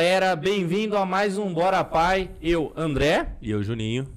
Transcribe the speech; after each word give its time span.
Galera, 0.00 0.34
bem-vindo 0.34 0.96
a 0.96 1.04
mais 1.04 1.36
um 1.36 1.52
Bora 1.52 1.84
Pai. 1.84 2.30
Eu, 2.40 2.72
André. 2.74 3.34
E 3.42 3.50
eu, 3.50 3.62
Juninho. 3.62 4.08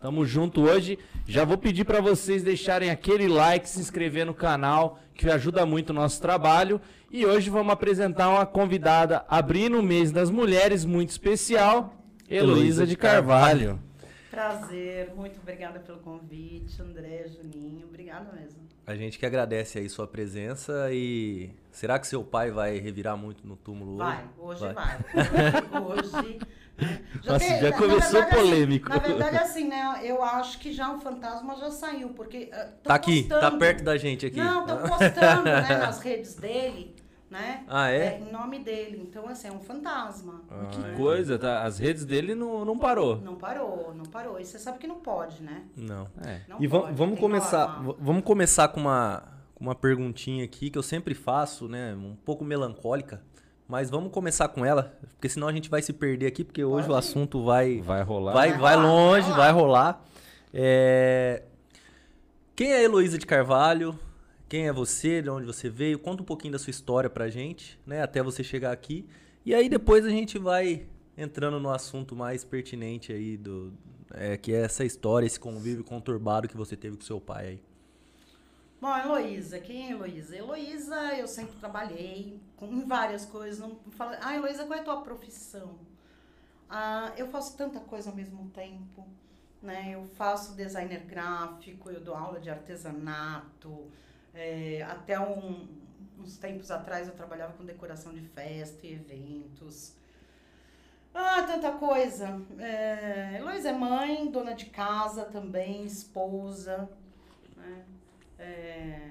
Tamo 0.00 0.24
junto 0.24 0.60
hoje. 0.60 0.96
Já 1.26 1.44
vou 1.44 1.58
pedir 1.58 1.84
para 1.84 2.00
vocês 2.00 2.44
deixarem 2.44 2.90
aquele 2.90 3.26
like, 3.26 3.68
se 3.68 3.80
inscrever 3.80 4.24
no 4.24 4.34
canal, 4.34 5.00
que 5.16 5.28
ajuda 5.28 5.66
muito 5.66 5.90
o 5.90 5.92
nosso 5.92 6.22
trabalho. 6.22 6.80
E 7.10 7.26
hoje 7.26 7.50
vamos 7.50 7.72
apresentar 7.72 8.28
uma 8.28 8.46
convidada 8.46 9.24
abrindo 9.28 9.80
o 9.80 9.82
mês 9.82 10.12
das 10.12 10.30
mulheres 10.30 10.84
muito 10.84 11.10
especial, 11.10 11.92
Heloísa 12.30 12.86
de 12.86 12.96
Carvalho. 12.96 13.80
Prazer, 14.30 15.12
muito 15.16 15.40
obrigada 15.40 15.80
pelo 15.80 15.98
convite, 15.98 16.80
André, 16.80 17.26
Juninho, 17.26 17.88
obrigada 17.88 18.30
mesmo. 18.32 18.61
A 18.86 18.96
gente 18.96 19.18
que 19.18 19.24
agradece 19.24 19.78
aí 19.78 19.88
sua 19.88 20.06
presença 20.08 20.88
e 20.92 21.50
será 21.70 21.98
que 21.98 22.06
seu 22.06 22.24
pai 22.24 22.50
vai 22.50 22.78
revirar 22.78 23.16
muito 23.16 23.46
no 23.46 23.56
túmulo 23.56 23.98
vai, 23.98 24.24
hoje? 24.36 24.64
Hoje 24.64 24.74
vai, 24.74 24.98
vai. 24.98 25.82
hoje. 25.82 26.38
Né? 26.76 27.02
Já 27.22 27.32
Nossa, 27.32 27.44
tem, 27.44 27.60
já 27.60 27.72
começou 27.72 28.12
verdade, 28.12 28.18
assim, 28.18 28.50
polêmico. 28.50 28.92
Assim, 28.92 29.00
na 29.00 29.06
verdade, 29.06 29.36
assim, 29.36 29.68
né? 29.68 30.00
Eu 30.02 30.22
acho 30.22 30.58
que 30.58 30.72
já 30.72 30.92
o 30.92 30.98
fantasma 30.98 31.54
já 31.56 31.70
saiu, 31.70 32.08
porque. 32.10 32.50
Uh, 32.52 32.72
tá 32.82 32.94
aqui, 32.94 33.22
tá 33.24 33.34
postando, 33.36 33.52
tá 33.52 33.58
perto 33.58 33.84
da 33.84 33.96
gente 33.96 34.26
aqui. 34.26 34.38
Não, 34.38 34.62
estão 34.62 34.78
postando 34.88 35.44
né, 35.44 35.78
nas 35.78 36.00
redes 36.00 36.34
dele 36.34 36.96
né? 37.32 37.64
Ah, 37.66 37.90
é? 37.90 37.96
é? 37.96 38.20
Em 38.20 38.30
nome 38.30 38.58
dele. 38.58 39.02
Então, 39.08 39.26
assim, 39.26 39.48
é 39.48 39.52
um 39.52 39.58
fantasma. 39.58 40.42
Ah, 40.50 40.66
que 40.70 40.84
é. 40.84 40.94
coisa, 40.94 41.38
tá? 41.38 41.62
As 41.62 41.78
redes 41.78 42.04
dele 42.04 42.34
não, 42.34 42.62
não 42.62 42.78
parou. 42.78 43.16
Não 43.16 43.36
parou, 43.36 43.94
não 43.94 44.04
parou. 44.04 44.38
E 44.38 44.44
você 44.44 44.58
sabe 44.58 44.78
que 44.78 44.86
não 44.86 45.00
pode, 45.00 45.42
né? 45.42 45.64
Não. 45.74 46.06
É. 46.24 46.42
Não 46.46 46.62
e 46.62 46.68
pode, 46.68 46.92
vamos 46.92 47.18
começar, 47.18 47.82
vamos 47.98 48.22
começar 48.22 48.68
com 48.68 48.80
uma, 48.80 49.22
com 49.54 49.64
uma 49.64 49.74
perguntinha 49.74 50.44
aqui 50.44 50.68
que 50.68 50.78
eu 50.78 50.82
sempre 50.82 51.14
faço, 51.14 51.66
né? 51.66 51.94
Um 51.94 52.14
pouco 52.14 52.44
melancólica. 52.44 53.22
Mas 53.66 53.88
vamos 53.88 54.12
começar 54.12 54.48
com 54.48 54.66
ela, 54.66 54.94
porque 55.14 55.30
senão 55.30 55.48
a 55.48 55.52
gente 55.52 55.70
vai 55.70 55.80
se 55.80 55.94
perder 55.94 56.26
aqui, 56.26 56.44
porque 56.44 56.62
hoje 56.62 56.86
pode 56.86 56.92
o 56.92 56.98
assunto 56.98 57.42
vai 57.42 57.80
vai 57.80 58.02
rolar, 58.02 58.32
vai, 58.34 58.50
vai, 58.50 58.58
vai 58.58 58.76
longe, 58.76 59.30
vai 59.30 59.50
rolar. 59.50 59.52
Vai 59.52 59.52
rolar. 59.52 60.04
É... 60.52 61.42
Quem 62.54 62.70
é 62.70 62.76
a 62.76 62.82
Heloísa 62.82 63.16
de 63.16 63.24
Carvalho? 63.24 63.98
Quem 64.52 64.68
é 64.68 64.72
você, 64.72 65.22
de 65.22 65.30
onde 65.30 65.46
você 65.46 65.70
veio, 65.70 65.98
conta 65.98 66.20
um 66.20 66.26
pouquinho 66.26 66.52
da 66.52 66.58
sua 66.58 66.70
história 66.70 67.08
pra 67.08 67.30
gente, 67.30 67.80
né, 67.86 68.02
até 68.02 68.22
você 68.22 68.44
chegar 68.44 68.70
aqui. 68.70 69.08
E 69.46 69.54
aí 69.54 69.66
depois 69.66 70.04
a 70.04 70.10
gente 70.10 70.38
vai 70.38 70.86
entrando 71.16 71.58
no 71.58 71.70
assunto 71.70 72.14
mais 72.14 72.44
pertinente 72.44 73.14
aí 73.14 73.38
do 73.38 73.72
é, 74.12 74.36
que 74.36 74.52
é 74.52 74.60
essa 74.60 74.84
história, 74.84 75.24
esse 75.24 75.40
convívio 75.40 75.82
conturbado 75.82 76.48
que 76.48 76.54
você 76.54 76.76
teve 76.76 76.98
com 76.98 77.02
seu 77.02 77.18
pai 77.18 77.46
aí. 77.46 77.62
Bom, 78.78 78.94
Heloísa, 78.94 79.58
quem 79.58 79.86
é 79.86 79.92
Heloísa? 79.92 80.36
Heloísa, 80.36 81.14
eu 81.14 81.26
sempre 81.26 81.54
trabalhei 81.58 82.38
com 82.54 82.86
várias 82.86 83.24
coisas. 83.24 83.58
Não 83.58 83.78
fala, 83.92 84.18
ah, 84.20 84.36
Heloísa, 84.36 84.66
qual 84.66 84.78
é 84.78 84.82
a 84.82 84.84
tua 84.84 85.00
profissão? 85.00 85.78
Ah, 86.68 87.10
eu 87.16 87.26
faço 87.28 87.56
tanta 87.56 87.80
coisa 87.80 88.10
ao 88.10 88.14
mesmo 88.14 88.50
tempo. 88.50 89.08
Né? 89.62 89.92
Eu 89.94 90.04
faço 90.08 90.54
designer 90.54 91.06
gráfico, 91.06 91.88
eu 91.88 92.00
dou 92.02 92.14
aula 92.14 92.38
de 92.38 92.50
artesanato, 92.50 93.90
é, 94.34 94.82
até 94.82 95.18
um, 95.20 95.68
uns 96.18 96.36
tempos 96.38 96.70
atrás 96.70 97.08
eu 97.08 97.14
trabalhava 97.14 97.52
com 97.54 97.64
decoração 97.64 98.12
de 98.14 98.20
festa 98.20 98.86
e 98.86 98.92
eventos. 98.94 99.94
Ah, 101.14 101.42
tanta 101.42 101.72
coisa. 101.72 102.40
É, 102.58 103.36
Heloísa 103.38 103.68
é 103.68 103.72
mãe, 103.72 104.30
dona 104.30 104.54
de 104.54 104.66
casa 104.66 105.24
também, 105.24 105.84
esposa, 105.84 106.88
né? 107.56 107.84
é, 108.38 109.10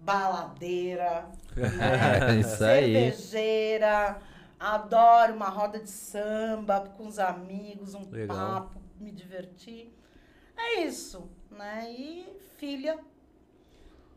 baladeira, 0.00 1.28
né? 1.56 2.36
Isso 2.38 2.64
aí. 2.64 3.12
cervejeira, 3.12 4.20
adoro 4.58 5.34
uma 5.34 5.48
roda 5.48 5.80
de 5.80 5.90
samba 5.90 6.80
com 6.96 7.06
os 7.06 7.18
amigos, 7.18 7.94
um 7.94 8.08
Legal. 8.10 8.36
papo, 8.36 8.80
me 9.00 9.10
divertir. 9.10 9.92
É 10.56 10.82
isso, 10.82 11.28
né? 11.50 11.90
E 11.90 12.28
filha 12.58 12.98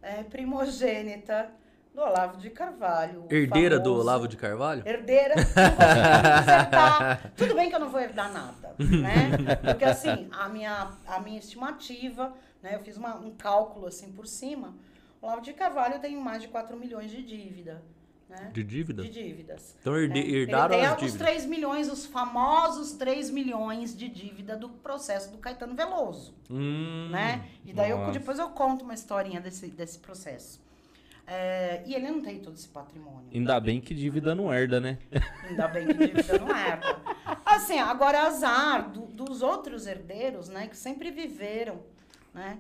é, 0.04 0.24
primogênita 0.24 1.50
do 1.94 2.02
Olavo 2.02 2.38
de 2.38 2.50
Carvalho. 2.50 3.26
Herdeira 3.30 3.78
famoso, 3.78 3.96
do 3.96 4.00
Olavo 4.00 4.28
de 4.28 4.36
Carvalho? 4.36 4.84
Herdeira. 4.86 5.36
Tudo 7.38 7.56
bem 7.56 7.70
que 7.70 7.76
eu 7.76 7.80
não 7.80 7.90
vou 7.90 8.02
herdar 8.02 8.32
nada, 8.32 8.76
né? 8.80 9.56
Porque 9.64 9.86
assim, 9.86 10.28
a 10.32 10.50
minha, 10.50 10.92
a 11.08 11.20
minha 11.20 11.40
estimativa, 11.40 12.34
né? 12.62 12.76
Eu 12.76 12.80
fiz 12.80 12.98
uma, 12.98 13.16
um 13.16 13.32
cálculo 13.32 13.88
assim 13.88 14.12
por 14.12 14.28
cima. 14.28 14.76
O 15.22 15.26
Olavo 15.26 15.42
de 15.42 15.54
Carvalho 15.54 16.00
tem 16.00 16.16
mais 16.18 16.42
de 16.42 16.48
4 16.50 16.76
milhões 16.76 17.10
de 17.10 17.24
dívida. 17.24 17.82
Né? 18.30 18.52
De 18.54 18.64
dívidas? 18.64 19.06
De 19.06 19.12
dívidas. 19.12 19.76
Então 19.80 19.96
herde, 19.96 20.14
né? 20.14 20.28
herdaram 20.28 20.74
Ele 20.74 20.96
tem 20.96 21.08
os 21.08 21.14
3 21.14 21.46
milhões, 21.46 21.92
os 21.92 22.06
famosos 22.06 22.94
3 22.94 23.30
milhões 23.30 23.96
de 23.96 24.08
dívida 24.08 24.58
do 24.58 24.70
processo 24.70 25.32
do 25.32 25.38
Caetano 25.38 25.76
Veloso. 25.76 26.34
Hum, 26.50 27.10
né? 27.12 27.48
E 27.64 27.74
daí 27.74 27.92
eu, 27.92 28.12
depois 28.12 28.40
eu 28.40 28.50
conto 28.50 28.84
uma 28.84 28.94
historinha 28.94 29.40
desse, 29.40 29.68
desse 29.68 30.00
processo. 30.00 30.62
É, 31.26 31.82
e 31.86 31.96
ele 31.96 32.10
não 32.10 32.22
tem 32.22 32.40
todo 32.40 32.56
esse 32.56 32.68
patrimônio. 32.68 33.30
Ainda 33.34 33.60
bem 33.60 33.80
que 33.80 33.96
dívida 33.96 34.36
não 34.36 34.54
herda, 34.54 34.80
né? 34.80 34.98
Ainda 35.48 35.68
bem 35.68 35.88
que 35.88 35.94
dívida 35.94 36.40
não 36.40 36.50
herda. 36.50 37.00
Assim, 37.46 37.80
agora 37.80 38.24
azar 38.24 38.90
do, 38.90 39.06
dos 39.06 39.42
outros 39.42 39.88
herdeiros, 39.88 40.50
né? 40.50 40.68
Que 40.68 40.76
sempre 40.76 41.12
viveram, 41.12 41.82
né? 42.34 42.58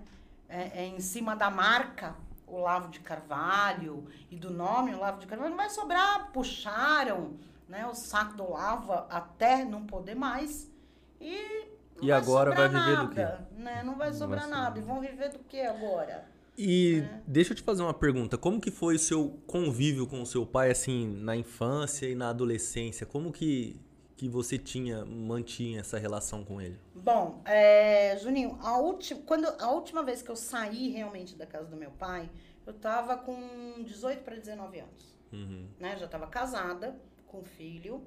É, 0.48 0.84
é, 0.84 0.86
em 0.86 1.00
cima 1.00 1.36
da 1.36 1.50
marca 1.50 2.16
Olavo 2.56 2.90
de 2.90 3.00
Carvalho 3.00 4.06
e 4.30 4.36
do 4.36 4.52
nome 4.52 4.94
Olavo 4.94 5.20
de 5.20 5.28
Carvalho, 5.28 5.52
não 5.52 5.58
vai 5.58 5.70
sobrar, 5.70 6.32
puxaram 6.32 7.38
né, 7.68 7.86
o 7.86 7.94
saco 7.94 8.36
do 8.36 8.44
Olavo 8.44 8.94
até 9.10 9.64
não 9.66 9.86
poder 9.86 10.16
mais 10.16 10.72
e 11.20 11.72
e 12.02 12.12
agora 12.12 12.54
vai 12.54 12.68
viver 12.68 12.96
nada, 12.96 13.06
do 13.06 13.16
quê? 13.16 13.62
Né? 13.62 13.84
Não 13.84 13.96
vai 13.96 14.12
sobrar 14.12 14.42
vai 14.42 14.50
nada. 14.50 14.80
E 14.80 14.82
vão 14.82 15.00
viver 15.00 15.30
do 15.30 15.40
que 15.40 15.62
agora? 15.62 16.26
E 16.58 17.04
é. 17.04 17.22
deixa 17.26 17.54
eu 17.54 17.56
te 17.56 17.64
fazer 17.64 17.82
uma 17.82 17.94
pergunta. 17.94 18.38
Como 18.38 18.60
que 18.60 18.70
foi 18.70 18.96
o 18.96 19.00
seu 19.00 19.40
convívio 19.48 20.06
com 20.06 20.22
o 20.22 20.26
seu 20.26 20.46
pai, 20.46 20.72
assim, 20.72 21.08
na 21.22 21.36
infância 21.36 22.08
e 22.08 22.16
na 22.16 22.30
adolescência? 22.30 23.06
Como 23.06 23.32
que 23.32 23.80
que 24.24 24.30
você 24.30 24.58
tinha, 24.58 25.04
mantinha 25.04 25.82
essa 25.82 26.00
relação 26.00 26.46
com 26.46 26.62
ele? 26.62 26.80
Bom, 26.96 27.42
é, 27.44 28.18
Juninho, 28.18 28.58
a, 28.62 28.80
ulti, 28.80 29.16
quando, 29.16 29.46
a 29.62 29.70
última 29.70 30.02
vez 30.02 30.22
que 30.22 30.32
eu 30.32 30.36
saí 30.38 30.92
realmente 30.92 31.36
da 31.36 31.46
casa 31.46 31.68
do 31.68 31.76
meu 31.76 31.92
pai, 31.92 32.30
eu 32.66 32.72
tava 32.72 33.18
com 33.18 33.84
18 33.84 34.24
para 34.24 34.38
19 34.38 34.80
anos. 34.80 35.14
Uhum. 35.30 35.68
Né? 35.78 35.98
Já 35.98 36.08
tava 36.08 36.28
casada, 36.28 36.98
com 37.28 37.44
filho, 37.44 38.02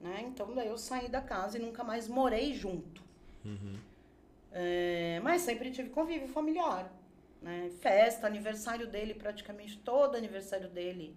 né? 0.00 0.24
Então 0.26 0.52
daí 0.52 0.66
eu 0.66 0.76
saí 0.76 1.08
da 1.08 1.20
casa 1.20 1.58
e 1.58 1.60
nunca 1.60 1.84
mais 1.84 2.08
morei 2.08 2.52
junto. 2.52 3.04
Uhum. 3.44 3.78
É, 4.50 5.20
mas 5.22 5.42
sempre 5.42 5.70
tive 5.70 5.90
convívio 5.90 6.26
familiar. 6.26 6.92
Né? 7.40 7.70
Festa, 7.78 8.26
aniversário 8.26 8.88
dele, 8.88 9.14
praticamente 9.14 9.78
todo 9.78 10.16
aniversário 10.16 10.68
dele. 10.68 11.16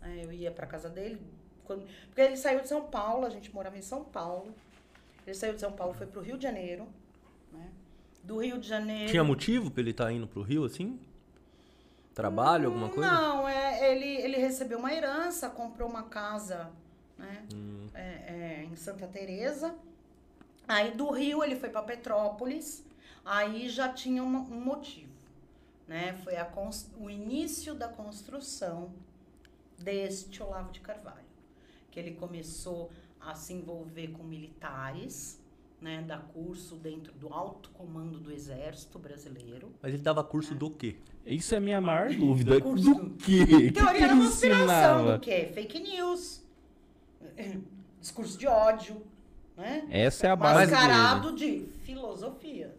Né? 0.00 0.22
Eu 0.24 0.32
ia 0.32 0.50
para 0.50 0.66
casa 0.66 0.90
dele, 0.90 1.20
porque 1.76 2.20
ele 2.20 2.36
saiu 2.36 2.60
de 2.60 2.68
São 2.68 2.82
Paulo, 2.82 3.26
a 3.26 3.30
gente 3.30 3.52
morava 3.54 3.76
em 3.76 3.82
São 3.82 4.04
Paulo. 4.04 4.54
Ele 5.26 5.34
saiu 5.34 5.54
de 5.54 5.60
São 5.60 5.72
Paulo, 5.72 5.94
foi 5.94 6.06
pro 6.06 6.20
Rio 6.20 6.36
de 6.36 6.42
Janeiro. 6.42 6.86
Né? 7.52 7.68
Do 8.24 8.38
Rio 8.38 8.58
de 8.58 8.66
Janeiro. 8.66 9.10
Tinha 9.10 9.24
motivo 9.24 9.70
para 9.70 9.82
ele 9.82 9.90
estar 9.90 10.06
tá 10.06 10.12
indo 10.12 10.26
pro 10.26 10.42
Rio 10.42 10.64
assim? 10.64 10.98
Trabalho, 12.14 12.66
alguma 12.66 12.88
coisa? 12.88 13.10
Não, 13.10 13.48
é, 13.48 13.92
ele, 13.92 14.06
ele 14.06 14.38
recebeu 14.38 14.78
uma 14.78 14.92
herança, 14.92 15.48
comprou 15.48 15.88
uma 15.88 16.04
casa 16.04 16.70
né? 17.18 17.44
Hum. 17.52 17.88
É, 17.92 18.00
é, 18.00 18.64
em 18.64 18.76
Santa 18.76 19.06
Teresa. 19.06 19.74
Aí 20.66 20.92
do 20.92 21.10
Rio 21.10 21.42
ele 21.42 21.56
foi 21.56 21.68
para 21.68 21.82
Petrópolis. 21.82 22.84
Aí 23.24 23.68
já 23.68 23.92
tinha 23.92 24.22
um, 24.22 24.36
um 24.36 24.60
motivo. 24.60 25.12
Né? 25.86 26.14
Foi 26.22 26.36
a, 26.36 26.48
o 26.98 27.10
início 27.10 27.74
da 27.74 27.88
construção 27.88 28.92
deste 29.78 30.42
Olavo 30.42 30.70
de 30.70 30.80
Carvalho 30.80 31.27
que 31.98 32.08
ele 32.08 32.12
começou 32.12 32.90
a 33.20 33.34
se 33.34 33.52
envolver 33.52 34.08
com 34.08 34.22
militares, 34.22 35.42
né, 35.80 36.02
dar 36.06 36.22
curso 36.32 36.76
dentro 36.76 37.12
do 37.14 37.32
alto 37.32 37.70
comando 37.70 38.18
do 38.18 38.32
Exército 38.32 38.98
Brasileiro. 38.98 39.72
Mas 39.82 39.94
ele 39.94 40.02
dava 40.02 40.22
curso 40.22 40.54
do 40.54 40.70
quê? 40.70 40.96
Isso 41.26 41.54
é 41.54 41.58
a 41.58 41.60
minha 41.60 41.80
maior 41.80 42.12
dúvida. 42.14 42.60
Curso 42.60 42.94
do 42.94 43.10
quê? 43.16 43.70
Teoria 43.74 43.92
que 43.92 44.06
da 44.08 44.16
conspiração, 44.16 45.14
do 45.14 45.20
quê? 45.20 45.50
Fake 45.52 45.80
news, 45.80 46.42
discurso 48.00 48.38
de 48.38 48.46
ódio, 48.46 49.02
né? 49.56 49.86
Essa 49.90 50.28
é 50.28 50.30
a 50.30 50.36
base 50.36 50.70
Mascarado 50.70 51.32
dele. 51.32 51.68
de 51.72 51.78
filosofia. 51.80 52.74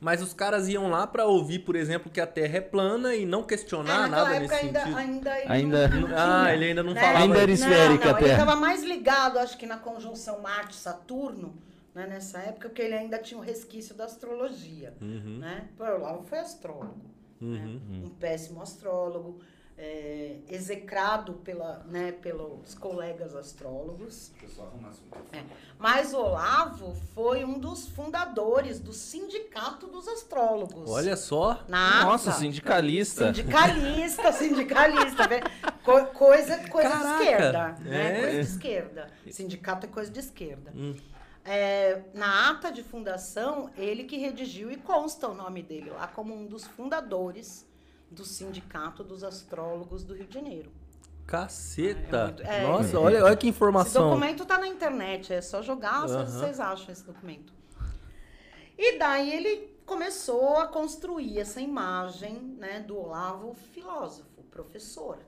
Mas 0.00 0.20
os 0.20 0.34
caras 0.34 0.68
iam 0.68 0.90
lá 0.90 1.06
para 1.06 1.24
ouvir, 1.24 1.60
por 1.60 1.74
exemplo, 1.74 2.10
que 2.10 2.20
a 2.20 2.26
Terra 2.26 2.58
é 2.58 2.60
plana 2.60 3.14
e 3.14 3.24
não 3.24 3.42
questionar 3.42 4.06
é, 4.06 4.10
nada 4.10 4.40
nesse 4.40 4.54
ainda, 4.54 4.80
sentido. 4.80 4.96
Ainda, 4.98 5.32
ainda, 5.32 5.88
não, 5.88 6.08
não 6.08 6.16
ah, 6.16 6.52
ele 6.52 6.64
ainda 6.66 6.82
não 6.82 6.92
né? 6.92 7.00
falava. 7.00 7.24
Ainda 7.24 7.38
era 7.38 7.50
esférica 7.50 8.04
não, 8.04 8.10
não, 8.10 8.10
a 8.10 8.14
Terra. 8.14 8.20
Ele 8.20 8.32
estava 8.32 8.56
mais 8.56 8.82
ligado, 8.82 9.38
acho 9.38 9.56
que 9.56 9.66
na 9.66 9.78
conjunção 9.78 10.42
Marte-Saturno, 10.42 11.56
né, 11.94 12.06
nessa 12.06 12.38
época, 12.40 12.68
porque 12.68 12.82
ele 12.82 12.94
ainda 12.94 13.18
tinha 13.18 13.40
um 13.40 13.42
resquício 13.42 13.94
da 13.94 14.04
astrologia. 14.04 14.92
Uhum. 15.00 15.38
Né? 15.38 15.68
Pô, 15.78 15.84
lá 15.84 16.18
foi 16.24 16.38
astrólogo. 16.38 17.00
Uhum. 17.40 17.80
Né? 17.88 18.00
Um 18.04 18.10
péssimo 18.10 18.60
astrólogo. 18.60 19.40
É, 19.78 20.36
execrado 20.48 21.34
pela, 21.34 21.84
né, 21.86 22.12
pelos 22.12 22.74
colegas 22.74 23.34
astrólogos. 23.36 24.32
É. 25.32 25.42
Mas 25.78 26.14
o 26.14 26.18
Olavo 26.18 26.94
foi 27.14 27.44
um 27.44 27.58
dos 27.58 27.86
fundadores 27.88 28.80
do 28.80 28.92
Sindicato 28.92 29.86
dos 29.86 30.08
Astrólogos. 30.08 30.88
Olha 30.90 31.16
só. 31.16 31.62
Na 31.68 32.04
Nossa, 32.04 32.30
ata. 32.30 32.38
sindicalista. 32.38 33.26
Sindicalista, 33.34 34.32
sindicalista. 34.32 35.24
Co- 35.84 36.06
coisa 36.06 36.56
coisa 36.68 36.88
Caraca, 36.88 37.16
de 37.18 37.22
esquerda. 37.24 37.76
Né? 37.80 38.18
é. 38.18 38.20
Coisa 38.20 38.32
de 38.42 38.48
esquerda. 38.48 39.10
Sindicato 39.30 39.86
é 39.86 39.88
coisa 39.90 40.10
de 40.10 40.20
esquerda. 40.20 40.72
Hum. 40.74 40.94
É, 41.44 42.02
na 42.14 42.50
ata 42.50 42.72
de 42.72 42.82
fundação, 42.82 43.70
ele 43.76 44.04
que 44.04 44.16
redigiu 44.16 44.70
e 44.72 44.76
consta 44.76 45.28
o 45.28 45.34
nome 45.34 45.62
dele 45.62 45.90
lá 45.90 46.08
como 46.08 46.34
um 46.34 46.46
dos 46.46 46.64
fundadores 46.64 47.65
do 48.10 48.24
Sindicato 48.24 49.02
dos 49.04 49.22
Astrólogos 49.24 50.04
do 50.04 50.14
Rio 50.14 50.26
de 50.26 50.34
Janeiro. 50.34 50.70
É 50.70 51.26
Caceta. 51.30 52.24
muito- 52.26 52.42
é. 52.42 52.62
Nossa, 52.62 53.00
olha, 53.00 53.24
olha 53.24 53.36
que 53.36 53.46
Esse 53.46 53.56
informação. 53.56 54.10
documento 54.10 54.44
tá 54.44 54.58
na 54.58 54.68
internet, 54.68 55.32
é 55.32 55.40
só 55.42 55.60
jogar, 55.60 56.04
Aham. 56.04 56.24
vocês 56.24 56.60
acham 56.60 56.92
esse 56.92 57.04
documento. 57.04 57.52
E 58.78 58.98
daí 58.98 59.32
ele 59.34 59.76
começou 59.84 60.56
a 60.58 60.66
construir 60.68 61.38
essa 61.40 61.60
imagem 61.60 62.34
né, 62.58 62.80
do 62.80 62.96
Olavo 62.98 63.54
filósofo, 63.72 64.42
professor. 64.50 65.18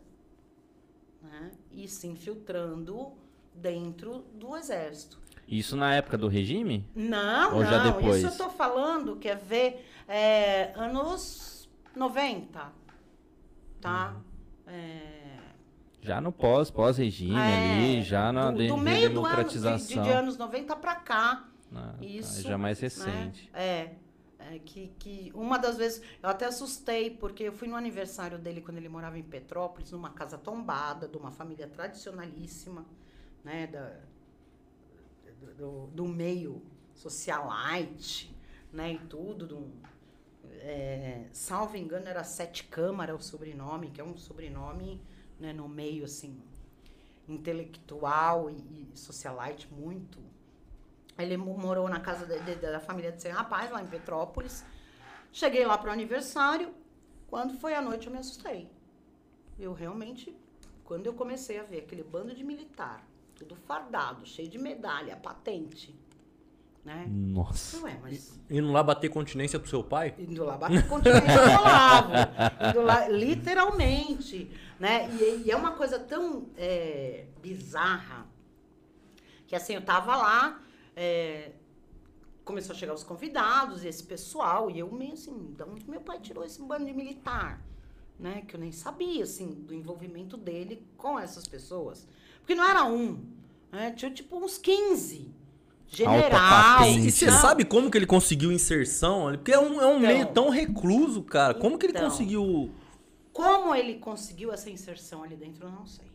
Né, 1.22 1.50
e 1.72 1.88
se 1.88 2.06
infiltrando 2.06 3.12
dentro 3.52 4.24
do 4.34 4.56
exército. 4.56 5.18
Isso 5.48 5.74
na 5.76 5.94
época 5.94 6.16
do 6.16 6.28
regime? 6.28 6.86
Não, 6.94 7.56
Ou 7.56 7.64
já 7.64 7.82
não, 7.84 7.92
depois? 7.92 8.22
isso 8.22 8.26
eu 8.40 8.46
tô 8.46 8.50
falando, 8.50 9.16
quer 9.16 9.36
ver, 9.36 9.84
é, 10.06 10.72
anos 10.76 11.57
90, 11.98 12.72
tá? 13.80 14.14
Uhum. 14.14 14.72
É, 14.72 15.38
Já 16.00 16.20
no 16.20 16.30
pós, 16.32 16.70
pós-regime 16.70 17.34
é, 17.36 17.54
ali, 17.96 18.02
já 18.02 18.32
na 18.32 18.50
do, 18.50 18.58
de- 18.58 18.68
do 18.68 18.76
meio 18.76 18.98
do 18.98 19.04
ano, 19.04 19.08
de, 19.08 19.08
democratização. 19.58 20.02
de, 20.02 20.08
de 20.08 20.14
anos 20.14 20.36
90 20.36 20.76
pra 20.76 20.94
cá, 20.96 21.48
Ah, 21.74 21.94
tá, 21.98 22.04
isso, 22.04 22.42
já 22.42 22.56
mais 22.56 22.78
né? 22.80 22.82
recente. 22.86 23.50
É, 23.52 23.94
é 24.38 24.58
que, 24.64 24.88
que 24.98 25.32
uma 25.34 25.58
das 25.58 25.76
vezes 25.76 26.00
eu 26.22 26.28
até 26.28 26.46
assustei 26.46 27.10
porque 27.10 27.42
eu 27.44 27.52
fui 27.52 27.66
no 27.68 27.76
aniversário 27.76 28.38
dele 28.38 28.60
quando 28.62 28.76
ele 28.78 28.88
morava 28.88 29.18
em 29.18 29.22
Petrópolis, 29.22 29.90
numa 29.90 30.10
casa 30.10 30.38
tombada 30.38 31.08
de 31.08 31.16
uma 31.18 31.30
família 31.30 31.66
tradicionalíssima, 31.66 32.86
né, 33.44 33.66
da, 33.66 33.96
do, 35.56 35.86
do 35.88 36.06
meio 36.06 36.62
socialite, 36.94 38.34
né, 38.72 38.92
e 38.94 38.98
tudo, 38.98 39.46
do, 39.46 39.72
é, 40.60 41.28
salvo 41.32 41.76
engano 41.76 42.06
era 42.08 42.22
Sete 42.24 42.64
Câmara 42.64 43.14
o 43.14 43.20
sobrenome, 43.20 43.90
que 43.90 44.00
é 44.00 44.04
um 44.04 44.16
sobrenome, 44.16 45.00
né, 45.38 45.52
no 45.52 45.68
meio 45.68 46.04
assim 46.04 46.40
intelectual 47.28 48.50
e, 48.50 48.54
e 48.92 48.96
socialite 48.96 49.72
muito 49.72 50.18
ele 51.18 51.36
mo- 51.36 51.58
morou 51.58 51.88
na 51.88 51.98
casa 52.00 52.24
de- 52.24 52.38
de- 52.40 52.54
da 52.60 52.78
família 52.80 53.10
desse 53.10 53.28
rapaz, 53.28 53.70
lá 53.72 53.82
em 53.82 53.86
Petrópolis. 53.86 54.64
Cheguei 55.32 55.66
lá 55.66 55.76
para 55.76 55.90
o 55.90 55.92
aniversário. 55.92 56.72
Quando 57.26 57.58
foi 57.58 57.74
à 57.74 57.82
noite, 57.82 58.06
eu 58.06 58.12
me 58.12 58.18
assustei. 58.20 58.70
Eu 59.58 59.72
realmente, 59.72 60.32
quando 60.84 61.06
eu 61.06 61.12
comecei 61.14 61.58
a 61.58 61.64
ver 61.64 61.78
aquele 61.80 62.04
bando 62.04 62.32
de 62.34 62.44
militar, 62.44 63.04
tudo 63.34 63.56
fardado, 63.56 64.24
cheio 64.24 64.48
de 64.48 64.58
medalha, 64.58 65.16
patente, 65.16 65.92
né? 66.88 67.04
Nossa. 67.06 67.78
Não 67.78 67.86
é, 67.86 67.98
mas 68.00 68.40
Indo 68.48 68.72
lá 68.72 68.82
bater 68.82 69.10
continência 69.10 69.58
pro 69.60 69.68
seu 69.68 69.84
pai? 69.84 70.14
indo 70.18 70.42
lá 70.42 70.56
bater 70.56 70.88
continência 70.88 71.34
do 71.34 71.60
Olavo. 71.60 72.12
Indo 72.70 72.80
lá, 72.80 73.08
literalmente. 73.08 74.50
Né? 74.80 75.06
E, 75.20 75.42
e 75.46 75.50
é 75.50 75.56
uma 75.56 75.72
coisa 75.72 75.98
tão 75.98 76.46
é, 76.56 77.26
bizarra 77.42 78.26
que 79.46 79.54
assim, 79.54 79.74
eu 79.74 79.82
tava 79.82 80.16
lá, 80.16 80.62
é, 80.96 81.52
começou 82.42 82.74
a 82.74 82.78
chegar 82.78 82.94
os 82.94 83.04
convidados, 83.04 83.84
esse 83.84 84.02
pessoal, 84.02 84.70
e 84.70 84.78
eu 84.78 84.90
meio 84.90 85.12
assim, 85.12 85.54
de 85.54 85.62
onde 85.64 85.88
meu 85.88 86.00
pai 86.00 86.18
tirou 86.20 86.42
esse 86.42 86.62
bando 86.62 86.86
de 86.86 86.94
militar? 86.94 87.62
Né? 88.18 88.44
Que 88.48 88.56
eu 88.56 88.60
nem 88.60 88.72
sabia, 88.72 89.24
assim, 89.24 89.46
do 89.52 89.74
envolvimento 89.74 90.38
dele 90.38 90.86
com 90.96 91.18
essas 91.18 91.46
pessoas. 91.46 92.08
Porque 92.38 92.54
não 92.54 92.64
era 92.64 92.84
um, 92.84 93.26
né? 93.70 93.90
Tinha 93.92 94.10
tipo 94.10 94.38
uns 94.38 94.56
15. 94.56 95.37
General. 95.88 96.30
patente. 96.78 97.06
E 97.08 97.10
você 97.10 97.30
sabe 97.30 97.64
como 97.64 97.90
que 97.90 97.96
ele 97.98 98.06
conseguiu 98.06 98.52
inserção? 98.52 99.32
Porque 99.32 99.52
é 99.52 99.58
um, 99.58 99.80
é 99.80 99.86
um 99.86 99.96
Então. 99.98 100.00
meio 100.00 100.26
tão 100.26 100.48
recluso, 100.50 101.22
cara. 101.22 101.54
Como 101.54 101.78
que 101.78 101.86
ele 101.86 101.92
Então. 101.96 102.08
conseguiu. 102.10 102.70
Como 103.32 103.74
ele 103.74 103.94
conseguiu 103.98 104.52
essa 104.52 104.68
inserção 104.68 105.22
ali 105.22 105.36
dentro, 105.36 105.66
eu 105.66 105.70
não 105.70 105.86
sei. 105.86 106.06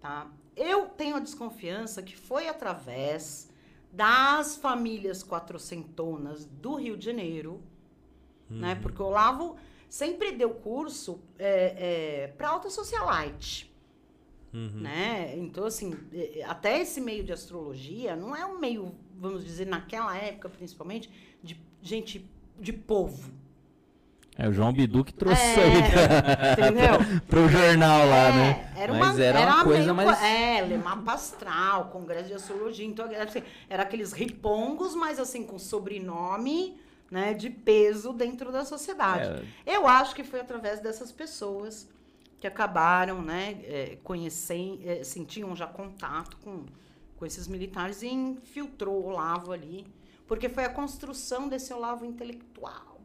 Tá? 0.00 0.28
Eu 0.56 0.86
tenho 0.86 1.16
a 1.16 1.20
desconfiança 1.20 2.02
que 2.02 2.16
foi 2.16 2.48
através 2.48 3.48
das 3.92 4.56
famílias 4.56 5.22
quatrocentonas 5.24 6.44
do 6.44 6.74
Rio 6.76 6.96
de 6.96 7.04
Janeiro, 7.06 7.60
né? 8.50 8.74
Porque 8.80 9.02
o 9.02 9.06
Olavo 9.06 9.56
sempre 9.88 10.32
deu 10.32 10.50
curso 10.50 11.20
é, 11.38 12.24
é, 12.24 12.26
para 12.28 12.48
alta 12.50 12.70
socialite, 12.70 13.72
Uhum. 14.52 14.80
né? 14.80 15.34
Então, 15.36 15.64
assim, 15.64 15.94
é, 16.12 16.40
é, 16.40 16.44
até 16.44 16.80
esse 16.80 17.00
meio 17.00 17.22
de 17.22 17.32
astrologia 17.32 18.16
não 18.16 18.34
é 18.34 18.44
um 18.46 18.58
meio, 18.58 18.94
vamos 19.18 19.44
dizer, 19.44 19.66
naquela 19.66 20.16
época, 20.16 20.48
principalmente, 20.48 21.10
de 21.42 21.60
gente 21.82 22.28
de 22.58 22.72
povo. 22.72 23.30
É 24.40 24.48
o 24.48 24.52
João 24.52 24.72
Bidu 24.72 25.04
que 25.04 25.12
trouxe 25.12 25.42
É, 25.42 25.64
aí 25.64 25.90
pra, 25.90 26.52
entendeu? 26.66 27.20
pro 27.26 27.48
jornal 27.48 28.06
lá, 28.06 28.28
É, 28.28 28.32
né? 28.32 28.72
Era 28.76 28.94
Mas 28.94 29.14
uma, 29.16 29.24
era 29.24 29.40
uma 29.40 29.64
coisa 29.64 29.82
meio 29.94 29.94
mais- 30.06 30.18
co- 30.18 30.24
É, 30.24 30.60
Lemapa 30.62 31.12
Astral, 31.12 31.86
Congresso 31.86 32.28
de 32.28 32.34
Astrologia. 32.34 32.86
Então, 32.86 33.06
era, 33.10 33.24
assim, 33.24 33.42
era 33.68 33.82
aqueles 33.82 34.12
ripongos, 34.12 34.94
mas 34.94 35.18
assim, 35.18 35.42
com 35.44 35.58
sobrenome 35.58 36.78
né, 37.10 37.34
de 37.34 37.50
peso 37.50 38.12
dentro 38.12 38.52
da 38.52 38.64
sociedade. 38.64 39.42
É. 39.66 39.74
Eu 39.74 39.88
acho 39.88 40.14
que 40.14 40.22
foi 40.22 40.40
através 40.40 40.78
dessas 40.80 41.10
pessoas 41.10 41.88
que 42.40 42.46
acabaram, 42.46 43.20
né, 43.20 43.56
é, 43.64 43.98
conhecendo, 44.04 44.80
é, 44.84 45.02
sentiam 45.02 45.54
já 45.56 45.66
contato 45.66 46.36
com, 46.38 46.64
com 47.16 47.26
esses 47.26 47.48
militares 47.48 48.02
e 48.02 48.08
infiltrou 48.08 48.94
o 49.02 49.06
Olavo 49.08 49.52
ali, 49.52 49.86
porque 50.26 50.48
foi 50.48 50.64
a 50.64 50.68
construção 50.68 51.48
desse 51.48 51.72
Olavo 51.72 52.04
intelectual. 52.04 53.00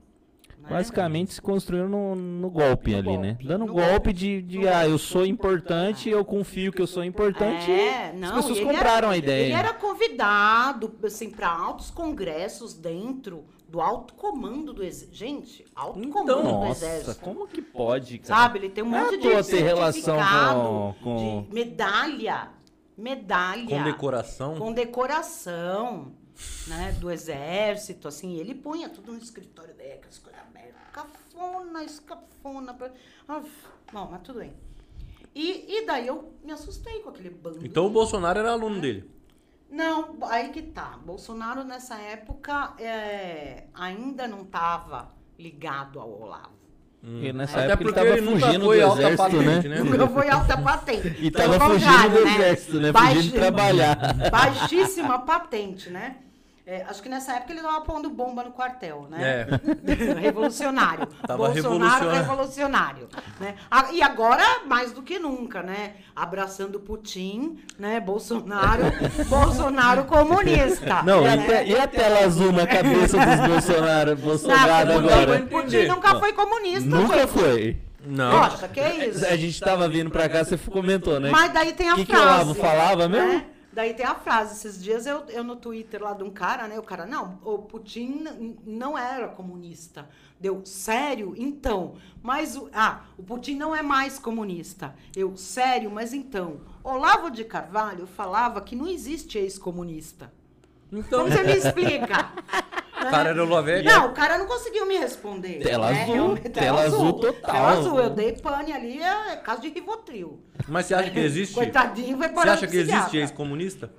né? 0.60 0.70
Basicamente 0.70 1.34
se 1.34 1.42
construiu 1.42 1.90
no, 1.90 2.16
no 2.16 2.50
golpe 2.50 2.92
No 2.92 2.98
ali, 3.00 3.18
né? 3.18 3.28
golpe, 3.30 3.48
Dando 3.48 3.66
no 3.66 3.74
golpe, 3.74 3.90
golpe, 3.90 4.14
de, 4.14 4.42
de 4.44 4.60
no 4.60 4.70
ah, 4.70 4.88
eu 4.88 4.98
sou 5.00 5.26
importante, 5.26 6.10
eu 6.10 6.24
confio 6.24 6.72
que 6.72 6.82
eu 6.82 6.88
sou 6.88 7.04
importante. 7.04 7.72
É, 7.72 8.14
não, 8.14 8.36
as 8.38 8.46
pessoas 8.46 8.60
compraram 8.60 9.08
era- 9.08 9.10
a 9.10 9.18
ideia. 9.18 9.44
Ele 9.46 9.54
era 9.54 9.74
convidado 9.74 10.94
assim, 11.04 11.30
para 11.32 11.50
altos 11.50 11.90
congressos 11.90 12.74
dentro 12.76 13.46
do 13.74 13.82
alto 13.82 14.14
comando 14.14 14.72
do 14.72 14.84
exército. 14.84 15.16
Gente, 15.16 15.66
alto 15.76 15.98
Então, 15.98 16.12
comando 16.12 16.44
do 16.44 16.44
Nossa, 16.68 16.86
exército. 16.86 17.20
como 17.22 17.48
que 17.48 17.60
pode, 17.60 18.20
cara? 18.20 18.42
Sabe, 18.42 18.60
ele 18.60 18.70
tem 18.70 18.84
um 18.84 18.96
é 18.96 19.00
monte 19.02 19.16
à 19.16 19.18
de 19.42 19.50
ter 19.50 19.64
relação 19.64 20.16
com- 20.16 20.96
com- 21.04 21.42
de 21.50 21.54
medalha, 21.56 22.52
medalha, 22.96 23.66
Com 23.68 23.84
decoração. 23.84 24.56
com 24.60 24.72
decoração, 24.72 26.12
né, 26.68 26.92
do 27.00 27.10
exército, 27.10 28.08
assim, 28.08 28.36
ele 28.38 28.54
punha 28.54 28.90
tudo 28.90 29.12
no 29.12 29.18
escritório 29.18 29.74
dele, 29.74 29.94
aquelas 29.94 30.20
coisas 30.20 30.40
abertas, 30.40 30.80
cafona, 30.92 31.84
escafona, 31.84 32.76
pra... 32.76 32.92
ah, 33.28 33.42
bom, 33.92 34.08
mas 34.12 34.22
tudo 34.22 34.38
bem. 34.38 34.54
E, 35.34 35.80
e 35.80 35.86
daí 35.88 36.06
eu 36.06 36.32
me 36.44 36.52
assustei 36.52 37.00
com 37.00 37.10
aquele 37.10 37.32
bando. 37.32 37.66
Então 37.66 37.88
o 37.88 37.90
Bolsonaro 37.90 38.38
era 38.38 38.52
aluno 38.52 38.80
dele. 38.80 39.10
Não, 39.74 40.18
aí 40.30 40.50
que 40.50 40.62
tá. 40.62 40.98
Bolsonaro 41.04 41.64
nessa 41.64 41.96
época 41.96 42.74
é, 42.80 43.66
ainda 43.74 44.28
não 44.28 44.42
estava 44.44 45.12
ligado 45.38 46.00
ao 46.00 46.22
Olavo. 46.22 46.54
Porque 47.02 47.34
nessa 47.34 47.60
Até 47.60 47.74
época 47.74 47.84
ele 47.84 47.92
porque 47.92 48.00
tava 48.00 48.18
ele 48.18 48.22
nunca 48.26 48.46
fugindo 48.46 48.66
foi 48.66 48.78
do 48.80 48.86
alta 48.86 49.02
exército, 49.02 49.24
patente, 49.24 49.68
né? 49.68 49.76
né? 49.76 49.84
Nunca 49.84 50.08
foi 50.08 50.30
alta 50.30 50.58
patente. 50.58 51.18
E 51.20 51.32
tava 51.32 51.60
fugindo 51.60 52.10
do 52.10 52.26
né? 52.26 52.34
exército, 52.36 52.80
né? 52.80 52.92
Baixi- 52.94 53.16
Fugindo 53.16 53.32
de 53.34 53.40
trabalhar. 53.40 53.96
Baixíssima 54.32 55.20
patente, 55.20 55.90
né? 55.90 56.16
É, 56.66 56.82
acho 56.90 57.04
que 57.04 57.10
nessa 57.10 57.34
época 57.34 57.52
ele 57.52 57.62
tava 57.62 57.82
pondo 57.82 58.10
bomba 58.10 58.42
no 58.44 58.52
quartel, 58.52 59.06
né? 59.10 59.46
É. 59.46 59.48
revolucionário. 60.22 61.08
Tava 61.28 61.48
Bolsonaro 61.50 61.54
revolucionário. 61.54 62.12
revolucionário. 62.12 63.10
Né? 63.40 63.56
A- 63.70 63.92
E 63.92 64.02
agora, 64.02 64.44
mais 64.66 64.94
do 64.94 65.02
que 65.02 65.20
nunca, 65.20 65.62
né? 65.62 65.96
Abraçando 66.16 66.80
Putin, 66.80 67.60
né? 67.78 68.00
Bolsonaro, 68.00 68.84
Bolsonaro 69.28 70.06
comunista. 70.06 71.04
Não, 71.04 71.22
né? 71.24 71.36
e, 71.36 71.66
te- 71.66 71.72
e 71.72 71.78
a 71.78 71.86
tela 71.88 72.20
azul 72.26 72.54
na 72.54 72.66
cabeça 72.66 73.18
dos 73.18 73.48
Bolsonaro, 73.48 74.16
Bolsonaro 74.16 74.88
Não, 74.88 75.00
agora? 75.00 75.40
Putin, 75.42 75.48
Putin 75.48 75.88
nunca 75.88 76.16
foi 76.20 76.32
comunista. 76.34 76.90
Nunca 76.90 77.28
foi. 77.28 77.44
foi. 77.44 77.78
Não. 78.06 78.32
Nossa, 78.32 78.68
que 78.68 78.82
isso? 78.82 79.26
A 79.26 79.36
gente 79.38 79.60
tava 79.60 79.88
vindo 79.88 80.10
pra 80.10 80.28
cá, 80.28 80.44
você 80.44 80.58
comentou, 80.58 81.20
né? 81.20 81.30
Mas 81.30 81.54
daí 81.54 81.72
tem 81.74 81.90
a 81.90 81.94
O 81.94 81.96
que, 81.98 82.06
que 82.06 82.12
o 82.12 82.16
frase. 82.16 82.30
Olavo 82.36 82.54
falava 82.54 83.08
mesmo? 83.10 83.28
né? 83.34 83.46
Daí 83.74 83.94
tem 83.96 84.06
a 84.06 84.14
frase, 84.14 84.54
esses 84.54 84.82
dias 84.82 85.08
eu, 85.08 85.26
eu 85.30 85.44
no 85.44 85.56
Twitter 85.56 86.02
lá 86.02 86.14
de 86.14 86.24
um 86.24 86.30
cara, 86.30 86.68
né? 86.68 86.78
O 86.78 86.84
cara, 86.84 87.08
não, 87.08 87.40
o 87.44 87.58
Putin 87.58 88.24
não 88.66 88.96
era 88.96 89.28
comunista. 89.28 90.08
Deu, 90.40 90.64
sério? 90.64 91.34
Então. 91.36 91.96
Mas 92.22 92.56
o. 92.56 92.70
Ah, 92.72 93.06
o 93.18 93.24
Putin 93.24 93.56
não 93.56 93.76
é 93.76 93.82
mais 93.82 94.20
comunista. 94.20 94.94
Eu, 95.16 95.36
sério, 95.36 95.90
mas 95.90 96.14
então. 96.14 96.62
Olavo 96.84 97.32
de 97.32 97.44
Carvalho 97.44 98.06
falava 98.06 98.62
que 98.62 98.76
não 98.76 98.88
existe 98.88 99.38
ex-comunista. 99.40 100.32
Então, 100.92 101.24
Como 101.24 101.32
você 101.32 101.44
me 101.44 101.54
explica? 101.58 102.32
O 103.08 103.12
cara 103.12 103.30
era 103.30 103.44
o 103.44 103.48
Lovete. 103.48 103.86
Não, 103.86 104.08
o 104.08 104.14
cara 104.14 104.38
não 104.38 104.46
conseguiu 104.46 104.86
me 104.86 104.98
responder. 104.98 105.60
Tela 105.60 105.92
né? 105.92 106.04
azul, 106.04 106.14
Realmente, 106.16 106.50
tela 106.50 106.82
azul 106.82 107.14
total. 107.14 107.54
Tela 107.54 107.70
azul, 107.70 108.00
eu 108.00 108.10
dei 108.10 108.34
pane 108.34 108.74
ali, 108.74 109.02
é 109.02 109.36
caso 109.38 109.62
de 109.62 109.70
Rivotril. 109.70 110.40
Mas 110.68 110.86
você 110.86 110.96
acha 110.96 111.10
que 111.12 111.20
existe? 111.20 111.54
Coitadinho, 111.56 112.18
vai 112.18 112.30
Você 112.30 112.36
parar 112.36 112.54
acha 112.54 112.66
no 112.66 112.72
que 112.72 112.78
existe 112.78 113.18
ex-comunista? 113.18 113.92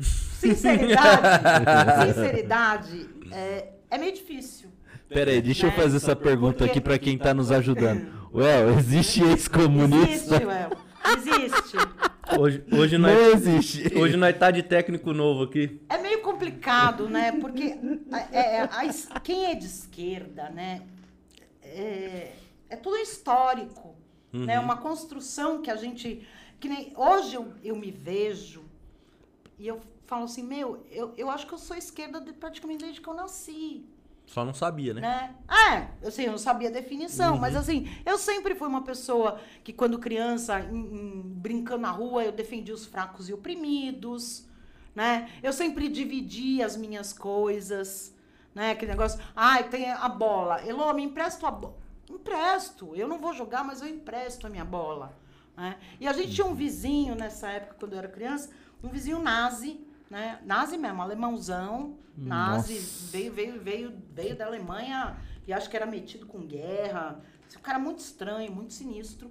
Sinceridade, 0.00 2.06
sinceridade, 2.14 3.08
é, 3.30 3.68
é 3.90 3.98
meio 3.98 4.12
difícil. 4.12 4.70
Pera 5.08 5.30
aí, 5.30 5.42
deixa 5.42 5.66
eu 5.66 5.70
Né? 5.70 5.76
fazer 5.76 5.96
essa 5.96 6.16
pergunta 6.16 6.64
aqui 6.64 6.80
pra 6.80 6.98
quem 6.98 7.18
tá 7.18 7.34
nos 7.34 7.50
ajudando. 7.50 8.20
Well, 8.32 8.78
existe 8.78 9.24
ex-comunista? 9.24 10.36
Existe, 10.36 10.44
Well. 10.46 10.70
Existe. 11.16 11.76
Hoje, 12.38 12.64
hoje, 12.72 12.98
Não 12.98 13.08
nós, 13.08 13.46
existe. 13.46 13.94
hoje 13.96 14.16
nós 14.16 14.36
tá 14.38 14.50
de 14.50 14.62
técnico 14.62 15.12
novo 15.12 15.44
aqui. 15.44 15.80
É 15.88 15.98
meio 15.98 16.22
complicado, 16.22 17.08
né? 17.08 17.32
Porque 17.32 17.76
é, 18.32 18.56
é, 18.56 18.68
a 19.10 19.20
quem 19.20 19.46
é 19.46 19.54
de 19.54 19.66
esquerda, 19.66 20.48
né? 20.50 20.82
É, 21.62 22.32
é 22.68 22.76
tudo 22.76 22.96
histórico, 22.96 23.94
né? 24.32 24.58
Uma 24.60 24.76
construção 24.76 25.60
que 25.62 25.70
a 25.70 25.76
gente... 25.76 26.26
Que 26.58 26.68
nem, 26.68 26.92
hoje 26.96 27.34
eu, 27.34 27.52
eu 27.64 27.74
me 27.74 27.90
vejo 27.90 28.62
e 29.58 29.66
eu 29.66 29.80
falo 30.06 30.24
assim, 30.24 30.42
meu, 30.42 30.84
eu, 30.90 31.14
eu 31.16 31.30
acho 31.30 31.46
que 31.46 31.54
eu 31.54 31.58
sou 31.58 31.76
esquerda 31.76 32.20
de- 32.20 32.32
praticamente 32.34 32.84
desde 32.84 33.00
que 33.00 33.08
eu 33.08 33.14
nasci. 33.14 33.84
Só 34.30 34.44
não 34.44 34.54
sabia, 34.54 34.94
né? 34.94 35.00
né? 35.00 35.34
É, 36.02 36.06
assim, 36.06 36.22
eu 36.22 36.30
não 36.30 36.38
sabia 36.38 36.68
a 36.68 36.72
definição, 36.72 37.36
mas 37.36 37.56
assim, 37.56 37.88
eu 38.06 38.16
sempre 38.16 38.54
fui 38.54 38.68
uma 38.68 38.82
pessoa 38.82 39.40
que 39.64 39.72
quando 39.72 39.98
criança, 39.98 40.60
em- 40.60 40.76
em- 40.76 41.22
brincando 41.24 41.82
na 41.82 41.90
rua, 41.90 42.22
eu 42.24 42.30
defendia 42.30 42.72
os 42.72 42.86
fracos 42.86 43.28
e 43.28 43.32
oprimidos, 43.34 44.46
né? 44.94 45.28
Eu 45.42 45.52
sempre 45.52 45.88
dividi 45.88 46.62
as 46.62 46.76
minhas 46.76 47.12
coisas, 47.12 48.14
né? 48.54 48.70
Aquele 48.70 48.92
negócio, 48.92 49.20
ai, 49.34 49.68
tem 49.68 49.90
a 49.90 50.08
bola. 50.08 50.64
Elô, 50.64 50.92
me 50.94 51.02
empresta 51.02 51.48
a 51.48 51.50
bola. 51.50 51.76
Empresto. 52.08 52.94
Eu 52.94 53.08
não 53.08 53.18
vou 53.18 53.32
jogar, 53.32 53.64
mas 53.64 53.82
eu 53.82 53.88
empresto 53.88 54.46
a 54.46 54.50
minha 54.50 54.64
bola. 54.64 55.12
Né? 55.56 55.76
E 56.00 56.06
a 56.06 56.12
gente 56.12 56.32
tinha 56.34 56.46
um 56.46 56.54
vizinho 56.54 57.16
nessa 57.16 57.48
época, 57.50 57.74
quando 57.80 57.94
eu 57.94 57.98
era 57.98 58.08
criança, 58.08 58.50
um 58.82 58.88
vizinho 58.88 59.18
nazi, 59.20 59.80
né? 60.10 60.40
Nazi 60.44 60.76
mesmo, 60.76 61.00
alemãozão, 61.00 61.96
nazi, 62.16 62.74
Nossa. 62.74 63.10
veio, 63.12 63.32
veio, 63.32 63.60
veio, 63.62 64.02
veio 64.12 64.36
da 64.36 64.44
Alemanha 64.46 65.16
e 65.46 65.52
acho 65.52 65.70
que 65.70 65.76
era 65.76 65.86
metido 65.86 66.26
com 66.26 66.40
guerra. 66.40 67.20
Esse 67.48 67.56
um 67.56 67.62
cara 67.62 67.78
muito 67.78 68.00
estranho, 68.00 68.50
muito 68.52 68.72
sinistro. 68.74 69.30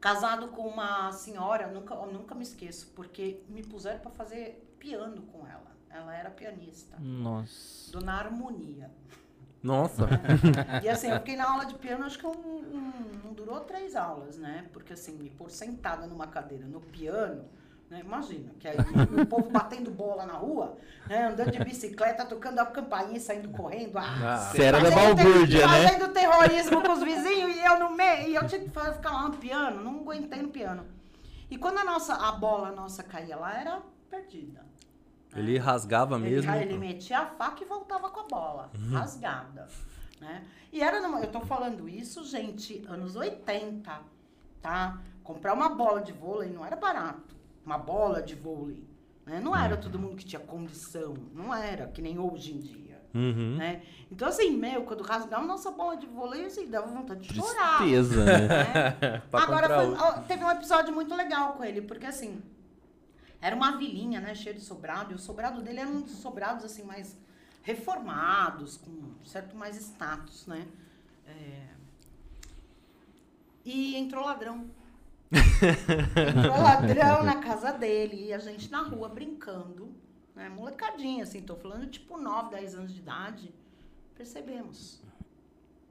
Casado 0.00 0.48
com 0.48 0.62
uma 0.68 1.10
senhora, 1.10 1.64
eu 1.64 1.74
nunca, 1.74 1.92
eu 1.94 2.06
nunca 2.12 2.32
me 2.34 2.44
esqueço, 2.44 2.92
porque 2.94 3.42
me 3.48 3.64
puseram 3.64 3.98
para 3.98 4.12
fazer 4.12 4.64
piano 4.78 5.22
com 5.22 5.44
ela. 5.46 5.66
Ela 5.90 6.14
era 6.16 6.30
pianista. 6.30 6.96
Nossa. 7.00 7.90
Dona 7.90 8.12
Harmonia. 8.12 8.90
Nossa. 9.60 10.06
E 10.84 10.88
assim, 10.88 11.08
eu 11.10 11.16
fiquei 11.18 11.34
na 11.34 11.50
aula 11.50 11.66
de 11.66 11.74
piano, 11.74 12.04
acho 12.04 12.16
que 12.16 12.26
um, 12.26 12.30
um- 12.30 13.10
não 13.24 13.32
durou 13.32 13.58
três 13.60 13.96
aulas, 13.96 14.38
né? 14.38 14.68
Porque 14.72 14.92
assim, 14.92 15.16
me 15.16 15.30
pôr 15.30 15.50
sentada 15.50 16.06
numa 16.06 16.28
cadeira 16.28 16.64
no 16.64 16.80
piano, 16.80 17.44
né? 17.90 18.00
Imagina, 18.04 18.50
que 18.58 18.68
aí 18.68 18.76
o 19.20 19.26
povo 19.26 19.50
batendo 19.50 19.90
bola 19.90 20.26
na 20.26 20.34
rua, 20.34 20.76
né? 21.06 21.28
Andando 21.28 21.50
de 21.50 21.58
bicicleta, 21.64 22.24
tocando 22.26 22.58
a 22.58 22.66
campainha 22.66 23.18
saindo 23.20 23.48
correndo. 23.50 23.96
Ah, 23.98 24.04
Ah. 24.34 24.36
Você 24.38 24.62
era 24.62 24.80
da 24.80 24.90
balbúrdia, 24.90 25.66
né? 25.66 25.88
Fazendo 25.88 26.12
terrorismo 26.12 26.82
com 26.82 26.92
os 26.92 27.02
vizinhos 27.02 27.56
e 27.56 27.64
eu 27.64 27.78
no 27.78 27.90
meio. 27.96 28.28
E 28.28 28.34
eu 28.34 28.46
tinha 28.46 28.60
que 28.60 28.68
ficar 28.68 29.10
lá 29.10 29.28
no 29.28 29.36
piano, 29.36 29.82
não 29.82 30.00
aguentei 30.00 30.42
no 30.42 30.48
piano. 30.48 30.84
E 31.50 31.56
quando 31.56 31.78
a 31.78 31.84
nossa, 31.84 32.14
a 32.14 32.32
bola 32.32 32.70
nossa 32.72 33.02
caía 33.02 33.36
lá, 33.36 33.58
era 33.58 33.80
perdida. 34.10 34.60
né? 34.60 35.40
Ele 35.40 35.56
rasgava 35.58 36.16
Ele, 36.16 36.24
mesmo. 36.30 36.52
ele 36.54 36.76
metia 36.78 37.20
a 37.20 37.26
faca 37.26 37.62
e 37.62 37.66
voltava 37.66 38.10
com 38.10 38.20
a 38.20 38.24
bola, 38.24 38.70
rasgada. 38.92 39.66
Né? 40.20 40.44
E 40.72 40.82
era 40.82 41.00
numa, 41.00 41.20
eu 41.20 41.30
tô 41.30 41.40
falando 41.40 41.88
isso, 41.88 42.24
gente, 42.24 42.84
anos 42.88 43.14
80, 43.16 44.00
tá? 44.60 44.98
Comprar 45.22 45.54
uma 45.54 45.68
bola 45.70 46.02
de 46.02 46.12
vôlei 46.12 46.50
não 46.50 46.64
era 46.66 46.76
barato. 46.76 47.36
Uma 47.68 47.76
bola 47.76 48.22
de 48.22 48.34
vôlei. 48.34 48.82
Né? 49.26 49.40
Não 49.40 49.54
era 49.54 49.76
todo 49.76 49.98
mundo 49.98 50.16
que 50.16 50.24
tinha 50.24 50.40
condição. 50.40 51.12
Não 51.34 51.54
era, 51.54 51.86
que 51.86 52.00
nem 52.00 52.18
hoje 52.18 52.54
em 52.54 52.60
dia. 52.60 52.98
Uhum. 53.14 53.56
Né? 53.56 53.82
Então, 54.10 54.26
assim, 54.26 54.56
meu, 54.56 54.84
quando 54.84 55.02
rasgava 55.02 55.44
nossa 55.44 55.70
bola 55.70 55.94
de 55.94 56.06
vôlei, 56.06 56.46
assim, 56.46 56.70
dava 56.70 56.86
vontade 56.86 57.28
de 57.28 57.34
chorar. 57.34 57.76
Tristeza, 57.76 58.24
né? 58.24 58.48
né? 58.48 59.22
Agora, 59.30 59.68
foi- 59.68 60.22
teve 60.22 60.42
um 60.42 60.50
episódio 60.50 60.94
muito 60.94 61.14
legal 61.14 61.52
com 61.52 61.62
ele, 61.62 61.82
porque 61.82 62.06
assim, 62.06 62.42
era 63.38 63.54
uma 63.54 63.76
vilinha, 63.76 64.18
né, 64.18 64.34
cheia 64.34 64.54
de 64.54 64.62
sobrado, 64.62 65.12
e 65.12 65.14
o 65.14 65.18
sobrado 65.18 65.60
dele 65.60 65.80
era 65.80 65.90
um 65.90 66.00
dos 66.00 66.16
sobrados, 66.16 66.64
assim, 66.64 66.84
mais 66.84 67.18
reformados, 67.62 68.78
com 68.78 68.90
um 68.90 69.26
certo 69.26 69.54
mais 69.54 69.76
status, 69.76 70.46
né? 70.46 70.66
É. 71.26 71.66
E 73.62 73.94
entrou 73.94 74.24
ladrão. 74.24 74.70
Entrou 75.30 76.56
ladrão 76.62 77.22
na 77.22 77.36
casa 77.36 77.72
dele, 77.72 78.26
e 78.26 78.32
a 78.32 78.38
gente 78.38 78.70
na 78.70 78.82
rua 78.82 79.08
brincando, 79.08 79.94
né, 80.34 80.48
molecadinha, 80.48 81.24
assim, 81.24 81.42
tô 81.42 81.56
falando 81.56 81.86
tipo 81.86 82.16
9, 82.16 82.50
10 82.50 82.74
anos 82.76 82.94
de 82.94 83.00
idade, 83.00 83.54
percebemos. 84.14 85.02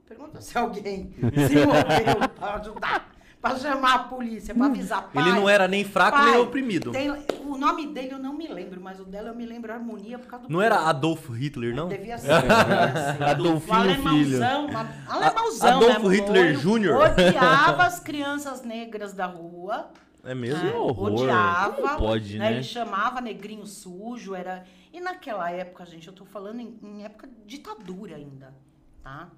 Pergunta 0.06 0.40
se 0.40 0.56
alguém 0.56 1.14
se 1.46 1.66
moveu 1.66 2.28
para 2.34 2.54
ajudar, 2.54 3.12
para 3.40 3.56
chamar 3.58 3.94
a 3.94 3.98
polícia, 4.00 4.54
para 4.54 4.66
avisar 4.66 5.10
pai. 5.12 5.22
Ele 5.28 5.32
não 5.38 5.48
era 5.48 5.68
nem 5.68 5.84
fraco 5.84 6.16
pai, 6.18 6.30
nem 6.32 6.40
oprimido. 6.40 6.90
tem- 6.90 7.10
o 7.44 7.56
nome 7.56 7.86
dele 7.86 8.12
eu 8.12 8.18
não 8.18 8.32
me 8.34 8.46
lembro, 8.46 8.80
mas 8.80 9.00
o 9.00 9.04
dela 9.04 9.28
eu 9.28 9.34
me 9.34 9.46
lembro 9.46 9.72
harmonia 9.72 10.18
por 10.18 10.26
causa 10.28 10.46
do 10.46 10.52
Não 10.52 10.60
era 10.60 10.76
filho. 10.76 10.88
Adolf 10.88 11.28
Hitler, 11.30 11.74
não? 11.74 11.88
Devia 11.88 12.18
ser, 12.18 12.28
devia 12.42 13.14
ser. 13.16 13.22
Adolfinho 13.24 13.76
O 13.76 13.80
alemãozão, 13.80 14.68
a- 14.76 15.12
alemãozão 15.14 15.68
Adolfo 15.76 16.08
mesmo, 16.08 16.08
Hitler 16.08 16.56
Jr.. 16.58 16.90
Odiava 16.96 17.84
as 17.84 18.00
crianças 18.00 18.62
negras 18.62 19.12
da 19.12 19.26
rua. 19.26 19.88
É 20.24 20.34
mesmo? 20.34 20.62
né? 20.62 20.70
Que 20.72 20.76
horror. 20.76 21.12
Odiava. 21.12 21.72
Como 21.74 21.96
pode, 21.98 22.38
né? 22.38 22.52
Ele 22.52 22.62
chamava 22.62 23.20
negrinho 23.20 23.64
sujo, 23.66 24.34
era... 24.34 24.64
E 24.92 25.00
naquela 25.00 25.50
época, 25.50 25.86
gente, 25.86 26.08
eu 26.08 26.12
tô 26.12 26.24
falando 26.24 26.60
em, 26.60 26.78
em 26.82 27.04
época 27.04 27.26
de 27.28 27.34
ditadura 27.56 28.16
ainda, 28.16 28.52
tá? 29.02 29.28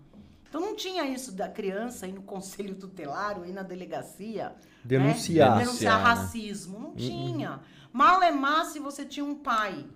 Então 0.50 0.60
não 0.60 0.74
tinha 0.74 1.04
isso 1.06 1.30
da 1.30 1.48
criança 1.48 2.08
ir 2.08 2.12
no 2.12 2.22
conselho 2.22 2.74
tutelar 2.74 3.38
ou 3.38 3.46
ir 3.46 3.52
na 3.52 3.62
delegacia. 3.62 4.52
Denunciar. 4.84 5.52
Né? 5.52 5.58
Denunciar 5.64 5.94
Denunciar, 5.94 5.98
né? 5.98 6.04
racismo. 6.22 6.78
Não 6.80 6.94
tinha. 6.96 7.60
Malemar, 7.92 8.64
se 8.66 8.80
você 8.80 9.04
tinha 9.04 9.24
um 9.24 9.36
pai, 9.36 9.86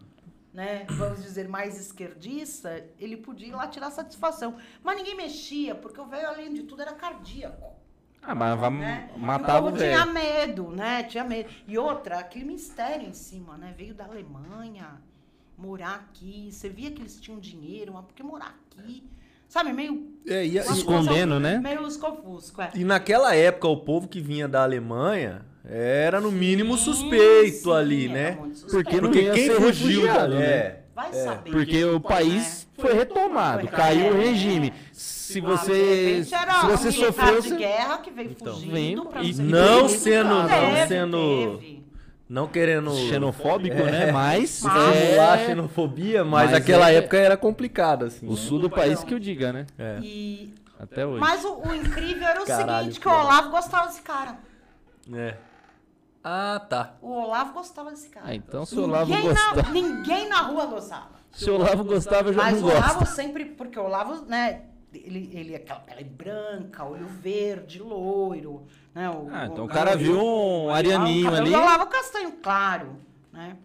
né, 0.53 0.87
vamos 0.91 1.21
dizer, 1.23 1.49
mais 1.49 1.77
esquerdista, 1.79 2.85
ele 3.01 3.17
podia 3.17 3.49
ir 3.49 3.53
lá 3.53 3.67
tirar 3.67 3.91
satisfação. 3.91 4.57
Mas 4.83 4.97
ninguém 4.97 5.17
mexia, 5.17 5.75
porque 5.75 6.01
o 6.01 6.07
velho, 6.07 6.29
além 6.29 6.55
de 6.55 6.63
tudo, 6.63 6.83
era 6.83 6.93
cardíaco. 6.93 7.75
Ah, 8.23 8.35
mas 8.35 8.59
vai 8.59 8.71
Né? 8.71 9.11
matar 9.17 9.57
o 9.61 9.67
o 9.67 9.71
povo 9.73 9.77
tinha 9.77 10.07
velho. 10.07 10.13
medo, 10.15 10.71
né? 10.71 11.03
Tinha 11.03 11.25
medo. 11.25 11.51
E 11.67 11.77
outra, 11.77 12.21
aquele 12.21 12.45
mistério 12.45 13.07
em 13.09 13.13
cima, 13.13 13.57
né? 13.57 13.75
Veio 13.77 13.93
da 13.95 14.05
Alemanha, 14.05 15.03
morar 15.59 15.97
aqui. 15.97 16.49
Você 16.53 16.69
via 16.69 16.91
que 16.93 17.03
eles 17.03 17.21
tinham 17.21 17.41
dinheiro, 17.41 17.93
mas 17.93 18.05
por 18.07 18.15
que 18.15 18.23
morar 18.23 18.57
aqui? 18.71 19.05
Sabe, 19.49 19.73
meio... 19.73 20.13
É, 20.27 20.45
e, 20.45 20.57
Escondendo, 20.59 21.39
né? 21.39 21.59
Meio 21.63 21.83
lusco-fusco, 21.83 22.61
é. 22.63 22.71
e 22.75 22.83
naquela 22.85 23.35
época, 23.37 23.69
o 23.69 23.77
povo 23.77 24.09
que 24.09 24.21
vinha 24.21 24.49
da 24.49 24.63
Alemanha 24.63 25.43
era 25.65 26.21
no 26.21 26.33
mínimo 26.33 26.77
Sim, 26.77 26.85
suspeito 26.85 27.65
sim, 27.65 27.73
ali, 27.73 28.09
né? 28.09 28.39
suspeito. 28.55 28.71
Porque 28.71 28.95
não 29.01 29.09
Porque 29.11 29.21
ia 29.23 29.33
quem 29.33 29.47
ser 29.47 29.55
fugiu 29.61 30.01
da... 30.03 30.07
refugiado, 30.13 30.35
né? 30.35 30.45
É. 30.47 30.81
Vai 30.95 31.09
É. 31.11 31.13
saber. 31.13 31.51
Porque 31.51 31.85
o 31.85 32.01
país 32.01 32.69
foi 32.79 32.93
retomado, 32.95 33.61
Foi 33.63 33.71
caiu 33.71 34.01
o 34.01 34.03
retomado. 34.13 34.29
regime. 34.29 34.73
Se 34.93 35.39
Ah, 35.39 35.43
de 35.43 35.47
você, 35.47 36.25
se 36.25 36.35
um 36.37 36.69
você 36.71 36.93
sofreu, 36.93 37.41
de 37.41 37.49
você- 37.49 37.57
guerra 37.57 37.99
que 37.99 38.11
veio 38.11 38.31
Então. 38.31 38.55
fugindo 38.55 38.73
Vem- 38.73 39.05
pra 39.07 39.23
e 39.23 39.33
não 39.35 39.83
refugiado. 39.83 39.89
sendo- 39.89 40.29
não 40.35 40.49
Teve, 40.49 40.87
sendo- 40.87 41.59
teve. 41.59 41.85
Não 42.29 42.49
querendo 42.49 42.91
xenofóbico, 42.95 43.77
né? 43.77 44.11
Mas 44.11 44.63
Mas- 44.63 44.85
simular 44.99 45.39
é 45.41 45.47
xenofobia, 45.47 46.25
mas, 46.25 46.51
Mas 46.51 46.55
aquela 46.61 46.91
é- 46.91 46.97
época 46.97 47.19
era 47.19 47.37
complicado, 47.37 48.07
assim. 48.07 48.27
o 48.27 48.31
né? 48.31 48.37
sul 48.37 48.59
do 48.59 48.71
país 48.71 49.05
que 49.05 49.13
eu 49.13 49.19
diga, 49.19 49.53
né? 49.53 49.67
É. 49.79 49.99
E... 50.03 50.55
Até 50.79 51.07
hoje. 51.07 51.21
Mas 51.21 51.45
o, 51.45 51.61
o 51.69 51.75
incrível 51.75 52.27
era 52.27 52.43
o 52.43 52.47
Caralho, 52.47 52.79
seguinte, 52.87 53.01
que 53.01 53.09
o. 53.09 53.11
Olavo 53.13 53.51
gostava 53.51 53.87
desse 53.87 54.03
cara. 54.03 54.39
É. 55.13 55.37
Ah, 56.23 56.61
tá. 56.69 56.95
O 57.03 57.11
Olavo 57.13 57.53
gostava 57.53 57.91
desse 57.91 58.09
cara. 58.09 58.27
Ah, 58.29 58.35
então 58.35 58.65
se 58.65 58.75
o 58.77 58.85
Olavo 58.85 59.11
ninguém, 59.11 59.29
gostava, 59.31 59.63
na, 59.63 59.71
ninguém 59.71 60.29
na 60.29 60.41
rua 60.41 60.67
gostava. 60.67 61.11
se 61.31 61.51
o 61.51 61.55
Olavo 61.57 61.85
gostava, 61.85 62.31
eu 62.31 62.33
já 62.33 62.43
Mas 62.43 62.61
não 62.61 62.69
o 62.69 62.71
Olavo 62.71 62.99
gosto. 63.01 63.15
sempre, 63.15 63.45
porque 63.45 63.79
o 63.79 63.85
Olavo, 63.85 64.25
né, 64.27 64.63
ele, 64.99 65.31
ele 65.33 65.55
aquela 65.57 65.81
pele 65.81 66.05
branca, 66.05 66.85
olho 66.85 67.07
verde, 67.07 67.81
loiro, 67.81 68.67
né? 68.95 69.09
O, 69.11 69.29
Ah, 69.33 69.47
então 69.47 69.65
o 69.65 69.67
o 69.67 69.71
cara 69.71 69.97
viu 69.97 70.19
um 70.19 70.71
arianinho 70.71 71.35
ali. 71.35 71.51
já 71.51 71.65
lava 71.65 71.87
castanho 71.87 72.33
claro, 72.33 72.97
né? 73.33 73.57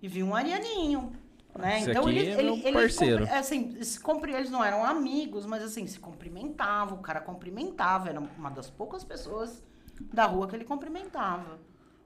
E 0.00 0.08
viu 0.08 0.26
um 0.26 0.34
arianinho, 0.34 1.12
né? 1.58 1.80
Esse 1.80 1.90
então 1.90 2.08
ele, 2.08 2.20
é 2.30 2.40
ele, 2.40 2.62
ele 2.64 2.72
parceiro. 2.72 3.24
cumpri- 3.24 3.38
assim, 3.38 3.82
se 3.82 4.00
eles 4.36 4.50
não 4.50 4.64
eram 4.64 4.84
amigos, 4.84 5.44
mas 5.44 5.62
assim, 5.62 5.86
se 5.86 5.98
cumprimentavam, 5.98 6.98
o 6.98 7.02
cara 7.02 7.20
cumprimentava, 7.20 8.08
era 8.08 8.20
uma 8.20 8.50
das 8.50 8.70
poucas 8.70 9.02
pessoas 9.04 9.62
da 10.12 10.24
rua 10.26 10.46
que 10.46 10.54
ele 10.54 10.64
cumprimentava, 10.64 11.58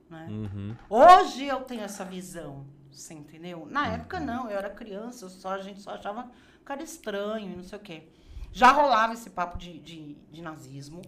né? 0.09 0.27
Uhum. 0.31 0.75
Hoje 0.89 1.47
eu 1.47 1.61
tenho 1.61 1.83
essa 1.83 2.05
visão, 2.05 2.65
você 2.91 3.13
entendeu? 3.15 3.67
Na 3.71 3.83
Uhum. 3.89 3.95
época 3.95 4.19
não, 4.21 4.51
eu 4.51 4.57
era 4.57 4.71
criança, 4.71 5.27
eu 5.27 5.29
só, 5.29 5.51
a 5.55 5.59
gente 5.63 5.81
só 5.83 5.91
achava 5.93 6.31
o 6.61 6.65
cara 6.65 6.83
estranho 6.83 7.53
e 7.53 7.57
não 7.57 7.65
sei 7.65 7.79
o 7.79 7.83
quê. 7.83 8.05
Já 8.53 8.71
rolava 8.71 9.15
esse 9.15 9.31
papo 9.31 9.57
de, 9.59 9.79
de, 9.79 10.15
de 10.31 10.43
nazismo, 10.43 11.03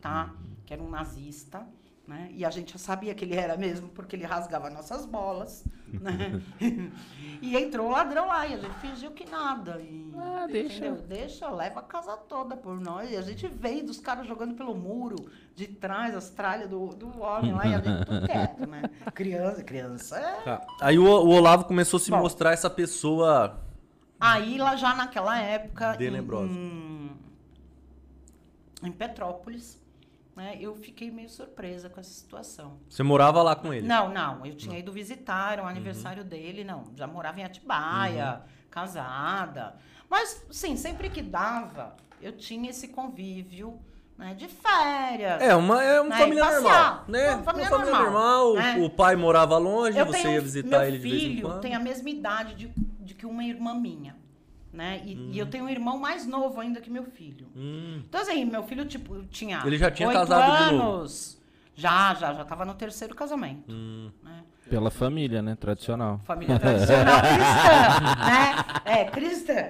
tá? 0.00 0.32
Que 0.66 0.74
era 0.74 0.82
um 0.82 0.88
nazista, 0.90 1.66
né? 2.06 2.28
E 2.32 2.44
a 2.44 2.50
gente 2.50 2.72
já 2.74 2.78
sabia 2.78 3.14
que 3.14 3.24
ele 3.24 3.34
era 3.34 3.56
mesmo, 3.56 3.88
porque 3.88 4.14
ele 4.14 4.26
rasgava 4.26 4.68
nossas 4.68 5.06
bolas, 5.06 5.64
né? 5.88 6.40
e 7.40 7.56
entrou 7.56 7.88
o 7.88 7.90
ladrão 7.90 8.26
lá, 8.26 8.46
e 8.46 8.54
a 8.54 8.58
gente 8.58 8.74
fingiu 8.80 9.12
que 9.12 9.24
nada. 9.28 9.80
E, 9.80 10.12
Ah, 10.14 10.46
deixa. 10.46 10.86
Entendeu? 10.86 11.02
Deixa, 11.08 11.48
leva 11.48 11.80
a 11.80 11.82
casa 11.82 12.16
toda 12.16 12.54
por 12.56 12.78
nós. 12.78 13.10
E 13.10 13.16
a 13.16 13.22
gente 13.22 13.48
veio 13.48 13.86
dos 13.86 13.98
caras 13.98 14.26
jogando 14.26 14.54
pelo 14.54 14.74
muro, 14.74 15.16
de 15.56 15.66
trás, 15.66 16.14
as 16.14 16.28
tralhas 16.28 16.68
do, 16.68 16.88
do 16.88 17.20
homem 17.20 17.54
lá, 17.54 17.66
e 17.66 17.74
a 17.74 17.80
gente 17.80 18.04
tudo 18.04 18.26
quieto, 18.26 18.66
né? 18.66 18.82
Criança, 19.14 19.64
criança 19.64 20.18
é 20.18 20.42
Tá. 20.42 20.66
Aí 20.82 20.98
o, 20.98 21.04
o 21.04 21.28
Olavo 21.30 21.64
começou 21.64 21.96
a 21.96 22.00
se 22.00 22.10
Bom. 22.10 22.18
mostrar 22.18 22.52
essa 22.52 22.68
pessoa. 22.68 23.60
Aí 24.20 24.58
lá 24.58 24.76
já 24.76 24.94
naquela 24.94 25.38
época, 25.38 25.94
em, 25.94 25.98
Tenebrosa. 25.98 26.52
em, 26.52 27.10
em 28.82 28.92
Petrópolis, 28.92 29.80
né, 30.36 30.56
eu 30.60 30.74
fiquei 30.76 31.10
meio 31.10 31.28
surpresa 31.28 31.88
com 31.88 32.00
essa 32.00 32.10
situação. 32.10 32.78
Você 32.88 33.02
morava 33.02 33.42
lá 33.42 33.54
com 33.54 33.72
ele? 33.72 33.86
Não, 33.86 34.08
não, 34.12 34.44
eu 34.46 34.54
tinha 34.54 34.78
ido 34.78 34.90
visitar, 34.92 35.52
era 35.54 35.62
o 35.62 35.66
aniversário 35.66 36.24
dele, 36.24 36.64
não, 36.64 36.84
já 36.96 37.06
morava 37.06 37.40
em 37.40 37.44
Atibaia, 37.44 38.40
casada. 38.70 39.76
Mas, 40.08 40.44
sim, 40.50 40.76
sempre 40.76 41.08
que 41.08 41.22
dava, 41.22 41.94
eu 42.20 42.32
tinha 42.36 42.70
esse 42.70 42.88
convívio 42.88 43.78
né, 44.18 44.34
de 44.34 44.46
férias. 44.48 45.40
É, 45.42 45.54
uma, 45.56 45.82
é 45.82 46.00
uma 46.00 46.10
Né, 46.10 46.18
família 46.18 46.44
normal, 46.50 47.04
né? 47.08 47.30
Uma 47.34 47.42
família 47.42 47.68
uma 47.68 47.78
família 47.78 47.92
normal, 48.00 48.44
normal. 48.54 48.54
né? 48.54 48.76
O 48.84 48.90
pai 48.90 49.16
morava 49.16 49.56
longe, 49.58 49.98
Eu 49.98 50.06
você 50.06 50.12
tenho- 50.22 50.34
ia 50.34 50.40
visitar 50.40 50.78
meu 50.80 50.88
ele 50.88 50.98
de 50.98 51.08
vez 51.08 51.22
em 51.22 51.26
filho 51.30 51.48
quando. 51.48 51.60
tem 51.60 51.74
a 51.74 51.80
mesma 51.80 52.10
idade 52.10 52.54
de, 52.54 52.68
de 52.68 52.93
que 53.24 53.26
uma 53.26 53.42
irmã 53.44 53.74
minha, 53.74 54.14
né? 54.72 55.02
E, 55.04 55.14
Hum. 55.16 55.30
e 55.32 55.38
eu 55.38 55.46
tenho 55.46 55.64
um 55.64 55.68
irmão 55.68 55.98
mais 55.98 56.26
novo 56.26 56.60
ainda 56.60 56.80
que 56.80 56.90
meu 56.90 57.04
filho. 57.04 57.46
Hum, 57.56 58.02
Então, 58.06 58.20
assim, 58.20 58.44
meu 58.44 58.62
filho, 58.64 58.84
tipo, 58.84 59.24
tinha. 59.24 59.62
Ele 59.64 59.78
já 59.78 59.90
tinha 59.90 60.08
oito 60.08 60.18
casado 60.18 60.52
de 60.70 60.72
novo? 60.76 60.84
anos. 60.98 61.40
Já, 61.76 62.14
já, 62.14 62.32
já 62.34 62.44
tava 62.44 62.64
no 62.64 62.74
terceiro 62.74 63.14
casamento. 63.14 63.64
hum. 63.72 64.10
Pela 64.68 64.90
família, 64.90 65.42
né? 65.42 65.56
Tradicional. 65.60 66.20
Família 66.24 66.58
tradicional 66.58 67.20
cristã, 67.20 68.14
né? 68.24 68.64
É, 68.84 69.04
cristã. 69.04 69.66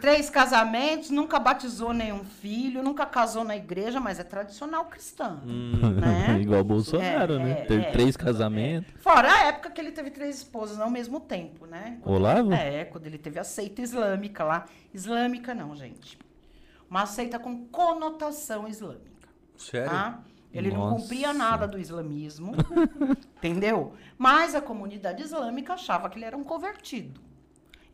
Três 0.00 0.28
casamentos, 0.30 1.10
nunca 1.10 1.38
batizou 1.40 1.92
nenhum 1.92 2.22
filho, 2.24 2.82
nunca 2.82 3.06
casou 3.06 3.42
na 3.42 3.56
igreja, 3.56 3.98
mas 3.98 4.20
é 4.20 4.24
tradicional 4.24 4.84
cristã. 4.84 5.40
Hum. 5.44 5.72
Né? 6.00 6.38
Igual 6.42 6.60
o 6.60 6.64
Bolsonaro, 6.64 7.34
É, 7.34 7.38
né? 7.38 7.50
é, 7.52 7.64
Ter 7.64 7.80
é. 7.80 7.90
três 7.90 8.16
casamentos. 8.16 8.92
Fora 9.00 9.32
a 9.32 9.44
época 9.46 9.70
que 9.70 9.80
ele 9.80 9.92
teve 9.92 10.10
três 10.10 10.36
esposas 10.38 10.78
ao 10.78 10.90
mesmo 10.90 11.18
tempo, 11.18 11.66
né? 11.66 11.98
Quando- 12.02 12.14
Olavo? 12.16 12.52
É, 12.52 12.84
quando 12.84 13.06
ele 13.06 13.18
teve 13.18 13.38
a 13.38 13.44
seita 13.44 13.80
islâmica 13.82 14.44
lá. 14.44 14.66
Islâmica 14.92 15.54
não, 15.54 15.74
gente. 15.74 16.18
Uma 16.88 17.06
seita 17.06 17.38
com 17.38 17.66
conotação 17.68 18.68
islâmica, 18.68 19.26
Sério? 19.56 19.88
tá? 19.90 20.18
Ele 20.52 20.70
não 20.70 20.90
Nossa. 20.90 21.02
cumpria 21.02 21.32
nada 21.32 21.66
do 21.66 21.78
islamismo, 21.78 22.52
entendeu? 23.38 23.94
Mas 24.18 24.54
a 24.54 24.60
comunidade 24.60 25.22
islâmica 25.22 25.74
achava 25.74 26.10
que 26.10 26.18
ele 26.18 26.26
era 26.26 26.36
um 26.36 26.44
convertido. 26.44 27.20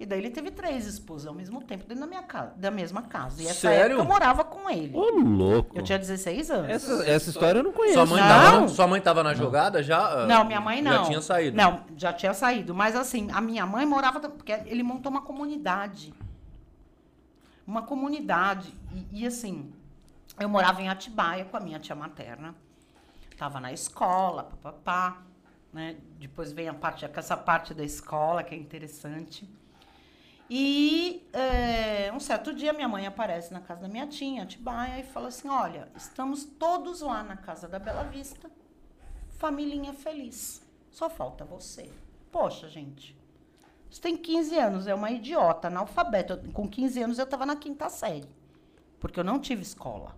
E 0.00 0.06
daí 0.06 0.20
ele 0.20 0.30
teve 0.30 0.52
três 0.52 0.86
esposas 0.86 1.26
ao 1.26 1.34
mesmo 1.34 1.60
tempo 1.60 1.82
dentro 1.84 2.02
da 2.02 2.06
minha 2.06 2.22
casa, 2.22 2.52
da 2.56 2.70
mesma 2.70 3.02
casa. 3.02 3.42
E 3.42 3.46
essa 3.46 3.68
Sério? 3.68 3.94
época 3.96 4.00
eu 4.00 4.04
morava 4.04 4.44
com 4.44 4.70
ele. 4.70 4.96
Ô, 4.96 5.10
louco. 5.10 5.76
Eu 5.76 5.82
tinha 5.82 5.98
16 5.98 6.50
anos. 6.52 6.70
Essa, 6.70 7.04
essa 7.10 7.30
história 7.30 7.58
eu 7.58 7.64
não 7.64 7.72
conheço. 7.72 7.94
Sua 7.94 8.06
mãe, 8.06 8.20
Não. 8.20 8.28
tava, 8.28 8.68
sua 8.68 8.86
mãe 8.86 9.00
tava 9.00 9.22
na 9.24 9.34
jogada 9.34 9.82
já? 9.82 10.24
Não, 10.26 10.44
minha 10.44 10.60
mãe 10.60 10.80
não. 10.80 10.92
Já 10.92 11.02
tinha 11.04 11.20
saído? 11.20 11.56
Não, 11.56 11.80
já 11.96 12.12
tinha 12.12 12.32
saído. 12.32 12.72
Mas 12.76 12.94
assim, 12.94 13.28
a 13.32 13.40
minha 13.40 13.66
mãe 13.66 13.84
morava. 13.84 14.20
Porque 14.20 14.52
ele 14.66 14.84
montou 14.84 15.10
uma 15.10 15.22
comunidade. 15.22 16.14
Uma 17.66 17.82
comunidade. 17.82 18.72
E, 18.94 19.22
e, 19.22 19.26
assim, 19.26 19.72
eu 20.38 20.48
morava 20.48 20.80
em 20.80 20.88
Atibaia 20.88 21.44
com 21.44 21.56
a 21.56 21.60
minha 21.60 21.78
tia 21.78 21.94
materna. 21.94 22.54
Tava 23.36 23.60
na 23.60 23.72
escola, 23.72 24.44
papapá. 24.44 25.22
Né? 25.72 25.96
Depois 26.18 26.52
vem 26.52 26.68
a 26.68 26.74
parte, 26.74 27.04
essa 27.04 27.36
parte 27.36 27.74
da 27.74 27.84
escola, 27.84 28.42
que 28.42 28.54
é 28.54 28.58
interessante. 28.58 29.48
E 30.50 31.28
é, 31.32 32.10
um 32.12 32.18
certo 32.18 32.54
dia 32.54 32.72
minha 32.72 32.88
mãe 32.88 33.06
aparece 33.06 33.52
na 33.52 33.60
casa 33.60 33.82
da 33.82 33.88
minha 33.88 34.06
tia, 34.06 34.42
Atibaia, 34.42 35.00
e 35.00 35.02
fala 35.04 35.28
assim: 35.28 35.48
Olha, 35.48 35.88
estamos 35.94 36.44
todos 36.44 37.02
lá 37.02 37.22
na 37.22 37.36
casa 37.36 37.68
da 37.68 37.78
Bela 37.78 38.04
Vista, 38.04 38.50
familhinha 39.36 39.92
feliz. 39.92 40.66
Só 40.90 41.10
falta 41.10 41.44
você. 41.44 41.92
Poxa, 42.32 42.68
gente. 42.68 43.16
Você 43.90 44.00
tem 44.00 44.16
15 44.16 44.58
anos, 44.58 44.86
é 44.86 44.94
uma 44.94 45.10
idiota, 45.10 45.68
analfabeta. 45.68 46.42
Com 46.52 46.68
15 46.68 47.02
anos 47.02 47.18
eu 47.18 47.24
estava 47.24 47.44
na 47.44 47.56
quinta 47.56 47.88
série. 47.88 48.28
Porque 48.98 49.20
eu 49.20 49.24
não 49.24 49.38
tive 49.38 49.62
escola. 49.62 50.17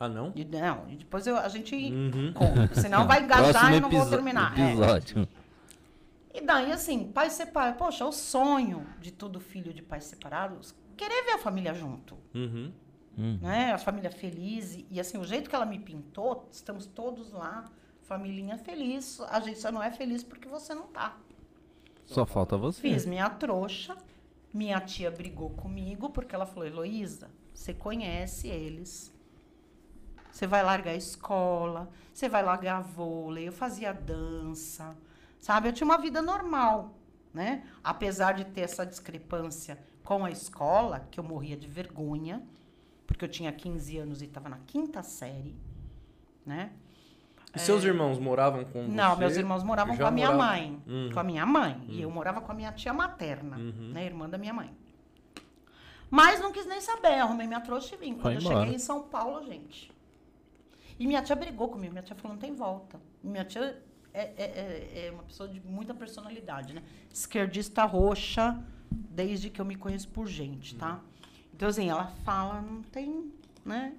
Ah, 0.00 0.08
não? 0.08 0.32
E, 0.34 0.44
não, 0.46 0.88
e 0.88 0.96
depois 0.96 1.26
eu- 1.26 1.36
a 1.36 1.48
gente 1.48 1.74
Uhum. 1.76 2.32
conta. 2.32 2.74
Senão 2.80 3.06
vai 3.06 3.22
engajar 3.22 3.70
e 3.70 3.76
eu 3.76 3.80
não 3.82 3.90
vou 3.90 4.08
terminar. 4.08 4.58
É. 4.58 4.68
Episódio. 4.72 5.28
E 6.32 6.40
daí, 6.40 6.72
assim, 6.72 7.12
pai 7.12 7.28
separado. 7.28 7.76
Poxa, 7.76 8.06
o 8.06 8.12
sonho 8.12 8.86
de 8.98 9.10
todo 9.10 9.38
filho 9.40 9.74
de 9.74 9.82
pais 9.82 10.04
separados, 10.04 10.74
querer 10.96 11.24
ver 11.24 11.32
a 11.32 11.38
família 11.38 11.74
junto. 11.74 12.16
Uhum. 12.34 12.72
Hum. 13.18 13.38
Né? 13.42 13.72
A 13.72 13.78
família 13.78 14.10
feliz. 14.10 14.74
E, 14.74 14.86
e, 14.90 14.98
assim, 15.00 15.18
o 15.18 15.24
jeito 15.24 15.50
que 15.50 15.54
ela 15.56 15.66
me 15.66 15.78
pintou, 15.78 16.48
estamos 16.50 16.86
todos 16.86 17.30
lá, 17.32 17.66
familhinha 18.02 18.56
feliz. 18.56 19.20
A 19.28 19.38
gente 19.40 19.58
só 19.58 19.70
não 19.70 19.82
é 19.82 19.90
feliz 19.90 20.22
porque 20.24 20.48
você 20.48 20.74
não 20.74 20.86
tá. 20.86 21.18
Só 22.06 22.24
falta 22.24 22.56
você. 22.56 22.80
Fiz 22.80 23.04
minha 23.04 23.28
trouxa. 23.28 23.96
Minha 24.54 24.80
tia 24.80 25.10
brigou 25.10 25.50
comigo 25.50 26.08
porque 26.10 26.34
ela 26.34 26.46
falou: 26.46 26.66
Heloísa, 26.66 27.28
você 27.52 27.74
conhece 27.74 28.48
eles. 28.48 29.12
Você 30.32 30.46
vai 30.46 30.62
largar 30.62 30.92
a 30.92 30.96
escola, 30.96 31.88
você 32.12 32.28
vai 32.28 32.42
largar 32.42 32.82
vôlei. 32.82 33.48
Eu 33.48 33.52
fazia 33.52 33.92
dança, 33.92 34.96
sabe? 35.38 35.68
Eu 35.68 35.72
tinha 35.72 35.84
uma 35.84 35.98
vida 35.98 36.22
normal, 36.22 36.94
né? 37.34 37.64
Apesar 37.82 38.32
de 38.32 38.44
ter 38.44 38.62
essa 38.62 38.84
discrepância 38.86 39.78
com 40.04 40.24
a 40.24 40.30
escola, 40.30 41.06
que 41.10 41.18
eu 41.20 41.24
morria 41.24 41.56
de 41.56 41.66
vergonha, 41.68 42.42
porque 43.06 43.24
eu 43.24 43.28
tinha 43.28 43.52
15 43.52 43.98
anos 43.98 44.22
e 44.22 44.26
estava 44.26 44.48
na 44.48 44.58
quinta 44.66 45.02
série, 45.02 45.56
né? 46.46 46.70
E 47.54 47.58
seus 47.58 47.82
irmãos 47.82 48.16
moravam 48.20 48.64
com 48.64 48.84
você? 48.84 48.90
É. 48.92 48.94
Não, 48.94 49.16
meus 49.16 49.36
irmãos 49.36 49.64
moravam 49.64 49.96
Já 49.96 50.04
com 50.04 50.08
a 50.08 50.10
minha 50.12 50.30
moravam- 50.30 50.52
mãe. 50.56 50.82
Hum. 50.86 51.10
Com 51.12 51.18
a 51.18 51.24
minha 51.24 51.44
mãe. 51.44 51.84
E 51.88 52.00
eu 52.00 52.08
morava 52.10 52.40
com 52.40 52.52
a 52.52 52.54
minha 52.54 52.70
tia 52.72 52.92
materna, 52.92 53.56
Uhum. 53.58 53.90
né? 53.92 54.04
Irmã 54.06 54.28
da 54.28 54.38
minha 54.38 54.54
mãe. 54.54 54.72
Mas 56.08 56.40
não 56.40 56.52
quis 56.52 56.66
nem 56.66 56.80
saber, 56.80 57.14
arrumei 57.20 57.46
minha 57.48 57.60
trouxa 57.60 57.94
e 57.94 57.98
vim. 57.98 58.14
Quando 58.14 58.34
eu 58.34 58.40
embora. 58.40 58.60
cheguei 58.60 58.74
em 58.76 58.78
São 58.78 59.02
Paulo, 59.02 59.44
gente. 59.44 59.90
E 61.00 61.06
minha 61.06 61.22
tia 61.22 61.34
brigou 61.34 61.68
comigo. 61.68 61.92
Minha 61.94 62.02
tia 62.02 62.14
falou, 62.14 62.34
não 62.34 62.40
tem 62.40 62.54
volta. 62.54 63.00
Minha 63.24 63.42
tia 63.44 63.82
é, 64.12 64.20
é- 64.20 64.34
é- 64.36 65.06
é 65.06 65.10
uma 65.10 65.22
pessoa 65.22 65.48
de 65.48 65.58
muita 65.58 65.94
personalidade, 65.94 66.74
né? 66.74 66.82
Esquerdista 67.10 67.84
roxa, 67.86 68.62
desde 68.90 69.48
que 69.48 69.60
eu 69.62 69.64
me 69.64 69.76
conheço 69.76 70.08
por 70.10 70.26
gente, 70.26 70.76
tá? 70.76 71.00
Então, 71.54 71.68
assim, 71.70 71.88
ela 71.88 72.08
fala, 72.22 72.60
não 72.60 72.82
tem, 72.82 73.32
né? 73.64 73.96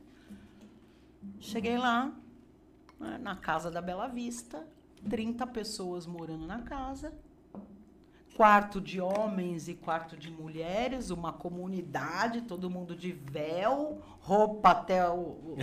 Cheguei 1.39 1.75
lá, 1.75 2.13
né, 2.99 3.17
na 3.17 3.35
casa 3.35 3.71
da 3.71 3.81
Bela 3.81 4.07
Vista, 4.07 4.67
30 5.09 5.47
pessoas 5.47 6.05
morando 6.05 6.45
na 6.45 6.61
casa, 6.61 7.11
quarto 8.35 8.79
de 8.79 9.01
homens 9.01 9.67
e 9.67 9.73
quarto 9.73 10.15
de 10.15 10.29
mulheres, 10.29 11.09
uma 11.09 11.33
comunidade, 11.33 12.41
todo 12.41 12.69
mundo 12.69 12.95
de 12.95 13.11
véu, 13.11 14.01
roupa 14.19 14.69
até 14.69 15.07
o, 15.09 15.15
o, 15.19 15.57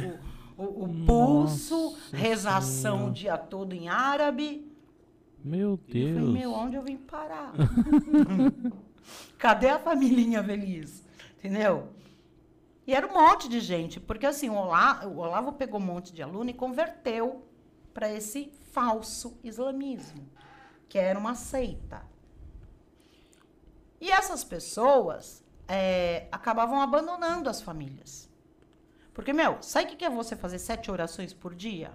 o- 0.59 0.85
o 0.85 1.07
pulso, 1.07 1.91
Nossa 1.93 2.17
rezação 2.17 2.97
Senhora. 2.97 3.11
o 3.11 3.13
dia 3.15 3.39
todo 3.39 3.73
em 3.73 3.89
árabe. 3.89 4.71
Meu 5.45 5.71
Eu 5.71 5.77
Deus. 5.77 6.15
falei, 6.19 6.33
meu, 6.41 6.53
onde 6.53 6.77
eu 6.77 6.83
vim 6.83 6.97
parar? 6.97 7.53
Cadê 9.39 9.69
a 9.69 9.79
família 9.79 10.43
feliz? 10.43 11.05
Entendeu? 11.39 11.89
E 12.87 12.95
era 12.95 13.07
um 13.07 13.13
monte 13.15 13.49
de 13.49 13.61
gente, 13.61 14.01
porque 14.01 14.27
assim, 14.27 14.49
o 14.49 14.55
Olavo, 14.55 15.09
o 15.09 15.19
Olavo 15.19 15.53
pegou 15.53 15.79
um 15.81 15.85
monte 15.85 16.13
de 16.13 16.23
aluno 16.23 16.51
e 16.51 16.55
converteu 16.55 17.47
para 17.95 18.13
esse 18.13 18.51
falso 18.73 19.39
islamismo, 19.45 20.27
que 20.89 20.99
era 20.99 21.19
uma 21.19 21.35
seita. 21.35 22.03
E 24.01 24.11
essas 24.11 24.43
pessoas 24.45 25.45
é, 25.67 26.29
acabavam 26.33 26.81
abandonando 26.81 27.49
as 27.51 27.61
famílias. 27.61 28.28
Porque, 29.19 29.33
meu, 29.33 29.61
sabe 29.61 29.95
o 29.95 29.97
que 29.97 30.05
é 30.05 30.09
você 30.09 30.37
fazer 30.37 30.61
sete 30.61 30.93
orações 30.93 31.35
por 31.35 31.53
dia? 31.53 31.91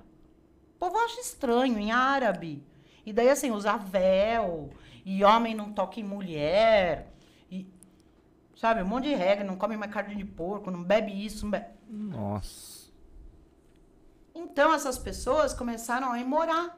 O 0.76 0.78
povo 0.78 0.98
acha 0.98 1.22
estranho, 1.22 1.80
em 1.80 1.90
árabe. 1.90 2.62
E 3.06 3.14
daí, 3.14 3.30
assim, 3.30 3.50
usar 3.50 3.78
véu, 3.78 4.72
e 5.06 5.24
homem 5.24 5.56
não 5.56 5.72
toca 5.72 6.02
em 6.02 6.04
mulher, 6.04 7.14
e, 7.50 7.66
sabe, 8.58 8.82
um 8.84 8.86
monte 8.86 9.06
de 9.06 9.16
regra, 9.16 9.46
não 9.46 9.56
come 9.56 9.78
mais 9.78 9.90
carne 9.90 10.18
de 10.18 10.26
porco, 10.26 10.70
não 10.70 10.84
bebe 10.84 11.14
isso, 11.14 11.46
não 11.46 11.52
bebe... 11.52 11.68
Nossa. 11.88 12.92
Então, 14.36 14.74
essas 14.74 14.98
pessoas 14.98 15.54
começaram 15.54 16.12
a 16.12 16.20
ir 16.20 16.26
morar 16.26 16.78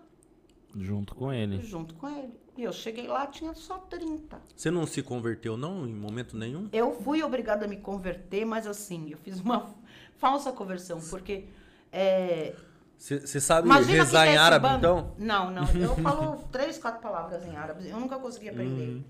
Junto 0.76 1.16
com 1.16 1.34
ele. 1.34 1.60
junto 1.64 1.96
com 1.96 2.08
ele. 2.08 2.40
E 2.56 2.64
eu 2.64 2.72
cheguei 2.72 3.08
lá, 3.08 3.26
tinha 3.26 3.54
só 3.56 3.80
30. 3.80 4.40
Você 4.56 4.70
não 4.70 4.86
se 4.86 5.02
converteu, 5.02 5.58
não, 5.58 5.88
em 5.88 5.94
momento 5.96 6.38
nenhum? 6.38 6.70
Eu 6.72 6.94
fui 7.02 7.24
obrigada 7.24 7.66
a 7.66 7.68
me 7.68 7.78
converter, 7.78 8.46
mas 8.46 8.68
assim, 8.68 9.10
eu 9.10 9.18
fiz 9.18 9.40
uma 9.40 9.74
falsa 10.18 10.52
conversão, 10.52 11.00
porque. 11.10 11.46
é, 11.92 12.54
Você 12.98 13.40
sabe 13.42 13.68
imagina 13.68 14.04
rezar 14.04 14.26
é 14.26 14.30
em 14.30 14.30
esse 14.32 14.38
árabe, 14.40 14.68
bando- 14.68 14.78
então? 14.78 15.12
Não, 15.18 15.52
não. 15.52 15.64
Eu 15.74 15.96
falo 16.02 16.44
três, 16.52 16.78
quatro 16.78 17.02
palavras 17.02 17.46
em 17.46 17.56
árabe. 17.56 17.88
Eu 17.90 18.00
nunca 18.00 18.18
consegui 18.18 18.50
aprender. 18.50 18.90
Uhum. 18.96 19.04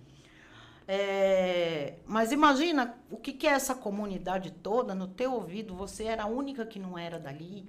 É, 0.88 1.96
mas 2.06 2.32
imagina 2.32 2.96
o 3.10 3.18
que, 3.18 3.34
que 3.34 3.48
é 3.48 3.52
essa 3.52 3.74
comunidade 3.74 4.52
toda 4.52 4.94
no 4.94 5.08
teu 5.08 5.34
ouvido. 5.34 5.74
Você 5.76 6.04
era 6.04 6.24
a 6.24 6.28
única 6.28 6.64
que 6.66 6.78
não 6.78 6.98
era 6.98 7.18
dali. 7.20 7.68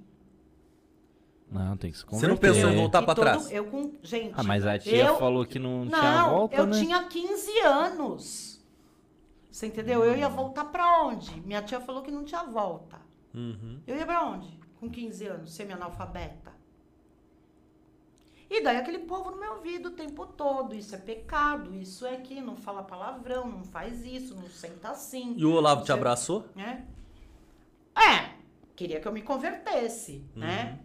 Não, 1.49 1.77
tem 1.77 1.91
que 1.91 1.97
se 1.97 2.03
Você 2.03 2.09
converter. 2.09 2.29
não 2.29 2.37
pensou 2.37 2.69
em 2.69 2.75
voltar 2.75 3.01
E 3.01 3.05
pra 3.05 3.15
todo- 3.15 3.23
trás? 3.23 3.51
Eu 3.51 3.65
com. 3.67 3.93
Gente. 4.03 4.33
Ah, 4.35 4.43
mas 4.43 4.65
a 4.67 4.77
tia 4.77 5.05
eu, 5.05 5.17
falou 5.17 5.45
que 5.45 5.57
não, 5.57 5.87
tinha 5.87 6.01
Não, 6.21 6.29
volta, 6.31 6.55
eu 6.57 6.67
né? 6.67 6.77
tinha 6.79 7.03
15 7.05 7.59
anos. 7.61 8.61
Você 9.49 9.65
entendeu? 9.65 10.03
Eu 10.03 10.15
ia 10.15 10.29
voltar 10.29 10.65
pra 10.65 11.01
onde? 11.03 11.41
Minha 11.41 11.61
tia 11.63 11.79
falou 11.79 12.03
que 12.03 12.11
não 12.11 12.23
tinha 12.23 12.43
volta. 12.43 12.97
Uhum. 13.33 13.81
Eu 13.85 13.95
ia 13.97 14.05
pra 14.05 14.23
onde? 14.23 14.59
Com 14.79 14.89
15 14.89 15.25
anos, 15.27 15.53
semi-analfabeta. 15.53 16.55
E 18.49 18.63
daí 18.63 18.77
aquele 18.77 18.99
povo 18.99 19.31
no 19.31 19.37
meu 19.37 19.55
ouvido 19.55 19.89
o 19.89 19.91
tempo 19.91 20.25
todo. 20.25 20.73
Isso 20.73 20.95
é 20.95 20.97
pecado, 20.97 21.75
isso 21.75 22.05
é 22.05 22.17
que 22.17 22.39
não 22.39 22.55
fala 22.55 22.81
palavrão, 22.83 23.47
não 23.47 23.63
faz 23.63 24.05
isso, 24.05 24.35
não 24.35 24.47
senta 24.49 24.89
assim. 24.91 25.33
E 25.37 25.45
o 25.45 25.51
Olavo 25.51 25.83
te 25.83 25.91
abraçou? 25.91 26.45
né? 26.55 26.87
É, 27.95 28.35
queria 28.75 28.99
que 29.01 29.07
eu 29.07 29.11
me 29.11 29.21
convertesse, 29.21 30.23
né? 30.35 30.79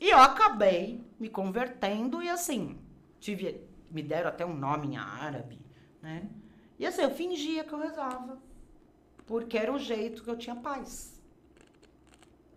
E 0.00 0.10
eu 0.10 0.18
acabei 0.18 1.04
me 1.18 1.28
convertendo 1.28 2.22
e 2.22 2.28
assim, 2.28 2.78
tive, 3.20 3.60
me 3.90 4.02
deram 4.02 4.28
até 4.28 4.46
um 4.46 4.54
nome 4.56 4.88
em 4.88 4.96
árabe, 4.96 5.58
né? 6.00 6.28
E 6.78 6.86
assim, 6.86 7.02
eu 7.02 7.10
fingia 7.10 7.64
que 7.64 7.72
eu 7.72 7.78
rezava, 7.78 8.38
porque 9.26 9.58
era 9.58 9.72
o 9.72 9.78
jeito 9.78 10.22
que 10.22 10.30
eu 10.30 10.36
tinha 10.36 10.56
paz. 10.56 11.13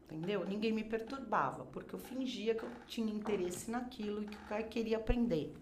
Entendeu? 0.10 0.46
Ninguém 0.46 0.72
me 0.72 0.84
perturbava, 0.86 1.66
porque 1.66 1.94
eu 1.94 2.00
fingia 2.00 2.56
que 2.56 2.64
eu 2.64 2.70
tinha 2.88 3.14
interesse 3.14 3.70
naquilo 3.70 4.24
e 4.24 4.26
que 4.26 4.36
o 4.38 4.48
cara 4.48 4.64
queria 4.64 4.98
aprender. 4.98 5.54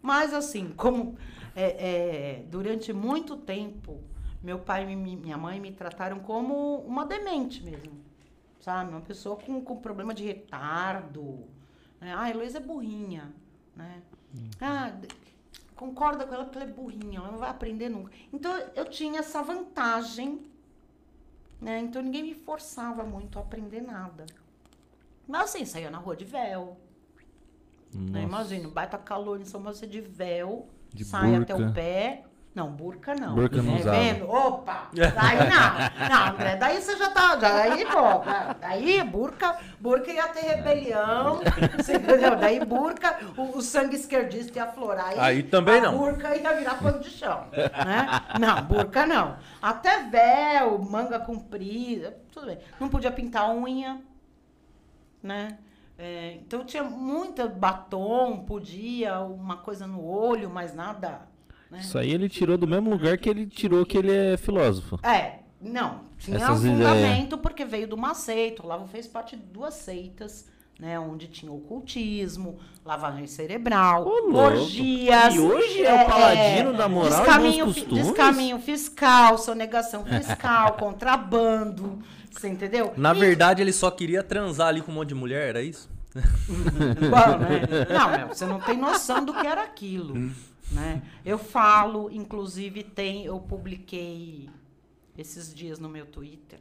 Mas 0.00 0.32
assim, 0.32 0.72
como 0.74 1.18
é, 1.54 2.38
é, 2.38 2.42
durante 2.50 2.92
muito 2.94 3.36
tempo, 3.36 4.00
meu 4.42 4.58
pai 4.58 4.90
e 4.90 4.96
mi- 4.96 5.16
minha 5.16 5.36
mãe 5.36 5.60
me 5.60 5.70
trataram 5.70 6.18
como 6.20 6.78
uma 6.78 7.04
demente 7.04 7.62
mesmo. 7.62 7.92
Sabe? 8.60 8.90
Uma 8.90 9.02
pessoa 9.02 9.36
com, 9.36 9.60
com 9.62 9.76
problema 9.76 10.14
de 10.14 10.24
retardo. 10.24 11.46
Né? 12.00 12.12
Ah, 12.14 12.22
a 12.22 12.30
Heloísa 12.30 12.56
é 12.58 12.60
burrinha. 12.62 13.34
Né? 13.76 14.02
Ah, 14.60 14.88
d- 14.90 15.08
concorda 15.76 16.26
com 16.26 16.34
ela 16.34 16.44
porque 16.44 16.58
ela 16.58 16.68
é 16.70 16.72
burrinha, 16.72 17.18
ela 17.18 17.30
não 17.30 17.38
vai 17.38 17.50
aprender 17.50 17.90
nunca. 17.90 18.10
Então 18.32 18.50
eu 18.74 18.86
tinha 18.86 19.20
essa 19.20 19.42
vantagem. 19.42 20.40
Né? 21.60 21.80
Então 21.80 22.00
ninguém 22.02 22.22
me 22.22 22.34
forçava 22.34 23.04
muito 23.04 23.38
a 23.38 23.42
aprender 23.42 23.80
nada. 23.80 24.24
Mas 25.28 25.42
assim, 25.50 25.64
saía 25.64 25.90
na 25.90 25.98
rua 25.98 26.16
de 26.16 26.24
véu. 26.24 26.76
Né? 27.92 28.22
Imagina, 28.22 28.68
baita 28.68 28.96
calor 28.96 29.40
em 29.40 29.44
São 29.44 29.62
Paulo, 29.62 29.76
você 29.76 29.86
de 29.86 30.00
véu, 30.00 30.68
De 30.92 31.04
sai 31.04 31.34
até 31.34 31.54
burca. 31.54 31.70
o 31.70 31.74
pé. 31.74 32.24
Não, 32.52 32.68
burca 32.68 33.14
não. 33.14 33.36
Burca 33.36 33.62
não 33.62 33.76
é, 33.76 33.78
usava. 33.78 33.96
vendo? 33.96 34.28
Opa! 34.28 34.88
Daí 34.92 35.38
não. 35.48 36.08
Não, 36.08 36.34
André, 36.34 36.56
daí 36.56 36.82
você 36.82 36.96
já 36.96 37.10
tá. 37.10 37.38
Já, 37.38 37.38
daí, 37.38 37.86
pô, 37.86 38.58
daí 38.60 39.04
burca, 39.04 39.56
burca 39.78 40.10
ia 40.10 40.26
ter 40.28 40.40
rebelião. 40.40 41.40
Você 41.76 41.94
entendeu? 41.94 42.34
Daí 42.34 42.64
burca, 42.64 43.18
o, 43.36 43.58
o 43.58 43.62
sangue 43.62 43.94
esquerdista 43.94 44.58
ia 44.58 44.64
aflorar. 44.64 45.16
e 45.16 45.20
Aí 45.20 45.42
também 45.44 45.78
a 45.78 45.82
não. 45.82 45.98
burca 45.98 46.36
ia 46.36 46.52
virar 46.56 46.74
pano 46.74 46.98
de 46.98 47.10
chão. 47.10 47.46
Né? 47.52 48.08
Não, 48.40 48.62
burca 48.64 49.06
não. 49.06 49.36
Até 49.62 50.02
véu, 50.08 50.76
manga 50.80 51.20
comprida, 51.20 52.16
tudo 52.32 52.46
bem. 52.46 52.58
Não 52.80 52.88
podia 52.88 53.12
pintar 53.12 53.48
unha, 53.54 54.00
né? 55.22 55.56
É, 55.96 56.32
então 56.32 56.64
tinha 56.64 56.82
muita 56.82 57.46
batom, 57.46 58.44
podia, 58.44 59.20
uma 59.20 59.58
coisa 59.58 59.86
no 59.86 60.04
olho, 60.04 60.50
mas 60.50 60.74
nada. 60.74 61.29
Né? 61.70 61.78
Isso 61.80 61.96
aí 61.98 62.10
ele 62.12 62.28
tirou 62.28 62.58
do 62.58 62.66
mesmo 62.66 62.90
lugar 62.90 63.16
que 63.18 63.28
ele 63.28 63.46
tirou 63.46 63.84
que 63.86 63.96
ele 63.96 64.10
é 64.12 64.36
filósofo. 64.36 64.98
É, 65.02 65.34
não. 65.60 66.00
Tinha 66.18 66.36
Essas 66.36 66.64
um 66.64 66.70
fundamento 66.72 67.38
porque 67.38 67.64
veio 67.64 67.86
de 67.86 67.94
uma 67.94 68.12
seita. 68.14 68.62
O 68.62 68.66
Olavo 68.66 68.86
fez 68.88 69.06
parte 69.06 69.36
de 69.36 69.42
duas 69.42 69.74
seitas, 69.74 70.46
né? 70.78 70.98
Onde 70.98 71.28
tinha 71.28 71.50
ocultismo, 71.52 72.58
lavagem 72.84 73.26
cerebral, 73.26 74.06
Ô, 74.06 74.34
orgias. 74.36 75.34
E 75.34 75.38
hoje 75.38 75.84
é 75.84 76.02
o 76.02 76.06
paladino 76.06 76.72
da 76.74 76.88
moral 76.88 77.08
e 77.10 77.14
bons 77.14 77.24
descaminho, 77.24 77.72
fi- 77.72 77.80
costumes? 77.82 78.06
Descaminho 78.06 78.58
fiscal, 78.58 79.38
sonegação 79.38 80.04
fiscal, 80.04 80.72
contrabando. 80.80 82.00
Você 82.30 82.48
entendeu? 82.48 82.92
Na 82.96 83.14
E- 83.14 83.18
verdade, 83.18 83.62
ele 83.62 83.72
só 83.72 83.90
queria 83.90 84.22
transar 84.22 84.68
ali 84.68 84.82
com 84.82 84.90
um 84.90 84.96
monte 84.96 85.08
de 85.10 85.14
mulher, 85.14 85.48
era 85.50 85.62
isso? 85.62 85.88
Bom, 86.48 87.38
né? 87.38 87.86
Não, 87.88 88.10
meu, 88.18 88.28
você 88.28 88.44
não 88.44 88.58
tem 88.60 88.76
noção 88.76 89.24
do 89.24 89.32
que 89.32 89.46
era 89.46 89.62
aquilo, 89.62 90.30
né? 90.70 91.02
Eu 91.24 91.38
falo, 91.38 92.10
inclusive 92.10 92.82
tem, 92.84 93.24
eu 93.24 93.38
publiquei 93.40 94.48
esses 95.16 95.54
dias 95.54 95.78
no 95.78 95.88
meu 95.88 96.06
Twitter. 96.06 96.60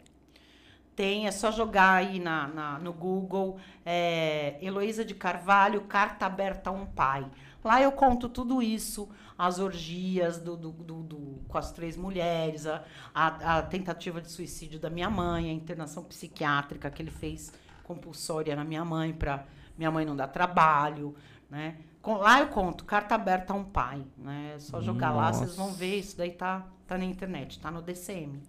Tem, 0.95 1.27
é 1.27 1.31
só 1.31 1.49
jogar 1.51 1.93
aí 1.93 2.19
na, 2.19 2.47
na- 2.47 2.79
no 2.79 2.91
Google, 2.91 3.57
é, 3.85 4.57
Heloísa 4.61 5.05
de 5.05 5.15
Carvalho, 5.15 5.81
Carta 5.81 6.25
Aberta 6.25 6.69
a 6.69 6.73
um 6.73 6.85
Pai. 6.85 7.25
Lá 7.63 7.81
eu 7.81 7.91
conto 7.91 8.27
tudo 8.27 8.61
isso, 8.61 9.09
as 9.37 9.59
orgias 9.59 10.39
do, 10.39 10.57
do- 10.57 10.71
do- 10.71 11.03
do- 11.03 11.39
com 11.47 11.57
as 11.57 11.71
três 11.71 11.95
mulheres, 11.95 12.65
a, 12.67 12.83
a- 13.13 13.57
a 13.59 13.61
tentativa 13.61 14.19
de 14.19 14.29
suicídio 14.29 14.77
da 14.79 14.89
minha 14.89 15.09
mãe, 15.09 15.49
a 15.49 15.53
internação 15.53 16.03
psiquiátrica 16.03 16.89
que 16.91 17.01
ele 17.01 17.11
fez 17.11 17.53
compulsória 17.83 18.55
na 18.55 18.63
minha 18.65 18.83
mãe 18.83 19.13
para 19.13 19.45
minha 19.77 19.89
mãe 19.89 20.05
não 20.05 20.15
dar 20.17 20.27
trabalho, 20.27 21.15
né? 21.49 21.77
Lá 22.17 22.39
eu 22.39 22.47
conto, 22.47 22.83
carta 22.85 23.15
aberta 23.15 23.53
a 23.53 23.55
um 23.55 23.63
pai, 23.63 24.03
né? 24.17 24.53
É 24.55 24.59
só 24.59 24.81
jogar 24.81 25.11
lá, 25.11 25.31
vocês 25.31 25.55
vão 25.55 25.71
ver, 25.73 25.99
isso 25.99 26.17
daí 26.17 26.31
tá, 26.31 26.65
tá 26.87 26.97
na 26.97 27.05
internet, 27.05 27.59
tá 27.59 27.69
no 27.69 27.81
DCM. 27.81 28.41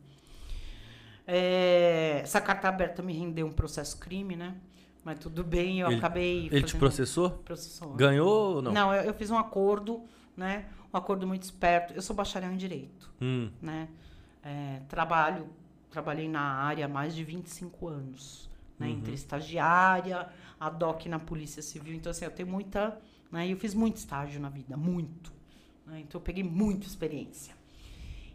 É, 1.26 2.20
essa 2.22 2.40
carta 2.40 2.68
aberta 2.68 3.02
me 3.02 3.12
rendeu 3.12 3.46
um 3.46 3.52
processo 3.52 3.98
crime, 3.98 4.36
né? 4.36 4.54
Mas 5.04 5.18
tudo 5.18 5.42
bem, 5.44 5.80
eu 5.80 5.88
Ele- 5.88 5.96
acabei 5.96 6.48
Ele 6.50 6.62
te 6.62 6.76
processou? 6.76 7.30
processou. 7.30 7.94
Ganhou 7.94 8.56
ou 8.56 8.62
não? 8.62 8.72
Não, 8.72 8.94
eu, 8.94 9.02
eu 9.02 9.14
fiz 9.14 9.30
um 9.30 9.38
acordo, 9.38 10.02
né? 10.36 10.66
Um 10.92 10.96
acordo 10.96 11.26
muito 11.26 11.42
esperto. 11.44 11.94
Eu 11.94 12.02
sou 12.02 12.14
bacharel 12.14 12.52
em 12.52 12.56
direito, 12.56 13.10
Hum. 13.20 13.50
né? 13.62 13.88
É, 14.42 14.80
trabalho, 14.88 15.48
trabalhei 15.90 16.28
na 16.28 16.40
área 16.40 16.84
há 16.86 16.88
mais 16.88 17.14
de 17.14 17.22
25 17.24 17.88
anos, 17.88 18.50
né? 18.78 18.86
Uhum. 18.88 18.92
Entre 18.94 19.14
estagiária, 19.14 20.28
a 20.58 20.68
DOC 20.68 21.06
na 21.08 21.18
Polícia 21.18 21.62
Civil. 21.62 21.94
Então, 21.94 22.10
assim, 22.10 22.24
eu 22.24 22.30
tenho 22.30 22.48
muita, 22.48 22.98
né? 23.30 23.48
Eu 23.48 23.56
fiz 23.56 23.74
muito 23.74 23.96
estágio 23.96 24.40
na 24.40 24.48
vida, 24.48 24.76
muito. 24.76 25.32
né? 25.86 26.00
Então, 26.00 26.20
eu 26.20 26.24
peguei 26.24 26.42
muita 26.44 26.86
experiência. 26.86 27.54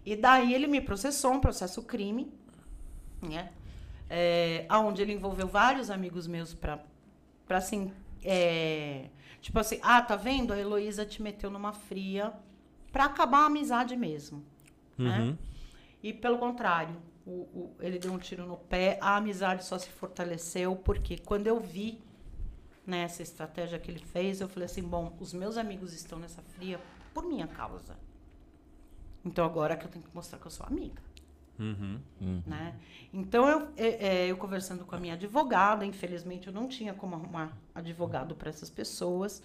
E 0.06 0.16
daí 0.16 0.54
ele 0.54 0.68
me 0.68 0.80
processou, 0.82 1.34
um 1.34 1.40
processo 1.40 1.82
crime, 1.84 2.32
né? 3.22 3.52
É, 4.10 4.68
onde 4.72 5.02
ele 5.02 5.14
envolveu 5.14 5.48
vários 5.48 5.90
amigos 5.90 6.28
meus 6.28 6.54
para 6.54 6.80
para 7.48 7.58
assim, 7.60 7.92
é, 8.24 9.10
tipo 9.40 9.60
assim, 9.60 9.80
ah, 9.84 10.02
tá 10.02 10.16
vendo? 10.16 10.52
A 10.52 10.58
Heloísa 10.60 11.06
te 11.06 11.22
meteu 11.22 11.50
numa 11.52 11.74
fria 11.74 12.34
para 12.92 13.06
acabar 13.06 13.40
a 13.44 13.46
amizade 13.46 13.96
mesmo, 13.96 14.44
né? 14.98 15.20
Uhum. 15.20 15.38
E 16.02 16.12
pelo 16.14 16.38
contrário, 16.40 16.96
o, 17.26 17.32
o- 17.32 17.76
ele 17.80 18.00
deu 18.00 18.12
um 18.12 18.18
tiro 18.18 18.46
no 18.48 18.58
pé, 18.58 18.98
a 19.02 19.16
amizade 19.18 19.64
só 19.66 19.78
se 19.78 19.90
fortaleceu 19.90 20.76
porque 20.76 21.18
quando 21.18 21.46
eu 21.48 21.60
vi 21.60 22.00
né, 22.86 23.04
essa 23.04 23.22
estratégia 23.22 23.80
que 23.80 23.90
ele 23.90 24.00
fez, 24.00 24.42
eu 24.42 24.48
falei 24.48 24.66
assim, 24.66 24.84
bom, 24.84 25.16
os 25.20 25.34
meus 25.34 25.58
amigos 25.58 25.94
estão 25.94 26.20
nessa 26.20 26.42
fria 26.42 26.80
por 27.14 27.26
minha 27.26 27.48
causa. 27.48 27.98
Então 29.24 29.44
agora 29.44 29.76
que 29.76 29.86
eu 29.86 29.90
tenho 29.90 30.06
que 30.06 30.14
mostrar 30.14 30.38
que 30.38 30.46
eu 30.46 30.52
sou 30.52 30.66
amiga 30.66 31.02
Uhum. 31.58 32.44
né? 32.46 32.76
Então, 33.14 33.48
eu, 33.48 33.70
é, 33.78 34.08
é, 34.08 34.28
eu 34.28 34.36
conversando 34.36 34.84
com 34.84 34.94
a 34.94 35.00
minha 35.00 35.14
advogada, 35.14 35.86
infelizmente 35.86 36.48
eu 36.48 36.54
não 36.54 36.68
tinha 36.68 36.94
como 36.94 37.16
arrumar 37.16 37.58
advogado 37.74 38.36
para 38.36 38.50
essas 38.50 38.70
pessoas, 38.70 39.42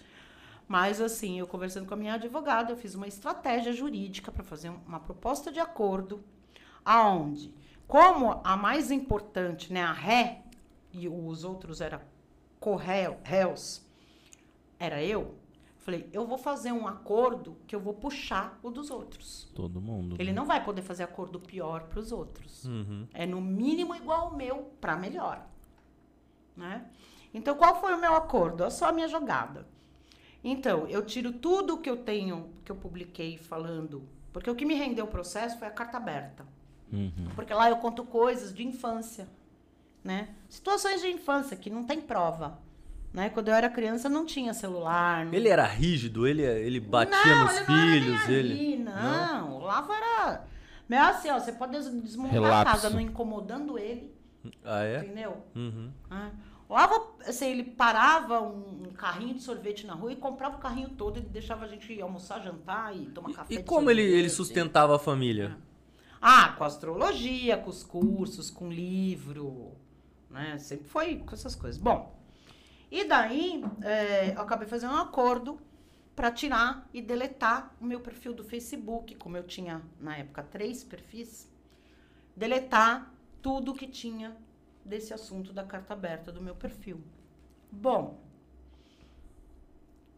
mas 0.67 0.99
assim, 0.99 1.39
eu 1.39 1.47
conversando 1.47 1.87
com 1.87 1.93
a 1.93 1.97
minha 1.97 2.15
advogada, 2.15 2.69
eu 2.69 2.75
fiz 2.75 2.95
uma 2.95 3.07
estratégia 3.07 3.71
jurídica 3.71 4.29
para 4.29 4.43
fazer 4.43 4.69
uma 4.85 4.99
proposta 4.99 5.53
de 5.53 5.59
acordo, 5.61 6.21
Aonde? 6.83 7.53
Como 7.87 8.41
a 8.43 8.57
mais 8.57 8.89
importante, 8.89 9.71
né, 9.71 9.83
a 9.83 9.91
ré, 9.91 10.41
e 10.93 11.07
os 11.07 11.43
outros 11.43 11.79
eram 12.61 13.15
corréus, 13.15 13.81
era 14.79 15.03
eu, 15.03 15.35
falei, 15.79 16.07
eu 16.13 16.25
vou 16.25 16.37
fazer 16.37 16.71
um 16.71 16.87
acordo 16.87 17.57
que 17.67 17.75
eu 17.75 17.79
vou 17.79 17.93
puxar 17.93 18.59
o 18.61 18.69
dos 18.69 18.91
outros. 18.91 19.51
Todo 19.55 19.81
mundo. 19.81 20.15
Ele 20.19 20.31
não 20.31 20.45
vai 20.45 20.63
poder 20.63 20.81
fazer 20.81 21.03
acordo 21.03 21.39
pior 21.39 21.83
para 21.83 21.99
os 21.99 22.11
outros. 22.11 22.65
Uhum. 22.65 23.07
É 23.13 23.25
no 23.25 23.41
mínimo 23.41 23.95
igual 23.95 24.27
ao 24.27 24.35
meu 24.35 24.71
para 24.79 24.95
melhor, 24.95 25.45
né? 26.55 26.85
Então 27.33 27.55
qual 27.55 27.79
foi 27.79 27.93
o 27.93 27.99
meu 27.99 28.15
acordo? 28.15 28.63
É 28.63 28.69
só 28.69 28.89
a 28.89 28.91
minha 28.91 29.07
jogada. 29.07 29.67
Então, 30.43 30.87
eu 30.87 31.05
tiro 31.05 31.33
tudo 31.33 31.77
que 31.77 31.89
eu 31.89 31.97
tenho, 31.97 32.49
que 32.65 32.71
eu 32.71 32.75
publiquei 32.75 33.37
falando, 33.37 34.07
porque 34.33 34.49
o 34.49 34.55
que 34.55 34.65
me 34.65 34.73
rendeu 34.73 35.05
o 35.05 35.07
processo 35.07 35.59
foi 35.59 35.67
a 35.67 35.71
carta 35.71 35.97
aberta. 35.97 36.45
Uhum. 36.91 37.29
Porque 37.35 37.53
lá 37.53 37.69
eu 37.69 37.77
conto 37.77 38.03
coisas 38.03 38.53
de 38.53 38.65
infância, 38.65 39.27
né? 40.03 40.29
Situações 40.49 41.01
de 41.01 41.07
infância 41.07 41.55
que 41.57 41.69
não 41.69 41.83
tem 41.83 42.01
prova, 42.01 42.59
né? 43.13 43.29
Quando 43.29 43.47
eu 43.49 43.53
era 43.53 43.69
criança 43.69 44.07
não 44.09 44.25
tinha 44.25 44.53
celular. 44.53 45.25
Não... 45.25 45.33
Ele 45.33 45.49
era 45.49 45.65
rígido, 45.65 46.25
ele, 46.27 46.41
ele 46.43 46.79
batia 46.79 47.35
não, 47.35 47.43
nos 47.45 47.55
ele 47.57 47.65
filhos, 47.65 48.21
não 48.27 48.31
ele. 48.33 48.53
aí, 48.53 48.77
não. 48.79 49.53
o 49.57 49.59
Lavo 49.59 49.91
era... 49.93 50.45
Meu, 50.89 50.99
assim, 51.03 51.29
ó, 51.29 51.39
você 51.39 51.53
pode 51.53 51.71
des- 51.71 51.89
desmontar 52.03 52.31
a 52.37 52.41
Relapso. 52.41 52.73
casa 52.73 52.89
não 52.89 52.99
incomodando 52.99 53.77
ele, 53.79 54.13
Ah, 54.65 54.83
é? 54.83 54.97
entendeu? 54.99 55.37
Uhum. 55.55 55.89
Ah, 56.09 56.31
O 56.67 56.73
Lavo, 56.73 57.15
assim, 57.25 57.45
ele 57.49 57.63
parava 57.63 58.41
um, 58.41 58.87
um 58.87 58.91
carrinho 58.91 59.35
de 59.35 59.41
sorvete 59.41 59.85
na 59.87 59.93
rua 59.93 60.11
e 60.11 60.17
comprava 60.17 60.57
o 60.57 60.59
carrinho 60.59 60.89
todo, 60.89 61.17
ele 61.17 61.27
deixava 61.29 61.63
a 61.63 61.67
gente 61.69 61.93
ir 61.93 62.01
almoçar, 62.01 62.41
jantar 62.41 62.93
e 62.93 63.05
tomar 63.05 63.31
café 63.33 63.53
E 63.53 63.63
como 63.63 63.89
ele, 63.89 64.01
ele 64.01 64.29
sustentava 64.29 64.95
a 64.97 64.99
família? 64.99 65.55
Ah, 66.21 66.49
com 66.57 66.63
astrologia, 66.65 67.55
com 67.57 67.69
os 67.69 67.83
cursos, 67.83 68.49
com 68.51 68.69
livro, 68.69 69.71
né? 70.31 70.57
Sempre 70.57 70.87
foi 70.87 71.17
com 71.19 71.33
essas 71.33 71.55
coisas. 71.55 71.79
Bom, 71.81 72.19
e 72.89 73.03
daí 73.05 73.63
é, 73.81 74.35
eu 74.35 74.41
acabei 74.41 74.67
fazendo 74.67 74.93
um 74.93 74.97
acordo 74.97 75.59
para 76.15 76.31
tirar 76.31 76.87
e 76.93 77.01
deletar 77.01 77.75
o 77.79 77.85
meu 77.85 77.99
perfil 78.01 78.33
do 78.33 78.43
Facebook, 78.43 79.15
como 79.15 79.37
eu 79.37 79.43
tinha 79.43 79.81
na 79.99 80.17
época 80.17 80.43
três 80.43 80.83
perfis, 80.83 81.49
deletar 82.35 83.13
tudo 83.41 83.73
que 83.73 83.87
tinha 83.87 84.35
desse 84.83 85.13
assunto 85.13 85.53
da 85.53 85.63
carta 85.63 85.93
aberta 85.93 86.31
do 86.31 86.41
meu 86.41 86.55
perfil. 86.55 87.01
Bom, 87.71 88.19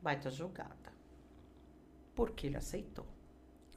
baita 0.02 0.30
jogada. 0.30 0.74
Porque 2.16 2.48
ele 2.48 2.58
aceitou. 2.58 3.06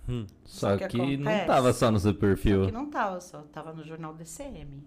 Hum. 0.08 0.26
Só 0.44 0.70
Só 0.70 0.76
que 0.78 0.88
que, 0.88 1.16
não 1.16 1.30
acontece- 1.30 1.46
tava 1.46 1.72
só 1.72 1.90
no 1.90 1.98
seu 1.98 2.12
Só 2.12 2.18
perfil. 2.18 2.66
que 2.66 2.72
não 2.72 2.90
tava 2.90 3.20
só, 3.20 3.42
tava 3.42 3.72
no 3.72 3.82
jornal 3.84 4.14
DCM, 4.14 4.84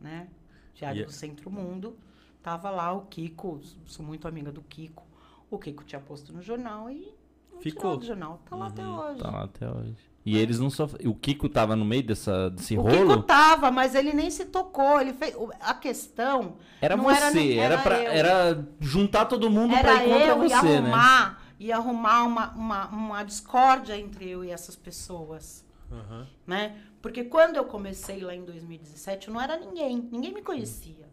né? 0.00 0.28
Diário 0.74 1.02
E- 1.02 1.04
do 1.06 1.12
Centro 1.12 1.50
Mundo. 1.50 1.96
Tava 2.42 2.70
lá 2.70 2.92
o 2.92 3.02
Kiko, 3.02 3.60
sou 3.86 4.04
muito 4.04 4.28
amiga 4.28 4.52
do 4.52 4.60
Kiko. 4.62 5.02
O 5.50 5.58
Kiko 5.58 5.82
tinha 5.84 6.00
posto 6.00 6.32
no 6.32 6.42
jornal 6.42 6.90
e 6.90 7.14
não 7.52 7.60
Ficou. 7.60 7.96
do 7.96 8.04
jornal. 8.04 8.40
Tá 8.48 8.54
lá 8.56 8.66
até 8.66 8.86
hoje. 8.86 9.18
Tá 9.20 9.30
lá 9.30 9.44
até 9.44 9.70
hoje. 9.70 9.96
E 10.26 10.36
eles 10.38 10.58
não 10.58 10.68
só. 10.70 10.88
O 11.04 11.14
Kiko 11.14 11.48
tava 11.48 11.76
no 11.76 11.84
meio 11.84 12.02
dessa, 12.02 12.50
desse 12.50 12.76
o 12.76 12.80
rolo? 12.82 13.10
Kiko 13.16 13.22
tava, 13.22 13.70
mas 13.70 13.94
ele 13.94 14.12
nem 14.12 14.30
se 14.30 14.46
tocou. 14.46 15.00
Ele 15.00 15.12
fez. 15.14 15.34
o- 15.36 15.50
A 15.60 15.74
questão 15.74 16.56
Era 16.80 16.96
não 16.96 17.04
você, 17.04 17.16
era 17.16 17.30
nem- 17.30 17.58
era, 17.58 17.74
era 17.74 17.82
pra, 17.82 18.02
eu. 18.02 18.10
era 18.10 18.68
juntar 18.80 19.24
todo 19.26 19.50
mundo 19.50 19.70
pra 19.70 19.78
era 19.78 20.04
ir 20.04 20.08
contra 20.10 20.26
eu 20.28 20.44
e 20.44 20.48
você, 20.48 20.80
né? 20.80 20.90
arrumar, 20.90 21.42
e 21.58 21.72
arrumar 21.72 22.24
uma, 22.24 22.50
uma, 22.52 22.86
uma 22.88 23.22
discórdia 23.22 23.96
entre 23.98 24.28
eu 24.28 24.44
e 24.44 24.50
essas 24.50 24.76
pessoas. 24.76 25.64
Aham. 25.92 26.26
né? 26.46 26.76
Porque 27.04 27.22
quando 27.24 27.56
eu 27.56 27.66
comecei 27.66 28.20
lá 28.20 28.34
em 28.34 28.46
2017, 28.46 29.28
eu 29.28 29.34
não 29.34 29.38
era 29.38 29.58
ninguém, 29.58 30.08
ninguém 30.10 30.32
me 30.32 30.40
conhecia, 30.40 31.06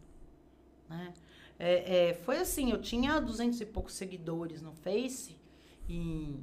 né? 0.88 1.12
É, 1.58 2.08
é, 2.08 2.14
foi 2.14 2.38
assim, 2.38 2.70
eu 2.70 2.80
tinha 2.80 3.20
200 3.20 3.60
e 3.60 3.66
poucos 3.66 3.92
seguidores 3.92 4.62
no 4.62 4.72
Face 4.72 5.36
e 5.86 6.40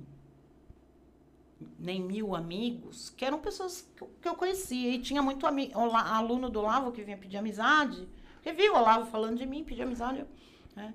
nem 1.80 2.00
mil 2.00 2.36
amigos, 2.36 3.10
que 3.10 3.26
eram 3.26 3.40
pessoas 3.40 3.90
que 4.22 4.28
eu, 4.28 4.36
conhecia. 4.36 4.92
E 4.94 5.00
tinha 5.00 5.24
muito 5.24 5.48
aluno 5.48 6.48
do 6.48 6.60
Olavo 6.60 6.92
que 6.92 7.02
vinha 7.02 7.18
pedir 7.18 7.38
amizade, 7.38 8.08
que 8.44 8.54
viu 8.54 8.74
o 8.74 8.78
Olavo 8.78 9.10
falando 9.10 9.40
de 9.40 9.48
mim, 9.48 9.64
pedir 9.64 9.82
amizade. 9.82 10.28
né? 10.76 10.94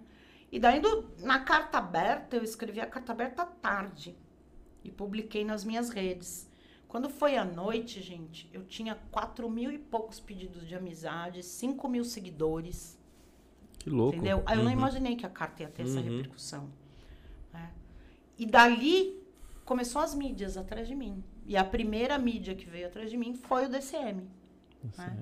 E 0.52 0.60
daí, 0.60 0.78
do- 0.78 1.10
na 1.18 1.40
carta 1.40 1.78
aberta, 1.78 2.36
eu 2.36 2.44
escrevi 2.44 2.80
a 2.80 2.86
carta 2.86 3.10
aberta 3.10 3.44
tarde 3.44 4.16
e 4.84 4.92
publiquei 4.92 5.44
nas 5.44 5.64
minhas 5.64 5.90
redes. 5.90 6.53
Quando 6.94 7.10
foi 7.10 7.36
à 7.36 7.44
noite, 7.44 8.00
gente, 8.00 8.48
eu 8.52 8.62
tinha 8.64 8.94
4 9.10 9.50
mil 9.50 9.72
e 9.72 9.78
poucos 9.78 10.20
pedidos 10.20 10.64
de 10.64 10.76
amizade, 10.76 11.42
5 11.42 11.88
mil 11.88 12.04
seguidores. 12.04 12.96
Que 13.80 13.90
louco. 13.90 14.14
Entendeu? 14.14 14.44
Aí 14.46 14.56
eu 14.56 14.62
não 14.62 14.70
Uhum. 14.70 14.78
imaginei 14.78 15.16
que 15.16 15.26
a 15.26 15.28
carta 15.28 15.64
ia 15.64 15.68
ter 15.68 15.82
essa 15.82 15.98
Uhum. 15.98 16.04
repercussão. 16.04 16.70
né? 17.52 17.72
E 18.38 18.46
dali 18.46 19.20
começou 19.64 20.02
as 20.02 20.14
mídias 20.14 20.56
atrás 20.56 20.86
de 20.86 20.94
mim. 20.94 21.20
E 21.48 21.56
a 21.56 21.64
primeira 21.64 22.16
mídia 22.16 22.54
que 22.54 22.66
veio 22.70 22.86
atrás 22.86 23.10
de 23.10 23.16
mim 23.16 23.34
foi 23.34 23.66
o 23.66 23.68
DCM. 23.68 24.28
né? 24.96 25.18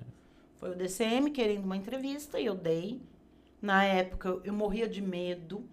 Foi 0.59 0.73
o 0.73 0.75
DCM 0.77 1.31
querendo 1.31 1.65
uma 1.65 1.79
entrevista 1.79 2.39
e 2.39 2.45
eu 2.45 2.55
dei. 2.55 3.01
Na 3.63 3.83
época 3.83 4.29
eu, 4.29 4.43
eu 4.45 4.53
morria 4.53 4.87
de 4.87 5.01
medo, 5.01 5.67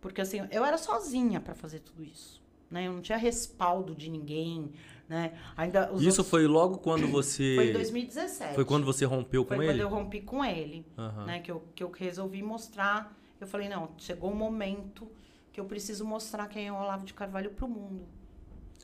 porque 0.00 0.20
assim, 0.20 0.38
eu 0.52 0.64
era 0.64 0.78
sozinha 0.78 1.40
para 1.40 1.56
fazer 1.56 1.80
tudo 1.80 2.04
isso. 2.04 2.40
Né? 2.70 2.86
Eu 2.86 2.92
não 2.94 3.02
tinha 3.02 3.18
respaldo 3.18 3.94
de 3.94 4.08
ninguém. 4.08 4.72
Né? 5.12 5.32
Ainda 5.58 5.92
os 5.92 6.00
Isso 6.00 6.08
outros- 6.22 6.28
foi 6.30 6.46
logo 6.46 6.78
quando 6.78 7.06
você. 7.12 7.54
foi 7.54 7.68
em 7.68 7.72
2017. 7.74 8.54
Foi 8.54 8.64
quando 8.64 8.86
você 8.86 9.04
rompeu 9.04 9.44
Foi 9.44 9.58
com 9.58 9.62
quando 9.62 9.70
ele? 9.74 9.82
eu 9.82 9.88
rompi 9.88 10.20
com 10.22 10.42
ele 10.42 10.86
Aham. 10.96 11.26
né? 11.26 11.40
Que 11.40 11.50
eu, 11.52 11.62
que 11.74 11.82
eu 11.84 11.90
resolvi 11.94 12.42
mostrar. 12.42 13.14
Eu 13.38 13.46
falei, 13.46 13.68
não, 13.68 13.90
chegou 13.98 14.30
o 14.30 14.34
momento 14.34 15.06
que 15.52 15.60
eu 15.60 15.66
preciso 15.66 16.02
mostrar 16.02 16.48
quem 16.48 16.66
é 16.68 16.72
o 16.72 16.76
Olavo 16.76 17.04
de 17.04 17.12
Carvalho 17.12 17.50
pro 17.50 17.68
mundo. 17.68 18.06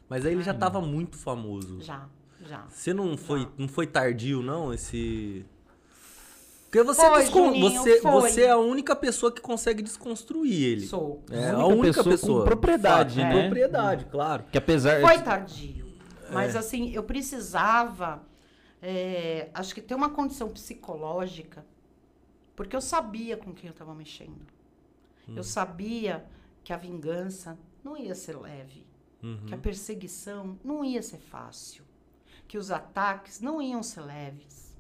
Mas 0.07 0.27
aí 0.27 0.33
ele 0.35 0.43
já 0.43 0.53
tava 0.53 0.83
muito 0.83 1.17
famoso. 1.17 1.81
Já, 1.81 2.07
já. 2.47 2.67
Você 2.69 2.93
não 2.93 3.17
foi, 3.17 3.41
Já. 3.41 3.49
não 3.57 3.67
foi 3.69 3.87
tardio, 3.87 4.43
não, 4.43 4.75
esse. 4.75 5.47
Porque 6.65 6.83
você, 6.83 7.01
Foi, 7.09 7.21
descon- 7.23 7.45
Juninho, 7.47 7.71
você, 7.83 8.01
foi. 8.03 8.11
você 8.13 8.43
é 8.43 8.51
a 8.51 8.59
única 8.59 8.95
pessoa 8.95 9.33
que 9.33 9.41
consegue 9.41 9.83
desconstruir 9.83 10.63
ele. 10.63 10.87
Sou. 10.87 11.25
É 11.31 11.47
A 11.49 11.55
a 11.55 11.67
única 11.67 11.75
única 11.81 11.95
pessoa 12.05 12.13
pessoa. 12.13 12.39
com 12.41 12.45
propriedade, 12.47 13.15
Fato, 13.19 13.25
né? 13.35 13.41
Propriedade, 13.41 14.05
claro. 14.11 14.45
Que 14.53 14.59
apesar. 14.59 15.01
Foi 15.01 15.19
tardio. 15.23 15.88
É. 16.29 16.33
Mas 16.33 16.57
assim, 16.57 16.91
eu 16.91 17.03
precisava, 17.03 18.23
é, 18.81 19.51
acho 19.55 19.75
que 19.75 19.83
ter 19.83 19.95
uma 19.95 20.11
condição 20.11 20.49
psicológica, 20.49 21.67
porque 22.55 22.75
eu 22.75 22.81
sabia 22.81 23.37
com 23.37 23.53
quem 23.53 23.69
eu 23.69 23.73
estava 23.73 23.95
mexendo. 23.95 24.47
Hum. 25.29 25.35
Eu 25.37 25.45
sabia 25.45 26.27
que 26.65 26.73
a 26.73 26.77
vingança 26.77 27.59
não 27.83 27.97
ia 27.97 28.15
ser 28.15 28.37
leve. 28.37 28.89
Uhum. 29.23 29.47
que 29.47 29.55
a 29.55 29.59
perseguição 29.59 30.59
não 30.63 30.85
ia 30.85 31.03
ser 31.03 31.19
fácil, 31.19 31.85
que 32.47 32.57
os 32.57 32.71
ataques 32.71 33.41
não 33.41 33.61
iam 33.61 33.83
ser 33.83 34.03
leves. 34.03 34.77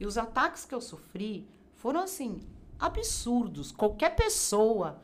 E 0.00 0.06
os 0.06 0.18
ataques 0.18 0.64
que 0.64 0.74
eu 0.74 0.80
sofri 0.80 1.48
foram 1.74 2.00
assim 2.00 2.40
absurdos. 2.78 3.70
Qualquer 3.70 4.16
pessoa, 4.16 5.00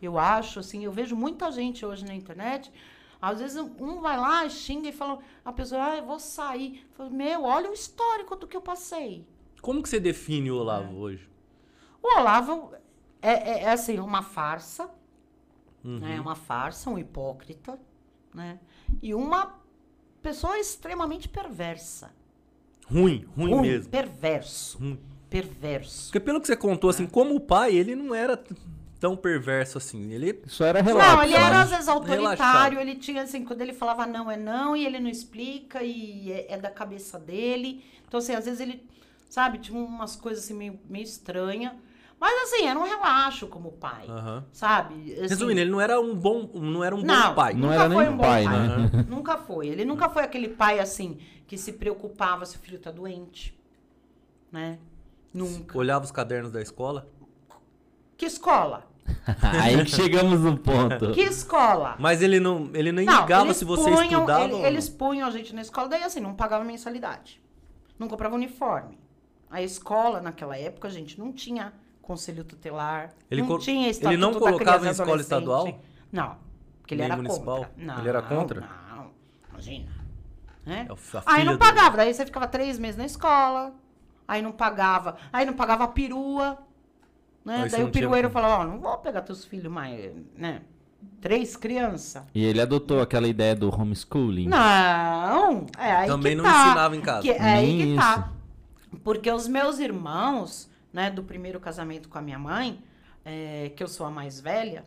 eu 0.00 0.18
acho 0.18 0.60
assim, 0.60 0.84
eu 0.84 0.92
vejo 0.92 1.16
muita 1.16 1.50
gente 1.50 1.84
hoje 1.86 2.04
na 2.04 2.14
internet, 2.14 2.70
às 3.20 3.40
vezes 3.40 3.56
um 3.56 4.00
vai 4.00 4.16
lá, 4.16 4.48
xinga 4.48 4.88
e 4.88 4.92
fala, 4.92 5.18
a 5.44 5.52
pessoa, 5.52 5.84
ah, 5.84 5.96
eu 5.96 6.04
vou 6.04 6.18
sair. 6.18 6.84
Eu 6.90 6.94
falo, 6.96 7.10
Meu, 7.10 7.42
olha 7.44 7.70
o 7.70 7.72
histórico 7.72 8.36
do 8.36 8.46
que 8.46 8.56
eu 8.56 8.60
passei. 8.60 9.26
Como 9.62 9.82
que 9.82 9.88
você 9.88 9.98
define 10.00 10.50
o 10.50 10.56
Olavo 10.58 10.92
É. 10.92 10.96
hoje? 10.98 11.28
O 12.02 12.18
Olavo 12.18 12.72
é, 13.22 13.30
é, 13.32 13.62
é, 13.64 13.72
assim, 13.72 13.98
uma 13.98 14.22
farsa, 14.22 14.88
Uhum. 15.84 15.98
né? 16.00 16.20
Uma 16.20 16.34
farsa, 16.34 16.90
um 16.90 16.98
hipócrita, 16.98 17.78
né? 18.34 18.58
E 19.02 19.14
uma 19.14 19.54
pessoa 20.22 20.58
extremamente 20.58 21.28
perversa. 21.28 22.14
Ruim, 22.88 23.26
ruim, 23.36 23.52
Ruim, 23.54 23.62
mesmo. 23.62 23.90
Perverso. 23.90 24.78
Ruim. 24.78 25.00
Perverso. 25.28 26.06
Porque 26.06 26.20
pelo 26.20 26.40
que 26.40 26.46
você 26.46 26.56
contou, 26.56 26.88
É. 26.90 26.94
assim, 26.94 27.06
como 27.06 27.38
pai, 27.40 27.74
ele 27.74 27.96
não 27.96 28.14
era 28.14 28.42
tão 29.00 29.16
perverso 29.16 29.78
assim. 29.78 30.12
Ele. 30.12 30.42
Só 30.46 30.64
era 30.66 30.80
relato. 30.82 31.16
Não, 31.16 31.22
ele 31.22 31.34
era 31.34 31.50
né? 31.50 31.62
às 31.62 31.70
vezes 31.70 31.88
autoritário, 31.88 32.22
Relaxado. 32.22 32.78
ele 32.80 32.96
tinha 32.96 33.22
assim, 33.22 33.44
quando 33.44 33.60
ele 33.60 33.72
falava 33.72 34.06
não 34.06 34.30
é 34.30 34.36
não, 34.36 34.76
e 34.76 34.84
ele 34.84 34.98
não 35.00 35.08
explica, 35.10 35.82
e 35.82 36.30
é, 36.32 36.54
é 36.54 36.58
da 36.58 36.70
cabeça 36.70 37.18
dele. 37.18 37.84
Então, 38.06 38.18
assim, 38.18 38.34
às 38.34 38.44
vezes 38.44 38.60
ele, 38.60 38.86
sabe, 39.28 39.58
tinha 39.58 39.78
umas 39.78 40.16
coisas 40.16 40.44
assim 40.44 40.54
meio, 40.54 40.78
meio 40.88 41.04
estranhas. 41.04 41.72
Mas 42.18 42.44
assim, 42.44 42.66
era 42.66 42.78
um 42.78 42.84
relaxo 42.84 43.46
como 43.46 43.72
pai. 43.72 44.06
Aham. 44.08 44.44
Sabe? 44.50 44.94
Assim, 45.12 45.20
Resumindo, 45.28 45.60
ele 45.60 45.70
não 45.70 45.80
era 45.80 46.00
um 46.00 46.14
bom, 46.14 46.50
não 46.54 46.82
era 46.82 46.96
um 46.96 47.02
Não, 47.02 47.28
bom 47.28 47.34
pai. 47.34 47.52
Não 47.52 47.60
nunca 47.68 47.74
era 47.74 47.90
foi 47.90 48.04
nem 48.04 48.14
um 48.14 48.16
bom 48.16 48.22
pai, 48.22 48.44
pai. 48.44 48.68
né? 48.68 49.06
Nunca 49.08 49.36
foi. 49.36 49.68
Ele 49.68 49.84
nunca 49.84 50.08
foi 50.08 50.22
aquele 50.22 50.48
pai 50.48 50.78
assim 50.78 51.18
que 51.46 51.58
se 51.58 51.74
preocupava 51.74 52.46
se 52.46 52.56
o 52.56 52.58
filho 52.58 52.78
tá 52.78 52.90
doente. 52.90 53.54
Né? 54.50 54.78
Nunca. 55.32 55.76
Olhava 55.76 56.06
os 56.06 56.10
cadernos 56.10 56.50
da 56.50 56.62
escola. 56.62 57.06
Que 58.16 58.26
escola? 58.26 58.86
Aí 59.62 59.84
que 59.84 59.90
chegamos 59.90 60.40
no 60.40 60.56
ponto. 60.58 61.12
Que 61.12 61.22
escola? 61.22 61.96
Mas 61.98 62.22
ele 62.22 62.40
não, 62.40 62.70
ele 62.74 62.90
nem 62.92 63.06
Não, 63.06 63.20
ligava 63.22 63.54
se 63.54 63.64
você 63.64 63.84
punham- 63.90 64.02
estudava. 64.04 64.44
ele- 64.44 64.54
ou 64.54 64.66
eles 64.66 64.88
punham 64.88 65.28
a 65.28 65.30
gente 65.30 65.54
na 65.54 65.62
escola, 65.62 65.88
daí 65.88 66.02
assim, 66.02 66.20
não 66.20 66.34
pagava 66.34 66.64
mensalidade. 66.64 67.40
Não 67.98 68.08
comprava 68.08 68.34
uniforme. 68.34 68.98
A 69.50 69.62
escola, 69.62 70.20
naquela 70.20 70.56
época, 70.58 70.88
a 70.88 70.90
gente 70.90 71.18
não 71.18 71.32
tinha 71.32 71.72
conselho 72.02 72.44
tutelar. 72.44 73.10
Ele 73.30 73.42
não 73.42 73.58
tinha 73.58 73.88
ele 73.88 74.16
não 74.16 74.34
colocava 74.34 74.86
em 74.86 74.90
escola 74.90 75.20
estadual? 75.20 75.80
Não, 76.12 76.36
porque 76.80 76.94
ele 76.94 77.02
Nem 77.02 77.10
era 77.12 77.16
municipal? 77.16 77.58
contra. 77.64 77.72
Não, 77.76 77.98
Ele 77.98 78.08
era 78.08 78.22
contra? 78.22 78.60
Não, 78.60 79.10
imagina. 79.50 79.90
Né? 80.64 80.88
É 80.90 81.22
Aí 81.26 81.44
não 81.44 81.52
do- 81.54 81.58
pagava, 81.60 81.96
daí 81.96 82.12
você 82.12 82.26
ficava 82.26 82.48
três 82.48 82.76
meses 82.78 82.96
na 82.96 83.06
escola, 83.06 83.72
aí 84.26 84.42
não 84.42 84.50
pagava, 84.52 85.16
aí 85.32 85.46
não 85.46 85.52
pagava 85.52 85.84
a 85.84 85.88
perua, 85.88 86.58
né? 87.46 87.62
Aí 87.62 87.70
daí 87.70 87.82
o 87.84 87.90
tinha- 87.90 87.92
perueiro 87.92 88.28
falava, 88.30 88.62
ó, 88.62 88.66
não 88.66 88.78
vou 88.78 88.98
pegar 88.98 89.22
teus 89.22 89.44
filhos 89.44 89.72
mais, 89.72 90.12
né? 90.36 90.60
Três 91.20 91.56
crianças. 91.56 92.22
E 92.34 92.44
ele 92.44 92.60
adotou 92.60 93.00
aquela 93.00 93.26
ideia 93.26 93.54
do 93.54 93.68
homeschooling. 93.74 94.48
Não, 94.48 95.66
é 95.78 95.92
aí 95.92 96.08
Também 96.08 96.36
que 96.36 96.42
não 96.42 96.44
tá. 96.50 96.66
ensinava 96.66 96.96
em 96.96 97.00
casa. 97.00 97.22
Que, 97.22 97.30
é 97.30 97.40
aí 97.40 97.66
Nem 97.76 97.90
que 97.92 97.96
tá. 97.96 98.32
Porque 99.02 99.30
os 99.30 99.48
meus 99.48 99.78
irmãos, 99.78 100.68
né, 100.92 101.10
do 101.10 101.22
primeiro 101.22 101.58
casamento 101.60 102.08
com 102.08 102.18
a 102.18 102.22
minha 102.22 102.38
mãe, 102.38 102.82
é, 103.24 103.70
que 103.74 103.82
eu 103.82 103.88
sou 103.88 104.06
a 104.06 104.10
mais 104.10 104.40
velha, 104.40 104.84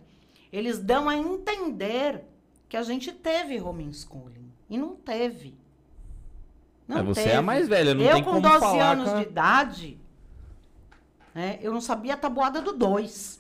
eles 0.51 0.79
dão 0.79 1.09
a 1.09 1.15
entender 1.15 2.23
que 2.67 2.77
a 2.77 2.83
gente 2.83 3.11
teve 3.11 3.59
homeschooling. 3.59 4.51
E 4.69 4.77
não 4.77 4.95
teve. 4.95 5.57
Não 6.87 6.99
É, 6.99 7.03
você 7.03 7.21
teve. 7.23 7.33
é 7.35 7.37
a 7.37 7.41
mais 7.41 7.67
velha, 7.67 7.93
não 7.93 8.03
eu 8.03 8.13
tem 8.13 8.23
com 8.23 8.29
como 8.31 8.41
12 8.41 8.59
falar 8.59 8.91
anos 8.91 9.09
com 9.09 9.15
a- 9.17 9.23
de 9.23 9.29
idade, 9.29 9.97
né, 11.33 11.59
eu 11.61 11.71
não 11.73 11.81
sabia 11.81 12.13
a 12.13 12.17
tabuada 12.17 12.61
do 12.61 12.73
2. 12.73 13.39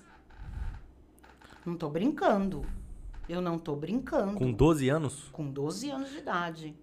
Não 1.65 1.75
tô 1.75 1.89
brincando. 1.89 2.65
Eu 3.27 3.41
não 3.41 3.59
tô 3.59 3.75
brincando. 3.75 4.33
Com 4.33 4.51
12 4.51 4.89
anos? 4.89 5.29
Com 5.31 5.45
12 5.51 5.89
anos 5.91 6.09
de 6.09 6.17
idade. 6.17 6.75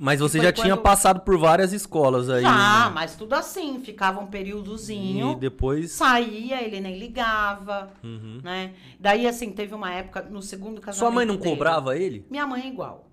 Mas 0.00 0.20
você 0.20 0.38
Foi 0.38 0.46
já 0.46 0.52
tinha 0.52 0.76
quando- 0.76 0.82
passado 0.82 1.20
por 1.20 1.36
várias 1.36 1.72
escolas 1.72 2.30
aí. 2.30 2.42
Já, 2.42 2.86
né? 2.86 2.92
mas 2.94 3.16
tudo 3.16 3.34
assim, 3.34 3.80
ficava 3.80 4.20
um 4.20 4.28
períodozinho, 4.28 5.32
E 5.32 5.36
depois. 5.36 5.90
saía, 5.90 6.62
ele 6.62 6.78
nem 6.80 6.96
ligava, 6.98 7.90
Uhum. 8.02 8.40
né? 8.44 8.74
Daí, 9.00 9.26
assim, 9.26 9.50
teve 9.50 9.74
uma 9.74 9.92
época, 9.92 10.22
no 10.22 10.40
segundo 10.40 10.80
casamento 10.80 10.98
Sua 11.00 11.10
mãe 11.10 11.26
não 11.26 11.36
dele- 11.36 11.50
cobrava 11.50 11.96
ele? 11.98 12.24
Minha 12.30 12.46
mãe 12.46 12.62
é 12.62 12.68
igual. 12.68 13.08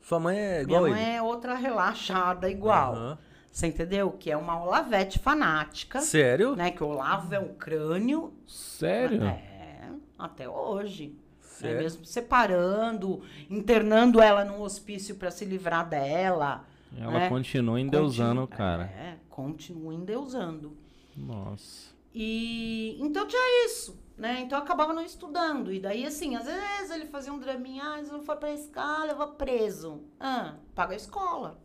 Sua 0.00 0.18
mãe 0.18 0.38
é 0.38 0.62
igual 0.62 0.84
Minha 0.84 0.94
a 0.94 0.96
mãe 0.98 1.06
ele? 1.08 1.16
é 1.18 1.22
outra 1.22 1.54
relaxada, 1.54 2.48
igual. 2.50 2.94
Aham. 2.94 3.18
Você 3.56 3.68
entendeu? 3.68 4.10
Que 4.10 4.30
é 4.30 4.36
uma 4.36 4.62
Olavete 4.62 5.18
fanática, 5.18 6.02
Sério? 6.02 6.54
né? 6.54 6.70
Que 6.70 6.84
o 6.84 6.88
Olavo 6.88 7.34
é 7.34 7.40
um 7.40 7.54
crânio. 7.54 8.34
Sério? 8.46 9.22
É, 9.24 9.92
até 10.18 10.46
hoje. 10.46 11.06
Né? 11.06 11.14
Sério? 11.40 11.78
Mesmo 11.78 12.04
separando, 12.04 13.22
internando 13.48 14.20
ela 14.20 14.44
num 14.44 14.60
hospício 14.60 15.14
para 15.14 15.30
se 15.30 15.46
livrar 15.46 15.88
dela. 15.88 16.66
Ela 16.94 17.12
né? 17.12 17.28
continua 17.30 17.80
endeusando 17.80 18.42
o 18.42 18.46
Continua- 18.46 18.58
cara. 18.58 18.82
É, 18.94 19.16
continua 19.30 19.94
endeusando. 19.94 20.76
Nossa. 21.16 21.94
E 22.14 22.98
então 23.00 23.26
tinha 23.26 23.64
isso, 23.64 23.98
né? 24.18 24.40
Então 24.42 24.58
eu 24.58 24.64
acabava 24.64 24.92
não 24.92 25.02
estudando. 25.02 25.72
E 25.72 25.80
daí, 25.80 26.04
assim, 26.04 26.36
às 26.36 26.44
vezes 26.44 26.90
ele 26.90 27.06
fazia 27.06 27.32
um 27.32 27.38
draminha, 27.38 27.82
ah, 27.84 28.04
se 28.04 28.12
não 28.12 28.20
for 28.22 28.36
pra 28.36 28.52
escola, 28.52 29.06
eu 29.12 29.16
vou 29.16 29.28
preso. 29.28 30.02
Ah, 30.20 30.56
paga 30.74 30.92
a 30.92 30.96
escola. 30.96 31.64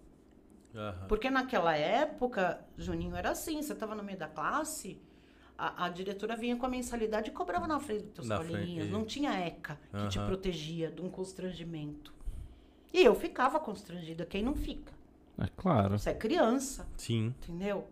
Aham. 0.76 1.08
Porque 1.08 1.30
naquela 1.30 1.76
época, 1.76 2.64
Juninho, 2.78 3.16
era 3.16 3.32
assim, 3.32 3.62
você 3.62 3.76
tava 3.76 3.96
no 3.96 4.04
meio 4.04 4.18
da 4.18 4.28
classe, 4.28 5.00
a, 5.58 5.86
a 5.86 5.90
diretora 5.90 6.36
vinha 6.36 6.56
com 6.56 6.66
a 6.66 6.70
mensalidade 6.70 7.30
e 7.30 7.34
cobrava 7.34 7.68
na 7.68 7.80
frente 7.80 8.04
dos 8.06 8.14
teus 8.14 8.28
Na 8.28 8.38
coleguinhas. 8.38 8.88
frente, 8.88 8.92
Não 8.92 9.06
tinha 9.06 9.32
ECA 9.46 9.80
que 9.98 10.08
te 10.08 10.18
Aham. 10.18 10.28
protegia 10.28 10.90
de 10.92 11.02
um 11.02 11.10
constrangimento. 11.10 12.14
E 12.94 13.04
eu 13.04 13.16
ficava 13.16 13.60
constrangida, 13.60 14.26
quem 14.26 14.44
não 14.44 14.56
fica? 14.56 14.94
É 15.38 15.48
claro. 15.56 15.98
Você 15.98 16.10
é 16.10 16.14
criança. 16.14 16.88
Sim. 16.98 17.34
Entendeu? 17.42 17.88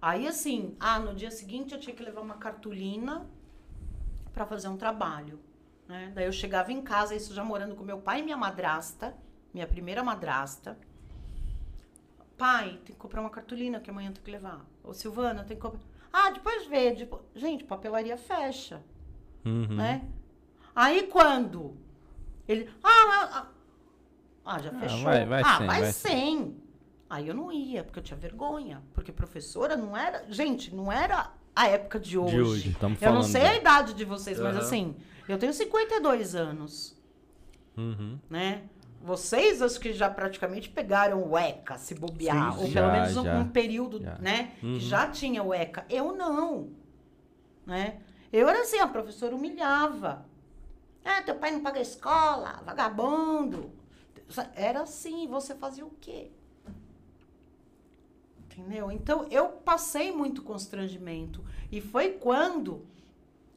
Aí 0.00 0.26
assim, 0.26 0.76
ah, 0.78 0.98
no 0.98 1.14
dia 1.14 1.30
seguinte 1.30 1.72
eu 1.74 1.80
tinha 1.80 1.94
que 1.94 2.02
levar 2.02 2.20
uma 2.20 2.36
cartolina 2.36 3.26
para 4.32 4.44
fazer 4.46 4.68
um 4.68 4.76
trabalho, 4.76 5.40
né? 5.88 6.12
Daí 6.14 6.26
eu 6.26 6.32
chegava 6.32 6.72
em 6.72 6.82
casa, 6.82 7.14
isso 7.14 7.32
já 7.34 7.44
morando 7.44 7.74
com 7.74 7.84
meu 7.84 7.98
pai 7.98 8.20
e 8.20 8.22
minha 8.22 8.36
madrasta, 8.36 9.16
minha 9.52 9.66
primeira 9.66 10.02
madrasta. 10.02 10.76
Pai, 12.36 12.70
tem 12.84 12.94
que 12.94 13.00
comprar 13.00 13.20
uma 13.20 13.30
cartolina 13.30 13.80
que 13.80 13.90
amanhã 13.90 14.10
tenho 14.12 14.24
que 14.24 14.30
levar. 14.30 14.64
Ô 14.82 14.92
Silvana, 14.92 15.44
tem 15.44 15.56
que 15.56 15.62
comprar. 15.62 15.80
Ah, 16.12 16.30
depois 16.30 16.66
vê. 16.66 16.92
Depois... 16.92 17.22
Gente, 17.34 17.64
papelaria 17.64 18.16
fecha, 18.16 18.82
Uhum. 19.44 19.76
né? 19.76 20.04
Aí 20.74 21.04
quando 21.06 21.76
ele, 22.48 22.68
ah, 22.82 22.88
ah, 22.88 23.28
ah, 23.32 23.46
ah, 24.44 24.58
já 24.62 24.70
Ah, 24.70 24.78
fechou. 24.80 25.02
vai- 25.04 25.26
vai 25.26 25.42
ah, 25.44 25.58
sem, 25.58 25.66
vai 25.66 25.80
vai 25.80 25.92
sem. 25.92 26.56
Aí 27.08 27.28
eu 27.28 27.34
não 27.34 27.52
ia, 27.52 27.84
porque 27.84 27.98
eu 28.00 28.02
tinha 28.02 28.16
vergonha. 28.18 28.82
Porque 28.92 29.12
professora 29.12 29.76
não 29.76 29.96
era. 29.96 30.24
Gente, 30.32 30.74
não 30.74 30.90
era 30.90 31.32
a 31.54 31.68
época 31.68 32.00
de 32.00 32.18
hoje. 32.18 32.40
hoje, 32.40 32.70
estamos 32.70 33.00
Eu 33.00 33.12
não 33.12 33.22
falando 33.22 33.30
sei 33.30 33.42
de- 33.42 33.46
a 33.46 33.56
idade 33.56 33.94
de 33.94 34.04
vocês, 34.04 34.40
mas 34.40 34.56
Aham. 34.56 34.64
assim, 34.64 34.96
eu 35.28 35.38
tenho 35.38 35.52
52 35.54 36.34
anos, 36.34 36.96
Uhum. 37.76 38.18
né? 38.28 38.64
Vocês, 39.04 39.60
acho 39.60 39.78
que 39.78 39.92
já 39.92 40.08
praticamente 40.08 40.70
pegaram 40.70 41.30
o 41.30 41.36
ECA, 41.36 41.76
se 41.76 41.94
bobear. 41.94 42.54
Sim, 42.54 42.58
ou 42.58 42.66
sim. 42.66 42.72
pelo 42.72 42.86
Já, 42.86 42.92
menos 42.92 43.16
um, 43.18 43.24
já. 43.24 43.38
um 43.38 43.48
período, 43.50 44.00
Já. 44.00 44.16
né? 44.16 44.52
Uhum. 44.62 44.74
Que 44.74 44.80
já 44.80 45.10
tinha 45.10 45.42
o 45.42 45.52
ECA. 45.52 45.84
Eu 45.90 46.16
não. 46.16 46.70
Né? 47.66 48.00
Eu 48.32 48.48
era 48.48 48.62
assim, 48.62 48.78
a 48.78 48.88
professora 48.88 49.36
humilhava. 49.36 50.24
Ah, 51.04 51.20
teu 51.20 51.34
pai 51.34 51.50
não 51.50 51.60
paga 51.60 51.80
a 51.80 51.82
escola, 51.82 52.62
vagabundo. 52.64 53.70
Era 54.54 54.80
assim, 54.80 55.28
você 55.28 55.54
fazia 55.54 55.84
o 55.84 55.90
quê? 56.00 56.30
Entendeu? 58.46 58.90
Então, 58.90 59.26
eu 59.30 59.48
passei 59.48 60.12
muito 60.12 60.40
constrangimento. 60.42 61.44
E 61.70 61.82
foi 61.82 62.12
quando, 62.12 62.86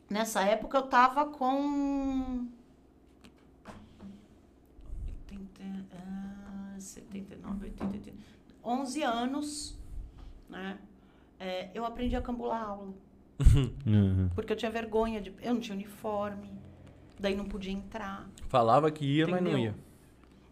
nessa 0.10 0.42
época, 0.42 0.78
eu 0.78 0.84
tava 0.84 1.26
com. 1.28 2.48
80, 5.28 5.44
ah, 5.44 5.47
79, 6.80 7.66
80, 7.66 7.94
80, 7.94 8.18
11 8.64 9.04
anos, 9.04 9.80
né? 10.50 10.78
É, 11.40 11.70
eu 11.74 11.86
aprendi 11.86 12.16
a 12.16 12.22
cambular 12.22 12.62
aula. 12.64 12.94
Uhum. 13.86 14.30
Porque 14.36 14.54
eu 14.54 14.58
tinha 14.58 14.72
vergonha 14.72 15.22
de. 15.22 15.34
Eu 15.42 15.54
não 15.54 15.62
tinha 15.62 15.76
uniforme. 15.76 16.52
Daí 17.20 17.36
não 17.36 17.46
podia 17.46 17.72
entrar. 17.72 18.28
Falava 18.48 18.92
que 18.92 19.06
ia, 19.06 19.28
mas 19.28 19.42
não 19.42 19.52
Entendeu? 19.52 19.74
ia. 19.74 19.76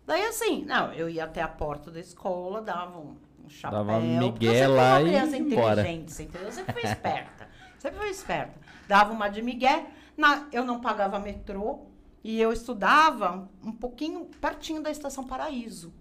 Daí 0.06 0.26
assim, 0.26 0.64
não, 0.66 0.92
eu 0.94 1.10
ia 1.10 1.24
até 1.24 1.42
a 1.42 1.48
porta 1.48 1.90
da 1.92 2.00
escola, 2.00 2.62
dava 2.62 3.00
um, 3.00 3.16
um 3.44 3.50
chapéu. 3.50 3.84
Dava 3.84 4.04
eu 4.04 4.22
sempre 4.22 4.48
fui 4.50 4.68
lá 4.68 4.90
uma 4.98 5.02
e 5.02 5.06
criança 5.06 5.38
ia 5.38 5.42
embora. 5.42 5.82
inteligente, 5.82 6.12
você 6.12 6.24
entendeu? 6.24 6.48
Eu 6.48 6.52
sempre 6.52 6.74
fui 6.74 6.82
esperta. 6.90 7.50
Sempre 7.80 8.00
fui 8.00 8.10
esperta. 8.10 8.60
Dava 8.88 9.14
uma 9.14 9.30
de 9.30 9.42
migué, 9.42 9.88
na, 10.16 10.48
eu 10.52 10.64
não 10.64 10.80
pagava 10.80 11.20
metrô 11.20 11.88
e 12.26 12.42
eu 12.42 12.52
estudava 12.52 13.48
um 13.64 13.72
pouquinho 13.72 14.26
pertinho 14.42 14.82
da 14.82 14.90
estação 14.90 15.28
Paraíso. 15.28 15.94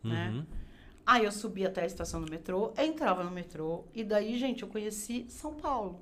Né? 0.00 0.30
Uhum. 0.30 0.46
Aí 1.04 1.24
eu 1.24 1.32
subia 1.32 1.66
até 1.66 1.82
a 1.82 1.84
estação 1.84 2.22
do 2.22 2.30
metrô, 2.30 2.72
entrava 2.78 3.24
no 3.24 3.30
metrô 3.32 3.82
e 3.92 4.04
daí, 4.04 4.38
gente, 4.38 4.62
eu 4.62 4.68
conheci 4.68 5.26
São 5.28 5.54
Paulo. 5.54 6.00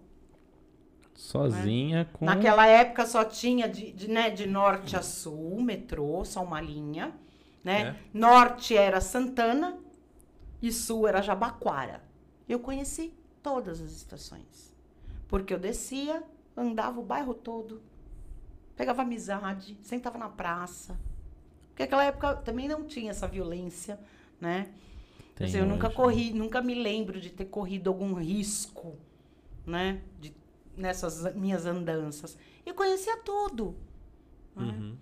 Sozinha 1.14 2.06
com. 2.12 2.26
Naquela 2.26 2.66
época 2.66 3.06
só 3.06 3.24
tinha 3.24 3.66
de, 3.66 3.92
de, 3.92 4.10
né, 4.10 4.28
de 4.28 4.46
norte 4.46 4.94
a 4.94 5.00
sul, 5.00 5.58
metrô, 5.62 6.22
só 6.22 6.44
uma 6.44 6.60
linha. 6.60 7.14
Né? 7.64 7.80
É. 7.80 7.96
Norte 8.12 8.76
era 8.76 9.00
Santana 9.00 9.78
e 10.60 10.70
sul 10.70 11.08
era 11.08 11.22
Jabaquara. 11.22 12.04
Eu 12.46 12.60
conheci 12.60 13.14
todas 13.42 13.80
as 13.80 13.90
estações. 13.92 14.76
Porque 15.26 15.54
eu 15.54 15.58
descia, 15.58 16.22
andava 16.54 17.00
o 17.00 17.02
bairro 17.02 17.32
todo, 17.32 17.80
pegava 18.80 19.02
amizade, 19.02 19.76
sentava 19.82 20.16
na 20.16 20.30
praça. 20.30 20.98
Porque 21.68 21.82
naquela 21.82 22.02
época 22.02 22.36
também 22.36 22.66
não 22.66 22.84
tinha 22.84 23.10
essa 23.10 23.28
violência, 23.28 24.00
né? 24.40 24.70
Tem 25.34 25.46
dizer, 25.46 25.60
eu 25.60 25.66
nunca 25.66 25.90
corri, 25.90 26.32
nunca 26.32 26.62
me 26.62 26.74
lembro 26.74 27.20
de 27.20 27.28
ter 27.28 27.44
corrido 27.44 27.88
algum 27.90 28.14
risco, 28.14 28.96
né? 29.66 30.00
De, 30.18 30.34
nessas 30.74 31.34
minhas 31.34 31.66
andanças. 31.66 32.38
E 32.64 32.72
conhecia 32.72 33.18
tudo. 33.18 33.76
né? 34.56 34.64
Uhum. 34.64 34.96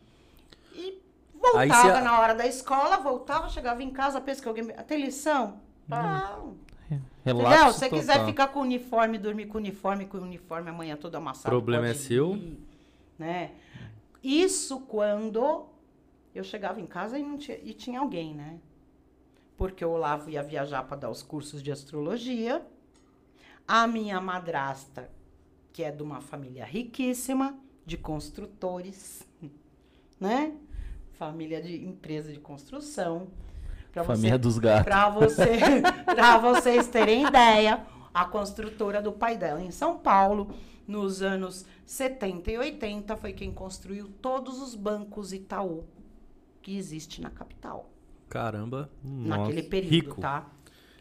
E 0.75 1.01
voltava 1.35 1.95
cê- 1.99 2.01
na 2.01 2.19
hora 2.19 2.35
da 2.35 2.47
escola, 2.49 2.97
voltava, 2.97 3.49
chegava 3.49 3.81
em 3.81 3.91
casa, 3.91 4.21
pensa 4.21 4.43
que 4.43 4.49
alguém. 4.49 4.67
Tem 4.89 5.01
lição? 5.01 5.61
Não. 5.87 6.57
Entendeu? 6.91 7.47
Relapso 7.47 7.75
Se 7.75 7.79
você 7.79 7.91
quiser 7.91 8.27
ficar 8.27 8.49
com 8.49 8.61
uniforme, 8.61 9.19
dormir 9.19 9.47
com 9.47 9.59
uniforme, 9.59 10.05
com 10.07 10.19
o 10.19 10.23
uniforme 10.23 10.69
amanhã 10.69 10.97
todo 10.97 11.15
amassado. 11.15 11.49
Problema 11.55 11.87
pode 11.87 11.97
é 11.97 12.03
seu. 12.03 12.35
ir, 12.35 12.59
Né? 13.19 13.53
Isso 14.23 14.81
quando 14.81 15.67
eu 16.35 16.45
chegava 16.45 16.81
em 16.81 16.87
casa 16.87 17.19
e, 17.19 17.23
não 17.23 17.37
tinha, 17.37 17.59
e 17.63 17.73
tinha 17.73 18.01
alguém, 18.01 18.35
né? 18.35 18.59
Porque 19.57 19.85
o 19.85 19.91
Olavo 19.91 20.31
ia 20.31 20.43
viajar 20.43 20.85
para 20.85 20.97
dar 20.97 21.11
os 21.11 21.23
cursos 21.23 21.63
de 21.63 21.73
astrologia. 21.73 22.65
A 23.67 23.87
minha 23.87 24.21
madrasta 24.21 25.11
que 25.73 25.85
é 25.85 25.93
de 25.93 26.03
uma 26.03 26.21
família 26.21 26.65
riquíssima, 26.65 27.57
de 27.87 27.97
construtores, 27.97 29.23
né? 30.19 30.53
Família 31.13 31.63
de 31.63 31.85
empresa 31.85 32.33
de 32.33 32.41
construção. 32.41 33.29
Pra 33.93 34.03
Família 34.03 34.33
você- 34.33 34.39
dos 34.39 34.59
gatos. 34.59 34.85
Pra 34.85 35.09
você, 35.09 35.59
vocês 36.43 36.89
terem 36.89 37.27
ideia, 37.27 37.87
a 38.13 38.25
construtora 38.25 39.01
do 39.01 39.13
pai 39.13 39.37
dela 39.37 39.63
em 39.63 39.71
São 39.71 39.99
Paulo, 39.99 40.53
nos 40.89 41.23
anos 41.23 41.65
70 41.87 42.51
e 42.51 42.59
80, 42.59 43.17
foi 43.17 43.33
quem 43.33 43.53
construiu 43.53 44.09
todos 44.21 44.61
os 44.61 44.75
bancos 44.75 45.33
Itaú 45.33 45.85
que 46.63 46.77
existe 46.77 47.21
na 47.21 47.31
capital, 47.31 47.89
Caramba. 48.29 48.91
naquele 49.05 49.57
Nossa. 49.59 49.71
período, 49.71 49.93
rico. 49.93 50.21
tá? 50.21 50.51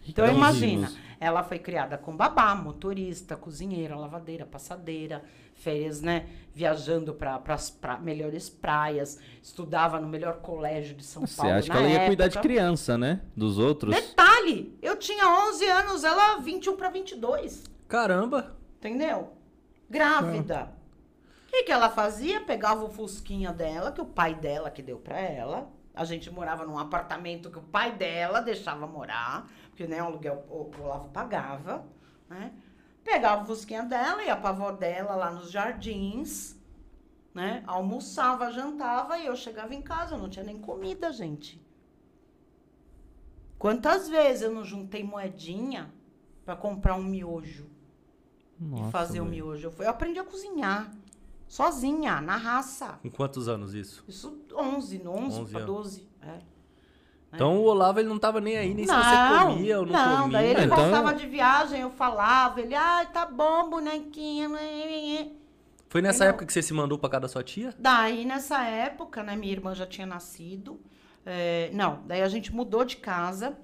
Então 0.08 0.26
imagina, 0.32 0.90
ela 1.20 1.44
foi 1.44 1.60
criada 1.60 1.98
com 1.98 2.16
babá, 2.16 2.56
motorista, 2.56 3.36
cozinheira, 3.36 3.94
lavadeira, 3.98 4.46
passadeira, 4.46 5.22
férias, 5.54 6.00
né? 6.02 6.28
Viajando 6.54 7.14
para 7.14 7.42
as 7.48 7.78
melhores 8.02 8.48
praias, 8.50 9.20
estudava 9.44 10.00
no 10.00 10.08
melhor 10.08 10.38
colégio 10.40 10.96
de 10.96 11.04
São 11.04 11.28
Você 11.28 11.36
Paulo. 11.36 11.52
acha 11.56 11.70
que 11.70 11.76
ela 11.78 11.90
ia 11.90 12.06
cuidar 12.06 12.28
de 12.30 12.38
época. 12.38 12.48
criança, 12.48 12.98
né? 12.98 13.22
Dos 13.36 13.58
outros? 13.58 13.94
Detalhe, 13.94 14.78
eu 14.82 14.96
tinha 14.96 15.28
11 15.50 15.66
anos, 15.66 16.04
ela 16.06 16.38
21 16.38 16.78
para 16.78 16.90
22, 16.90 17.64
Caramba. 17.90 18.56
entendeu? 18.78 19.34
Grávida. 19.90 20.74
O 21.46 21.50
que, 21.50 21.64
que 21.64 21.72
ela 21.72 21.90
fazia? 21.90 22.42
Pegava 22.42 22.84
o 22.84 22.90
fusquinha 22.90 23.54
dela, 23.54 23.92
que 23.92 24.02
o 24.02 24.06
pai 24.06 24.36
dela 24.36 24.70
que 24.70 24.82
deu 24.82 25.00
para 25.00 25.20
ela. 25.20 25.72
A 25.96 26.04
gente 26.04 26.30
morava 26.30 26.66
num 26.66 26.78
apartamento 26.78 27.50
que 27.50 27.58
o 27.58 27.64
pai 27.64 27.94
dela 27.94 28.42
deixava 28.42 28.86
morar, 28.86 29.50
porque 29.70 29.88
né, 29.88 30.04
o 30.04 30.06
aluguel 30.06 30.46
o, 30.50 30.70
o 30.78 30.84
Olavo 30.84 31.10
pagava, 31.10 31.86
né? 32.30 32.54
Pegava 33.04 33.44
o 33.44 33.46
fusquinha 33.46 33.84
dela, 33.84 34.24
ia 34.24 34.36
pra 34.36 34.50
avó 34.50 34.72
dela 34.72 35.16
lá 35.16 35.32
nos 35.32 35.50
jardins, 35.50 36.56
né? 37.34 37.64
Almoçava, 37.66 38.52
jantava 38.52 39.18
e 39.18 39.26
eu 39.26 39.36
chegava 39.36 39.74
em 39.74 39.82
casa, 39.82 40.16
eu 40.16 40.20
não 40.20 40.30
tinha 40.30 40.44
nem 40.44 40.60
comida, 40.60 41.12
gente. 41.12 41.60
Quantas 43.58 44.08
vezes 44.10 44.44
eu 44.44 44.52
não 44.52 44.64
juntei 44.64 45.04
moedinha 45.04 45.92
para 46.46 46.56
comprar 46.56 46.96
um 46.96 47.04
miojo 47.04 47.77
Nossa, 48.60 48.88
e 48.88 48.92
fazer 48.92 49.22
o 49.22 49.24
velho. 49.26 49.36
miojo? 49.36 49.68
Eu, 49.68 49.72
fui, 49.72 49.86
eu 49.86 49.90
aprendi 49.90 50.20
a 50.20 50.24
cozinhar 50.24 50.92
sozinha, 51.48 52.20
na 52.22 52.36
raça. 52.36 53.00
Com 53.02 53.10
quantos 53.10 53.48
anos 53.48 53.74
isso? 53.74 54.04
Isso 54.08 54.38
11, 54.56 55.00
no 55.00 55.12
11, 55.12 55.40
11 55.42 55.52
para 55.52 55.62
anos. 55.64 55.76
12. 55.76 56.10
É. 56.22 56.40
Então 57.34 57.58
o 57.58 57.64
Olavo 57.66 58.00
ele 58.00 58.08
não 58.08 58.18
tava 58.18 58.40
nem 58.40 58.58
aí, 58.58 58.74
nem 58.74 58.86
se 58.88 58.94
você 58.94 59.44
comia 59.46 59.80
ou 59.80 59.86
não, 59.86 59.92
não, 59.94 60.22
comia. 60.24 60.38
daí 60.40 60.50
ele 60.50 60.64
Então- 60.66 60.78
voltava 60.78 61.14
de 61.14 61.28
viagem, 61.28 61.82
eu 61.82 61.92
falava, 61.92 62.62
ele, 62.62 62.74
ai, 62.74 63.06
tá 63.12 63.26
bom, 63.26 63.70
bonequinha. 63.70 64.48
né, 64.48 64.62
né, 64.62 65.24
né." 65.26 65.32
Foi 65.90 66.02
nessa 66.02 66.18
Entendeu? 66.18 66.30
época 66.30 66.46
que 66.46 66.54
você 66.54 66.62
se 66.62 66.74
mandou 66.74 66.98
pra 66.98 67.10
casa 67.10 67.22
da 67.22 67.28
sua 67.30 67.44
tia? 67.44 67.74
Daí, 67.78 68.26
nessa 68.26 68.64
época, 68.64 69.24
né, 69.24 69.36
minha 69.36 69.52
irmã 69.54 69.74
já 69.76 69.86
tinha 69.86 70.06
nascido. 70.08 70.80
É, 71.26 71.70
não, 71.74 72.02
daí 72.06 72.22
a 72.22 72.28
gente 72.30 72.54
mudou 72.54 72.84
de 72.84 72.98
casa. 72.98 73.58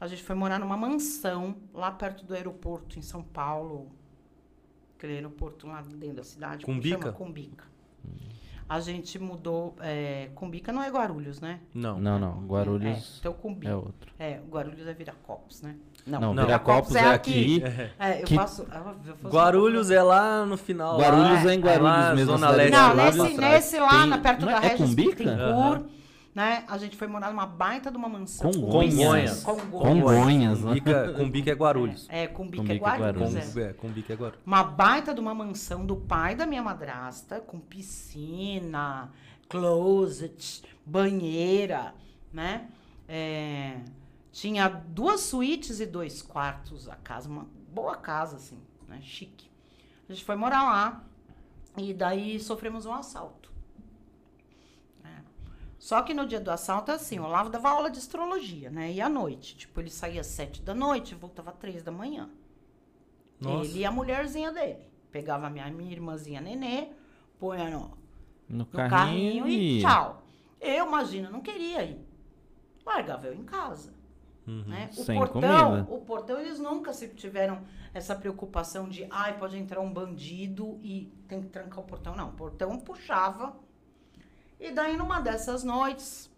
A 0.00 0.06
gente 0.06 0.22
foi 0.22 0.34
morar 0.36 0.58
numa 0.58 0.76
mansão 0.76 1.56
lá 1.74 1.90
perto 1.90 2.24
do 2.24 2.32
aeroporto, 2.34 2.98
em 2.98 3.02
São 3.02 3.22
Paulo. 3.22 3.90
Aquele 4.98 5.12
aeroporto 5.14 5.68
lá 5.68 5.80
dentro 5.94 6.16
da 6.16 6.24
cidade. 6.24 6.64
Cumbica? 6.66 6.98
chama? 6.98 7.12
Cumbica. 7.12 7.64
A 8.68 8.80
gente 8.80 9.16
mudou. 9.18 9.76
É, 9.80 10.28
Cumbica 10.34 10.72
não 10.72 10.82
é 10.82 10.90
Guarulhos, 10.90 11.40
né? 11.40 11.60
Não. 11.72 11.98
Não, 12.00 12.18
não. 12.18 12.44
Guarulhos 12.46 13.14
É, 13.14 13.18
então 13.20 13.32
Cumbica. 13.32 13.72
é 13.72 13.76
outro. 13.76 14.12
É, 14.18 14.40
Guarulhos 14.50 14.86
é 14.86 14.92
Viracopos, 14.92 15.62
né? 15.62 15.76
Não, 16.04 16.34
Não. 16.34 16.44
Viracopos 16.44 16.94
é 16.96 17.08
aqui. 17.08 17.62
É, 17.98 18.20
eu 18.22 18.26
Que- 18.26 18.34
faço. 18.34 18.66
ah, 18.70 18.92
eu 19.06 19.14
faço- 19.16 19.34
Guarulhos 19.34 19.90
é 19.90 20.02
lá 20.02 20.44
no 20.44 20.56
final. 20.56 20.98
Guarulhos 20.98 21.44
lá, 21.44 21.50
é 21.50 21.54
em 21.54 21.60
Guarulhos 21.60 21.82
lá, 21.84 22.14
mesmo, 22.14 22.32
Zona 22.32 22.50
Leste. 22.50 22.72
Não, 22.72 22.94
nesse, 22.96 23.20
atrás. 23.20 23.36
nesse 23.38 23.78
lá, 23.78 23.88
Tem- 23.90 24.06
na, 24.06 24.18
perto 24.18 24.40
não 24.40 24.48
da 24.48 24.54
é- 24.54 24.56
é 24.56 24.60
Regis 24.68 24.78
Cumbica? 24.88 25.10
Bittencourt, 25.24 25.82
né? 26.38 26.64
A 26.68 26.78
gente 26.78 26.96
foi 26.96 27.08
morar 27.08 27.32
numa 27.32 27.46
baita 27.46 27.90
de 27.90 27.96
uma 27.96 28.08
mansão. 28.08 28.52
Congonhas. 28.52 29.42
Congonhas. 29.42 29.42
Congonhas, 29.42 30.60
né? 30.60 30.68
Cumbica, 30.68 31.12
Cumbica 31.14 31.50
é 31.50 31.54
Guarulhos. 31.54 32.06
É, 32.08 32.26
Cumbica, 32.28 32.62
Cumbica 32.62 32.72
é 32.72 32.76
é 32.76 32.78
Guarulhos, 32.78 33.34
Guarulhos. 33.34 33.56
é. 33.56 33.62
É, 33.62 33.72
Cumbica 33.72 34.12
é 34.12 34.16
Guarulhos. 34.16 34.46
Uma 34.46 34.62
baita 34.62 35.12
de 35.12 35.20
uma 35.20 35.34
mansão 35.34 35.84
do 35.84 35.96
pai 35.96 36.36
da 36.36 36.46
minha 36.46 36.62
madrasta, 36.62 37.40
com 37.40 37.58
piscina, 37.58 39.10
closet, 39.48 40.62
banheira, 40.86 41.92
né? 42.32 42.68
É, 43.08 43.80
tinha 44.30 44.68
duas 44.68 45.22
suítes 45.22 45.80
e 45.80 45.86
dois 45.86 46.22
quartos 46.22 46.88
a 46.88 46.94
casa, 46.94 47.28
uma 47.28 47.48
boa 47.74 47.96
casa, 47.96 48.36
assim, 48.36 48.60
né? 48.86 49.00
Chique. 49.02 49.50
A 50.08 50.12
gente 50.12 50.24
foi 50.24 50.36
morar 50.36 50.62
lá 50.62 51.04
e 51.76 51.92
daí 51.92 52.38
sofremos 52.38 52.86
um 52.86 52.92
assalto. 52.94 53.57
Só 55.78 56.02
que 56.02 56.12
no 56.12 56.26
dia 56.26 56.40
do 56.40 56.50
assalto, 56.50 56.90
assim, 56.90 57.18
o 57.18 57.24
Olavo 57.24 57.50
dava 57.50 57.70
aula 57.70 57.90
de 57.90 57.98
astrologia, 57.98 58.68
né? 58.68 58.92
E 58.92 59.00
à 59.00 59.08
noite. 59.08 59.56
Tipo, 59.56 59.80
ele 59.80 59.90
saía 59.90 60.20
às 60.20 60.26
sete 60.26 60.60
da 60.60 60.74
noite 60.74 61.12
e 61.12 61.14
voltava 61.14 61.50
às 61.50 61.56
três 61.56 61.82
da 61.82 61.92
manhã. 61.92 62.28
Nossa. 63.40 63.64
Ele 63.64 63.78
e 63.80 63.84
a 63.84 63.90
mulherzinha 63.90 64.50
dele. 64.50 64.78
Pegava 65.12 65.46
a 65.46 65.50
minha, 65.50 65.70
minha 65.70 65.92
irmãzinha 65.92 66.40
Nenê, 66.40 66.88
punha 67.38 67.70
no, 67.70 67.96
No 68.48 68.58
no 68.58 68.66
carrinho, 68.66 68.90
carrinho 68.90 69.48
e 69.48 69.78
e... 69.78 69.80
tchau. 69.80 70.22
Eu, 70.60 70.86
imagina, 70.86 71.30
não 71.30 71.40
queria 71.40 71.84
ir. 71.84 72.04
Largava 72.84 73.28
eu 73.28 73.34
em 73.34 73.44
casa. 73.44 73.94
Uhum. 74.46 74.64
Né? 74.66 74.88
O 74.92 75.04
Sem 75.04 75.16
portão, 75.18 75.70
comida. 75.70 75.94
o 75.94 76.00
portão, 76.00 76.40
eles 76.40 76.58
nunca 76.58 76.92
se 76.92 77.08
tiveram 77.08 77.62
essa 77.94 78.16
preocupação 78.16 78.88
de, 78.88 79.06
ai, 79.10 79.38
pode 79.38 79.56
entrar 79.56 79.80
um 79.80 79.92
bandido 79.92 80.78
e 80.82 81.12
tem 81.28 81.42
que 81.42 81.48
trancar 81.48 81.80
o 81.80 81.84
portão. 81.84 82.16
Não, 82.16 82.30
o 82.30 82.32
portão 82.32 82.78
puxava. 82.80 83.54
E 84.60 84.70
daí, 84.72 84.96
numa 84.96 85.20
dessas 85.20 85.62
noites, 85.62 86.30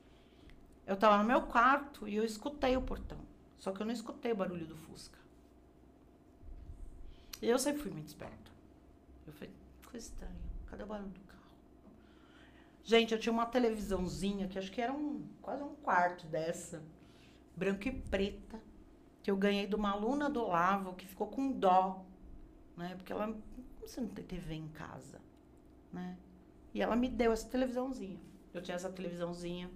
eu 0.87 0.97
tava 0.97 1.19
no 1.19 1.25
meu 1.25 1.43
quarto 1.43 2.07
e 2.07 2.17
eu 2.17 2.25
escutei 2.25 2.77
o 2.77 2.83
portão. 2.83 3.19
Só 3.59 3.73
que 3.73 3.81
eu 3.81 3.87
não 3.87 3.93
escutei 3.93 4.33
o 4.33 4.37
barulho 4.37 4.67
do 4.67 4.77
Fusca. 4.77 5.19
E 7.41 7.49
eu 7.49 7.59
sempre 7.59 7.83
fui 7.83 7.91
muito 7.91 8.09
esperta. 8.09 8.51
Eu 9.27 9.33
falei, 9.33 9.55
coisa 9.91 10.07
estranha, 10.07 10.35
cadê 10.67 10.83
o 10.83 10.87
barulho 10.87 11.11
do 11.11 11.21
carro? 11.21 11.41
Gente, 12.83 13.13
eu 13.13 13.21
tinha 13.21 13.33
uma 13.33 13.47
televisãozinha 13.47 14.49
que 14.49 14.59
acho 14.59 14.71
que 14.71 14.81
era 14.81 14.93
um, 14.93 15.27
quase 15.41 15.63
um 15.63 15.75
quarto 15.77 16.27
dessa 16.27 16.83
branca 17.57 17.89
e 17.89 17.93
preta, 17.93 18.61
que 19.23 19.31
eu 19.31 19.37
ganhei 19.37 19.67
de 19.67 19.75
uma 19.75 19.91
aluna 19.91 20.29
do 20.29 20.43
Olavo, 20.43 20.95
que 20.95 21.07
ficou 21.07 21.27
com 21.27 21.53
dó, 21.53 22.05
né? 22.77 22.95
Porque 22.97 23.13
ela, 23.13 23.27
como 23.27 23.39
você 23.81 24.01
não 24.01 24.09
tem 24.09 24.25
TV 24.25 24.55
em 24.55 24.69
casa, 24.69 25.21
né? 25.93 26.17
E 26.73 26.83
ela 26.83 26.97
me 26.97 27.09
deu 27.09 27.33
essa 27.33 27.49
televisãozinha. 27.49 28.21
Eu 28.53 28.63
tinha 28.63 28.75
essa 28.75 28.91
televisãozinha. 28.91 29.71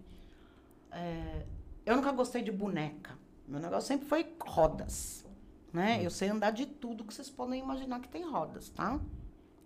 É, 0.90 1.47
eu 1.84 1.97
nunca 1.97 2.12
gostei 2.12 2.42
de 2.42 2.53
boneca. 2.53 3.18
Meu 3.47 3.61
negócio 3.61 3.88
sempre 3.88 4.07
foi 4.07 4.34
rodas, 4.40 5.26
né? 5.72 6.05
Eu 6.05 6.11
sei 6.11 6.28
andar 6.30 6.51
de 6.51 6.66
tudo 6.66 7.05
que 7.05 7.12
vocês 7.12 7.28
podem 7.28 7.61
imaginar 7.61 8.01
que 8.01 8.09
tem 8.09 8.28
rodas, 8.28 8.70
tá? 8.70 8.99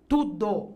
Tudo! 0.09 0.75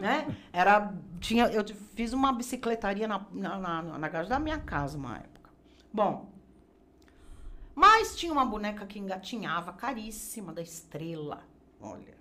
Né? 0.00 0.36
Era, 0.52 0.94
tinha, 1.18 1.46
eu 1.46 1.64
fiz 1.94 2.12
uma 2.12 2.32
bicicletaria 2.32 3.08
na, 3.08 3.26
na, 3.32 3.58
na, 3.58 3.82
na 3.98 4.08
garagem 4.08 4.28
da 4.28 4.38
minha 4.38 4.58
casa 4.58 4.98
uma 4.98 5.16
época. 5.16 5.50
Bom, 5.92 6.30
mas 7.74 8.16
tinha 8.16 8.32
uma 8.32 8.44
boneca 8.44 8.84
que 8.86 8.98
engatinhava, 8.98 9.72
caríssima, 9.72 10.52
da 10.52 10.60
estrela. 10.60 11.44
Olha. 11.80 12.18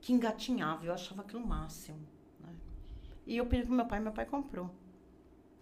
Que 0.00 0.12
engatinhava, 0.12 0.84
eu 0.84 0.94
achava 0.94 1.22
aquilo 1.22 1.44
máximo. 1.44 1.98
E 3.26 3.36
eu 3.36 3.46
pedi 3.46 3.64
pro 3.66 3.74
meu 3.74 3.86
pai, 3.86 4.00
meu 4.00 4.12
pai 4.12 4.26
comprou. 4.26 4.70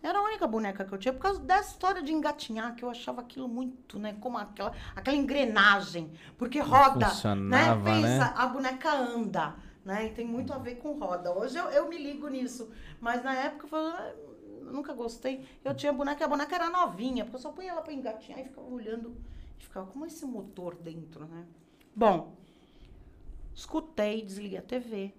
Era 0.02 0.18
a 0.18 0.22
única 0.22 0.46
boneca 0.46 0.84
que 0.84 0.92
eu 0.92 0.98
tinha, 0.98 1.12
por 1.12 1.20
causa 1.20 1.40
dessa 1.40 1.72
história 1.72 2.02
de 2.02 2.10
engatinhar, 2.10 2.74
que 2.74 2.82
eu 2.82 2.88
achava 2.88 3.20
aquilo 3.20 3.46
muito, 3.46 3.98
né? 3.98 4.16
Como 4.18 4.38
aquela, 4.38 4.72
aquela 4.96 5.16
engrenagem. 5.16 6.10
Porque 6.38 6.58
roda, 6.58 7.06
né? 7.50 7.66
né? 8.00 8.32
A, 8.34 8.46
boneca 8.46 8.90
anda, 8.94 9.56
né? 9.84 10.06
E 10.06 10.10
tem 10.14 10.26
muito 10.26 10.54
a 10.54 10.58
ver 10.58 10.76
com 10.76 10.92
roda. 10.98 11.30
Hoje 11.36 11.58
eu, 11.58 11.66
eu 11.66 11.86
me 11.88 11.98
ligo 11.98 12.28
nisso. 12.28 12.70
Mas 12.98 13.22
na 13.22 13.34
época 13.34 13.66
eu 13.66 13.68
falei, 13.68 13.92
"Ah, 13.92 14.14
eu 14.62 14.72
nunca 14.72 14.94
gostei. 14.94 15.46
Eu 15.62 15.74
tinha 15.74 15.92
boneca, 15.92 16.24
a 16.24 16.28
boneca 16.28 16.54
era 16.54 16.70
novinha, 16.70 17.24
porque 17.24 17.36
eu 17.36 17.40
só 17.40 17.52
punha 17.52 17.70
ela 17.72 17.82
pra 17.82 17.92
engatinhar 17.92 18.40
e 18.40 18.44
ficava 18.44 18.66
olhando. 18.66 19.14
E 19.58 19.64
ficava 19.64 19.86
como 19.86 20.06
esse 20.06 20.24
motor 20.24 20.76
dentro, 20.76 21.26
né? 21.26 21.44
Bom, 21.94 22.36
escutei, 23.54 24.22
desliguei 24.22 24.56
a 24.58 24.62
TV. 24.62 25.12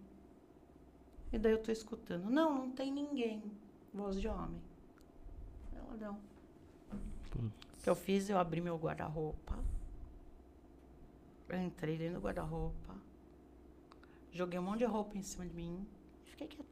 E 1.31 1.39
daí 1.39 1.51
eu 1.51 1.61
tô 1.61 1.71
escutando. 1.71 2.29
Não, 2.29 2.53
não 2.53 2.71
tem 2.71 2.91
ninguém. 2.91 3.43
Voz 3.93 4.19
de 4.19 4.27
homem. 4.27 4.61
Ela 5.73 5.95
não. 5.97 6.19
O 7.33 7.81
que 7.81 7.89
eu 7.89 7.95
fiz? 7.95 8.29
Eu 8.29 8.37
abri 8.37 8.61
meu 8.61 8.77
guarda-roupa. 8.77 9.57
Eu 11.49 11.61
entrei 11.61 11.97
dentro 11.97 12.15
do 12.15 12.21
guarda-roupa. 12.21 12.95
Joguei 14.31 14.59
um 14.59 14.63
monte 14.63 14.79
de 14.79 14.85
roupa 14.85 15.17
em 15.17 15.21
cima 15.21 15.45
de 15.45 15.53
mim. 15.53 15.85
Fiquei 16.25 16.47
quieta. 16.47 16.71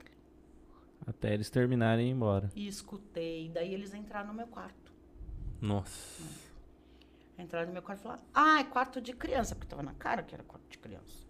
Até 1.06 1.34
eles 1.34 1.50
terminarem 1.50 2.08
e 2.08 2.10
ir 2.10 2.14
embora. 2.14 2.52
E 2.56 2.68
escutei. 2.68 3.50
Daí 3.50 3.74
eles 3.74 3.94
entraram 3.94 4.28
no 4.28 4.34
meu 4.34 4.48
quarto. 4.48 4.94
Nossa. 5.62 6.24
Entraram 7.38 7.68
no 7.68 7.74
meu 7.74 7.82
quarto 7.82 8.02
e 8.02 8.04
falaram: 8.04 8.24
Ah, 8.34 8.60
é 8.60 8.64
quarto 8.64 9.02
de 9.02 9.14
criança. 9.14 9.56
Porque 9.56 9.68
tava 9.68 9.84
na 9.84 9.94
cara 9.94 10.22
que 10.24 10.34
era 10.34 10.44
quarto 10.44 10.70
de 10.70 10.78
criança. 10.78 11.29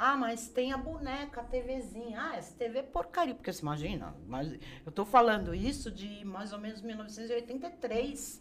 Ah, 0.00 0.16
mas 0.16 0.48
tem 0.48 0.72
a 0.72 0.78
boneca, 0.78 1.40
a 1.40 1.44
TVzinha. 1.44 2.22
Ah, 2.22 2.36
essa 2.36 2.54
TV 2.54 2.78
é 2.78 2.82
porcaria. 2.84 3.34
Porque 3.34 3.52
você 3.52 3.62
imagina, 3.62 4.14
mas 4.28 4.56
eu 4.86 4.92
tô 4.92 5.04
falando 5.04 5.52
isso 5.52 5.90
de 5.90 6.24
mais 6.24 6.52
ou 6.52 6.60
menos 6.60 6.80
1983, 6.80 8.40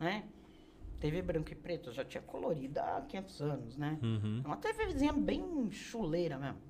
né? 0.00 0.24
TV 0.98 1.20
branco 1.20 1.52
e 1.52 1.54
preto 1.54 1.92
já 1.92 2.02
tinha 2.02 2.22
colorida 2.22 2.82
há 2.82 3.02
500 3.02 3.42
anos, 3.42 3.76
né? 3.76 3.98
Uhum. 4.02 4.40
Uma 4.42 4.56
TVzinha 4.56 5.12
bem 5.12 5.70
chuleira 5.70 6.38
mesmo. 6.38 6.62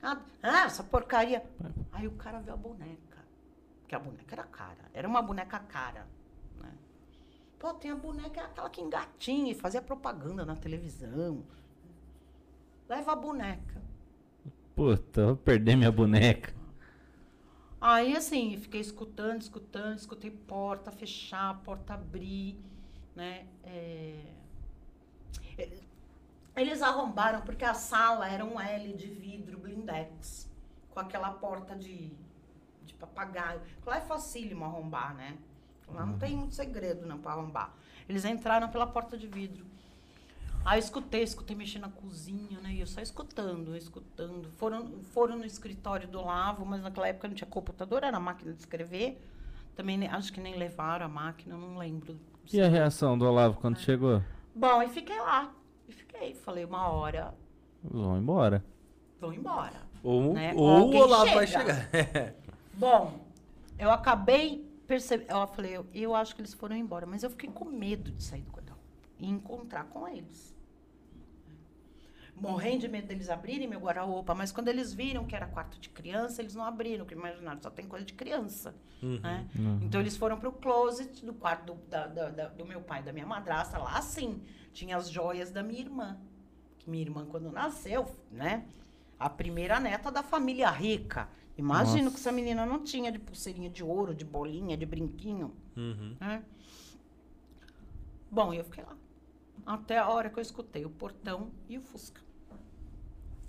Ah, 0.00 0.22
ah, 0.40 0.66
essa 0.66 0.84
porcaria. 0.84 1.44
Aí 1.90 2.06
o 2.06 2.12
cara 2.12 2.38
viu 2.38 2.54
a 2.54 2.56
boneca. 2.56 3.18
Porque 3.80 3.96
a 3.96 3.98
boneca 3.98 4.36
era 4.36 4.44
cara. 4.44 4.88
Era 4.94 5.08
uma 5.08 5.20
boneca 5.20 5.58
cara. 5.58 6.06
Né? 6.60 6.72
Pô, 7.58 7.74
tem 7.74 7.90
a 7.90 7.96
boneca, 7.96 8.40
é 8.40 8.44
aquela 8.44 8.70
que 8.70 8.80
engatinha 8.80 9.50
e 9.50 9.54
fazia 9.56 9.82
propaganda 9.82 10.44
na 10.44 10.54
televisão. 10.54 11.44
Leva 12.88 13.12
a 13.12 13.16
boneca. 13.16 13.82
Puta, 14.74 15.26
vou 15.26 15.36
perder 15.36 15.76
minha 15.76 15.92
boneca. 15.92 16.54
Aí, 17.80 18.16
assim, 18.16 18.56
fiquei 18.56 18.80
escutando, 18.80 19.40
escutando, 19.40 19.96
escutei 19.98 20.30
porta 20.30 20.90
fechar, 20.90 21.60
porta 21.62 21.94
abrir, 21.94 22.58
né? 23.14 23.46
É... 23.62 24.34
Eles 26.56 26.82
arrombaram 26.82 27.42
porque 27.42 27.64
a 27.64 27.74
sala 27.74 28.28
era 28.28 28.44
um 28.44 28.60
L 28.60 28.92
de 28.94 29.06
vidro 29.06 29.58
blindex, 29.58 30.50
com 30.90 30.98
aquela 30.98 31.30
porta 31.30 31.76
de, 31.76 32.12
de 32.84 32.94
papagaio. 32.94 33.60
Lá 33.86 33.98
é 33.98 34.00
facílimo 34.00 34.64
arrombar, 34.64 35.14
né? 35.14 35.38
Lá 35.88 36.04
não 36.04 36.18
tem 36.18 36.36
muito 36.36 36.54
segredo, 36.54 37.06
não, 37.06 37.18
para 37.18 37.32
arrombar. 37.32 37.74
Eles 38.08 38.24
entraram 38.24 38.68
pela 38.68 38.86
porta 38.86 39.16
de 39.16 39.26
vidro. 39.26 39.64
Aí 40.64 40.78
eu 40.78 40.80
escutei, 40.84 41.22
escutei 41.22 41.56
mexer 41.56 41.78
na 41.78 41.88
cozinha, 41.88 42.60
né? 42.60 42.72
E 42.74 42.80
eu 42.80 42.86
só 42.86 43.00
escutando, 43.00 43.74
escutando. 43.76 44.50
Foram, 44.56 45.00
foram 45.12 45.38
no 45.38 45.44
escritório 45.46 46.06
do 46.06 46.20
Lavo, 46.22 46.64
mas 46.66 46.82
naquela 46.82 47.08
época 47.08 47.26
não 47.28 47.34
tinha 47.34 47.48
computador, 47.48 48.04
era 48.04 48.20
máquina 48.20 48.52
de 48.52 48.58
escrever. 48.58 49.18
Também 49.74 50.06
acho 50.08 50.32
que 50.32 50.40
nem 50.40 50.56
levaram 50.58 51.06
a 51.06 51.08
máquina, 51.08 51.56
não 51.56 51.78
lembro. 51.78 52.18
E 52.52 52.60
a 52.60 52.68
reação 52.68 53.16
do 53.16 53.24
Olavo 53.26 53.58
quando 53.60 53.78
chegou? 53.78 54.22
Bom, 54.54 54.82
e 54.82 54.88
fiquei 54.88 55.18
lá. 55.20 55.52
E 55.88 55.92
fiquei. 55.92 56.34
Falei, 56.34 56.64
uma 56.64 56.88
hora, 56.88 57.32
Vão 57.82 58.18
embora. 58.18 58.62
vão 59.20 59.32
embora. 59.32 59.88
Ou, 60.02 60.34
Né? 60.34 60.52
ou 60.54 60.92
o 60.92 60.96
Olavo 60.96 61.32
vai 61.32 61.46
chega. 61.46 61.88
chegar. 61.90 62.34
Bom, 62.74 63.20
eu 63.78 63.90
acabei 63.90 64.68
percebendo. 64.86 65.30
Eu 65.30 65.46
falei, 65.46 65.76
eu, 65.76 65.86
eu 65.94 66.14
acho 66.14 66.34
que 66.34 66.40
eles 66.42 66.52
foram 66.52 66.76
embora, 66.76 67.06
mas 67.06 67.22
eu 67.22 67.30
fiquei 67.30 67.48
com 67.50 67.64
medo 67.64 68.10
de 68.10 68.22
sair 68.22 68.42
do 68.42 68.50
e 69.18 69.26
encontrar 69.28 69.84
com 69.84 70.06
eles. 70.08 70.56
Morrendo 72.36 72.82
de 72.82 72.88
medo 72.88 73.08
deles 73.08 73.28
abrirem 73.28 73.66
meu 73.66 73.80
guarda-roupa, 73.80 74.32
mas 74.32 74.52
quando 74.52 74.68
eles 74.68 74.92
viram 74.94 75.24
que 75.26 75.34
era 75.34 75.44
quarto 75.46 75.80
de 75.80 75.88
criança, 75.88 76.40
eles 76.40 76.54
não 76.54 76.62
abriram, 76.64 77.04
porque 77.04 77.18
imaginaram, 77.18 77.60
só 77.60 77.68
tem 77.68 77.88
coisa 77.88 78.06
de 78.06 78.12
criança. 78.12 78.76
Uhum. 79.02 79.18
né? 79.20 79.48
Então 79.82 80.00
eles 80.00 80.16
foram 80.16 80.38
pro 80.38 80.52
closet 80.52 81.24
do 81.26 81.34
quarto 81.34 81.74
do, 81.74 81.80
da- 81.88 82.06
da- 82.06 82.30
da- 82.30 82.48
do 82.48 82.64
meu 82.64 82.80
pai 82.80 83.00
e 83.00 83.02
da 83.04 83.12
minha 83.12 83.26
madrasta. 83.26 83.76
Lá 83.78 84.00
sim, 84.00 84.40
tinha 84.72 84.96
as 84.96 85.10
joias 85.10 85.50
da 85.50 85.64
minha 85.64 85.80
irmã. 85.80 86.16
Que 86.78 86.88
minha 86.88 87.02
irmã, 87.02 87.26
quando 87.26 87.50
nasceu, 87.50 88.06
né? 88.30 88.64
A 89.18 89.28
primeira 89.28 89.80
neta 89.80 90.10
da 90.12 90.22
família 90.22 90.70
rica. 90.70 91.28
Imagino 91.56 92.04
Nossa. 92.04 92.10
que 92.10 92.20
essa 92.20 92.30
menina 92.30 92.64
não 92.64 92.84
tinha 92.84 93.10
de 93.10 93.18
pulseirinha 93.18 93.68
de 93.68 93.82
ouro, 93.82 94.14
de 94.14 94.24
bolinha, 94.24 94.76
de 94.76 94.86
brinquinho. 94.86 95.52
Uhum. 95.76 96.16
né? 96.20 96.44
Bom, 98.30 98.52
eu 98.54 98.62
fiquei 98.62 98.84
lá. 98.84 98.96
Até 99.68 99.98
a 99.98 100.08
hora 100.08 100.30
que 100.30 100.38
eu 100.38 100.42
escutei 100.42 100.86
o 100.86 100.90
portão 100.90 101.50
e 101.68 101.76
o 101.76 101.82
Fusca. 101.82 102.22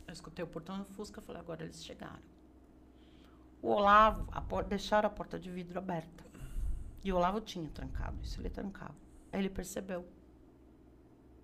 Eu 0.06 0.12
escutei 0.12 0.44
o 0.44 0.48
portão 0.48 0.78
e 0.78 0.82
o 0.82 0.84
Fusca, 0.84 1.22
falei, 1.22 1.40
agora 1.42 1.64
eles 1.64 1.82
chegaram. 1.84 2.20
O 3.62 3.70
Olavo, 3.70 4.28
a 4.32 4.64
deixaram 4.64 5.08
a 5.08 5.10
porta 5.10 5.40
de 5.40 5.50
vidro 5.50 5.78
aberta. 5.80 6.26
E 7.06 7.14
o 7.14 7.16
Olavo 7.16 7.40
tinha 7.40 7.70
trancado, 7.70 8.18
isso 8.22 8.42
ele 8.42 8.50
trancava. 8.50 8.96
Aí 9.32 9.40
ele 9.40 9.50
percebeu. 9.50 10.06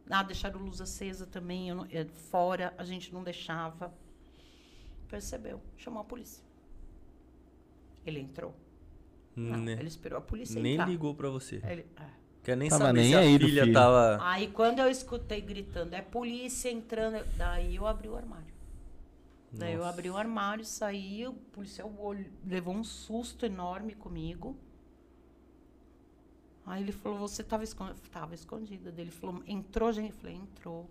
Ah, 0.09 0.23
deixaram 0.23 0.59
luz 0.59 0.81
acesa 0.81 1.25
também, 1.25 1.73
não- 1.73 1.85
eh, 1.89 2.03
fora 2.05 2.73
a 2.77 2.83
gente 2.83 3.13
não 3.13 3.23
deixava. 3.23 3.93
Percebeu, 5.07 5.61
chamou 5.77 6.01
a 6.01 6.03
polícia. 6.03 6.43
Ele 8.05 8.19
entrou. 8.19 8.53
Não, 9.35 9.57
Ne- 9.57 9.73
ele 9.73 9.87
esperou 9.87 10.17
a 10.19 10.21
polícia 10.21 10.55
Né. 10.55 10.61
Nem 10.63 10.73
entrar. 10.73 10.85
ligou 10.89 11.15
pra 11.15 11.29
você. 11.29 11.61
Ele, 11.65 11.87
é. 11.95 12.24
Quer 12.45 12.55
nem 12.55 12.69
Tava 12.69 12.85
saber 12.85 13.01
nem 13.01 13.09
se 13.09 13.15
a 13.15 13.19
aí 13.19 13.39
do 13.39 13.47
filha 13.47 13.63
filho. 13.63 13.73
tava. 13.73 14.19
Aí 14.21 14.47
quando 14.49 14.77
eu 14.79 14.87
escutei 14.89 15.41
gritando, 15.41 15.95
é 15.95 16.01
polícia 16.01 16.69
entrando, 16.71 17.25
daí 17.35 17.75
eu 17.75 17.87
abri 17.87 18.07
o 18.07 18.15
armário. 18.15 18.53
Daí 19.51 19.73
eu 19.73 19.79
Nossa. 19.79 19.89
abri 19.89 20.09
o 20.11 20.15
armário, 20.15 20.63
saí, 20.63 21.25
o 21.27 21.33
policial 21.33 21.91
levou 22.45 22.75
um 22.75 22.83
susto 22.83 23.47
enorme 23.47 23.95
comigo. 23.95 24.55
Aí 26.67 26.83
ele 26.83 26.91
falou, 26.91 27.17
você 27.17 27.41
estava 27.41 27.63
escondida? 27.63 27.99
Tava 28.11 28.35
escondida. 28.35 28.91
Daí 28.91 29.05
Ele 29.05 29.11
falou, 29.11 29.41
entrou 29.47 29.91
gente? 29.91 30.11
Eu 30.11 30.17
falei, 30.17 30.35
entrou. 30.35 30.89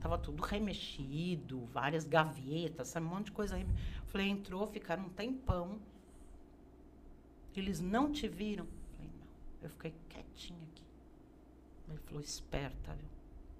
Tava 0.00 0.16
tudo 0.18 0.42
remexido, 0.42 1.66
várias 1.72 2.04
gavetas, 2.04 2.88
sabe, 2.88 3.06
um 3.06 3.10
monte 3.10 3.26
de 3.26 3.32
coisa. 3.32 3.58
Eu 3.58 3.66
falei, 4.06 4.28
entrou, 4.28 4.66
ficaram 4.66 5.04
um 5.04 5.08
tempão. 5.10 5.78
Eles 7.54 7.80
não 7.80 8.10
te 8.10 8.26
viram? 8.28 8.66
Eu 9.62 9.68
fiquei 9.70 9.94
quietinha 10.08 10.58
aqui. 10.72 10.82
Ele 11.88 11.98
falou, 11.98 12.20
esperta, 12.22 12.94
viu? 12.94 13.08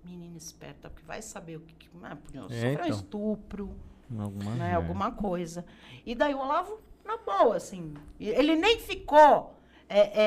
Menina 0.05 0.37
esperta, 0.37 0.89
porque 0.89 1.05
vai 1.07 1.21
saber 1.21 1.57
o 1.57 1.61
que... 1.61 1.75
que 1.75 1.89
ah, 2.03 2.17
podia 2.17 2.41
É, 2.41 2.45
sofrer 2.45 2.69
um 2.69 2.73
então. 2.85 2.89
estupro, 2.89 3.77
Alguma 4.19 4.55
né? 4.55 4.75
Alguma 4.75 5.13
coisa. 5.13 5.65
E 6.07 6.15
daí 6.15 6.35
o 6.35 6.39
Olavo, 6.39 6.81
na 7.05 7.17
boa, 7.19 7.57
assim. 7.57 7.95
Ele 8.19 8.57
nem 8.57 8.79
ficou. 8.81 9.55
é, 9.89 10.23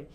é, 0.00 0.06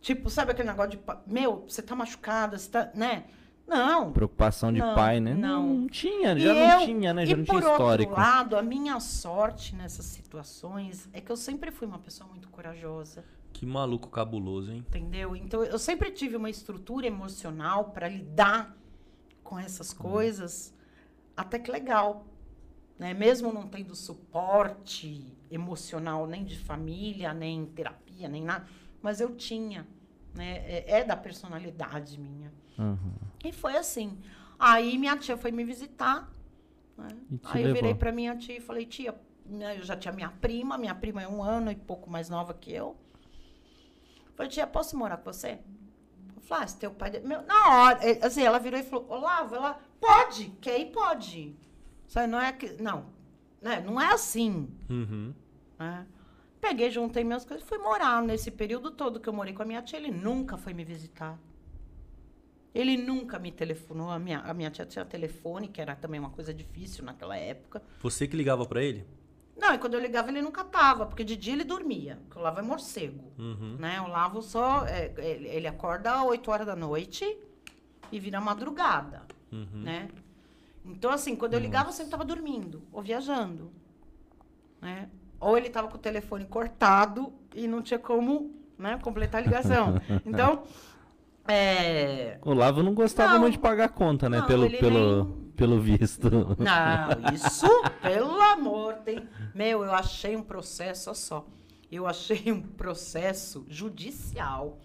tipo, 0.00 0.30
sabe 0.30 0.52
aquele 0.52 0.68
negócio 0.68 0.92
de. 0.92 1.00
Meu, 1.26 1.64
você 1.68 1.82
tá 1.82 1.94
machucada, 1.96 2.56
você 2.56 2.70
tá. 2.70 2.90
né? 2.94 3.24
Não. 3.66 4.12
Preocupação 4.12 4.70
de 4.72 4.78
Não, 4.78 4.94
pai, 4.94 5.20
né? 5.20 5.32
não. 5.34 5.66
Não 5.74 5.88
tinha, 5.88 6.38
já 6.38 6.54
eu- 6.54 6.78
não 6.78 6.86
tinha, 6.86 7.14
né? 7.14 7.24
Já 7.26 7.36
não 7.36 7.44
tinha 7.44 7.60
por 7.60 7.62
histórico. 7.70 8.10
outro 8.12 8.24
lado, 8.24 8.56
a 8.58 8.62
minha 8.62 9.00
sorte 9.00 9.74
nessas 9.74 10.04
situações 10.04 11.08
é 11.14 11.20
que 11.20 11.32
eu 11.32 11.36
sempre 11.36 11.70
fui 11.70 11.86
uma 11.88 11.98
pessoa 11.98 12.28
muito 12.28 12.48
corajosa, 12.50 13.24
Que 13.54 13.64
maluco 13.64 14.08
cabuloso, 14.10 14.72
hein? 14.72 14.84
entendeu? 14.88 15.34
Então 15.34 15.62
eu 15.64 15.78
sempre 15.78 16.10
tive 16.10 16.36
uma 16.36 16.50
estrutura 16.50 17.06
emocional 17.06 17.86
para 17.90 18.08
lidar 18.08 18.76
com 19.42 19.58
essas 19.58 19.92
coisas, 19.92 20.74
até 21.36 21.58
que 21.58 21.70
legal, 21.70 22.26
né? 22.98 23.14
Mesmo 23.14 23.52
não 23.52 23.66
tendo 23.68 23.94
suporte 23.94 25.32
emocional 25.50 26.26
nem 26.26 26.44
de 26.44 26.58
família, 26.58 27.32
nem 27.32 27.64
terapia, 27.66 28.28
nem 28.28 28.42
nada, 28.42 28.66
mas 29.00 29.20
eu 29.20 29.36
tinha, 29.36 29.86
né? 30.34 30.56
É, 30.66 30.98
é 31.00 31.04
da 31.04 31.16
personalidade 31.16 32.20
minha. 32.20 32.52
Uhum. 32.76 33.14
E 33.44 33.52
foi 33.52 33.76
assim. 33.76 34.18
Aí 34.58 34.98
minha 34.98 35.16
tia 35.16 35.36
foi 35.36 35.52
me 35.52 35.64
visitar. 35.64 36.28
né? 36.98 37.08
Aí 37.44 37.62
eu 37.62 37.68
virei 37.68 37.82
levou. 37.82 37.96
pra 37.96 38.10
minha 38.10 38.36
tia 38.36 38.56
e 38.56 38.60
falei, 38.60 38.84
tia, 38.84 39.14
né, 39.46 39.78
eu 39.78 39.82
já 39.84 39.96
tinha 39.96 40.12
minha 40.12 40.30
prima, 40.30 40.76
minha 40.76 40.94
prima 40.94 41.22
é 41.22 41.28
um 41.28 41.42
ano 41.42 41.70
e 41.70 41.76
pouco 41.76 42.10
mais 42.10 42.28
nova 42.28 42.52
que 42.52 42.72
eu. 42.72 42.96
Falei, 44.34 44.50
tia, 44.50 44.66
posso 44.66 44.96
morar 44.96 45.18
com 45.18 45.32
você? 45.32 45.58
Eu 46.36 46.42
falei, 46.42 46.64
ah, 46.64 46.66
se 46.66 46.78
teu 46.78 46.90
pai. 46.90 47.20
Meu, 47.20 47.42
na 47.42 47.68
hora, 47.68 48.00
assim, 48.22 48.42
ela 48.42 48.58
virou 48.58 48.78
e 48.78 48.82
falou, 48.82 49.06
Olavo, 49.08 49.54
ela 49.54 49.80
pode, 50.00 50.50
quer 50.60 50.80
ir, 50.80 50.92
pode. 50.92 51.56
Sabe, 52.06 52.26
não 52.26 52.40
é 52.40 52.52
que. 52.52 52.82
Não, 52.82 53.06
né, 53.60 53.80
não 53.80 54.00
é 54.00 54.12
assim. 54.12 54.68
Uhum. 54.90 55.32
né? 55.78 56.06
Peguei, 56.60 56.90
juntei 56.90 57.22
minhas 57.24 57.44
coisas 57.44 57.64
e 57.64 57.68
fui 57.68 57.78
morar. 57.78 58.22
Nesse 58.22 58.50
período 58.50 58.90
todo 58.90 59.20
que 59.20 59.28
eu 59.28 59.32
morei 59.32 59.52
com 59.52 59.62
a 59.62 59.66
minha 59.66 59.82
tia, 59.82 59.98
ele 59.98 60.10
nunca 60.10 60.56
foi 60.56 60.72
me 60.72 60.84
visitar. 60.84 61.38
Ele 62.74 62.96
nunca 62.96 63.38
me 63.38 63.52
telefonou. 63.52 64.10
A 64.10 64.18
minha, 64.18 64.40
a 64.40 64.52
minha 64.54 64.70
tia 64.70 64.84
tinha 64.84 65.04
telefone, 65.04 65.68
que 65.68 65.80
era 65.80 65.94
também 65.94 66.18
uma 66.18 66.30
coisa 66.30 66.52
difícil 66.52 67.04
naquela 67.04 67.36
época. 67.36 67.82
Você 68.00 68.26
que 68.26 68.36
ligava 68.36 68.66
pra 68.66 68.82
ele? 68.82 69.06
Não, 69.56 69.72
e 69.74 69.78
quando 69.78 69.94
eu 69.94 70.00
ligava 70.00 70.30
ele 70.30 70.42
nunca 70.42 70.64
tava, 70.64 71.06
porque 71.06 71.22
de 71.24 71.36
dia 71.36 71.52
ele 71.52 71.64
dormia, 71.64 72.18
porque 72.24 72.38
o 72.38 72.42
Lavo 72.42 72.58
é 72.58 72.62
morcego. 72.62 73.32
Uhum. 73.38 73.76
Né? 73.78 74.00
O 74.00 74.08
Lavo 74.08 74.42
só. 74.42 74.84
é, 74.86 75.12
ele, 75.16 75.66
acorda 75.68 76.12
às 76.12 76.24
8 76.26 76.50
horas 76.50 76.66
da 76.66 76.74
noite 76.76 77.24
e 78.10 78.18
vira 78.18 78.40
madrugada. 78.40 79.22
Uhum. 79.52 79.66
Né? 79.82 80.08
Então, 80.84 81.10
assim, 81.10 81.34
quando 81.36 81.54
eu 81.54 81.60
ligava, 81.60 81.88
eu 81.88 81.92
sempre 81.92 82.06
estava 82.08 82.24
dormindo 82.24 82.82
ou 82.92 83.00
viajando. 83.00 83.70
Né? 84.82 85.08
Ou 85.40 85.56
ele 85.56 85.68
estava 85.68 85.88
com 85.88 85.96
o 85.96 86.00
telefone 86.00 86.44
cortado 86.44 87.32
e 87.54 87.66
não 87.66 87.80
tinha 87.80 87.98
como 87.98 88.54
né, 88.78 88.98
completar 89.02 89.40
a 89.40 89.44
ligação. 89.44 89.94
Então, 90.26 90.64
é, 91.46 92.38
O 92.42 92.52
Lavo 92.54 92.82
não 92.82 92.94
gostava 92.94 93.34
Não. 93.34 93.40
muito 93.40 93.52
de 93.54 93.58
pagar 93.60 93.90
conta, 93.90 94.28
né? 94.28 94.38
Não, 94.38 94.46
pelo, 94.46 94.68
pelo, 94.70 95.24
nem- 95.24 95.43
pelo 95.56 95.80
visto. 95.80 96.28
Não, 96.30 97.34
isso, 97.34 97.66
pelo 98.02 98.40
amor, 98.40 98.94
tem. 99.04 99.26
Meu, 99.54 99.84
eu 99.84 99.92
achei 99.94 100.36
um 100.36 100.42
processo, 100.42 101.10
olha 101.10 101.14
só. 101.16 101.46
Eu 101.90 102.06
achei 102.06 102.50
um 102.50 102.60
processo 102.60 103.64
judicial 103.68 104.78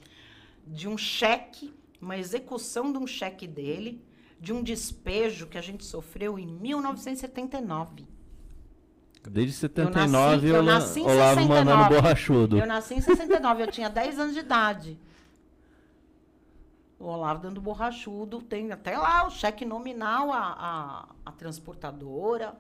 de 0.68 0.88
um 0.88 0.98
cheque, 0.98 1.74
uma 2.02 2.18
execução 2.18 2.92
de 2.92 2.98
um 3.00 3.08
cheque 3.08 3.48
dele, 3.48 4.04
de 4.40 4.54
um 4.54 4.62
despejo 4.64 5.48
que 5.48 5.58
a 5.58 5.62
gente 5.62 5.84
sofreu 5.84 6.38
em 6.38 6.46
1979. 6.48 8.06
Desde 9.30 9.52
Eu 9.54 9.60
79 9.60 10.08
nasci- 10.36 10.48
eu, 10.48 10.56
eu 10.56 10.64
nasci 10.64 11.00
em 11.02 11.04
Olavo 11.04 11.36
69. 11.42 11.66
mandando 11.66 11.90
borrachudo. 11.96 12.58
Eu 12.58 12.66
nasci 12.66 12.94
em 12.96 13.02
69, 13.02 13.64
eu 13.64 13.68
tinha 13.72 13.90
10 13.90 14.18
anos 14.18 14.34
de 14.34 14.40
idade. 14.40 15.00
O 17.00 17.06
Olavo 17.06 17.42
dando 17.42 17.62
borrachudo, 17.62 18.42
tem 18.42 18.72
até 18.72 18.98
lá 18.98 19.26
o 19.26 19.30
cheque 19.30 19.64
nominal, 19.64 20.34
a, 20.34 20.40
a, 20.40 21.16
a 21.26 21.32
transportadora. 21.32 22.60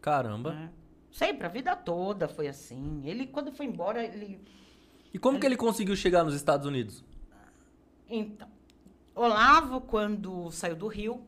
Caramba. 0.00 0.52
né? 0.52 0.72
Sempre, 1.10 1.46
a 1.46 1.48
vida 1.48 1.74
toda 1.74 2.28
foi 2.28 2.48
assim. 2.48 3.02
Ele, 3.04 3.26
quando 3.26 3.50
foi 3.50 3.66
embora, 3.66 4.04
ele. 4.04 4.44
E 5.12 5.18
como 5.18 5.40
que 5.40 5.46
ele 5.46 5.56
conseguiu 5.56 5.96
chegar 5.96 6.22
nos 6.22 6.34
Estados 6.34 6.66
Unidos? 6.66 7.02
Então, 8.08 8.48
Olavo, 9.14 9.80
quando 9.80 10.50
saiu 10.50 10.76
do 10.76 10.86
Rio, 10.86 11.26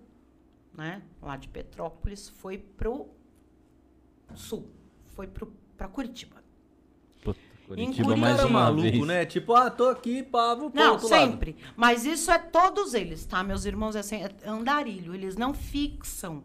né, 0.72 1.03
lá 1.22 1.36
de 1.36 1.49
Petrópolis, 1.49 2.28
foi 2.28 2.59
pro 2.59 3.09
sul. 4.34 4.70
Foi 5.14 5.26
pro, 5.26 5.47
pra 5.76 5.88
Curitiba. 5.88 6.43
Puta, 7.67 7.81
Em 7.81 7.87
Curitiba 7.87 8.17
mais 8.17 8.37
Cara 8.37 8.49
uma 8.49 8.61
maluco, 8.65 8.83
vez. 8.83 9.07
né? 9.07 9.25
Tipo, 9.25 9.55
ah, 9.55 9.71
tô 9.71 9.89
aqui, 9.89 10.23
pá, 10.23 10.55
vou 10.55 10.71
pro 10.71 10.81
Não, 10.83 10.93
outro 10.93 11.09
lado. 11.09 11.31
sempre. 11.31 11.57
Mas 11.77 12.05
isso 12.05 12.31
é 12.31 12.39
todos 12.39 12.93
eles, 12.95 13.25
tá? 13.25 13.43
Meus 13.43 13.65
irmãos, 13.65 13.97
é 13.97 14.01
assim, 14.01 14.17
é 14.17 14.31
andarilho. 14.47 15.15
Eles 15.15 15.35
não 15.37 15.55
fixam. 15.55 16.45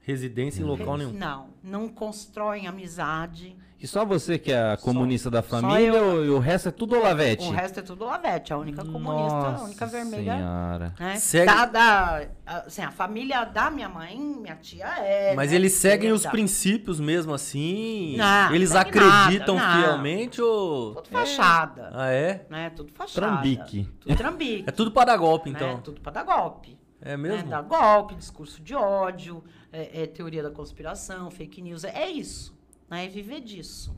Residência 0.00 0.62
em 0.62 0.64
local 0.64 0.96
nenhum. 0.96 1.12
Não, 1.12 1.50
não 1.62 1.86
constroem 1.88 2.66
amizade. 2.66 3.54
E 3.80 3.86
só 3.86 4.04
você 4.04 4.40
que 4.40 4.50
é 4.50 4.58
a 4.72 4.76
Só- 4.76 4.84
comunista 4.86 5.30
da 5.30 5.40
só 5.40 5.48
família 5.60 5.96
eu. 5.98 6.04
ou- 6.16 6.24
e 6.24 6.30
o 6.30 6.38
resto 6.40 6.68
é 6.68 6.72
tudo 6.72 6.96
Olavete? 6.96 7.46
O 7.46 7.50
resto 7.52 7.78
é 7.78 7.82
tudo 7.82 8.04
Lavete, 8.06 8.52
a 8.52 8.58
única 8.58 8.84
comunista, 8.84 9.36
Nossa 9.38 9.62
a 9.62 9.64
única 9.66 9.86
vermelha. 9.86 10.34
Senhora. 10.36 10.94
Né? 10.98 11.16
Segue- 11.16 11.46
Da, 11.46 11.64
da- 11.64 12.22
assim, 12.44 12.82
a 12.82 12.90
família 12.90 13.44
da 13.44 13.70
minha 13.70 13.88
mãe, 13.88 14.18
minha 14.18 14.56
tia 14.56 14.84
é. 14.98 15.32
Mas 15.36 15.50
né, 15.50 15.56
eles 15.56 15.74
seguem 15.74 16.10
os 16.10 16.22
esquerda. 16.22 16.36
princípios 16.36 16.98
mesmo 16.98 17.32
assim? 17.32 18.16
Não, 18.16 18.52
eles 18.52 18.70
segue 18.70 18.98
acreditam 18.98 19.54
nada, 19.54 19.76
não. 19.76 19.82
fielmente 19.84 20.42
ou. 20.42 20.96
Tudo 20.96 21.08
fachada. 21.10 21.90
Ah, 21.94 22.10
é? 22.10 22.46
Né? 22.50 22.70
Tudo 22.70 22.92
fachada. 22.92 23.28
Trambique. 23.28 23.88
Tudo 24.00 24.16
trambique. 24.16 24.64
É 24.68 24.72
tudo 24.72 24.90
para 24.90 25.16
golpe, 25.16 25.50
né? 25.50 25.56
então. 25.56 25.80
Tudo 25.80 26.00
pra 26.00 26.10
dar 26.10 26.24
golpe. 26.24 26.76
É 27.00 27.10
né? 27.10 27.16
mesmo? 27.16 27.48
Dar 27.48 27.62
golpe, 27.62 28.16
discurso 28.16 28.60
de 28.60 28.74
ódio, 28.74 29.44
é, 29.72 30.02
é 30.02 30.06
teoria 30.08 30.42
da 30.42 30.50
conspiração, 30.50 31.30
fake 31.30 31.62
news. 31.62 31.84
É, 31.84 31.90
é 31.96 32.10
isso. 32.10 32.57
Né? 32.88 33.06
É 33.06 33.08
viver 33.08 33.40
disso. 33.40 33.94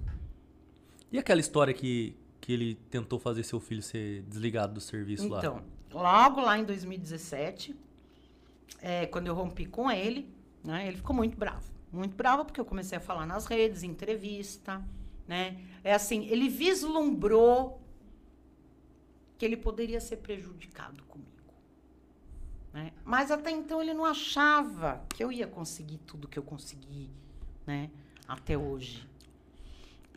E 1.12 1.18
aquela 1.18 1.40
história 1.40 1.74
que, 1.74 2.16
que 2.40 2.52
ele 2.52 2.74
tentou 2.90 3.18
fazer 3.18 3.42
seu 3.42 3.60
filho 3.60 3.82
ser 3.82 4.22
desligado 4.22 4.74
do 4.74 4.80
serviço 4.80 5.28
lá? 5.28 5.38
Então, 5.38 5.62
logo 5.92 6.40
lá 6.40 6.58
em 6.58 6.64
2017, 6.64 7.74
é, 8.80 9.06
quando 9.06 9.26
eu 9.26 9.34
rompi 9.34 9.66
com 9.66 9.90
ele, 9.90 10.32
né, 10.64 10.86
ele 10.86 10.96
ficou 10.96 11.14
muito 11.14 11.36
bravo. 11.36 11.70
Muito 11.92 12.14
bravo 12.14 12.44
porque 12.44 12.60
eu 12.60 12.64
comecei 12.64 12.96
a 12.98 13.00
falar 13.00 13.26
nas 13.26 13.46
redes, 13.46 13.82
entrevista, 13.82 14.84
né? 15.26 15.60
É 15.82 15.92
assim, 15.92 16.26
ele 16.26 16.48
vislumbrou 16.48 17.80
que 19.36 19.44
ele 19.44 19.56
poderia 19.56 20.00
ser 20.00 20.18
prejudicado 20.18 21.02
comigo. 21.04 21.30
Né? 22.72 22.92
Mas 23.04 23.30
até 23.30 23.50
então 23.50 23.82
ele 23.82 23.94
não 23.94 24.04
achava 24.04 25.04
que 25.08 25.24
eu 25.24 25.32
ia 25.32 25.46
conseguir 25.46 25.98
tudo 25.98 26.28
que 26.28 26.38
eu 26.38 26.42
consegui, 26.42 27.10
né? 27.66 27.90
Até 28.30 28.56
hoje. 28.56 29.08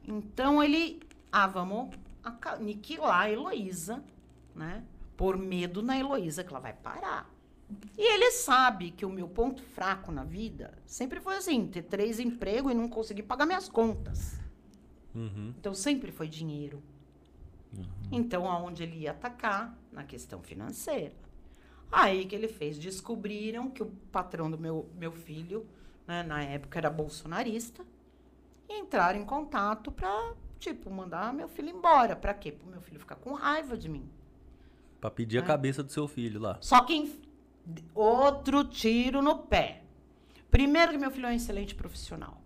Então 0.07 0.63
ele, 0.63 1.01
ah, 1.31 1.47
vamos 1.47 1.95
aniquilar 2.23 3.21
a 3.21 3.31
Heloísa, 3.31 4.03
né? 4.55 4.83
Por 5.17 5.35
medo 5.35 5.81
na 5.81 5.97
Heloísa 5.97 6.43
que 6.43 6.49
ela 6.51 6.59
vai 6.59 6.73
parar. 6.73 7.27
E 7.97 8.13
ele 8.13 8.29
sabe 8.29 8.91
que 8.91 9.03
o 9.03 9.09
meu 9.09 9.27
ponto 9.27 9.63
fraco 9.63 10.11
na 10.11 10.23
vida 10.23 10.77
sempre 10.85 11.19
foi 11.19 11.37
assim, 11.37 11.65
ter 11.65 11.81
três 11.81 12.19
empregos 12.19 12.71
e 12.71 12.75
não 12.75 12.87
conseguir 12.87 13.23
pagar 13.23 13.47
minhas 13.47 13.67
contas. 13.67 14.39
Uhum. 15.15 15.51
Então 15.57 15.73
sempre 15.73 16.11
foi 16.11 16.27
dinheiro. 16.27 16.83
Então 18.11 18.47
aonde 18.47 18.83
ele 18.83 18.97
ia 18.99 19.11
atacar? 19.11 19.75
Na 19.91 20.03
questão 20.03 20.39
financeira. 20.43 21.15
Aí 21.91 22.25
que 22.25 22.35
ele 22.35 22.47
fez? 22.47 22.77
Descobriram 22.77 23.71
que 23.71 23.81
o 23.81 23.87
patrão 24.11 24.51
do 24.51 24.57
meu, 24.59 24.87
meu 24.95 25.11
filho, 25.11 25.65
né, 26.05 26.21
na 26.21 26.43
época 26.43 26.77
era 26.77 26.91
bolsonarista, 26.91 27.83
entraram 28.79 29.19
em 29.19 29.25
contato 29.25 29.91
pra, 29.91 30.33
tipo, 30.59 30.89
mandar 30.89 31.33
meu 31.33 31.47
filho 31.47 31.69
embora. 31.69 32.15
Pra 32.15 32.33
quê? 32.33 32.51
Pro 32.51 32.67
meu 32.69 32.81
filho 32.81 32.99
ficar 32.99 33.15
com 33.15 33.33
raiva 33.33 33.77
de 33.77 33.87
mim. 33.89 34.09
Pra 35.01 35.09
pedir 35.11 35.37
a 35.39 35.41
É. 35.41 35.45
cabeça 35.45 35.83
do 35.83 35.91
seu 35.91 36.07
filho 36.07 36.39
lá. 36.39 36.57
Só 36.61 36.81
que 36.81 37.19
outro 37.93 38.63
tiro 38.63 39.21
no 39.21 39.37
pé. 39.39 39.83
Primeiro 40.49 40.91
que 40.91 40.97
meu 40.97 41.11
filho 41.11 41.25
é 41.27 41.29
um 41.29 41.33
excelente 41.33 41.73
profissional, 41.75 42.39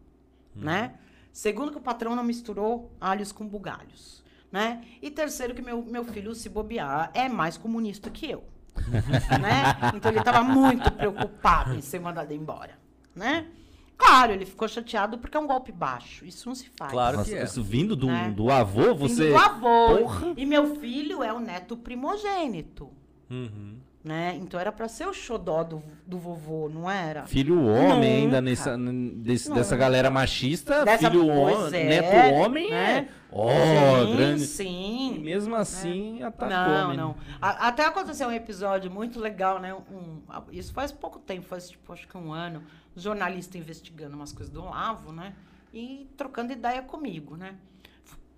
né? 0.56 0.96
Segundo 1.34 1.72
que 1.72 1.78
o 1.78 1.82
patrão 1.82 2.16
não 2.16 2.24
misturou 2.24 2.92
alhos 3.02 3.32
com 3.32 3.46
bugalhos, 3.48 4.24
né? 4.52 4.84
E 5.02 5.12
terceiro 5.12 5.54
que 5.54 5.62
meu, 5.62 5.84
meu 5.84 6.04
filho, 6.06 6.34
se 6.34 6.48
bobear, 6.50 7.12
é 7.14 7.28
mais 7.28 7.58
comunista 7.58 8.10
que 8.10 8.32
eu, 8.32 8.44
né? 9.42 9.92
Então 9.96 10.10
ele 10.10 10.20
estava 10.20 10.42
muito 10.42 10.90
preocupado 10.94 11.74
em 11.76 11.82
ser 11.82 12.00
mandado 12.00 12.32
embora, 12.34 12.80
né? 13.14 13.52
Claro, 13.98 14.32
ele 14.32 14.46
ficou 14.46 14.68
chateado 14.68 15.18
porque 15.18 15.36
é 15.36 15.40
um 15.40 15.48
golpe 15.48 15.72
baixo. 15.72 16.24
Isso 16.26 16.48
não 16.48 16.56
se 16.56 16.70
faz. 16.78 16.92
Claro 16.92 17.24
que 17.24 17.34
é. 17.34 17.44
isso 17.44 17.64
vindo 17.64 17.96
do, 17.96 18.08
Né? 18.08 18.30
do 18.30 18.52
avô, 18.52 18.94
Vindo 18.94 18.96
você. 19.10 19.30
do 19.30 19.38
avô. 19.38 19.98
Porra. 19.98 20.34
E 20.38 20.46
meu 20.46 20.76
filho 20.76 21.24
é 21.24 21.34
o 21.34 21.40
neto 21.40 21.76
primogênito, 21.76 22.90
Uhum. 23.30 23.78
Né? 24.04 24.38
Então 24.42 24.60
era 24.60 24.72
para 24.72 24.88
ser 24.88 25.08
o 25.08 25.14
xodó 25.14 25.64
do, 25.64 25.84
do 26.06 26.18
vovô, 26.18 26.70
não 26.70 26.90
era? 26.90 27.26
Filho 27.26 27.62
homem 27.66 28.24
Nunca. 28.24 28.38
ainda 28.38 28.42
nessa, 28.42 28.78
desse- 29.16 29.52
dessa 29.52 29.76
galera 29.76 30.10
machista, 30.10 30.86
Dessa- 30.86 31.10
filho 31.10 31.26
pois 31.26 31.58
homem, 31.58 31.82
é, 31.82 31.86
neto 32.02 32.34
homem 32.36 32.70
né? 32.72 32.98
é. 33.12 33.28
Ó, 33.30 33.50
sim, 33.50 34.16
grande. 34.16 34.44
E 34.44 34.48
Sim. 34.48 35.20
mesmo 35.20 35.54
assim, 35.56 36.24
atacou. 36.24 36.48
Não, 36.50 36.94
não. 36.94 37.16
A- 37.42 37.68
até 37.68 37.86
aconteceu 37.86 38.30
um 38.30 38.32
episódio 38.32 38.90
muito 38.90 39.20
legal, 39.20 39.60
né? 39.60 39.74
Um, 39.74 40.22
isso 40.52 40.72
faz 40.72 40.92
pouco 40.94 41.20
tempo, 41.20 41.46
faz 41.46 41.70
tipo, 41.70 41.92
acho 41.92 42.08
que 42.08 42.18
um 42.18 42.32
ano. 42.32 42.64
Um 42.96 43.00
jornalista 43.02 43.58
investigando 43.58 44.16
umas 44.16 44.32
coisas 44.32 44.52
do 44.54 44.62
Olavo, 44.64 45.12
né? 45.12 45.34
E 45.74 46.10
trocando 46.16 46.54
ideia 46.54 46.82
comigo, 46.82 47.36
né? 47.36 47.56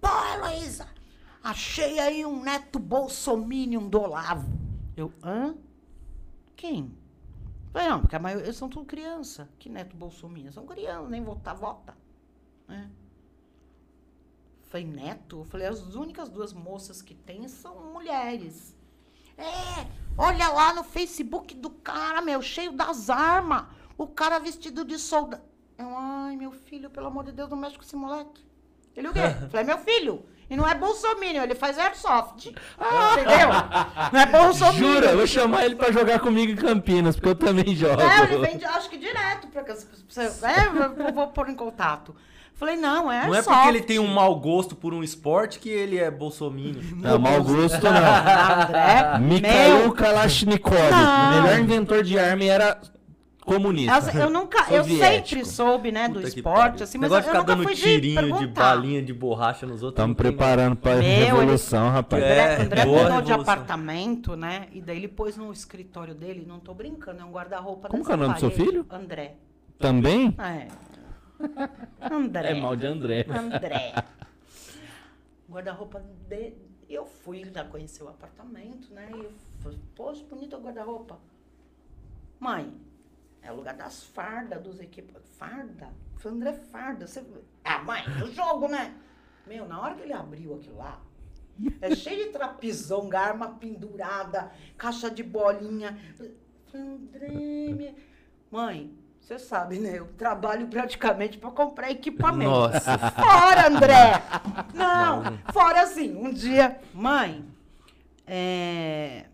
Pô, 0.01 0.07
Heloísa, 0.33 0.87
achei 1.43 1.99
aí 1.99 2.25
um 2.25 2.41
neto 2.41 2.79
bolsominion 2.79 3.87
do 3.87 4.01
Olavo. 4.01 4.49
Eu, 4.99 5.13
hã? 5.23 5.55
Quem? 6.57 6.93
Falei, 7.71 7.87
não, 7.87 8.01
porque 8.01 8.15
a 8.17 8.19
maioria, 8.19 8.51
são 8.51 8.67
tudo 8.67 8.85
criança. 8.85 9.49
Que 9.57 9.69
neto 9.69 9.95
bolsominion? 9.95 10.51
São 10.51 10.65
crianças, 10.65 11.09
nem 11.09 11.23
votar, 11.23 11.55
vota. 11.55 11.95
Né? 12.67 12.89
Falei, 14.65 14.85
neto? 14.85 15.39
Eu 15.39 15.45
falei, 15.45 15.67
as 15.67 15.95
únicas 15.95 16.27
duas 16.27 16.51
moças 16.51 17.01
que 17.01 17.15
tem 17.15 17.47
são 17.47 17.93
mulheres. 17.93 18.75
É, 19.37 19.87
olha 20.17 20.49
lá 20.49 20.73
no 20.73 20.83
Facebook 20.83 21.55
do 21.55 21.69
cara, 21.69 22.21
meu, 22.21 22.41
cheio 22.41 22.73
das 22.73 23.09
armas. 23.09 23.67
O 23.97 24.05
cara 24.05 24.37
vestido 24.37 24.83
de 24.83 24.99
soldado. 24.99 25.43
Eu, 25.77 25.97
ai, 25.97 26.35
meu 26.35 26.51
filho, 26.51 26.89
pelo 26.89 27.07
amor 27.07 27.23
de 27.23 27.31
Deus, 27.31 27.49
não 27.49 27.57
mexe 27.57 27.77
com 27.77 27.83
esse 27.83 27.95
moleque. 27.95 28.45
Ele 28.95 29.07
o 29.07 29.13
quê? 29.13 29.21
Falei, 29.49 29.65
meu 29.65 29.77
filho. 29.77 30.25
E 30.49 30.55
não 30.55 30.67
é 30.67 30.73
bolsominion, 30.73 31.43
ele 31.43 31.55
faz 31.55 31.77
airsoft. 31.77 32.47
Entendeu? 32.47 33.49
Não 34.11 34.19
é 34.19 34.25
bolsominion. 34.25 34.93
Jura, 34.93 35.05
eu 35.11 35.17
vou 35.17 35.27
chamar 35.27 35.65
ele 35.65 35.75
pra 35.75 35.91
jogar 35.91 36.19
comigo 36.19 36.51
em 36.51 36.55
Campinas, 36.55 37.15
porque 37.15 37.29
eu 37.29 37.35
também 37.35 37.75
jogo. 37.75 38.01
É, 38.01 38.23
ele 38.23 38.37
vem, 38.39 38.65
acho 38.65 38.89
que 38.89 38.97
direto 38.97 39.47
pra 39.47 39.63
cá. 39.63 39.73
É, 39.73 41.07
eu 41.07 41.13
vou 41.13 41.27
pôr 41.27 41.49
em 41.49 41.55
contato. 41.55 42.15
Falei, 42.59 42.75
não, 42.75 43.09
é 43.09 43.25
Não 43.25 43.35
é 43.35 43.41
porque 43.41 43.67
ele 43.69 43.81
tem 43.81 43.99
um 43.99 44.07
mau 44.07 44.35
gosto 44.35 44.75
por 44.75 44.93
um 44.93 45.01
esporte 45.01 45.59
que 45.59 45.69
ele 45.69 45.97
é 45.97 46.11
bolsominion. 46.11 46.81
Não, 46.97 47.17
mau 47.17 47.41
gosto 47.41 47.81
não. 47.81 47.91
André, 48.63 49.17
Mikhail 49.21 49.79
meu, 49.79 49.93
Kalashnikov, 49.93 50.91
Não. 50.91 51.41
melhor 51.41 51.57
inventor 51.57 52.03
de 52.03 52.19
arma 52.19 52.43
e 52.43 52.49
era 52.49 52.77
comunista. 53.53 53.95
Assim, 53.97 54.17
eu 54.19 54.29
nunca, 54.29 54.73
eu 54.73 54.83
sempre 54.83 55.45
soube, 55.45 55.91
né, 55.91 56.07
do 56.07 56.15
Puta 56.15 56.31
que 56.31 56.39
esporte, 56.39 56.83
assim, 56.83 56.97
mas 56.97 57.11
eu, 57.11 57.19
de 57.19 57.25
eu 57.25 57.27
ficar 57.27 57.39
nunca 57.39 57.55
dando 57.55 57.63
fui 57.63 57.75
tirinho 57.75 58.33
de, 58.33 58.39
de 58.39 58.47
balinha 58.47 59.01
de 59.01 59.13
borracha 59.13 59.65
nos 59.65 59.83
outros. 59.83 59.93
Estamos 59.99 60.15
preparando 60.17 60.75
pra 60.75 60.95
Meu, 60.95 61.03
ele- 61.03 61.25
revolução, 61.25 61.89
rapaz. 61.89 62.23
É, 62.23 62.53
André, 62.55 62.63
André 62.63 62.85
mudou 62.85 63.03
de 63.03 63.09
revolução. 63.11 63.41
apartamento, 63.41 64.35
né? 64.35 64.67
E 64.71 64.81
daí 64.81 64.97
ele 64.97 65.07
pôs 65.07 65.35
no 65.37 65.51
escritório 65.51 66.13
dele, 66.15 66.45
não 66.47 66.59
tô 66.59 66.73
brincando, 66.73 67.21
é 67.21 67.25
um 67.25 67.31
guarda-roupa 67.31 67.89
Como 67.89 68.05
que 68.05 68.11
é 68.11 68.15
o 68.15 68.17
nome 68.17 68.33
do 68.35 68.39
seu 68.39 68.51
filho? 68.51 68.85
André. 68.89 69.35
Também? 69.77 70.35
É. 70.39 70.67
André. 72.13 72.51
É 72.51 72.53
mal 72.61 72.75
de 72.75 72.85
André. 72.85 73.25
André. 73.29 73.93
Guarda-roupa 75.49 76.01
de. 76.29 76.53
Eu 76.89 77.05
fui 77.05 77.45
já 77.53 77.63
conhecer 77.63 78.03
o 78.03 78.07
apartamento, 78.09 78.91
né? 78.93 79.09
E 79.13 79.19
eu 79.19 79.31
falei, 79.59 79.79
poxa, 79.95 80.23
bonito 80.29 80.55
o 80.57 80.59
guarda-roupa. 80.59 81.19
Mãe, 82.39 82.73
é 83.41 83.51
o 83.51 83.55
lugar 83.55 83.75
das 83.75 84.03
fardas, 84.03 84.61
dos 84.61 84.79
equipamentos. 84.79 85.29
Farda? 85.37 85.89
Falei, 86.17 86.37
André, 86.37 86.53
farda. 86.53 87.07
Você... 87.07 87.23
Ah, 87.63 87.79
mãe, 87.79 88.03
o 88.23 88.31
jogo, 88.31 88.67
né? 88.67 88.93
Meu, 89.47 89.67
na 89.67 89.81
hora 89.81 89.95
que 89.95 90.01
ele 90.01 90.13
abriu 90.13 90.55
aquilo 90.55 90.77
lá, 90.77 90.99
é 91.81 91.95
cheio 91.95 92.25
de 92.25 92.31
trapizão, 92.31 93.09
arma 93.13 93.49
pendurada, 93.49 94.51
caixa 94.77 95.09
de 95.09 95.23
bolinha. 95.23 95.97
André, 96.73 97.29
minha... 97.29 97.95
mãe, 98.51 98.93
você 99.19 99.37
sabe, 99.37 99.79
né? 99.79 99.99
Eu 99.99 100.07
trabalho 100.13 100.67
praticamente 100.67 101.37
para 101.37 101.51
comprar 101.51 101.91
equipamento. 101.91 102.49
Nossa. 102.49 102.97
Fora, 102.97 103.67
André! 103.67 104.23
Não, 104.73 105.37
fora 105.53 105.81
assim, 105.81 106.15
um 106.15 106.33
dia, 106.33 106.79
mãe, 106.93 107.45
é, 108.25 109.25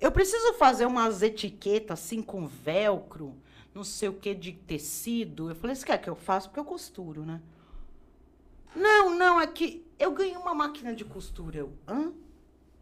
eu 0.00 0.12
preciso 0.12 0.54
fazer 0.54 0.86
umas 0.86 1.22
etiquetas 1.22 2.00
assim 2.00 2.22
com 2.22 2.46
velcro, 2.46 3.34
não 3.74 3.84
sei 3.84 4.08
o 4.08 4.14
que 4.14 4.34
de 4.34 4.52
tecido. 4.52 5.50
Eu 5.50 5.54
falei, 5.54 5.74
você 5.76 5.84
quer 5.86 5.98
que 5.98 6.08
eu 6.08 6.16
faça? 6.16 6.48
Porque 6.48 6.60
eu 6.60 6.64
costuro, 6.64 7.24
né? 7.24 7.40
Não, 8.74 9.14
não, 9.16 9.40
é 9.40 9.46
que 9.46 9.86
eu 9.98 10.12
ganhei 10.12 10.36
uma 10.36 10.54
máquina 10.54 10.94
de 10.94 11.04
costura. 11.04 11.58
Eu, 11.58 11.72
hã? 11.88 12.12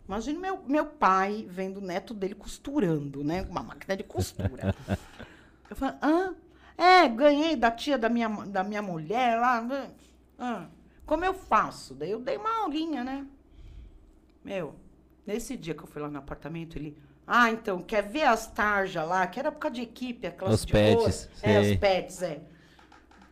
Imagina 0.07 0.39
meu, 0.39 0.63
meu 0.67 0.87
pai 0.87 1.47
vendo 1.49 1.79
o 1.79 1.81
neto 1.81 2.13
dele 2.13 2.35
costurando, 2.35 3.25
né? 3.25 3.43
Uma 3.49 3.63
máquina 3.63 3.97
de 3.97 4.05
costura. 4.05 4.75
Eu 5.71 5.75
falei, 5.77 5.97
hã? 6.03 6.35
É, 6.77 7.09
ganhei 7.09 7.57
da 7.57 7.71
tia 7.71 7.97
da 7.97 8.09
minha, 8.09 8.29
da 8.29 8.63
minha 8.63 8.83
mulher 8.83 9.41
lá. 9.41 9.63
né? 9.63 9.91
Ah, 10.39 10.67
como 11.07 11.25
eu 11.25 11.33
faço? 11.33 11.95
Daí 11.95 12.11
eu 12.11 12.21
dei 12.21 12.37
uma 12.37 12.63
aulinha, 12.63 13.03
né? 13.03 13.27
Meu, 14.45 14.75
nesse 15.27 15.57
dia 15.57 15.75
que 15.75 15.83
eu 15.83 15.87
fui 15.87 16.01
lá 16.01 16.09
no 16.09 16.19
apartamento, 16.19 16.77
ele. 16.77 16.97
Ah, 17.27 17.51
então, 17.51 17.81
quer 17.81 18.03
ver 18.03 18.25
as 18.25 18.47
tarjas 18.47 19.07
lá? 19.09 19.27
Que 19.27 19.41
era 19.41 19.51
por 19.51 19.59
causa 19.59 19.77
de 19.77 19.83
equipe, 19.83 20.27
aquelas 20.27 20.61
Os 20.61 20.67
de 20.67 20.73
pets. 20.73 21.31
É, 21.43 21.61
os 21.61 21.77
pets, 21.77 22.23
é. 22.23 22.43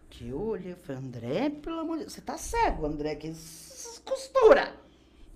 Que 0.09 0.28
eu 0.28 0.40
olhei, 0.40 0.72
eu 0.72 0.76
falei, 0.76 1.03
André, 1.03 1.51
pelo 1.51 1.80
amor 1.80 1.99
de 1.99 2.05
Deus, 2.05 2.12
você 2.12 2.20
tá 2.20 2.38
cego, 2.38 2.86
André, 2.86 3.16
que 3.16 3.32
costura. 4.05 4.74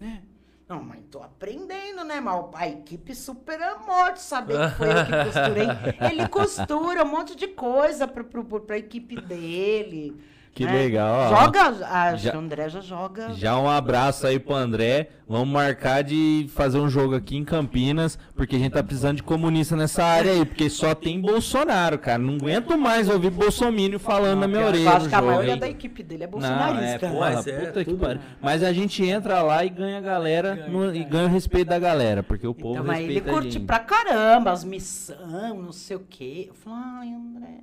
Né? 0.01 0.23
Não, 0.69 0.83
mas 0.83 1.01
tô 1.11 1.23
aprendendo, 1.23 2.05
né, 2.05 2.21
mal? 2.21 2.51
A 2.55 2.69
equipe 2.69 3.15
super 3.15 3.63
amor 3.63 4.15
de 4.15 4.21
saber 4.21 4.55
que 4.55 4.77
foi 4.77 4.89
eu 4.89 5.07
que 5.07 5.25
costurei. 5.25 5.67
Ele 6.11 6.29
costura 6.29 7.05
um 7.05 7.09
monte 7.09 7.37
de 7.37 7.47
coisa 7.49 8.09
pra, 8.09 8.25
pro, 8.25 8.45
pra 8.45 8.77
equipe 8.77 9.21
dele. 9.21 10.21
Que 10.57 10.65
né? 10.65 10.73
legal, 10.73 11.15
ó. 11.33 11.45
Joga, 11.45 11.63
a 11.87 12.17
Já- 12.17 12.35
André 12.35 12.69
já 12.71 12.81
joga. 12.81 13.35
Já 13.35 13.59
um 13.59 13.69
abraço 13.69 14.27
aí 14.27 14.39
pro 14.39 14.55
André. 14.55 15.11
Vamos 15.29 15.49
marcar 15.49 16.03
de 16.03 16.49
fazer 16.55 16.79
um 16.79 16.89
jogo 16.89 17.15
aqui 17.15 17.37
em 17.37 17.45
Campinas, 17.45 18.19
porque 18.35 18.57
a 18.57 18.59
gente 18.59 18.73
tá 18.73 18.83
precisando 18.83 19.17
de 19.17 19.23
comunista 19.23 19.77
nessa 19.77 20.03
área 20.05 20.33
aí, 20.33 20.47
porque 20.47 20.71
só 20.71 20.95
tem 20.95 21.21
Bolsonaro, 21.21 21.99
cara. 21.99 22.17
Não 22.19 22.37
aguento 22.37 22.79
mais 22.79 23.09
ouvir 23.11 23.31
Bolsomínio 23.31 23.99
falando 23.99 24.41
na 24.41 24.47
minha 24.49 24.61
Eu 24.63 24.69
orelha. 24.69 24.93
acho 24.93 25.09
que 25.11 25.15
a 25.15 25.21
maioria 25.21 25.53
hein? 25.55 25.59
da 25.59 25.69
equipe 25.69 26.03
dele 26.03 26.25
é 26.25 26.27
Não, 26.27 26.39
é, 26.39 26.41
bolsonarista. 26.41 27.09
porra, 27.11 27.19
Mas 27.35 27.47
é, 27.49 27.59
puta 27.67 27.85
que 27.85 27.91
tudo- 27.91 28.01
pariu. 28.01 28.21
Mas 28.41 28.63
a 28.63 28.73
gente 28.73 29.05
entra 29.05 29.43
lá 29.43 29.63
e 29.63 29.69
ganha 29.69 29.99
a 29.99 30.01
galera 30.01 30.67
no- 30.71 30.95
e 30.95 31.05
ganha 31.05 31.27
o 31.27 31.31
respeito 31.31 31.69
da 31.69 31.79
galera, 31.79 32.23
porque 32.23 32.47
o 32.47 32.55
povo 32.55 32.75
Então, 32.77 32.85
mas 32.87 33.01
ele 33.01 33.15
respeita 33.15 33.31
a 33.31 33.35
curte 33.43 33.61
pra 33.61 33.79
caramba 33.81 34.53
as 34.53 34.65
missão, 34.65 35.61
não 35.61 35.73
sei 35.73 35.97
o 35.97 36.07
quê. 36.09 36.47
Eu 36.49 36.55
falei, 36.55 36.79
ai, 36.83 37.09
André, 37.13 37.59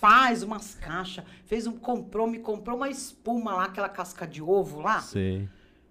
faz 0.00 0.42
umas 0.42 0.74
caixas. 0.74 1.24
Fez 1.44 1.66
um, 1.66 1.72
comprou, 1.72 2.26
me 2.26 2.38
comprou 2.38 2.76
uma 2.76 2.88
espuma 2.88 3.54
lá, 3.54 3.64
aquela 3.64 3.88
casca 3.88 4.26
de 4.26 4.42
ovo 4.42 4.80
lá. 4.80 5.00
Sei. 5.00 5.48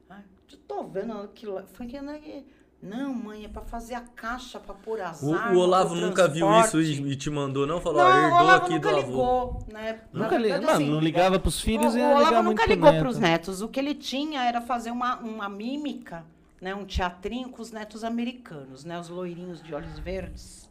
Ai, 0.09 0.23
eu 0.51 0.57
tô 0.67 0.83
vendo 0.83 1.13
aquilo. 1.13 1.53
lá. 1.55 1.63
Que 1.63 1.97
André, 1.97 2.43
não, 2.81 3.13
mãe, 3.13 3.45
é 3.45 3.47
pra 3.47 3.63
fazer 3.63 3.95
a 3.95 4.01
caixa, 4.01 4.59
pra 4.59 4.75
pôr 4.75 5.01
as 5.01 5.23
O, 5.23 5.31
o 5.33 5.57
Olavo 5.57 5.95
pro 5.95 6.01
nunca 6.01 6.27
viu 6.27 6.47
isso 6.59 6.79
e, 6.79 7.11
e 7.13 7.15
te 7.15 7.29
mandou, 7.31 7.65
não? 7.65 7.81
Falou, 7.81 8.03
Não, 8.03 8.09
o 8.11 8.23
herdou 8.25 8.39
Olavo 8.39 8.65
aqui 8.65 8.73
nunca 8.75 8.89
do 8.91 8.95
avô. 8.97 9.07
ligou, 9.07 9.65
né? 9.71 10.01
Na 10.13 10.23
Nunca 10.23 10.37
li... 10.37 10.43
verdade, 10.43 10.65
Mano, 10.65 10.77
assim, 10.77 10.89
não 10.91 10.99
ligava 10.99 11.39
pros 11.39 11.59
filhos 11.59 11.95
o, 11.95 11.97
e 11.97 12.01
o 12.01 12.05
Olavo 12.05 12.43
muito 12.43 12.45
nunca 12.49 12.63
pro 12.63 12.71
ligou 12.73 12.91
neto. 12.91 13.01
pros 13.01 13.17
netos. 13.17 13.61
O 13.61 13.67
que 13.69 13.79
ele 13.79 13.95
tinha 13.95 14.43
era 14.43 14.61
fazer 14.61 14.91
uma, 14.91 15.15
uma 15.17 15.49
mímica, 15.49 16.23
né? 16.61 16.75
Um 16.75 16.85
teatrinho 16.85 17.49
com 17.49 17.61
os 17.61 17.71
netos 17.71 18.03
americanos, 18.03 18.83
né? 18.83 18.99
Os 18.99 19.09
loirinhos 19.09 19.63
de 19.63 19.73
olhos 19.73 19.97
verdes, 19.97 20.64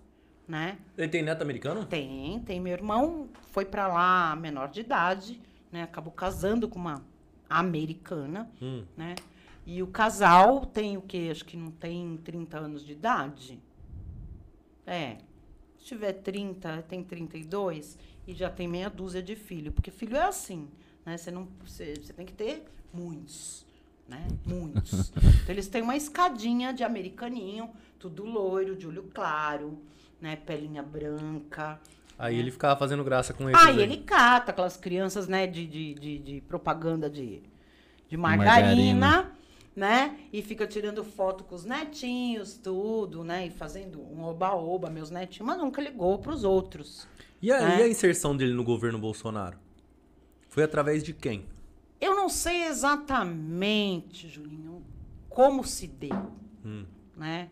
né? 0.47 0.78
Ele 0.97 1.09
tem 1.09 1.22
neto 1.22 1.42
americano? 1.42 1.84
Tem, 1.86 2.40
tem. 2.40 2.61
Meu 2.61 2.72
irmão 2.72 3.28
foi 3.51 3.64
pra 3.64 3.86
lá 3.88 4.36
menor 4.36 4.68
de 4.68 4.80
idade, 4.80 5.40
né? 5.72 5.82
Acabou 5.82 6.12
casando 6.12 6.68
com 6.68 6.78
uma 6.78 7.03
americana, 7.49 8.51
Hum. 8.61 8.84
né? 8.97 9.14
E 9.66 9.82
o 9.82 9.86
casal 9.86 10.66
tem 10.66 10.97
o 10.97 11.03
quê? 11.03 11.28
Acho 11.30 11.45
que 11.45 11.57
não 11.57 11.70
tem 11.70 12.18
30 12.18 12.59
anos 12.59 12.84
de 12.84 12.92
idade. 12.92 13.59
É. 14.86 15.16
Se 15.78 15.86
tiver 15.86 16.12
30, 16.14 16.82
tem 16.82 17.03
32 17.03 17.99
e 18.26 18.34
já 18.34 18.51
tem 18.51 18.66
meia 18.68 18.88
dúzia 18.90 19.22
de 19.22 19.34
filho. 19.36 19.72
Porque 19.72 19.90
filho 19.90 20.16
é 20.16 20.24
assim, 20.24 20.68
né? 21.05 21.16
Você, 21.16 21.30
não, 21.30 21.49
você, 21.64 21.95
você 21.95 22.12
tem 22.12 22.26
que 22.26 22.32
ter 22.32 22.64
muitos, 22.92 23.66
né? 24.09 24.26
Muitos. 24.47 25.11
então, 25.16 25.22
eles 25.49 25.68
têm 25.68 25.82
uma 25.82 25.97
escadinha 25.97 26.72
de 26.72 26.84
americaninho, 26.84 27.70
tudo 27.99 28.24
loiro, 28.24 28.76
de 28.76 28.86
olho 28.86 29.11
claro, 29.14 29.78
né? 30.24 30.36
Pelinha 30.36 30.82
branca. 30.82 31.78
Aí 32.18 32.38
ele 32.38 32.50
ficava 32.50 32.78
fazendo 32.78 33.04
graça 33.04 33.34
com 33.34 33.48
eles. 33.48 33.60
Aí 33.62 33.78
ele 33.80 33.98
cata 33.98 34.52
aquelas 34.52 34.74
crianças, 34.76 35.28
né, 35.28 35.46
de, 35.46 35.66
de, 35.66 35.94
de, 35.94 36.18
de 36.18 36.40
propaganda 36.40 37.10
de, 37.10 37.42
de 38.08 38.16
margarina, 38.16 38.94
Margarina. 38.94 39.32
né? 39.76 40.16
E 40.32 40.40
fica 40.40 40.66
tirando 40.66 41.04
foto 41.04 41.44
com 41.44 41.54
os 41.54 41.64
netinhos, 41.66 42.54
tudo, 42.56 43.22
né? 43.22 43.48
E 43.48 43.50
fazendo 43.50 44.00
um 44.00 44.22
oba-oba, 44.24 44.88
meus 44.88 45.10
netinhos, 45.10 45.46
mas 45.46 45.58
nunca 45.58 45.82
ligou 45.82 46.18
pros 46.18 46.42
outros. 46.42 47.06
E 47.42 47.52
a, 47.52 47.60
né? 47.60 47.80
e 47.80 47.82
a 47.82 47.88
inserção 47.88 48.34
dele 48.34 48.54
no 48.54 48.64
governo 48.64 48.98
Bolsonaro? 48.98 49.58
Foi 50.48 50.62
através 50.62 51.02
de 51.04 51.12
quem? 51.12 51.44
Eu 52.00 52.14
não 52.14 52.28
sei 52.30 52.64
exatamente, 52.64 54.28
Julinho, 54.28 54.82
como 55.28 55.64
se 55.64 55.86
deu, 55.88 56.32
Hum. 56.64 56.84
né? 57.16 57.50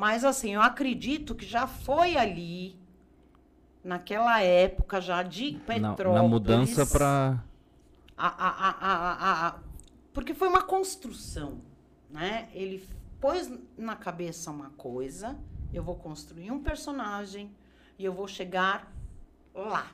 Mas 0.00 0.24
assim, 0.24 0.54
eu 0.54 0.62
acredito 0.62 1.34
que 1.34 1.44
já 1.44 1.66
foi 1.66 2.16
ali, 2.16 2.74
naquela 3.84 4.40
época 4.42 4.98
já 4.98 5.22
de 5.22 5.52
Na, 5.52 5.58
Petrópolis. 5.60 6.22
na 6.22 6.26
mudança 6.26 6.86
pra. 6.86 7.44
a, 8.16 8.26
a, 8.26 8.48
a, 8.48 8.70
a, 8.70 9.12
a- 9.12 9.48
a- 9.48 9.58
porque 10.14 10.32
foi 10.32 10.48
uma 10.48 10.62
construção, 10.62 11.60
né? 12.08 12.48
Ele 12.54 12.82
pôs 13.20 13.52
na 13.76 13.94
cabeça 13.94 14.50
uma 14.50 14.70
coisa, 14.70 15.38
eu 15.70 15.82
vou 15.82 15.96
construir 15.96 16.50
um 16.50 16.62
personagem 16.62 17.54
e 17.98 18.04
eu 18.06 18.14
vou 18.14 18.26
chegar 18.26 18.90
lá. 19.54 19.86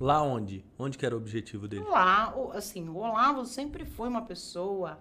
Lá 0.00 0.20
onde? 0.24 0.64
Onde 0.76 0.98
que 0.98 1.06
era 1.06 1.14
o 1.14 1.18
objetivo 1.18 1.68
dele? 1.68 1.84
Lá, 1.84 2.36
o- 2.36 2.50
assim, 2.50 2.88
o 2.88 2.96
Olavo 2.96 3.46
sempre 3.46 3.84
foi 3.84 4.08
uma 4.08 4.22
pessoa 4.22 4.98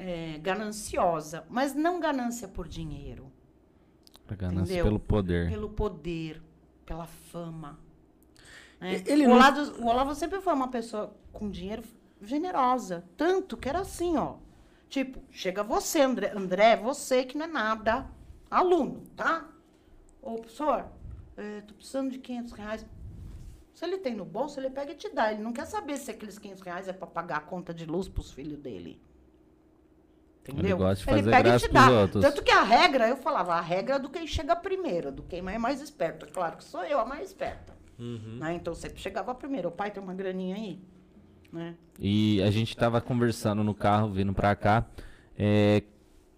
é, 0.00 0.38
gananciosa, 0.38 1.44
mas 1.50 1.74
não 1.74 2.00
ganância 2.00 2.48
por 2.48 2.66
dinheiro, 2.66 3.30
pra 4.26 4.34
ganância 4.36 4.62
Entendeu? 4.72 4.84
pelo 4.84 4.98
poder. 4.98 5.48
pelo 5.50 5.68
poder, 5.70 6.42
pela 6.86 7.06
fama. 7.06 7.78
né? 8.80 9.02
Ele 9.06 9.26
o, 9.26 9.28
não- 9.28 9.36
Olavo, 9.36 9.60
o 9.82 9.86
Olavo 9.86 10.14
sempre 10.14 10.40
foi 10.40 10.54
uma 10.54 10.68
pessoa 10.68 11.14
com 11.32 11.50
dinheiro 11.50 11.82
generosa. 12.22 13.04
Tanto 13.16 13.56
que 13.56 13.68
era 13.68 13.80
assim, 13.80 14.16
ó. 14.16 14.36
Tipo, 14.88 15.20
chega 15.30 15.62
você, 15.62 16.00
André, 16.00 16.32
André, 16.34 16.76
você 16.76 17.24
que 17.24 17.36
não 17.38 17.44
é 17.44 17.48
nada, 17.48 18.10
aluno, 18.50 19.02
tá? 19.14 19.48
Ô, 20.22 20.36
professor, 20.36 20.86
é, 21.36 21.60
tô 21.60 21.74
precisando 21.74 22.10
de 22.10 22.18
500 22.18 22.52
reais. 22.54 22.86
Se 23.74 23.84
ele 23.84 23.98
tem 23.98 24.14
no 24.14 24.24
bolso, 24.24 24.58
ele 24.58 24.68
pega 24.70 24.92
e 24.92 24.96
te 24.96 25.08
dá. 25.10 25.32
Ele 25.32 25.42
não 25.42 25.52
quer 25.52 25.64
saber 25.66 25.96
se 25.96 26.10
aqueles 26.10 26.38
500 26.38 26.62
reais 26.62 26.88
é 26.88 26.92
pra 26.92 27.06
pagar 27.06 27.36
a 27.36 27.40
conta 27.40 27.72
de 27.72 27.86
luz 27.86 28.08
pros 28.08 28.32
filhos 28.32 28.58
dele. 28.58 29.00
Entendeu? 30.48 30.78
gosta 30.78 30.96
de 30.96 31.04
fazer 31.04 31.30
pega 31.30 31.56
e 31.56 31.58
te 31.58 31.68
dá. 31.68 31.90
outros. 31.90 32.24
Tanto 32.24 32.42
que 32.42 32.50
a 32.50 32.62
regra, 32.62 33.08
eu 33.08 33.16
falava, 33.16 33.54
a 33.54 33.60
regra 33.60 33.96
é 33.96 33.98
do 33.98 34.08
quem 34.08 34.26
chega 34.26 34.56
primeiro, 34.56 35.12
do 35.12 35.22
quem 35.22 35.40
é 35.40 35.58
mais 35.58 35.80
esperto. 35.80 36.26
Claro 36.32 36.56
que 36.56 36.64
sou 36.64 36.82
eu 36.84 36.98
a 36.98 37.04
mais 37.04 37.28
esperta. 37.28 37.74
Uhum. 37.98 38.38
Né? 38.38 38.54
Então 38.54 38.74
sempre 38.74 39.00
chegava 39.00 39.34
primeiro. 39.34 39.68
O 39.68 39.72
pai 39.72 39.90
tem 39.90 40.02
uma 40.02 40.14
graninha 40.14 40.56
aí. 40.56 40.80
Né? 41.52 41.74
E 41.98 42.42
a 42.42 42.50
gente 42.50 42.76
tava 42.76 43.00
conversando 43.00 43.62
no 43.62 43.74
carro, 43.74 44.10
vindo 44.10 44.32
pra 44.32 44.56
cá. 44.56 44.86
É, 45.38 45.82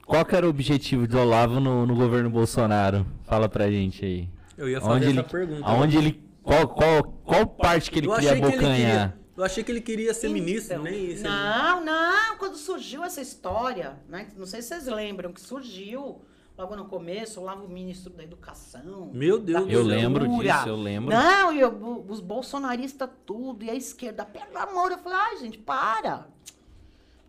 qual 0.05 0.25
que 0.25 0.35
era 0.35 0.47
o 0.47 0.51
objetivo 0.51 1.07
de 1.07 1.17
Olavo 1.17 1.61
no, 1.61 1.87
no 1.87 1.95
governo 1.95 2.29
Bolsonaro? 2.29 3.07
Fala 3.25 3.49
pra 3.49 3.71
gente 3.71 4.05
aí. 4.05 4.29
Eu 4.57 4.69
ia 4.69 4.81
fazer 4.81 4.93
Onde 4.93 5.05
essa 5.05 5.13
ele, 5.13 5.23
pergunta. 5.23 5.67
aonde 5.67 5.97
ele, 5.97 6.23
qual, 6.43 6.69
qual, 6.69 7.03
qual 7.25 7.47
parte 7.47 7.91
que 7.91 8.01
ele 8.01 8.09
eu 8.09 8.15
queria 8.15 8.31
achei 8.33 8.41
que 8.43 8.49
ele 8.49 8.57
abocanhar? 8.57 9.17
Eu 9.43 9.47
achei 9.47 9.65
que 9.65 9.73
ele 9.73 9.81
queria 9.81 10.15
ser 10.15 10.29
ministro, 10.29 10.75
Então, 10.75 10.85
nem 10.85 11.07
isso. 11.11 11.25
Não, 11.25 11.85
não. 11.85 12.37
Quando 12.39 12.57
surgiu 12.57 13.03
essa 13.05 13.21
história, 13.21 13.99
né? 14.09 14.29
Não 14.37 14.47
sei 14.47 14.63
se 14.63 14.69
vocês 14.69 14.87
lembram 14.87 15.33
que 15.33 15.41
surgiu 15.41 16.23
logo 16.57 16.77
no 16.77 16.85
começo, 16.85 17.41
lá 17.41 17.55
o 17.55 17.69
ministro 17.69 18.13
da 18.13 18.23
Educação. 18.23 19.11
Meu 19.13 19.39
Deus 19.39 19.69
Eu 19.69 19.83
lembro 19.83 20.29
disso, 20.29 20.69
eu 20.69 20.77
lembro. 20.77 21.13
Não, 21.15 21.53
e 21.53 21.61
eu- 21.61 22.05
os 22.09 22.21
bolsonaristas 22.21 23.09
tudo, 23.27 23.65
e 23.65 23.71
a 23.71 23.75
esquerda, 23.75 24.25
pelo 24.25 24.57
amor, 24.59 24.93
eu 24.93 24.99
falei, 24.99 25.19
ai, 25.19 25.37
gente, 25.39 25.59
para. 25.59 26.27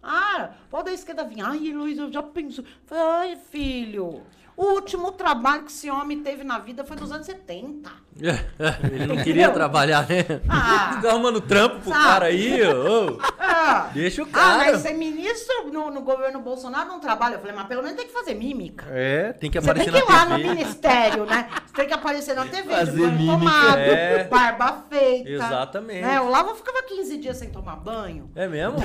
Ah, 0.01 0.53
pode 0.69 0.85
da 0.85 0.93
esquerda 0.93 1.23
vir. 1.23 1.41
Ai, 1.41 1.71
Luiz, 1.71 1.97
eu 1.97 2.11
já 2.11 2.21
penso. 2.21 2.63
Falei, 2.85 3.31
Ai, 3.31 3.35
filho, 3.37 4.21
o 4.55 4.65
último 4.73 5.11
trabalho 5.11 5.63
que 5.63 5.71
esse 5.71 5.89
homem 5.89 6.21
teve 6.21 6.43
na 6.43 6.59
vida 6.59 6.83
foi 6.83 6.95
nos 6.97 7.11
anos 7.11 7.25
70. 7.25 7.89
Ele 8.91 9.07
não 9.07 9.17
queria 9.23 9.49
trabalhar, 9.49 10.07
né? 10.07 10.23
Ah. 10.47 10.91
Fica 10.97 11.09
arrumando 11.09 11.41
trampo 11.41 11.79
pro 11.79 11.89
Sabe? 11.91 12.03
cara 12.03 12.25
aí, 12.27 12.61
ô. 12.63 13.17
Ah, 13.39 13.89
Deixa 13.93 14.21
o 14.21 14.25
ah 14.25 14.29
cara. 14.35 14.57
mas 14.71 14.81
ser 14.81 14.93
ministro 14.93 15.71
no, 15.71 15.89
no 15.89 16.01
governo 16.01 16.39
Bolsonaro 16.39 16.87
não 16.89 16.99
trabalha. 16.99 17.35
Eu 17.35 17.39
falei, 17.39 17.55
mas 17.55 17.65
pelo 17.67 17.81
menos 17.81 17.97
tem 17.97 18.05
que 18.05 18.13
fazer 18.13 18.35
mímica. 18.35 18.85
É, 18.91 19.33
tem 19.33 19.49
que 19.49 19.59
Você 19.59 19.73
tem 19.73 19.81
aparecer 19.83 19.91
que 19.91 20.11
ir 20.11 20.13
na 20.13 20.23
lá 20.23 20.25
no 20.29 20.35
TV. 20.37 20.49
ministério, 20.49 21.25
né? 21.25 21.49
Você 21.65 21.73
tem 21.73 21.87
que 21.87 21.93
aparecer 21.93 22.35
na 22.35 22.45
TV, 22.45 22.69
Fazer 22.69 23.11
mímica. 23.11 23.33
tomado, 23.33 23.77
É. 23.79 24.23
barba 24.25 24.83
feita. 24.89 25.29
Exatamente. 25.29 26.01
Né? 26.01 26.21
O 26.21 26.29
Lava 26.29 26.53
ficava 26.55 26.83
15 26.83 27.17
dias 27.17 27.37
sem 27.37 27.49
tomar 27.49 27.77
banho. 27.77 28.29
É 28.35 28.47
mesmo? 28.47 28.77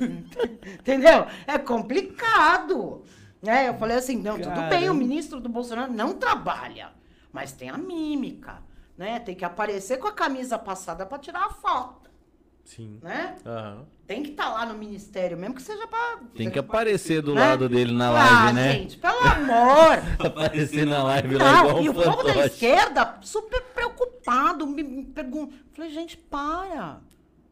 Entendeu? 0.80 1.26
É 1.46 1.58
complicado. 1.58 3.02
Né? 3.44 3.68
Eu 3.68 3.74
falei 3.74 3.96
assim, 3.98 4.16
não, 4.16 4.36
tudo 4.38 4.54
Caramba. 4.54 4.68
bem, 4.68 4.88
o 4.88 4.94
ministro 4.94 5.38
do 5.38 5.48
Bolsonaro 5.48 5.92
não 5.92 6.14
trabalha, 6.14 6.90
mas 7.30 7.52
tem 7.52 7.68
a 7.68 7.76
mímica, 7.76 8.62
né? 8.96 9.20
Tem 9.20 9.34
que 9.34 9.44
aparecer 9.44 9.98
com 9.98 10.08
a 10.08 10.12
camisa 10.12 10.58
passada 10.58 11.04
para 11.04 11.18
tirar 11.18 11.44
a 11.44 11.50
foto, 11.50 12.10
Sim. 12.64 12.98
né? 13.02 13.36
Aham. 13.44 13.84
Tem 14.06 14.22
que 14.22 14.30
estar 14.30 14.50
lá 14.50 14.66
no 14.66 14.74
ministério, 14.74 15.34
mesmo 15.36 15.54
que 15.54 15.62
seja 15.62 15.86
para... 15.86 16.18
Tem 16.34 16.50
que 16.50 16.58
aparecer 16.58 17.22
do 17.22 17.34
Né? 17.34 17.40
lado 17.40 17.70
dele 17.70 17.92
na 17.92 18.08
ah, 18.08 18.12
live, 18.12 18.52
né? 18.52 18.72
gente, 18.74 18.98
pelo 18.98 19.18
amor! 19.18 19.98
Aparecer 20.26 20.86
na 20.86 21.02
live 21.04 21.36
lá 21.36 21.60
igual 21.60 21.76
Não, 21.76 21.82
e 21.82 21.88
um 21.88 21.92
o 21.92 21.94
povo 21.94 22.22
da 22.22 22.46
esquerda 22.46 23.18
super 23.22 23.62
preocupado, 23.74 24.66
me, 24.66 24.82
me 24.82 25.04
pergunta. 25.04 25.54
Falei, 25.72 25.90
gente, 25.90 26.18
para. 26.18 27.00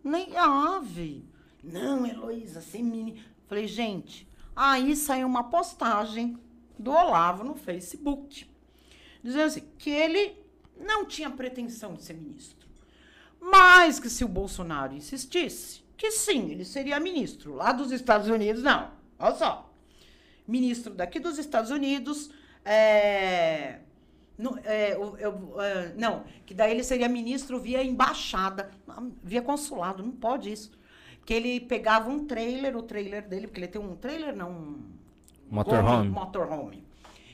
Nem 0.04 0.36
ave. 0.36 1.24
Não, 1.64 2.06
Heloísa, 2.06 2.60
sem 2.60 2.82
mini. 2.82 3.24
Falei, 3.46 3.66
gente, 3.66 4.28
aí 4.54 4.94
saiu 4.96 5.26
uma 5.26 5.44
postagem 5.44 6.38
do 6.78 6.90
Olavo 6.90 7.44
no 7.44 7.54
Facebook, 7.54 8.46
dizendo 9.22 9.44
assim, 9.44 9.62
que 9.78 9.90
ele 9.90 10.36
não 10.78 11.04
tinha 11.04 11.30
pretensão 11.30 11.94
de 11.94 12.02
ser 12.02 12.14
ministro. 12.14 12.68
Mas 13.40 13.98
que 13.98 14.08
se 14.08 14.24
o 14.24 14.28
Bolsonaro 14.28 14.94
insistisse, 14.94 15.82
que 15.96 16.10
sim, 16.10 16.50
ele 16.50 16.64
seria 16.64 16.98
ministro. 17.00 17.54
Lá 17.54 17.72
dos 17.72 17.90
Estados 17.92 18.28
Unidos, 18.28 18.62
não. 18.62 18.90
Olha 19.18 19.34
só. 19.34 19.72
Ministro 20.46 20.92
daqui 20.94 21.20
dos 21.20 21.38
Estados 21.38 21.70
Unidos, 21.70 22.30
é, 22.64 23.78
no- 24.36 24.58
é, 24.64 24.96
o- 24.98 25.16
eu- 25.16 25.60
é, 25.60 25.94
não, 25.96 26.24
que 26.44 26.54
daí 26.54 26.72
ele 26.72 26.82
seria 26.82 27.08
ministro 27.08 27.60
via 27.60 27.82
embaixada, 27.82 28.70
via 29.22 29.42
consulado, 29.42 30.02
não 30.02 30.12
pode 30.12 30.50
isso. 30.52 30.72
Que 31.24 31.34
ele 31.34 31.60
pegava 31.60 32.10
um 32.10 32.26
trailer, 32.26 32.76
o 32.76 32.82
trailer 32.82 33.26
dele, 33.28 33.46
porque 33.46 33.60
ele 33.60 33.68
tem 33.68 33.80
um 33.80 33.94
trailer, 33.96 34.34
não, 34.34 34.50
um 34.50 34.82
Motorhome. 35.50 35.88
home, 35.98 36.08
motorhome. 36.08 36.84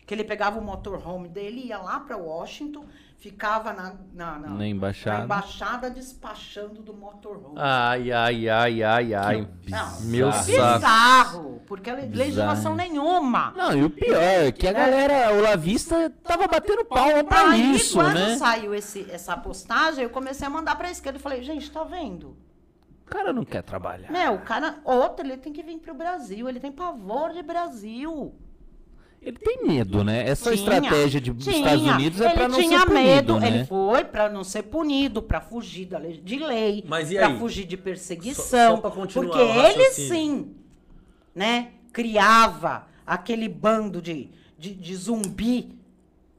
Que 0.07 0.15
ele 0.15 0.25
pegava 0.25 0.59
o 0.59 0.63
motorhome 0.65 1.29
dele, 1.29 1.67
ia 1.67 1.79
lá 1.79 2.01
para 2.01 2.17
Washington, 2.17 2.85
ficava 3.19 3.73
na, 3.75 3.95
na, 4.15 4.39
na- 4.39 4.49
Na 4.49 4.67
embaixada. 4.67 5.19
na 5.19 5.25
embaixada 5.25 5.91
despachando 5.91 6.83
do 6.83 6.95
motorhome. 6.95 7.57
Ai, 7.59 8.11
ai, 8.11 8.49
ai, 8.49 8.83
ai, 8.83 9.15
ai. 9.15 9.49
Não, 9.69 10.01
Meu 10.03 10.29
é 10.29 10.33
saco. 10.33 10.47
bizarro, 10.75 11.63
porque 11.67 11.91
le- 11.93 12.07
legislação 12.07 12.75
nenhuma. 12.75 13.53
Não, 13.57 13.77
e 13.77 13.85
o 13.85 13.91
pior 13.91 14.17
é 14.23 14.51
que 14.53 14.67
a 14.67 14.73
galera, 14.73 15.35
o 15.35 15.43
lavista, 15.43 16.11
tava 16.23 16.47
batendo 16.47 16.85
palma 16.87 17.23
pra 17.25 17.51
Aí, 17.51 17.75
isso, 17.77 17.95
quando 17.99 18.15
né? 18.15 18.37
saiu 18.37 18.75
esse, 18.75 19.11
essa 19.11 19.37
postagem, 19.37 20.05
eu 20.05 20.11
comecei 20.11 20.47
a 20.47 20.51
mandar 20.51 20.77
pra 20.77 20.91
esquerda 20.91 21.19
e 21.19 21.23
falei, 21.23 21.43
gente, 21.43 21.71
tá 21.71 21.85
vendo? 21.85 22.35
O 23.09 23.11
cara 23.11 23.33
não 23.33 23.43
quer 23.43 23.63
trabalhar. 23.63 24.13
Meu, 24.13 24.35
o 24.35 24.39
cara, 24.41 24.81
outro, 24.85 25.25
ele 25.27 25.39
tem 25.39 25.51
que 25.51 25.63
vir 25.63 25.79
pro 25.79 25.95
Brasil, 25.95 26.47
ele 26.47 26.61
tem 26.61 26.71
pavor 26.71 27.33
de 27.33 27.43
Brasil. 27.43 28.35
Ele 29.23 29.39
tem 29.39 29.67
medo, 29.67 30.05
né? 30.05 30.29
Essa 30.29 30.53
Tinha, 30.53 30.55
estratégia 30.79 31.19
de, 31.21 31.33
dos 31.33 31.43
tinha. 31.45 31.57
Estados 31.57 31.87
Unidos 31.87 32.21
é 32.21 32.27
ele 32.27 32.35
pra 32.35 32.49
não 32.49 32.59
tinha 32.59 32.79
ser 32.81 32.87
punido, 32.87 33.03
medo, 33.05 33.41
né? 33.41 33.47
ele 33.49 33.65
foi 33.65 34.05
pra 34.05 34.29
não 34.29 34.45
ser 34.45 34.63
punido, 34.65 35.23
pra 35.23 35.41
fugir 35.41 35.87
da 35.87 35.99
lei, 35.99 36.21
de 36.21 36.39
lei, 36.39 36.85
Mas 36.87 37.11
e 37.11 37.15
pra 37.17 37.29
aí? 37.29 37.39
fugir 37.39 37.65
de 37.65 37.77
Só- 37.77 37.83
perseguição, 37.83 38.77
só 38.77 38.81
pra 38.83 38.91
continuar 38.91 39.27
porque 39.37 39.41
ele 39.43 39.91
sim, 39.91 40.55
né, 41.35 41.71
criava 41.93 42.87
aquele 43.07 43.49
bando 43.49 44.01
de, 44.03 44.31
de, 44.59 44.73
de 44.75 44.95
zumbi, 44.97 45.77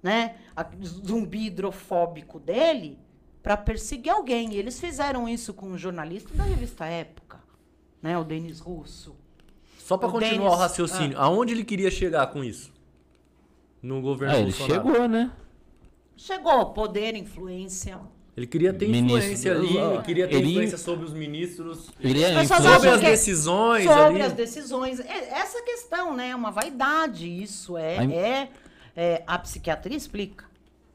né, 0.03 0.35
a- 0.55 0.65
zumbi 0.85 1.47
hidrofóbico 1.47 2.39
dele 2.39 2.97
pra 3.43 3.55
perseguir 3.57 4.11
alguém. 4.11 4.53
E 4.53 4.57
eles 4.57 4.79
fizeram 4.79 5.27
isso 5.27 5.53
com 5.53 5.67
um 5.67 5.77
jornalista 5.77 6.33
da 6.33 6.43
revista 6.43 6.85
Época, 6.85 7.39
né, 8.01 8.17
o 8.17 8.23
Denis 8.23 8.59
Russo. 8.59 9.15
Só 9.79 9.97
pra 9.97 10.07
O 10.07 10.11
continuar 10.11 10.33
Denis- 10.37 10.53
o 10.53 10.55
raciocínio, 10.55 11.17
aonde 11.19 11.53
ele 11.53 11.63
queria 11.63 11.89
chegar 11.89 12.27
com 12.27 12.43
isso? 12.43 12.71
No 13.81 14.01
governo 14.01 14.35
Ah, 14.35 14.39
ele 14.39 14.51
Bolsonaro. 14.51 14.87
chegou, 14.89 15.07
né? 15.07 15.31
Chegou 16.17 16.65
poder, 16.73 17.15
influência. 17.15 17.99
Ele 18.35 18.45
queria 18.45 18.73
ter 18.73 18.87
Ministro- 18.87 19.17
influência 19.17 19.51
ali, 19.53 19.77
Ah, 19.79 20.01
queria 20.01 20.27
ter 20.27 20.35
ele- 20.35 20.49
influência 20.51 20.77
sobre 20.77 21.05
os 21.05 21.13
ministros, 21.13 21.89
Ele 21.99 22.23
é 22.23 22.45
sobre 22.45 22.89
as 22.89 23.01
decisões 23.01 23.83
sobre 23.85 24.03
ali. 24.03 24.21
as 24.21 24.33
decisões. 24.33 24.99
É, 24.99 25.29
essa 25.39 25.61
questão, 25.63 26.15
né? 26.15 26.29
É 26.29 26.35
uma 26.35 26.51
vaidade. 26.51 27.27
Isso 27.27 27.77
é, 27.77 27.95
é, 28.05 28.49
é- 28.95 29.23
a 29.25 29.39
psiquiatria 29.39 29.97
explica. 29.97 30.45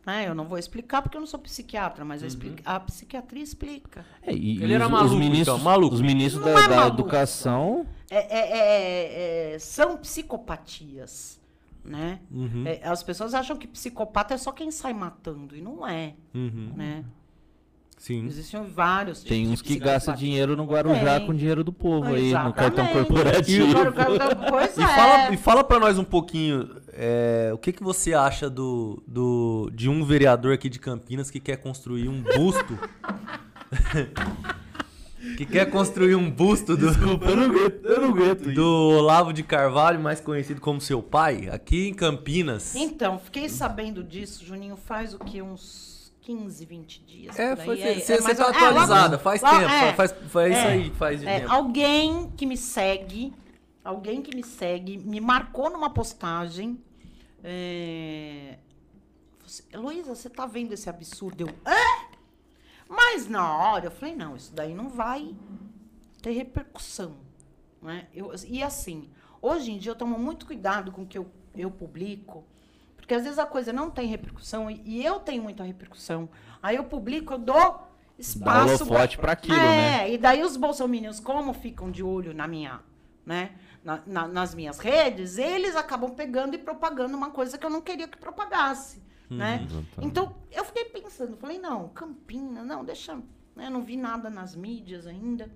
Né? 0.07 0.29
Eu 0.29 0.35
não 0.35 0.45
vou 0.47 0.59
explicar 0.59 1.01
porque 1.01 1.17
eu 1.17 1.21
não 1.21 1.27
sou 1.27 1.41
psiquiatra, 1.41 2.05
mas 2.05 2.23
a, 2.23 2.27
expli- 2.27 2.57
a 2.65 2.79
psiquiatria 2.81 3.43
explica. 3.43 4.05
É, 4.23 4.33
e- 4.33 4.63
Ele 4.63 4.73
e 4.73 4.75
era 4.75 4.85
os, 4.85 4.91
maluco, 4.93 5.15
os 5.15 5.19
ministros, 5.21 5.55
então, 5.57 5.59
maluco. 5.59 5.95
Os 5.95 6.01
ministros 6.03 6.45
Não 6.45 6.53
da, 6.55 6.61
é 6.61 6.69
da 6.69 6.87
educação. 6.89 7.87
É- 8.11 8.39
é- 8.39 8.59
é- 8.59 9.55
é- 9.55 9.59
são 9.59 9.97
psicopatias. 9.97 11.41
Né? 11.85 12.21
Uhum. 12.31 12.65
É, 12.67 12.81
as 12.89 13.03
pessoas 13.03 13.35
acham 13.35 13.57
que 13.59 13.67
psicopata 13.67 14.33
é 14.33 14.39
só 14.39 14.53
quem 14.53 14.71
sai 14.71 14.95
matando, 14.95 15.55
e 15.55 15.61
não 15.61 15.87
é. 15.87 16.15
Uhum. 16.35 16.73
Né? 16.75 17.05
Sim. 17.97 18.27
Existem 18.27 18.63
vários 18.65 19.23
Tem 19.23 19.49
uns 19.49 19.63
que 19.63 19.79
gastam 19.79 20.15
dinheiro 20.15 20.55
no 20.57 20.65
Guarujá 20.67 21.19
Tem. 21.19 21.27
com 21.27 21.35
dinheiro 21.35 21.65
do 21.65 21.73
povo 21.73 22.13
aí, 22.13 22.33
no 22.35 22.53
cartão 22.53 22.85
Exatamente. 22.85 23.09
corporativo. 23.09 23.67
E 23.67 23.73
o 23.89 23.93
car- 23.93 24.51
Pois 24.51 24.77
E 24.77 24.83
é. 24.83 24.87
fala, 24.87 25.33
e 25.33 25.37
fala 25.39 25.65
pra 25.65 25.81
nós 25.81 25.99
um 25.99 26.05
pouquinho, 26.05 26.69
é, 26.93 27.51
o 27.55 27.59
que, 27.59 27.73
que 27.73 27.83
você 27.83 28.13
acha 28.13 28.51
do, 28.51 29.03
do, 29.07 29.71
de 29.73 29.89
um 29.89 30.05
vereador 30.05 30.53
aqui 30.53 30.69
de 30.69 30.79
Campinas 30.79 31.31
que 31.31 31.41
quer 31.41 31.57
construir 31.57 32.09
um 32.09 32.21
busto? 32.23 32.79
que 35.37 35.47
quer 35.47 35.71
construir 35.71 36.15
um 36.15 36.31
busto 36.31 36.77
do, 36.77 36.89
Eu 36.89 37.37
não 37.37 37.45
aguento, 37.45 37.85
eu 37.87 38.01
não 38.03 38.09
aguento 38.11 38.53
do 38.53 38.67
Olavo 38.99 39.33
de 39.33 39.43
Carvalho, 39.43 39.99
mais 39.99 40.21
conhecido 40.21 40.61
como 40.61 40.81
seu 40.81 41.03
pai, 41.03 41.49
aqui 41.51 41.89
em 41.89 41.95
Campinas. 41.95 42.75
Então, 42.77 43.19
fiquei 43.19 43.49
sabendo 43.49 44.05
disso, 44.05 44.45
Juninho, 44.45 44.77
faz 44.77 45.15
o 45.15 45.19
que? 45.19 45.41
Uns 45.41 45.94
15, 46.25 46.65
20 46.65 47.05
dias. 47.05 47.39
É, 47.39 47.55
por 47.55 47.71
aí. 47.73 47.83
foi- 47.83 48.01
você 48.01 48.21
mais 48.21 48.39
tá 48.39 48.47
ou- 48.47 48.53
é, 48.53 48.57
atualizada, 48.57 49.19
faz 49.19 49.41
tempo, 49.43 49.55
é, 49.57 49.93
faz, 49.93 50.13
faz 50.29 50.53
isso 50.57 50.67
é, 50.67 50.73
aí, 50.73 50.91
faz 50.93 51.21
de 51.21 51.27
é, 51.29 51.41
tempo. 51.41 51.53
alguém 51.53 52.31
que 52.31 52.47
me 52.47 52.57
segue, 52.57 53.33
alguém 53.85 54.23
que 54.23 54.35
me 54.35 54.43
segue, 54.43 54.97
me 54.97 55.21
marcou 55.21 55.71
numa 55.71 55.91
postagem. 55.91 56.83
É, 57.43 58.59
Heloísa, 59.71 60.15
você 60.15 60.31
tá 60.31 60.47
vendo 60.47 60.73
esse 60.73 60.89
absurdo? 60.89 61.43
Eu, 61.43 61.49
Hã? 61.67 62.15
Mas 62.89 63.29
na 63.29 63.57
hora 63.57 63.87
eu 63.87 63.91
falei, 63.91 64.15
não, 64.17 64.35
isso 64.35 64.53
daí 64.55 64.75
não 64.75 64.89
vai 64.89 65.35
ter 66.23 66.31
repercussão. 66.33 67.17
Né? 67.83 68.07
Eu, 68.15 68.33
e 68.49 68.63
assim, 68.63 69.11
hoje 69.43 69.73
em 69.73 69.79
dia 69.79 69.93
eu 69.93 69.97
tomo 69.97 70.19
muito 70.19 70.47
cuidado 70.47 70.91
com 70.91 71.03
o 71.03 71.07
que 71.07 71.19
eu, 71.19 71.31
eu 71.55 71.71
publico, 71.71 72.45
porque 73.05 73.13
às 73.15 73.23
vezes 73.23 73.39
a 73.39 73.45
coisa 73.45 73.71
não 73.71 73.91
tem 73.91 74.07
repercussão 74.09 74.71
e, 74.71 74.81
e 74.87 75.05
eu 75.05 75.21
tenho 75.21 75.43
muita 75.43 75.63
repercussão. 75.63 76.27
Aí 76.63 76.77
eu 76.77 76.85
publico, 76.85 77.35
eu 77.35 77.39
dou 77.39 77.87
espaço. 78.19 78.83
holofote 78.85 79.19
pra 79.19 79.33
aquilo, 79.33 79.55
é, 79.59 79.77
né? 79.77 80.11
e 80.11 80.17
daí 80.17 80.43
os 80.43 80.57
bolsominions, 80.57 81.21
como 81.21 81.53
ficam 81.53 81.91
de 81.91 82.03
olho 82.03 82.33
na 82.33 82.49
minha, 82.49 82.81
né, 83.27 83.53
na- 83.85 84.01
na- 84.07 84.27
nas 84.27 84.55
minhas 84.55 84.79
redes, 84.79 85.37
eles 85.37 85.77
acabam 85.77 86.13
pegando 86.15 86.55
e 86.55 86.59
propagando 86.59 87.15
uma 87.15 87.31
coisa 87.31 87.59
que 87.59 87.67
eu 87.67 87.69
não 87.69 87.83
queria 87.83 88.09
que 88.09 88.17
propagasse, 88.17 89.03
né? 89.29 89.57
exatamente. 89.67 89.99
Então, 90.01 90.35
eu 90.51 90.65
fiquei 90.65 90.87
pensando, 90.87 91.37
falei, 91.37 91.59
não, 91.59 91.91
Campinas, 91.91 92.65
não, 92.65 92.83
deixa, 92.83 93.17
né, 93.55 93.69
não 93.69 93.83
vi 93.83 93.99
nada 93.99 94.31
nas 94.31 94.57
mídias 94.57 95.07
ainda. 95.07 95.51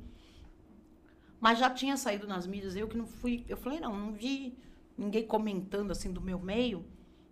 Mas 1.40 1.59
já 1.59 1.70
tinha 1.70 1.96
saído 1.96 2.26
nas 2.26 2.46
mídias, 2.46 2.76
eu 2.76 2.86
que 2.86 2.96
não 2.99 3.07
fui, 3.07 3.46
eu 3.49 3.57
falei, 3.57 3.80
não, 3.80 3.96
não 3.99 4.12
vi 4.12 4.59
ninguém 4.99 5.26
comentando 5.26 5.92
assim 5.92 6.12
do 6.12 6.20
meu 6.20 6.38
meio, 6.38 6.84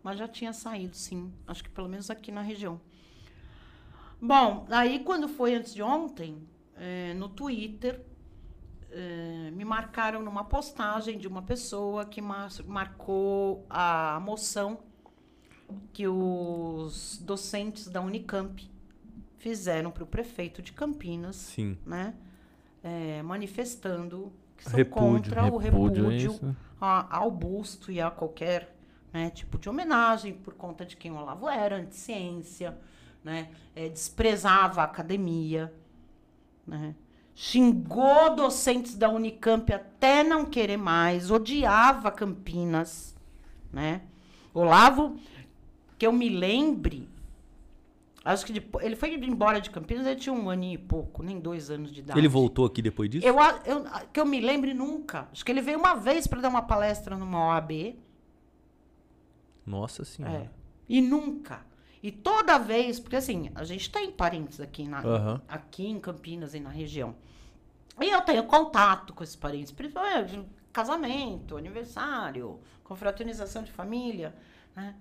mas 0.06 0.20
já 0.20 0.28
tinha 0.28 0.52
saído, 0.52 0.94
sim, 0.96 1.32
acho 1.48 1.64
que 1.64 1.68
pelo 1.70 1.88
menos 1.88 2.10
aqui 2.10 2.30
na 2.30 2.40
região. 2.40 2.80
Bom, 4.22 4.64
aí 4.70 5.00
quando 5.00 5.26
foi 5.28 5.56
antes 5.56 5.74
de 5.74 5.82
ontem, 5.82 6.46
eh, 6.76 7.12
no 7.14 7.28
Twitter, 7.28 8.00
eh, 8.92 9.50
me 9.52 9.64
marcaram 9.64 10.22
numa 10.22 10.44
postagem 10.44 11.18
de 11.18 11.26
uma 11.26 11.42
pessoa 11.42 12.04
que 12.04 12.22
mar- 12.22 12.48
marcou 12.64 13.66
a 13.68 14.20
moção 14.22 14.78
que 15.92 16.06
os 16.06 17.18
docentes 17.20 17.88
da 17.88 18.00
Unicamp 18.00 18.70
fizeram 19.38 19.90
para 19.90 20.04
o 20.04 20.06
prefeito 20.06 20.62
de 20.62 20.72
Campinas, 20.72 21.34
Sim. 21.34 21.76
né, 21.84 22.14
eh, 22.84 23.22
manifestando 23.24 24.32
que 24.56 24.62
são 24.62 24.72
Repúdio. 24.76 25.00
contra 25.32 25.52
o 25.52 25.56
Repúdio, 25.56 26.06
é 26.06 26.10
repúdio 26.10 26.30
isso? 26.30 26.56
a- 26.80 27.16
ao 27.18 27.28
busto 27.28 27.90
e 27.90 28.00
a 28.00 28.08
qualquer 28.08 28.75
né, 29.16 29.30
tipo 29.30 29.58
de 29.58 29.66
homenagem 29.66 30.34
por 30.34 30.52
conta 30.52 30.84
de 30.84 30.94
quem 30.94 31.10
o 31.10 31.16
Olavo 31.16 31.48
era, 31.48 31.76
anticiência, 31.76 32.76
né, 33.24 33.48
eh, 33.74 33.88
desprezava 33.88 34.82
a 34.82 34.84
academia, 34.84 35.72
né, 36.66 36.94
xingou 37.34 38.36
docentes 38.36 38.94
da 38.94 39.08
Unicamp 39.08 39.72
até 39.72 40.22
não 40.22 40.44
querer 40.44 40.76
mais, 40.76 41.30
odiava 41.30 42.10
Campinas, 42.10 43.16
né. 43.72 44.02
Olavo, 44.52 45.18
que 45.96 46.06
eu 46.06 46.12
me 46.12 46.28
lembre, 46.28 47.08
acho 48.22 48.44
que 48.44 48.52
depois, 48.52 48.84
ele 48.84 48.96
foi 48.96 49.14
embora 49.14 49.62
de 49.62 49.70
Campinas, 49.70 50.06
ele 50.06 50.16
tinha 50.16 50.34
um 50.34 50.50
ano 50.50 50.64
e 50.64 50.76
pouco, 50.76 51.22
nem 51.22 51.40
dois 51.40 51.70
anos 51.70 51.90
de 51.90 52.00
idade. 52.00 52.20
Ele 52.20 52.28
voltou 52.28 52.66
aqui 52.66 52.82
depois 52.82 53.08
disso? 53.08 53.26
Eu, 53.26 53.36
eu, 53.64 53.82
que 54.12 54.20
eu 54.20 54.26
me 54.26 54.42
lembre 54.42 54.74
nunca. 54.74 55.26
Acho 55.32 55.42
que 55.42 55.50
ele 55.50 55.62
veio 55.62 55.78
uma 55.78 55.94
vez 55.94 56.26
para 56.26 56.42
dar 56.42 56.50
uma 56.50 56.62
palestra 56.62 57.16
numa 57.16 57.48
OAB. 57.48 57.96
Nossa 59.66 60.04
senhora. 60.04 60.44
É. 60.44 60.50
E 60.88 61.00
nunca. 61.00 61.66
E 62.02 62.12
toda 62.12 62.58
vez, 62.58 63.00
porque 63.00 63.16
assim, 63.16 63.50
a 63.54 63.64
gente 63.64 63.90
tem 63.90 64.12
parentes 64.12 64.60
aqui, 64.60 64.86
na, 64.86 65.00
Aham. 65.00 65.42
aqui 65.48 65.86
em 65.88 65.98
Campinas 65.98 66.54
e 66.54 66.60
na 66.60 66.70
região. 66.70 67.16
E 68.00 68.10
eu 68.10 68.20
tenho 68.22 68.44
contato 68.44 69.12
com 69.12 69.24
esses 69.24 69.34
parentes, 69.36 69.72
principalmente 69.72 70.46
casamento, 70.72 71.56
aniversário, 71.56 72.60
confraternização 72.84 73.62
de 73.62 73.72
família. 73.72 74.34
Né? 74.74 74.94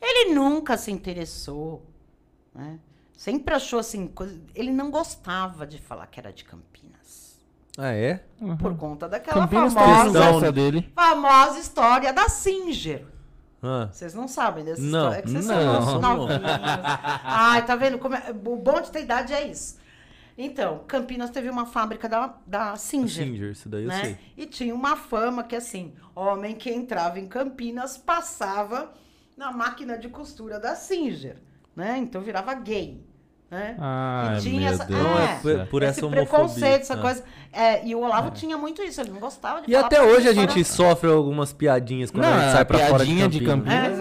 Ele 0.00 0.34
nunca 0.34 0.76
se 0.78 0.90
interessou. 0.90 1.86
Né? 2.54 2.80
Sempre 3.16 3.54
achou 3.54 3.78
assim, 3.78 4.08
coisa, 4.08 4.40
ele 4.54 4.72
não 4.72 4.90
gostava 4.90 5.66
de 5.66 5.78
falar 5.78 6.06
que 6.06 6.18
era 6.18 6.32
de 6.32 6.44
Campinas. 6.44 7.38
Ah, 7.76 7.92
é? 7.92 8.24
Por 8.58 8.76
conta 8.76 9.08
daquela 9.08 9.42
Campinas 9.42 9.74
famosa, 9.74 10.24
essa 10.24 10.50
dele. 10.50 10.90
famosa 10.94 11.58
história 11.60 12.12
da 12.12 12.28
Singer. 12.28 13.06
Ah. 13.62 13.88
Vocês 13.92 14.14
não 14.14 14.28
sabem 14.28 14.64
dessa 14.64 14.80
Não, 14.80 14.88
história. 15.08 15.18
É 15.18 15.22
que 15.22 15.30
vocês 15.30 15.46
não. 15.46 15.82
são 15.82 16.00
novinhos. 16.00 16.42
Ai, 17.24 17.66
tá 17.66 17.74
vendo? 17.76 17.98
Como 17.98 18.14
é- 18.14 18.30
o 18.30 18.56
bom 18.56 18.80
de 18.80 18.90
ter 18.90 19.02
idade 19.02 19.32
é 19.32 19.46
isso. 19.46 19.78
Então, 20.36 20.84
Campinas 20.86 21.30
teve 21.30 21.50
uma 21.50 21.66
fábrica 21.66 22.08
da, 22.08 22.34
da 22.46 22.76
Singer. 22.76 23.08
Singer, 23.08 23.50
isso 23.50 23.68
daí 23.68 23.82
eu 23.82 23.88
né? 23.88 24.00
sei. 24.04 24.18
E 24.36 24.46
tinha 24.46 24.72
uma 24.72 24.94
fama 24.94 25.42
que, 25.42 25.56
assim, 25.56 25.92
homem 26.14 26.54
que 26.54 26.70
entrava 26.70 27.18
em 27.18 27.26
Campinas 27.26 27.96
passava 27.96 28.92
na 29.36 29.50
máquina 29.50 29.98
de 29.98 30.08
costura 30.08 30.60
da 30.60 30.76
Singer. 30.76 31.36
Né? 31.74 31.98
Então 31.98 32.20
virava 32.20 32.54
gay. 32.54 33.04
Né? 33.50 33.76
Ai, 33.78 34.40
tinha 34.40 34.60
meu 34.60 34.68
essa- 34.74 34.84
Deus. 34.84 35.00
Não, 35.02 35.18
É, 35.18 35.24
é 35.24 35.28
por, 35.36 35.66
por 35.68 35.82
Esse 35.82 35.90
essa 36.00 36.06
homofobia. 36.06 36.26
preconceito, 36.28 36.80
essa 36.82 36.94
Ah. 36.94 36.98
coisa. 36.98 37.24
É, 37.50 37.86
e 37.86 37.94
o 37.94 38.00
Olavo 38.00 38.30
tinha 38.30 38.58
muito 38.58 38.82
isso, 38.82 39.00
ele 39.00 39.10
não 39.10 39.18
gostava 39.20 39.62
de 39.62 39.70
E 39.70 39.74
falar 39.74 39.86
até 39.86 40.02
hoje 40.02 40.28
a 40.28 40.34
gente 40.34 40.62
sofre 40.64 41.08
algumas 41.10 41.50
piadinhas 41.54 42.10
quando 42.10 42.24
Não, 42.24 42.34
a 42.34 42.40
gente 42.40 42.52
sai 42.52 42.60
a 42.60 42.64
pra 42.66 42.78
fora 42.80 43.06
de 43.06 43.14
piadinha 43.14 43.26
de 43.28 43.40
Campinas. 43.40 43.98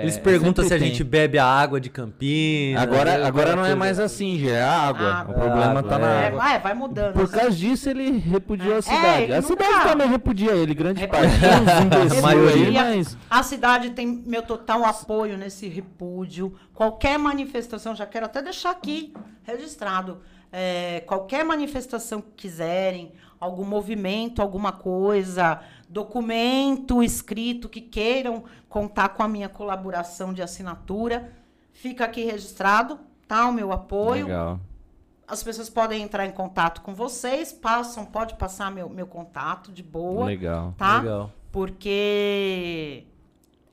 É... 0.00 0.02
Eles 0.02 0.18
perguntam 0.18 0.64
sempre 0.64 0.68
se 0.68 0.74
a 0.74 0.78
tem. 0.78 0.88
gente 0.88 1.04
bebe 1.04 1.38
a 1.38 1.44
água 1.44 1.80
de 1.80 1.88
Campinas. 1.90 2.82
Agora, 2.82 3.18
né? 3.18 3.24
agora 3.24 3.56
não 3.56 3.64
é 3.64 3.74
mais 3.74 3.98
assim, 3.98 4.38
já 4.38 4.50
é 4.50 4.62
a 4.62 4.72
água. 4.88 5.12
Água. 5.12 5.34
O 5.34 5.38
problema 5.38 5.78
Água, 5.78 5.82
tá 5.82 5.98
na 5.98 6.06
é. 6.10 6.22
É, 6.22 6.26
água. 6.26 6.38
vai, 6.38 6.60
vai 6.60 6.74
mudando. 6.74 7.12
Por 7.14 7.24
assim. 7.24 7.32
causa 7.32 7.50
disso, 7.56 7.88
ele 7.90 8.18
repudiou 8.18 8.74
É, 8.74 8.78
a 8.78 8.82
cidade. 8.82 9.32
a 9.32 9.40
nunca- 9.40 9.64
cidade 9.64 9.88
também 9.88 10.08
repudia 10.08 10.52
ele, 10.52 10.74
grande 10.74 11.00
Repudia. 11.00 11.28
parte. 11.28 12.16
A 12.18 12.22
maioria. 12.22 12.82
aí, 12.82 12.96
mas... 12.98 13.16
A 13.28 13.42
cidade 13.42 13.90
tem 13.90 14.06
meu 14.26 14.42
total 14.42 14.84
apoio 14.84 15.36
nesse 15.36 15.68
repúdio. 15.68 16.54
Qualquer 16.74 17.18
manifestação, 17.18 17.94
já 17.94 18.06
quero 18.06 18.26
até 18.26 18.42
deixar 18.42 18.70
aqui 18.70 19.12
registrado. 19.44 20.20
é, 20.52 21.00
qualquer 21.06 21.44
manifestação 21.44 22.20
que 22.20 22.30
quiserem, 22.36 23.12
algum 23.38 23.64
movimento, 23.64 24.42
alguma 24.42 24.72
coisa, 24.72 25.60
documento 25.90 27.02
escrito 27.02 27.68
que 27.68 27.80
queiram 27.80 28.44
contar 28.68 29.10
com 29.10 29.24
a 29.24 29.28
minha 29.28 29.48
colaboração 29.48 30.32
de 30.32 30.40
assinatura, 30.40 31.32
fica 31.72 32.04
aqui 32.04 32.24
registrado, 32.24 33.00
tá? 33.26 33.48
O 33.48 33.52
meu 33.52 33.72
apoio. 33.72 34.26
Legal. 34.26 34.60
As 35.26 35.42
pessoas 35.42 35.68
podem 35.68 36.02
entrar 36.02 36.26
em 36.26 36.30
contato 36.30 36.80
com 36.80 36.94
vocês, 36.94 37.52
passam, 37.52 38.04
pode 38.04 38.34
passar 38.34 38.70
meu, 38.70 38.88
meu 38.88 39.06
contato 39.06 39.72
de 39.72 39.82
boa, 39.82 40.26
Legal. 40.26 40.74
tá? 40.78 41.00
Legal. 41.00 41.32
Porque 41.52 43.04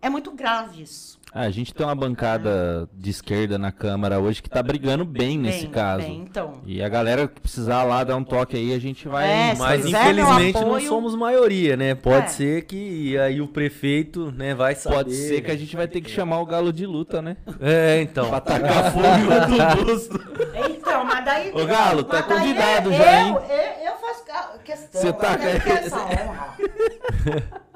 é 0.01 0.09
muito 0.09 0.31
grave 0.31 0.81
isso. 0.81 1.16
Ah, 1.33 1.41
a 1.41 1.49
gente 1.51 1.73
tem 1.73 1.85
uma 1.85 1.93
bancada 1.93 2.89
de 2.93 3.09
esquerda 3.11 3.57
na 3.59 3.71
Câmara 3.71 4.19
hoje 4.19 4.41
que 4.41 4.49
tá 4.49 4.63
brigando 4.63 5.03
bem 5.05 5.37
nesse 5.37 5.63
Bem, 5.63 5.71
caso. 5.71 6.03
bem, 6.03 6.21
então. 6.21 6.61
E 6.65 6.81
a 6.81 6.87
galera 6.89 7.27
que 7.27 7.39
precisar 7.41 7.83
lá 7.83 8.03
dar 8.03 8.15
um 8.15 8.23
toque 8.23 8.55
aí, 8.55 8.73
a 8.73 8.79
gente 8.79 9.07
vai. 9.07 9.27
É, 9.51 9.55
Mas 9.55 9.85
infelizmente 9.85 10.55
não 10.55 10.67
apoio- 10.69 10.87
somos 10.87 11.13
maioria, 11.15 11.75
né? 11.77 11.93
Pode 11.93 12.25
É. 12.25 12.29
ser 12.29 12.61
que 12.63 13.17
aí 13.19 13.39
o 13.41 13.47
prefeito, 13.47 14.31
né, 14.31 14.55
vai 14.55 14.73
saber. 14.73 14.95
Pode 14.95 15.13
ser 15.13 15.41
que 15.41 15.51
a 15.51 15.55
gente 15.57 15.75
vai 15.75 15.87
ter 15.87 16.01
que 16.01 16.09
chamar 16.09 16.39
o 16.39 16.45
galo 16.45 16.71
de 16.73 16.85
luta, 16.85 17.21
né? 17.21 17.37
É, 17.59 18.01
então. 18.01 18.29
Pra 18.29 18.39
tacar 18.39 18.91
fogo 18.91 19.05
no 19.05 19.85
busto. 19.85 20.19
Então, 20.71 21.03
mas 21.05 21.25
daí. 21.25 21.51
Ô, 21.53 21.65
Galo, 21.65 22.03
tá 22.05 22.23
convidado 22.23 22.89
eu, 22.91 22.97
já, 22.97 23.21
hein? 23.21 23.33
Eu, 23.35 23.91
eu, 23.91 23.97
faço 23.97 24.23
questão. 24.63 25.01
Você 25.01 25.13
tá- 25.13 25.33
eu 25.33 25.39
quero 25.39 25.63
ter 25.63 25.71
essa 25.71 25.99
honra. 25.99 26.57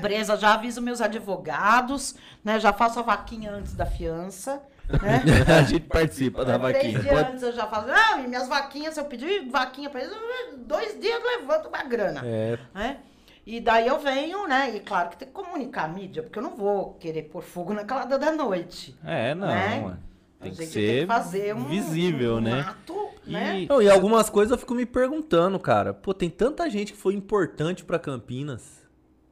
Presa, 0.00 0.36
já 0.36 0.54
aviso 0.54 0.80
meus 0.82 1.00
advogados, 1.00 2.14
né? 2.44 2.58
Já 2.60 2.72
faço 2.72 2.98
a 2.98 3.02
vaquinha 3.02 3.50
antes 3.52 3.74
da 3.74 3.86
fiança, 3.86 4.62
né? 4.88 5.22
a 5.58 5.62
gente 5.62 5.86
participa 5.86 6.44
da 6.44 6.58
Três 6.58 6.94
vaquinha. 6.94 6.98
dias 7.00 7.28
antes 7.28 7.42
eu 7.42 7.52
já 7.52 7.66
faço. 7.66 7.86
Não, 7.88 8.24
e 8.24 8.28
minhas 8.28 8.48
vaquinhas, 8.48 8.94
se 8.94 9.00
eu 9.00 9.04
pedir 9.04 9.48
vaquinha 9.48 9.88
pra 9.90 10.00
eles, 10.02 10.14
dois 10.58 10.98
dias 11.00 11.14
eu 11.22 11.40
levanto 11.40 11.68
uma 11.68 11.82
grana. 11.84 12.20
É, 12.24 12.58
né? 12.74 12.98
E 13.46 13.60
daí 13.60 13.86
eu 13.86 13.98
venho, 13.98 14.46
né? 14.46 14.76
E 14.76 14.80
claro 14.80 15.08
que 15.10 15.16
tem 15.16 15.26
que 15.28 15.34
comunicar 15.34 15.84
a 15.84 15.88
mídia, 15.88 16.22
porque 16.22 16.38
eu 16.38 16.42
não 16.42 16.54
vou 16.54 16.94
querer 16.94 17.22
pôr 17.24 17.42
fogo 17.42 17.72
na 17.72 17.84
calada 17.84 18.18
da 18.18 18.30
noite. 18.30 18.96
É, 19.04 19.34
não. 19.34 19.46
Né? 19.48 19.96
Tem 20.40 20.52
que 20.52 20.66
ser 20.66 20.80
tem 20.80 21.00
que 21.00 21.06
fazer 21.06 21.54
um, 21.54 21.64
visível, 21.64 22.36
um 22.36 22.40
né? 22.40 22.60
ato, 22.60 23.08
né? 23.26 23.60
E- 23.60 23.66
Não, 23.66 23.82
e 23.82 23.90
algumas 23.90 24.30
coisas 24.30 24.50
eu 24.52 24.58
fico 24.58 24.74
me 24.74 24.86
perguntando, 24.86 25.58
cara. 25.58 25.92
Pô, 25.92 26.14
tem 26.14 26.30
tanta 26.30 26.68
gente 26.70 26.92
que 26.94 26.98
foi 26.98 27.14
importante 27.14 27.84
pra 27.84 27.98
Campinas, 27.98 28.79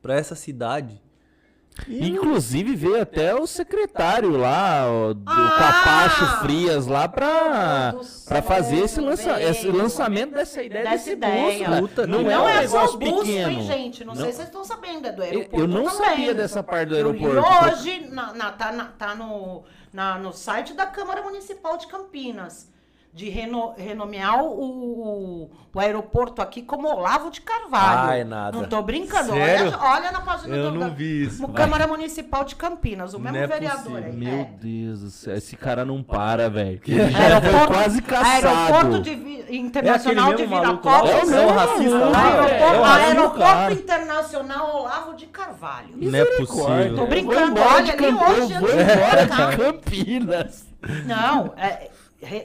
pra 0.02 0.14
essa 0.16 0.34
cidade. 0.34 1.00
E 1.86 2.00
não- 2.00 2.06
Inclusive 2.08 2.74
veio 2.74 3.00
até 3.00 3.32
o 3.36 3.46
secretário 3.46 4.36
lá, 4.36 4.84
do 5.14 5.22
Ah! 5.24 5.56
Capacho 5.58 6.40
Frias, 6.40 6.88
lá 6.88 7.06
pra, 7.06 7.94
pra 8.26 8.42
fazer 8.42 8.78
esse, 8.80 9.00
lança, 9.00 9.40
esse 9.40 9.68
lançamento 9.68 10.32
dessa 10.34 10.60
ideia 10.60 10.82
Dessa 10.82 10.96
desse 10.96 11.10
ideia. 11.12 11.68
busto. 11.68 11.80
Puta, 11.82 12.06
não, 12.08 12.22
não 12.24 12.30
é 12.30 12.34
não 12.34 12.44
um 12.46 12.48
é 12.48 12.66
só 12.66 12.80
busto, 12.82 12.98
pequeno. 12.98 13.50
hein, 13.52 13.62
gente? 13.62 14.04
Não, 14.04 14.16
sei 14.16 14.26
se 14.26 14.32
vocês 14.38 14.48
estão 14.48 14.64
sabendo, 14.64 15.06
é 15.06 15.12
do 15.12 15.22
Eu, 15.22 15.26
aeroporto 15.28 15.60
eu 15.60 15.68
não 15.68 15.84
também. 15.84 16.04
sabia 16.08 16.34
dessa 16.34 16.62
parte 16.64 16.88
do 16.88 16.94
E 16.94 16.96
aeroporto. 16.96 17.64
hoje, 17.66 18.08
na, 18.10 18.32
na- 18.34 18.50
tá, 18.50 18.72
na- 18.72 18.86
tá 18.86 19.14
no, 19.14 19.62
na- 19.92 20.18
no 20.18 20.32
site 20.32 20.74
da 20.74 20.84
Câmara 20.86 21.22
Municipal 21.22 21.76
de 21.76 21.86
Campinas, 21.86 22.68
de 23.12 23.28
reno- 23.30 23.74
renomear 23.76 24.44
o, 24.44 24.48
o, 24.48 25.50
o 25.74 25.80
aeroporto 25.80 26.40
aqui 26.40 26.62
como 26.62 26.86
Olavo 26.88 27.30
de 27.30 27.40
Carvalho. 27.40 28.10
Ai, 28.10 28.24
nada. 28.24 28.56
Não 28.56 28.68
tô 28.68 28.80
brincando. 28.82 29.32
Sério? 29.32 29.66
Olha, 29.68 29.78
olha 29.80 30.12
na 30.12 30.20
página 30.20 30.54
Eu 30.56 30.70
do, 30.70 30.78
não 30.78 30.94
vi 30.94 31.24
isso. 31.24 31.42
no 31.42 31.48
Câmara 31.48 31.86
Municipal 31.86 32.44
de 32.44 32.54
Campinas, 32.54 33.14
o 33.14 33.18
mesmo 33.18 33.38
é 33.38 33.46
vereador 33.46 33.82
possível. 33.82 34.04
aí. 34.04 34.12
Meu 34.12 34.38
é. 34.40 34.44
Deus 34.60 35.00
do 35.00 35.10
céu, 35.10 35.34
esse 35.36 35.56
cara 35.56 35.84
não 35.84 36.02
para, 36.02 36.48
velho. 36.48 36.80
Ele 36.86 37.10
já 37.10 37.18
Aeroporto, 37.18 37.56
foi 37.58 37.66
quase 37.76 38.02
caçado. 38.02 38.46
Aeroporto 38.48 39.00
de 39.00 39.14
Vi- 39.14 39.38
Internacional 39.50 40.34
de 40.34 40.42
É 40.42 40.46
lá, 40.46 40.60
Viracopos. 40.60 41.10
o 41.10 41.34
É 41.34 41.46
o 41.46 41.50
racista 41.50 41.98
lá? 41.98 42.46
é, 42.46 42.50
é 42.50 42.62
Aeroporto, 42.64 43.42
Aeroporto. 43.42 43.72
Internacional 43.82 44.76
Olavo 44.76 45.14
de 45.16 45.26
Carvalho. 45.26 45.88
Não 45.96 46.18
é 46.18 46.24
possível. 46.24 46.94
Tô 46.96 47.06
brincando, 47.06 47.60
olha 47.60 47.82
de 47.84 47.90
ali 48.04 48.14
hoje 48.14 48.52
Eu 48.52 48.60
vou 48.60 48.68
de 48.68 48.82
embora 48.82 49.26
de 49.26 49.56
Campinas. 49.56 50.66
Não, 51.06 51.52
é, 51.56 51.90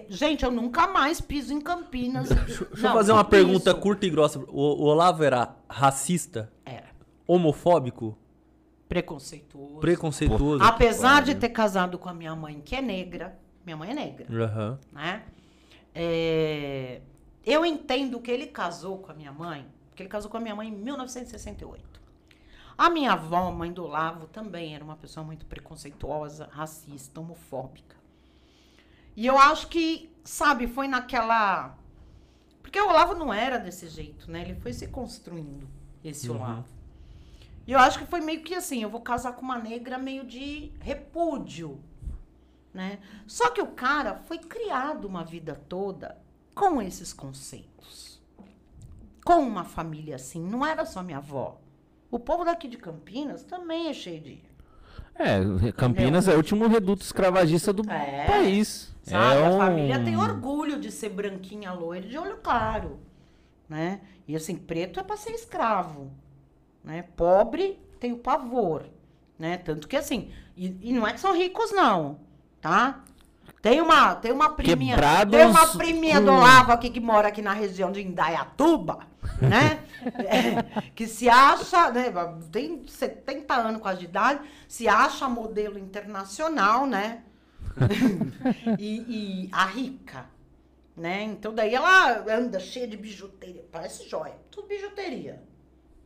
gente, 0.10 0.44
eu 0.44 0.52
nunca 0.52 0.88
mais 0.88 1.20
piso 1.20 1.54
em 1.54 1.60
Campinas. 1.62 2.30
Deixa 2.30 2.64
eu 2.64 2.78
fazer 2.78 3.12
uma 3.12 3.24
pergunta 3.24 3.74
curta 3.74 4.06
e 4.06 4.10
grossa. 4.10 4.40
O, 4.40 4.62
o 4.62 4.84
Olavo 4.84 5.24
era 5.24 5.56
racista, 5.70 6.52
Era 6.66 6.88
homofóbico, 7.28 8.18
preconceituoso. 8.88 9.80
preconceituoso? 9.80 10.64
Apesar 10.64 11.24
de 11.24 11.36
ter 11.36 11.50
casado 11.50 11.98
com 11.98 12.10
a 12.10 12.14
minha 12.14 12.36
mãe, 12.36 12.62
que 12.64 12.76
é 12.76 12.82
negra, 12.82 13.38
minha 13.66 13.76
mãe 13.78 13.92
é 13.92 13.94
negra, 13.94 14.44
Aham. 14.46 14.80
né? 14.92 15.24
É, 15.96 17.02
eu 17.46 17.66
entendo 17.66 18.20
que 18.20 18.30
ele 18.32 18.48
casou 18.48 19.00
com 19.00 19.12
a 19.12 19.16
minha 19.16 19.32
mãe, 19.32 19.66
porque 19.90 20.04
ele 20.04 20.10
casou 20.10 20.30
com 20.30 20.38
a 20.38 20.40
minha 20.40 20.56
mãe 20.56 20.70
em 20.70 20.72
1968. 20.72 22.02
A 22.78 22.90
minha 22.90 23.14
avó, 23.14 23.52
mãe 23.52 23.72
do 23.72 23.84
Olavo, 23.84 24.28
também 24.28 24.74
era 24.76 24.84
uma 24.84 24.96
pessoa 24.96 25.24
muito 25.24 25.46
preconceituosa, 25.46 26.50
racista, 26.52 27.20
homofóbica. 27.20 27.96
E 29.16 29.26
eu 29.26 29.38
acho 29.38 29.68
que, 29.68 30.12
sabe, 30.24 30.68
foi 30.68 30.88
naquela. 30.88 31.78
Porque 32.62 32.80
o 32.80 32.88
Olavo 32.90 33.14
não 33.16 33.34
era 33.34 33.58
desse 33.60 33.88
jeito, 33.88 34.30
né? 34.32 34.42
Ele 34.42 34.56
foi 34.56 34.74
se 34.74 34.88
construindo, 34.88 35.68
esse 36.04 36.30
Uhum. 36.30 36.38
Olavo. 36.38 36.66
E 37.68 37.72
eu 37.72 37.80
acho 37.80 38.00
que 38.00 38.06
foi 38.06 38.22
meio 38.22 38.42
que 38.42 38.56
assim: 38.56 38.82
eu 38.82 38.90
vou 38.90 39.02
casar 39.02 39.34
com 39.34 39.42
uma 39.42 39.58
negra 39.60 39.98
meio 39.98 40.24
de 40.26 40.72
repúdio, 40.80 41.80
né? 42.74 43.00
Só 43.28 43.50
que 43.52 43.62
o 43.62 43.68
cara 43.68 44.16
foi 44.26 44.38
criado 44.40 45.06
uma 45.06 45.24
vida 45.24 45.56
toda 45.70 46.18
com 46.56 46.82
esses 46.82 47.14
conceitos. 47.14 48.14
com 49.26 49.36
uma 49.40 49.64
família 49.64 50.16
assim. 50.16 50.42
Não 50.42 50.66
era 50.66 50.86
só 50.86 51.02
minha 51.02 51.20
avó. 51.20 51.58
O 52.12 52.20
povo 52.20 52.44
daqui 52.44 52.68
de 52.68 52.76
Campinas 52.78 53.42
também 53.44 53.88
é 53.88 53.94
cheio 53.94 54.20
de. 54.20 54.44
É, 55.16 55.72
Campinas 55.72 56.28
é 56.28 56.34
o 56.34 56.38
último 56.38 56.68
reduto 56.68 57.04
escravagista 57.04 57.72
do 57.72 57.90
É. 57.90 58.26
país. 58.26 58.93
Sabe? 59.04 59.42
é 59.42 59.46
A 59.46 59.50
um- 59.50 59.58
família 59.58 60.04
tem 60.04 60.18
orgulho 60.18 60.80
de 60.80 60.92
ser 60.92 61.10
branquinha, 61.10 61.72
loira, 61.74 62.08
de 62.08 62.18
olho 62.18 62.38
claro. 62.38 63.00
Né? 63.70 64.02
E 64.28 64.36
assim, 64.36 64.56
preto 64.56 65.00
é 65.00 65.04
pra 65.04 65.18
ser 65.18 65.32
escravo. 65.32 66.12
Né? 66.84 67.04
Pobre 67.16 67.80
tem 68.00 68.12
o 68.14 68.18
pavor. 68.18 68.86
Né? 69.38 69.58
Tanto 69.58 69.88
que 69.88 69.96
assim, 69.98 70.32
e, 70.56 70.78
e 70.90 70.94
não 70.94 71.06
é 71.08 71.14
que 71.14 71.20
são 71.20 71.34
ricos, 71.36 71.72
não. 71.72 72.20
Tá? 72.62 73.04
Tem 73.62 73.82
uma, 73.82 74.16
tem 74.16 74.32
uma 74.32 74.50
priminha. 74.54 74.96
Quebrados 74.96 75.32
Tem 75.38 75.46
uma 75.48 75.68
priminha 75.68 76.20
do 76.22 76.28
com- 76.28 76.38
Olavo 76.38 76.72
aqui 76.72 76.90
que 76.90 77.00
mora 77.00 77.28
aqui 77.30 77.42
na 77.42 77.54
região 77.54 77.92
de 77.92 78.02
Indaiatuba, 78.02 79.00
né? 79.42 79.80
É, 80.04 80.82
que 80.94 81.08
se 81.08 81.30
acha, 81.30 81.90
né? 81.92 82.12
Tem 82.52 82.86
70 82.86 83.54
anos 83.54 83.82
quase 83.82 84.00
de 84.00 84.06
idade, 84.06 84.42
se 84.68 84.86
acha 84.86 85.30
modelo 85.30 85.80
internacional, 85.80 86.86
né? 86.86 87.24
e, 88.80 89.46
e 89.46 89.50
a 89.52 89.66
rica, 89.66 90.26
né? 90.96 91.24
Então 91.24 91.54
daí 91.54 91.74
ela 91.74 92.24
anda 92.32 92.60
cheia 92.60 92.88
de 92.88 92.98
bijuteria, 92.98 93.66
parece 93.72 94.08
joia, 94.08 94.36
tudo 94.52 94.68
bijuteria, 94.68 95.42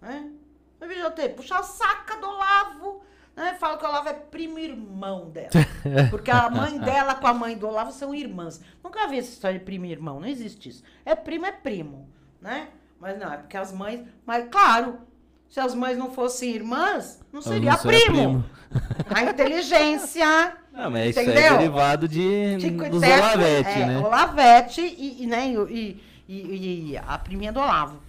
né? 0.02 0.32
É 0.80 0.88
bijuteria, 0.88 1.36
puxa 1.36 1.58
a 1.58 1.64
saca 1.64 2.18
do 2.18 2.28
Olavo, 2.28 3.02
né? 3.36 3.56
Fala 3.56 3.78
que 3.78 3.86
o 3.86 3.88
Olavo 3.88 4.10
é 4.10 4.14
primo 4.14 4.60
irmão 4.60 5.30
dela, 5.30 5.50
porque 6.10 6.32
a 6.32 6.50
mãe 6.50 6.80
dela 6.80 7.16
com 7.16 7.28
a 7.28 7.34
mãe 7.34 7.58
do 7.58 7.68
Olavo 7.68 7.92
são 7.92 8.14
irmãs. 8.14 8.62
Nunca 8.84 9.08
vi 9.08 9.20
essa 9.20 9.30
história 9.32 9.60
de 9.60 9.66
primo 9.66 9.86
e 9.86 9.92
irmão, 9.92 10.20
não 10.20 10.28
existe 10.28 10.70
isso. 10.70 10.84
É 11.06 11.16
primo 11.16 11.46
é 11.46 11.52
primo, 11.52 12.10
né? 12.42 12.70
Mas 13.00 13.18
não, 13.20 13.32
é 13.32 13.38
porque 13.38 13.58
as 13.58 13.72
mães, 13.72 14.08
mas 14.26 14.48
claro, 14.50 15.02
se 15.50 15.60
as 15.60 15.74
mães 15.74 15.98
não 15.98 16.12
fossem 16.12 16.50
irmãs, 16.52 17.20
não 17.32 17.42
seria 17.42 17.72
não 17.72 17.78
seria 17.78 18.00
primo. 18.12 18.46
A 19.10 19.24
inteligência 19.24 20.58
Não, 20.74 20.92
mas 20.92 21.10
isso 21.10 21.20
é 21.20 21.24
Entendeu? 21.24 21.58
derivado 21.58 22.08
de, 22.08 22.58
Tico 22.60 22.90
dos 22.90 23.02
Teco, 23.02 23.18
Olavete, 23.24 23.70
é, 23.70 23.86
né? 23.88 23.98
Olavete 24.00 24.82
e, 24.82 25.24
e, 25.24 25.26
né, 25.26 25.48
e, 25.70 26.04
e- 26.28 26.90
e 26.92 26.98
a 26.98 27.18
priminha 27.18 27.52
do 27.52 27.60
Olavo. 27.60 28.00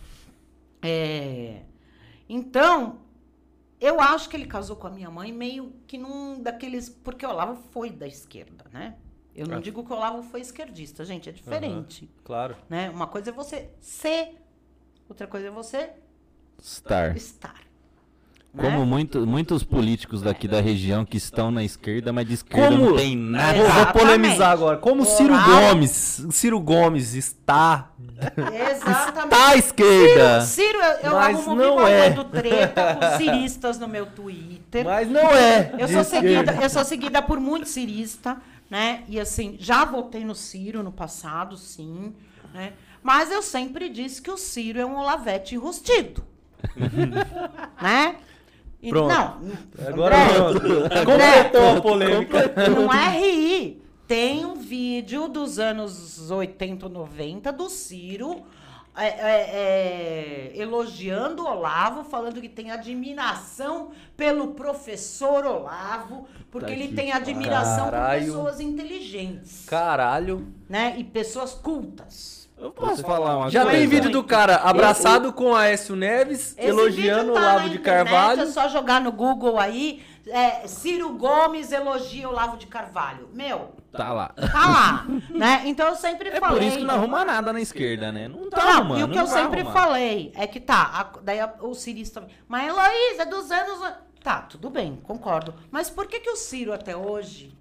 É, 0.82 1.62
então, 2.28 2.98
eu 3.80 4.00
acho 4.00 4.28
que 4.28 4.36
ele 4.36 4.44
casou 4.46 4.76
com 4.76 4.86
a 4.86 4.90
minha 4.90 5.10
mãe 5.10 5.32
meio 5.32 5.72
que 5.86 5.96
num 5.96 6.42
daqueles... 6.42 6.88
Porque 6.90 7.24
o 7.24 7.30
Olavo 7.30 7.62
foi 7.70 7.88
da 7.90 8.06
esquerda, 8.06 8.66
né? 8.72 8.96
Eu 9.34 9.46
não 9.46 9.58
Ah. 9.58 9.60
digo 9.60 9.82
que 9.84 9.92
o 9.92 9.96
Olavo 9.96 10.22
foi 10.24 10.40
esquerdista, 10.40 11.04
gente, 11.04 11.28
é 11.28 11.32
diferente. 11.32 12.10
Claro. 12.24 12.56
Né? 12.68 12.90
Uma 12.90 13.06
coisa 13.06 13.30
é 13.30 13.32
você 13.32 13.70
ser, 13.80 14.36
outra 15.08 15.26
coisa 15.26 15.46
é 15.46 15.50
você 15.50 15.90
Star. 16.62 17.16
estar. 17.16 17.54
Como 18.56 18.78
né? 18.80 18.84
muito- 18.84 19.24
muitos 19.26 19.62
políticos 19.62 20.22
daqui 20.22 20.48
da 20.48 20.60
região 20.60 21.04
que 21.04 21.16
estão 21.16 21.50
na 21.50 21.62
esquerda, 21.62 22.12
mas 22.12 22.26
de 22.26 22.34
esquerda 22.34 22.76
Como- 22.76 22.90
não 22.90 22.96
tem 22.96 23.14
nada. 23.16 23.58
Vou, 23.62 23.86
polemizar 23.92 24.50
agora. 24.50 24.78
Como 24.78 25.04
Ciro 25.04 25.34
Gomes, 25.44 26.26
Ciro 26.30 26.58
Gomes 26.58 27.14
está, 27.14 27.92
Exatamente. 28.36 29.24
está 29.34 29.48
à 29.50 29.56
esquerda. 29.56 30.40
Ciro, 30.40 30.78
eu, 30.78 31.10
eu 31.10 31.12
Mas 31.14 31.36
arrumo 31.38 31.54
não 31.54 31.76
vivo 31.76 31.86
é. 31.86 32.24
treta 32.24 32.96
com 32.96 33.16
ciristas 33.18 33.78
no 33.78 33.86
meu 33.86 34.06
Twitter. 34.06 34.84
Mas 34.84 35.08
não 35.08 35.30
é. 35.30 35.74
Eu 35.78 35.86
sou, 35.88 36.02
seguida, 36.04 36.58
eu 36.60 36.70
sou 36.70 36.84
seguida 36.84 37.22
por 37.22 37.38
muito 37.38 37.68
cirista, 37.68 38.38
né? 38.68 39.04
E 39.08 39.20
assim, 39.20 39.56
já 39.60 39.84
votei 39.84 40.24
no 40.24 40.34
Ciro 40.34 40.82
no 40.82 40.90
passado, 40.90 41.56
sim, 41.56 42.12
né? 42.52 42.72
Mas 43.02 43.30
eu 43.30 43.42
sempre 43.42 43.88
disse 43.88 44.20
que 44.20 44.30
o 44.30 44.36
Ciro 44.36 44.80
é 44.80 44.86
um 44.86 44.96
olavete 44.98 45.54
enrustido. 45.54 46.24
né? 47.82 48.16
E- 48.80 48.90
Pronto. 48.90 49.08
Não, 49.12 49.40
Agora 49.88 50.16
André, 50.16 50.34
pronto. 50.34 50.60
Completou 51.04 51.76
a 51.76 51.80
polêmica. 51.80 52.54
não 52.70 52.92
é 52.92 53.18
rir. 53.18 53.82
Tem 54.06 54.44
um 54.46 54.54
vídeo 54.54 55.28
dos 55.28 55.58
anos 55.58 56.30
80 56.30 56.86
ou 56.86 56.92
90 56.92 57.52
do 57.52 57.68
Ciro 57.68 58.42
é, 58.96 59.06
é, 59.06 60.50
é, 60.50 60.52
elogiando 60.56 61.44
o 61.44 61.46
Olavo, 61.46 62.02
falando 62.04 62.40
que 62.40 62.48
tem 62.48 62.70
admiração 62.72 63.90
pelo 64.16 64.48
professor 64.54 65.44
Olavo, 65.44 66.26
porque 66.50 66.66
Tá 66.66 66.72
ele 66.72 66.94
tem 66.94 67.12
admiração 67.12 67.84
Caralho. 67.84 68.20
por 68.20 68.26
pessoas 68.26 68.60
inteligentes, 68.60 69.64
Caralho. 69.66 70.48
né? 70.68 70.94
E 70.98 71.04
pessoas 71.04 71.52
cultas. 71.54 72.37
Eu 72.60 72.70
posso 72.72 73.02
falar 73.02 73.36
uma 73.36 73.50
Já 73.50 73.62
coisa? 73.62 73.78
tem 73.78 73.86
vídeo 73.86 74.10
do 74.10 74.24
cara 74.24 74.56
abraçado 74.56 75.32
com 75.32 75.54
Aécio 75.54 75.94
Neves, 75.94 76.54
Esse 76.58 76.68
elogiando 76.68 77.30
o 77.32 77.34
tá 77.34 77.40
Olavo 77.40 77.58
na 77.66 77.68
de 77.68 77.78
Carvalho. 77.78 78.42
É 78.42 78.46
só 78.46 78.68
jogar 78.68 79.00
no 79.00 79.12
Google 79.12 79.58
aí. 79.58 80.02
é, 80.26 80.66
Ciro 80.66 81.14
Gomes 81.14 81.72
elogia 81.72 82.28
Olavo 82.28 82.56
de 82.58 82.66
Carvalho. 82.66 83.28
Meu, 83.32 83.70
Tá 83.92 84.12
lá. 84.12 84.28
tá 84.36 84.68
lá, 84.68 85.06
né? 85.30 85.62
Então 85.64 85.88
eu 85.88 85.96
sempre 85.96 86.28
É 86.28 86.38
falei. 86.38 86.58
por 86.58 86.62
isso 86.66 86.76
que 86.78 86.84
não 86.84 86.96
arruma 86.96 87.24
nada 87.24 87.50
na 87.52 87.60
esquerda, 87.60 88.12
né? 88.12 88.28
Não 88.28 88.50
tá 88.50 88.62
Não, 88.62 88.68
arrumando. 88.72 89.00
e 89.00 89.04
o 89.04 89.08
que 89.08 89.18
eu 89.18 89.26
sempre 89.26 89.60
arrumar. 89.60 89.72
falei 89.80 90.32
é 90.36 90.46
que 90.46 90.60
tá, 90.60 90.82
a- 91.14 91.18
daí 91.22 91.40
a- 91.40 91.54
o 91.62 91.72
cirista. 91.74 92.26
Mas 92.46 92.68
Heloísa, 92.68 93.22
é 93.22 93.26
dos 93.26 93.50
anos. 93.50 93.92
Tá, 94.22 94.42
tudo 94.42 94.68
bem, 94.68 94.96
concordo. 95.02 95.54
Mas 95.70 95.88
por 95.88 96.06
que, 96.06 96.20
que 96.20 96.28
o 96.28 96.36
Ciro 96.36 96.74
até 96.74 96.94
hoje, 96.94 97.56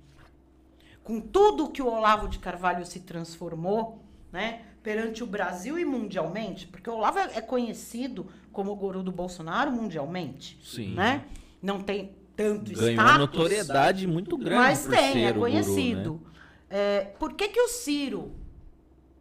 com 1.04 1.22
tudo 1.22 1.70
que 1.70 1.82
o 1.82 1.88
Olavo 1.88 2.28
de 2.28 2.40
Carvalho 2.40 2.86
se 2.86 3.00
transformou, 3.00 4.04
né? 4.32 4.64
Perante 4.88 5.22
o 5.22 5.28
Brasil 5.28 5.78
e 5.78 5.84
mundialmente, 5.84 6.66
porque 6.66 6.90
o 6.90 6.94
Olavo 6.94 7.20
é 7.20 7.32
é 7.36 7.42
conhecido 7.42 8.28
como 8.54 8.72
o 8.72 8.76
guru 8.78 9.04
do 9.04 9.12
Bolsonaro 9.12 9.70
mundialmente, 9.70 10.58
Sim. 10.64 10.94
né? 10.94 11.26
Não 11.62 11.82
tem 11.82 12.16
tanto 12.38 12.72
Ganhou 12.72 12.92
status. 12.92 13.12
uma 13.12 13.18
notoriedade 13.18 14.08
muito 14.08 14.38
grande 14.38 14.56
Mas 14.62 14.86
tem, 14.86 15.26
é 15.26 15.32
o 15.32 15.34
guru, 15.34 15.40
conhecido. 15.42 16.22
né? 16.24 16.30
É, 16.70 17.02
por 17.20 17.34
que, 17.34 17.50
que 17.50 17.60
o 17.60 17.68
Ciro, 17.68 18.32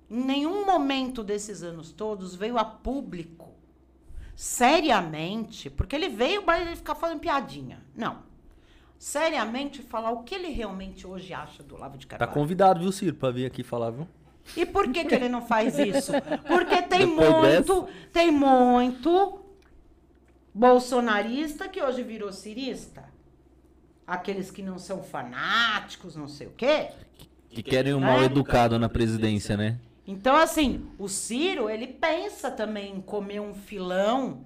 em 0.08 0.22
nenhum 0.22 0.64
momento 0.64 1.24
desses 1.24 1.64
anos 1.64 1.90
todos, 1.90 2.36
veio 2.36 2.56
a 2.58 2.64
público, 2.64 3.52
seriamente, 4.36 5.68
porque 5.68 5.96
ele 5.96 6.08
veio 6.08 6.44
para 6.44 6.60
ele 6.60 6.76
ficar 6.76 6.94
falando 6.94 7.18
piadinha. 7.18 7.82
Não. 7.92 8.18
Seriamente 9.00 9.82
falar 9.82 10.12
o 10.12 10.22
que 10.22 10.32
ele 10.36 10.48
realmente 10.48 11.04
hoje 11.08 11.34
acha 11.34 11.60
do 11.64 11.74
Olavo 11.74 11.98
de 11.98 12.06
Tá 12.06 12.18
Carvalho. 12.18 12.32
convidado, 12.40 12.78
viu, 12.78 12.92
Ciro, 12.92 13.16
pra 13.16 13.32
vir 13.32 13.46
aqui 13.46 13.64
falar, 13.64 13.90
viu? 13.90 14.06
E 14.54 14.66
por 14.66 14.90
que, 14.92 15.04
que 15.04 15.14
ele 15.14 15.28
não 15.28 15.46
faz 15.46 15.78
isso? 15.78 16.12
Porque 16.46 16.82
tem 16.82 17.08
Depois 17.08 17.30
muito, 17.30 17.88
tem 18.12 18.30
muito 18.30 19.40
bolsonarista 20.54 21.68
que 21.68 21.82
hoje 21.82 22.02
virou 22.02 22.32
cirista. 22.32 23.04
Aqueles 24.06 24.50
que 24.50 24.62
não 24.62 24.78
são 24.78 25.02
fanáticos, 25.02 26.14
não 26.16 26.28
sei 26.28 26.46
o 26.46 26.52
quê. 26.52 26.90
Que 27.50 27.62
querem 27.62 27.94
o 27.94 28.00
mal 28.00 28.20
É. 28.20 28.24
educado 28.24 28.78
na 28.78 28.88
presidência, 28.88 29.56
né? 29.56 29.78
Então, 30.06 30.36
assim, 30.36 30.86
o 30.98 31.08
Ciro, 31.08 31.68
ele 31.68 31.88
pensa 31.88 32.50
também 32.50 32.94
em 32.96 33.00
comer 33.00 33.40
um 33.40 33.52
filão, 33.54 34.44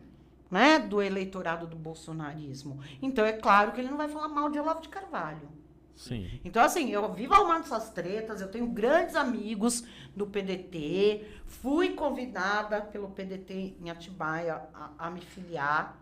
né, 0.51 0.79
do 0.79 1.03
eleitorado 1.03 1.67
do 1.67 1.77
bolsonarismo. 1.77 2.81
Então, 3.03 3.25
é 3.27 3.33
claro 3.33 3.73
que 3.73 3.81
ele 3.81 3.91
não 3.91 3.99
vai 3.99 4.09
falar 4.09 4.29
mal 4.29 4.49
de 4.51 4.59
Olavo 4.59 4.81
de 4.81 4.89
Carvalho. 4.89 5.49
Sim. 5.97 6.41
Então, 6.45 6.63
assim, 6.63 6.91
eu 6.91 7.13
vivo 7.13 7.35
arrumando 7.35 7.65
essas 7.65 7.91
tretas, 7.91 8.41
eu 8.41 8.49
tenho 8.51 8.67
grandes 8.69 9.15
amigos 9.15 9.85
do 10.17 10.27
PDT, 10.27 11.27
fui 11.47 11.91
convidada 11.91 12.81
pelo 12.81 13.11
PDT 13.11 13.77
em 13.81 13.91
Atibaia 13.91 14.63
a, 14.73 15.07
a 15.07 15.11
me 15.11 15.21
filiar, 15.21 15.99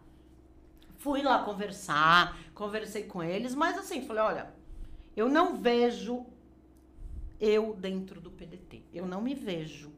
fui 0.99 1.23
lá 1.23 1.43
conversar, 1.45 2.39
conversei 2.55 3.05
com 3.05 3.23
eles, 3.23 3.55
mas 3.55 3.77
assim, 3.77 4.07
falei, 4.07 4.23
olha, 4.23 4.51
eu 5.17 5.29
não 5.29 5.57
vejo 5.57 6.25
eu 7.41 7.75
dentro 7.75 8.21
do 8.21 8.31
PDT, 8.31 8.83
eu 8.93 9.07
não 9.07 9.21
me 9.21 9.35
vejo. 9.35 9.93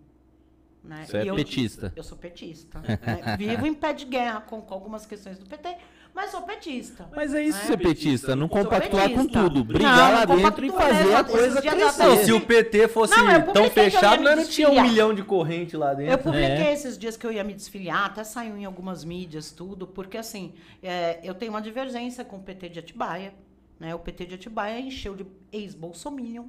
Né? 0.83 1.05
Você 1.07 1.19
é 1.19 1.25
E 1.25 1.29
eu- 1.29 1.35
petista. 1.37 1.93
eu 1.95 2.03
sou 2.03 2.17
petista. 2.17 2.81
né? 2.81 3.37
Vivo 3.37 3.67
em 3.67 3.75
pé 3.75 3.93
de 3.93 4.05
guerra 4.07 4.41
com, 4.41 4.61
com 4.63 4.73
algumas 4.75 5.05
questões 5.07 5.39
do 5.39 5.45
PT, 5.47 5.77
mas 6.15 6.31
sou 6.31 6.43
petista. 6.43 7.09
Mas 7.15 7.35
é 7.35 7.43
isso 7.43 7.59
né? 7.59 7.65
ser 7.65 7.77
petista, 7.77 8.37
não 8.37 8.49
compactuar 8.49 9.09
com 9.11 9.17
petista. 9.27 9.43
tudo, 9.43 9.65
brigar 9.65 9.97
Não, 10.13 10.19
lá 10.19 10.25
dentro 10.25 10.65
e 10.67 10.71
fazer 10.71 11.05
mesmo. 11.05 11.17
a 11.17 11.25
coisa 11.25 11.63
crescer. 11.63 12.03
Não, 12.05 12.17
se 12.25 12.33
o 12.33 12.41
PT 12.41 12.89
fosse 12.89 13.17
Não, 13.17 13.31
eu 13.31 13.53
tão 13.53 13.65
eu 13.65 13.71
fechado, 13.71 14.23
não 14.23 14.45
tinha 14.45 14.69
um 14.71 14.83
milhão 14.83 15.15
de 15.15 15.23
corrente 15.23 15.77
lá 15.77 15.91
Eu 15.93 15.97
dentro. 15.97 16.19
publiquei 16.25 16.67
É. 16.67 16.73
esses 16.73 16.99
dias 16.99 17.17
que 17.17 17.27
eu 17.27 17.33
ia 17.33 17.45
me 17.45 17.55
desfiliar, 17.55 18.07
até 18.07 18.25
saiu 18.25 18.57
em 18.57 18.65
algumas 18.65 19.05
mídias, 19.05 19.51
tudo, 19.53 19.87
porque 19.87 20.17
assim, 20.19 20.55
é, 20.83 21.21
eu 21.23 21.35
tenho 21.35 21.53
uma 21.53 21.63
divergência 21.63 22.25
com 22.25 22.37
o 22.37 22.41
PT 22.43 22.69
de 22.71 22.79
Atibaia. 22.81 23.33
Né? 23.79 23.95
O 23.95 23.99
PT 23.99 24.27
de 24.27 24.35
Atibaia 24.35 24.79
encheu 24.79 25.15
de 25.17 25.27
ex-bolsominion. 25.53 26.45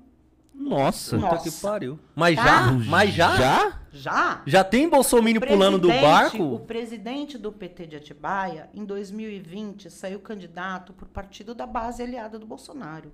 Nossa. 0.54 1.18
Nossa. 1.18 1.38
Puta 1.38 1.50
que 1.50 1.62
pariu. 1.62 2.00
Mas 2.16 2.36
Tá? 2.36 2.44
já? 2.44 2.72
Mas 2.72 3.14
já? 3.14 3.36
Já? 3.38 3.80
Já? 3.92 4.42
Já 4.46 4.64
tem 4.64 4.88
Bolsonaro 4.90 5.42
pulando 5.42 5.78
do 5.78 5.90
barco? 5.90 6.44
O 6.44 6.60
presidente 6.60 7.38
do 7.38 7.52
PT 7.52 7.88
de 7.88 7.96
Atibaia, 7.98 8.70
em 8.74 8.86
2020, 8.86 9.90
saiu 9.90 10.20
candidato 10.20 10.94
por 10.94 11.08
partido 11.08 11.54
da 11.54 11.66
base 11.66 12.02
aliada 12.02 12.40
do 12.40 12.46
Bolsonaro. 12.46 13.12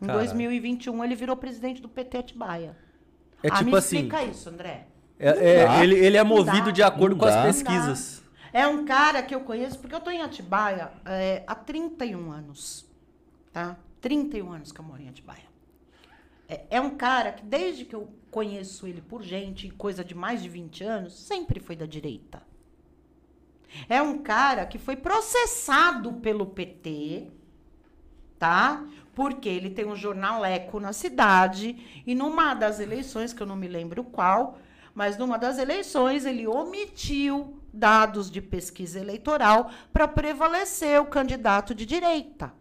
Em 0.00 0.06
Caralho. 0.06 0.26
2021, 0.26 1.04
ele 1.04 1.14
virou 1.14 1.36
presidente 1.36 1.80
do 1.80 1.88
PT 1.88 2.18
Atibaia. 2.18 2.76
É 3.42 3.48
ah, 3.48 3.58
tipo 3.58 3.70
me 3.70 3.76
assim. 3.76 3.96
explica 3.98 4.24
isso, 4.24 4.48
André. 4.48 4.88
É, 5.18 5.28
é, 5.28 5.82
ele, 5.82 5.94
ele 5.94 6.16
é 6.16 6.24
movido 6.24 6.72
de 6.72 6.82
acordo 6.82 7.16
com 7.16 7.24
as 7.24 7.36
pesquisas. 7.42 8.22
É 8.52 8.66
um 8.66 8.84
cara 8.84 9.22
que 9.22 9.34
eu 9.34 9.40
conheço, 9.40 9.78
porque 9.78 9.94
eu 9.94 10.00
tô 10.00 10.10
em 10.10 10.22
Atibaia 10.22 10.90
é, 11.04 11.42
há 11.46 11.54
31 11.54 12.32
anos. 12.32 12.86
Tá? 13.52 13.76
31 14.00 14.52
anos 14.52 14.72
que 14.72 14.80
eu 14.80 14.84
moro 14.84 15.00
em 15.00 15.08
Atibaia. 15.08 15.44
É, 16.48 16.64
é 16.70 16.80
um 16.80 16.96
cara 16.96 17.32
que, 17.32 17.44
desde 17.44 17.84
que 17.84 17.94
eu 17.94 18.12
conheço 18.30 18.86
ele 18.86 19.00
por 19.00 19.22
gente, 19.22 19.68
coisa 19.70 20.04
de 20.04 20.14
mais 20.14 20.42
de 20.42 20.48
20 20.48 20.84
anos, 20.84 21.14
sempre 21.14 21.58
foi 21.60 21.74
da 21.74 21.86
direita. 21.86 22.42
É 23.88 24.00
um 24.00 24.18
cara 24.18 24.64
que 24.66 24.78
foi 24.78 24.96
processado 24.96 26.12
pelo 26.14 26.46
PT, 26.46 27.28
tá? 28.38 28.84
Porque 29.14 29.48
ele 29.48 29.70
tem 29.70 29.86
um 29.86 29.96
jornaleco 29.96 30.78
na 30.78 30.92
cidade 30.92 32.02
e 32.06 32.14
numa 32.14 32.54
das 32.54 32.78
eleições, 32.78 33.32
que 33.32 33.42
eu 33.42 33.46
não 33.46 33.56
me 33.56 33.68
lembro 33.68 34.04
qual, 34.04 34.58
mas 34.94 35.18
numa 35.18 35.36
das 35.36 35.58
eleições 35.58 36.24
ele 36.24 36.46
omitiu 36.46 37.60
dados 37.72 38.30
de 38.30 38.40
pesquisa 38.40 38.98
eleitoral 38.98 39.70
para 39.92 40.08
prevalecer 40.08 41.00
o 41.00 41.06
candidato 41.06 41.74
de 41.74 41.84
direita. 41.84 42.52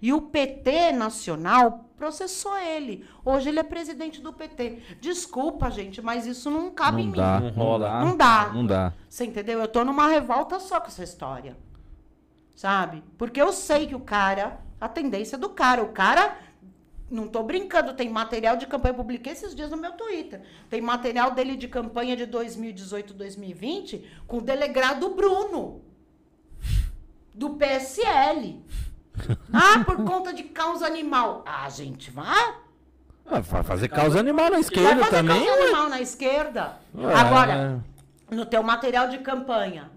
E 0.00 0.12
o 0.12 0.22
PT 0.22 0.92
nacional 0.92 1.90
processou 1.96 2.56
ele. 2.58 3.04
Hoje 3.24 3.48
ele 3.48 3.60
é 3.60 3.62
presidente 3.62 4.20
do 4.20 4.32
PT. 4.32 4.78
Desculpa, 5.00 5.70
gente, 5.70 6.00
mas 6.02 6.26
isso 6.26 6.50
não 6.50 6.70
cabe 6.70 7.02
em 7.02 7.04
Não 7.06 7.10
mim. 7.12 7.16
dá, 7.18 7.40
Não 7.40 7.50
não 7.50 7.54
rola. 7.56 7.88
dá. 7.88 8.04
Não 8.04 8.16
dá. 8.16 8.50
Não 8.52 8.66
dá. 8.66 8.92
Você 9.08 9.24
entendeu? 9.24 9.60
Eu 9.60 9.68
tô 9.68 9.84
numa 9.84 10.08
revolta 10.08 10.58
só 10.58 10.80
com 10.80 10.88
essa 10.88 11.04
história. 11.04 11.56
Sabe? 12.54 13.02
Porque 13.16 13.40
eu 13.40 13.52
sei 13.52 13.86
que 13.86 13.94
o 13.94 14.00
cara, 14.00 14.60
a 14.80 14.88
tendência 14.88 15.38
do 15.38 15.50
cara, 15.50 15.82
o 15.82 15.88
cara, 15.92 16.36
não 17.10 17.28
tô 17.28 17.42
brincando, 17.42 17.92
tem 17.94 18.08
material 18.08 18.56
de 18.56 18.66
campanha, 18.66 18.92
eu 18.92 18.96
publiquei 18.96 19.32
esses 19.32 19.54
dias 19.54 19.70
no 19.70 19.76
meu 19.76 19.92
Twitter. 19.92 20.42
Tem 20.68 20.80
material 20.80 21.30
dele 21.32 21.56
de 21.56 21.68
campanha 21.68 22.16
de 22.16 22.26
2018, 22.26 23.14
2020, 23.14 24.04
com 24.26 24.38
o 24.38 24.42
delegado 24.42 25.10
Bruno, 25.10 25.82
do 27.34 27.50
PSL. 27.50 28.62
Ah, 29.52 29.82
por 29.84 29.96
conta 30.04 30.32
de 30.32 30.44
causa 30.44 30.86
animal. 30.86 31.42
Ah, 31.46 31.68
gente, 31.68 32.10
vai. 32.10 32.54
Ah, 33.26 33.40
vai 33.40 33.62
fazer 33.62 33.88
causa 33.88 34.18
animal 34.18 34.46
na 34.46 34.50
Vai 34.52 34.60
esquerda 34.60 35.04
fazer 35.04 35.10
também. 35.16 35.46
causa 35.46 35.62
animal 35.62 35.88
na 35.88 36.00
esquerda. 36.00 36.76
Ué, 36.94 37.14
Agora, 37.14 37.84
no 38.30 38.44
teu 38.46 38.62
material 38.62 39.08
de 39.08 39.18
campanha, 39.18 39.90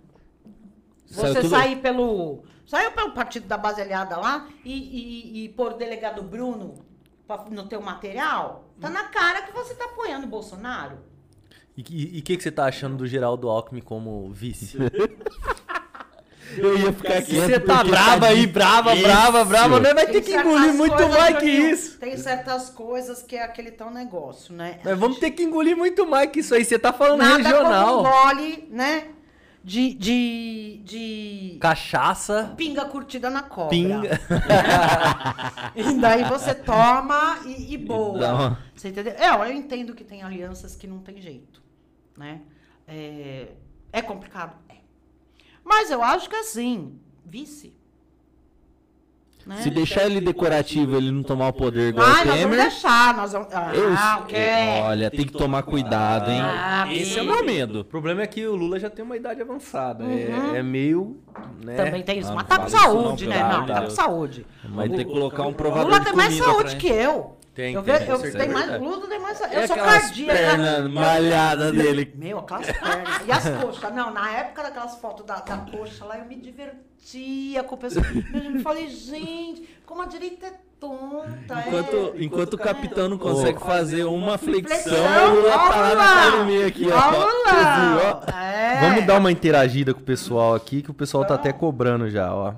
Saiu 1.07 1.33
você 1.33 1.41
tudo- 1.41 1.49
sair 1.49 1.77
pelo. 1.77 2.43
Saiu 2.67 2.91
pelo 2.91 3.11
partido 3.11 3.47
da 3.47 3.57
baselhada 3.57 4.17
lá 4.17 4.47
e, 4.63 4.73
e, 4.73 5.45
e 5.45 5.49
pôr 5.49 5.73
o 5.73 5.77
delegado 5.77 6.21
Bruno 6.23 6.75
pra- 7.27 7.45
no 7.49 7.65
teu 7.67 7.79
material, 7.81 8.65
tá 8.81 8.89
na 8.89 9.03
cara 9.05 9.43
que 9.43 9.51
você 9.51 9.73
tá 9.75 9.85
apoiando 9.85 10.25
o 10.25 10.29
Bolsonaro. 10.29 10.97
E 11.77 11.81
o 12.19 12.23
que, 12.23 12.37
que 12.37 12.41
você 12.41 12.51
tá 12.51 12.65
achando 12.65 12.95
do 12.97 13.05
Geraldo 13.07 13.49
Alckmin 13.49 13.81
como 13.81 14.31
vice? 14.31 14.77
Eu 16.57 16.77
ia 16.77 16.93
ficar 16.93 17.17
aqui. 17.17 17.35
Você 17.35 17.59
tá 17.59 17.83
brava 17.83 18.27
aí, 18.27 18.45
brava, 18.47 18.93
Isso. 18.93 19.03
brava, 19.03 19.43
brava, 19.45 19.79
né? 19.79 19.93
Vai 19.93 20.05
ter 20.05 20.13
Tem 20.13 20.21
que 20.21 20.31
certas 20.31 20.45
engolir 20.51 20.73
muito 20.73 20.95
coisas, 20.95 21.17
mais 21.17 21.37
que 21.37 21.45
isso. 21.49 21.97
Tem 21.99 22.17
certas 22.17 22.69
coisas 22.69 23.21
que 23.23 23.35
é 23.35 23.43
aquele 23.43 23.71
tão 23.71 23.91
negócio, 23.91 24.53
né? 24.53 24.79
Nós 24.83 24.97
vamos 24.97 25.19
ter 25.19 25.31
que 25.31 25.43
engolir 25.43 25.75
muito 25.75 26.05
mais 26.07 26.29
que 26.29 26.39
isso 26.39 26.53
aí. 26.55 26.63
Você 26.63 26.77
tá 26.79 26.93
falando 26.93 27.19
Nada 27.19 27.37
regional. 27.37 28.03
como 28.03 28.07
um 28.07 28.11
gole, 28.11 28.67
né? 28.71 29.07
De, 29.63 29.95
de, 29.95 30.81
de 30.85 31.57
Cachaça, 31.59 32.53
pinga 32.55 32.85
curtida 32.85 33.31
na 33.31 33.41
cobra. 33.41 33.69
pinga. 33.71 34.21
E 35.75 35.93
daí 35.99 36.23
você 36.25 36.53
toma 36.53 37.39
e, 37.45 37.73
e 37.73 37.77
boa. 37.77 38.19
Dá 38.19 38.33
uma- 38.33 38.59
Você 38.75 38.89
entendeu? 38.89 39.13
É, 39.17 39.27
eu 39.29 39.51
entendo 39.51 39.93
que 39.95 40.03
tem 40.03 40.21
alianças 40.23 40.75
que 40.75 40.85
não 40.87 40.99
tem 40.99 41.19
jeito, 41.19 41.61
né? 42.15 42.41
É, 42.87 43.47
é 43.91 44.01
complicado? 44.03 44.53
É. 45.65 45.67
Mas 45.67 45.91
eu 45.91 46.03
acho 46.03 46.29
que 46.29 46.35
assim, 46.35 46.99
vice. 47.25 47.73
Né? 49.45 49.57
Se 49.61 49.69
deixar 49.69 50.07
ele 50.07 50.19
decorativo, 50.19 50.97
ele 50.97 51.11
não 51.11 51.21
tomar 51.21 51.49
o 51.49 51.53
poder 51.53 51.89
igual 51.89 52.07
Ah, 52.07 52.23
o 52.23 52.25
nós 52.25 52.41
vamos 52.41 52.57
deixar. 52.57 53.15
Nós 53.15 53.31
vamos... 53.31 53.47
Ah, 53.53 53.71
Eu, 53.75 53.93
o 53.93 54.25
quê? 54.25 54.81
olha, 54.81 55.11
tem 55.11 55.23
que 55.23 55.33
tomar 55.33 55.61
cuidado, 55.61 56.31
hein? 56.31 56.41
Ah, 56.41 56.87
Esse 56.91 57.19
é 57.19 57.21
o 57.21 57.25
meu 57.25 57.45
medo. 57.45 57.81
O 57.81 57.85
problema 57.85 58.23
é 58.23 58.27
que 58.27 58.43
o 58.47 58.55
Lula 58.55 58.79
já 58.79 58.89
tem 58.89 59.05
uma 59.05 59.15
idade 59.15 59.41
avançada. 59.43 60.03
Uhum. 60.03 60.55
É, 60.55 60.57
é 60.57 60.63
meio. 60.63 61.21
Né? 61.63 61.75
Também 61.75 62.01
tem 62.01 62.17
isso. 62.17 62.33
Mas 62.33 62.47
tá 62.47 62.57
com 62.57 62.69
saúde, 62.69 63.27
não, 63.27 63.35
né? 63.35 63.43
Não, 63.43 63.65
tá 63.67 63.81
com 63.83 63.89
saúde. 63.91 64.47
Vai 64.63 64.89
ter 64.89 65.05
que 65.05 65.11
colocar 65.11 65.43
um 65.43 65.49
O 65.49 65.53
provador 65.53 65.85
Lula 65.89 65.99
de 65.99 66.05
tem 66.05 66.15
mais 66.15 66.35
saúde 66.35 66.75
que 66.77 66.87
eu. 66.87 67.37
Tem, 67.55 67.73
eu 67.73 67.81
tem, 67.81 67.93
eu 67.93 68.15
é 68.17 68.31
tenho 68.31 68.51
mais, 68.51 68.81
Lula 68.81 69.07
tem 69.07 69.17
mais. 69.17 69.39
É 69.39 69.63
Eu 69.63 69.67
sou 69.67 69.77
cardíaca. 69.77 70.33
pernas 70.37 70.91
malhadas 70.91 71.71
dele. 71.71 72.13
Meu, 72.13 72.39
aquelas 72.39 72.65
pernas. 72.65 73.21
E 73.25 73.31
as 73.31 73.49
coxas? 73.63 73.93
Não, 73.93 74.11
na 74.11 74.29
época 74.33 74.63
daquelas 74.63 74.95
fotos 74.97 75.25
da, 75.25 75.35
da 75.35 75.57
coxa 75.59 76.03
lá, 76.03 76.17
eu 76.17 76.25
me 76.25 76.35
divertia 76.35 77.63
com 77.63 77.75
o 77.75 77.77
pessoal. 77.77 78.05
Eu 78.33 78.59
falei, 78.59 78.89
gente, 78.89 79.69
como 79.85 80.01
a 80.01 80.05
direita 80.05 80.47
é 80.47 80.53
tonta. 80.77 81.63
Enquanto, 81.65 81.95
é. 81.95 82.23
enquanto 82.25 82.53
o 82.55 82.57
capitão 82.57 83.07
não 83.07 83.17
consegue 83.17 83.59
fazer 83.61 84.03
uma 84.03 84.37
flexão, 84.37 84.77
Flexão, 84.77 85.35
Lula 85.35 85.51
tá 85.51 85.95
na 85.95 86.27
academia 86.27 86.67
aqui, 86.67 86.87
ó. 86.91 88.25
Ó? 88.27 88.31
É. 88.37 88.81
Vamos 88.81 89.05
dar 89.05 89.17
uma 89.17 89.31
interagida 89.31 89.93
com 89.93 90.01
o 90.01 90.03
pessoal 90.03 90.55
aqui, 90.55 90.81
que 90.81 90.91
o 90.91 90.93
pessoal 90.93 91.23
tá 91.23 91.35
até 91.35 91.53
cobrando 91.53 92.09
já, 92.09 92.35
ó. 92.35 92.53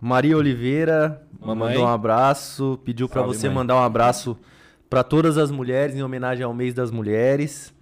Maria 0.00 0.36
Oliveira 0.36 1.26
Mamãe. 1.40 1.68
mandou 1.70 1.84
um 1.84 1.88
abraço, 1.88 2.78
pediu 2.84 3.08
pra 3.08 3.22
Salve, 3.22 3.36
você 3.36 3.46
mãe. 3.48 3.54
mandar 3.56 3.74
um 3.76 3.82
abraço 3.82 4.38
pra 4.88 5.02
todas 5.02 5.36
as 5.36 5.50
mulheres 5.50 5.94
em 5.96 6.02
homenagem 6.02 6.44
ao 6.44 6.54
mês 6.54 6.72
das 6.74 6.90
mulheres. 6.90 7.72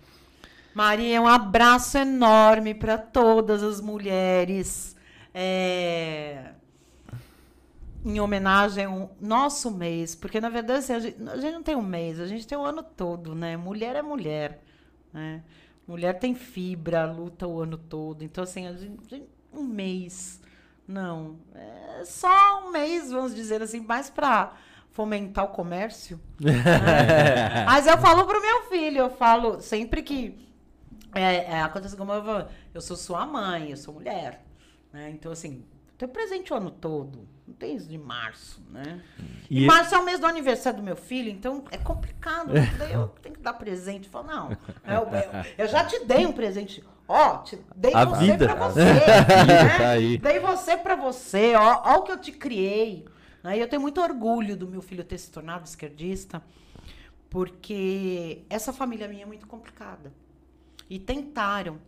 Maria, 0.74 1.20
um 1.22 1.26
abraço 1.26 1.96
enorme 1.98 2.74
para 2.74 2.98
todas 2.98 3.62
as 3.62 3.80
mulheres. 3.80 4.94
É, 5.34 6.52
Em 8.04 8.20
homenagem 8.20 8.84
ao 8.84 9.14
nosso 9.20 9.70
mês, 9.70 10.14
porque 10.14 10.40
na 10.40 10.48
verdade 10.48 10.78
assim, 10.78 10.92
a, 10.92 10.98
gente, 11.00 11.16
a 11.28 11.36
gente 11.36 11.52
não 11.54 11.62
tem 11.62 11.74
um 11.76 11.82
mês, 11.82 12.20
a 12.20 12.26
gente 12.26 12.46
tem 12.46 12.56
o 12.56 12.64
ano 12.64 12.82
todo, 12.82 13.34
né? 13.34 13.56
Mulher 13.56 13.96
é 13.96 14.02
mulher, 14.02 14.62
né? 15.12 15.42
Mulher 15.88 16.18
tem 16.18 16.34
fibra, 16.34 17.04
luta 17.10 17.46
o 17.46 17.60
ano 17.60 17.76
todo. 17.76 18.22
Então, 18.24 18.42
assim, 18.44 18.66
a 18.66 18.72
gente, 18.72 18.98
a 19.06 19.16
gente- 19.16 19.28
um 19.52 19.62
mês, 19.64 20.40
não. 20.86 21.36
É 21.54 22.04
só 22.04 22.64
um 22.66 22.70
mês, 22.70 23.10
vamos 23.10 23.34
dizer 23.34 23.62
assim, 23.62 23.80
mais 23.80 24.08
para 24.10 24.52
fomentar 24.90 25.44
o 25.44 25.48
comércio. 25.48 26.20
né? 26.40 26.52
Mas 27.66 27.86
eu 27.86 27.98
falo 27.98 28.24
pro 28.26 28.40
meu 28.40 28.62
filho, 28.68 28.98
eu 28.98 29.10
falo 29.10 29.60
sempre 29.60 30.02
que 30.02 30.38
é, 31.14 31.36
é, 31.56 31.62
acontece 31.62 31.96
como 31.96 32.12
eu 32.12 32.48
eu 32.74 32.80
sou 32.80 32.96
sua 32.96 33.24
mãe, 33.26 33.70
eu 33.70 33.76
sou 33.76 33.94
mulher, 33.94 34.44
né? 34.92 35.10
Então, 35.10 35.32
assim, 35.32 35.64
tem 35.96 36.06
presente 36.08 36.52
o 36.52 36.56
ano 36.56 36.70
todo, 36.70 37.26
não 37.46 37.54
tem 37.54 37.74
isso 37.76 37.88
de 37.88 37.96
março, 37.96 38.62
né? 38.70 39.00
E, 39.50 39.64
E- 39.64 39.66
março 39.66 39.94
é 39.94 39.98
o 39.98 40.04
mês 40.04 40.18
do 40.20 40.26
aniversário 40.26 40.78
do 40.78 40.84
meu 40.84 40.96
filho, 40.96 41.30
então 41.30 41.64
é 41.70 41.78
complicado, 41.78 42.52
daí 42.78 42.92
eu 42.92 43.08
tenho 43.22 43.34
que 43.34 43.40
dar 43.40 43.54
presente. 43.54 44.06
Eu 44.06 44.10
falo, 44.12 44.26
não, 44.26 44.50
eu, 44.84 45.08
eu- 45.08 45.44
eu 45.58 45.68
já 45.68 45.84
te 45.84 46.04
dei 46.04 46.26
um 46.26 46.32
presente, 46.32 46.84
ó, 47.08 47.38
te 47.38 47.58
dei 47.74 47.94
A 47.94 48.04
você 48.04 48.24
vida. 48.24 48.46
pra 48.46 48.54
você, 48.68 48.84
né? 48.84 49.78
tá 49.78 49.88
aí. 49.90 50.18
Dei 50.18 50.38
você 50.40 50.76
pra 50.76 50.96
você, 50.96 51.54
ó, 51.54 51.82
ó 51.84 51.96
o 51.98 52.02
que 52.02 52.12
eu 52.12 52.18
te 52.18 52.32
criei. 52.32 53.04
Né? 53.42 53.58
E 53.58 53.60
eu 53.60 53.68
tenho 53.68 53.80
muito 53.82 54.00
orgulho 54.00 54.56
do 54.56 54.66
meu 54.66 54.82
filho 54.82 55.04
ter 55.04 55.18
se 55.18 55.30
tornado 55.30 55.64
esquerdista, 55.66 56.42
porque 57.30 58.42
essa 58.48 58.72
família 58.72 59.08
minha 59.08 59.22
é 59.22 59.26
muito 59.26 59.46
complicada. 59.46 60.12
E 60.88 60.98
tentaram, 60.98 61.78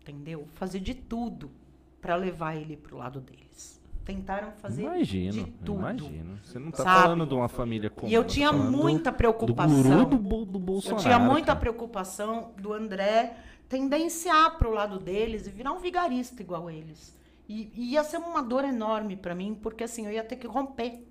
entendeu? 0.00 0.46
Fazer 0.54 0.80
de 0.80 0.94
tudo 0.94 1.50
para 2.00 2.14
levar 2.14 2.56
ele 2.56 2.76
pro 2.76 2.96
lado 2.96 3.20
deles. 3.20 3.78
Tentaram 4.04 4.52
fazer 4.52 4.82
de 4.82 4.88
Imagino, 4.88 5.46
tudo. 5.64 5.74
imagino. 5.80 6.38
Você 6.42 6.58
não 6.58 6.70
tá 6.70 6.82
Sabe? 6.82 7.02
falando 7.02 7.26
de 7.26 7.34
uma 7.34 7.48
família 7.48 7.90
comum. 7.90 8.08
E 8.10 8.14
eu 8.14 8.22
tá 8.22 8.28
tinha 8.30 8.50
falando 8.52 8.70
muita 8.74 9.10
do 9.10 9.16
preocupação. 9.16 10.04
do, 10.08 10.16
Bo- 10.16 10.44
do 10.46 10.56
Eu 10.58 10.60
Bolsonaro. 10.62 11.02
tinha 11.02 11.18
muita 11.18 11.48
cara. 11.48 11.60
preocupação 11.60 12.52
do 12.56 12.72
André 12.72 13.36
tendenciar 13.68 14.56
pro 14.58 14.70
lado 14.70 14.98
deles 14.98 15.46
e 15.46 15.50
virar 15.50 15.72
um 15.72 15.78
vigarista 15.78 16.40
igual 16.42 16.70
eles. 16.70 17.16
E, 17.48 17.70
e 17.74 17.92
ia 17.92 18.04
ser 18.04 18.18
uma 18.18 18.42
dor 18.42 18.64
enorme 18.64 19.16
para 19.16 19.34
mim, 19.34 19.58
porque 19.62 19.84
assim, 19.84 20.06
eu 20.06 20.12
ia 20.12 20.24
ter 20.24 20.36
que 20.36 20.46
romper. 20.46 21.04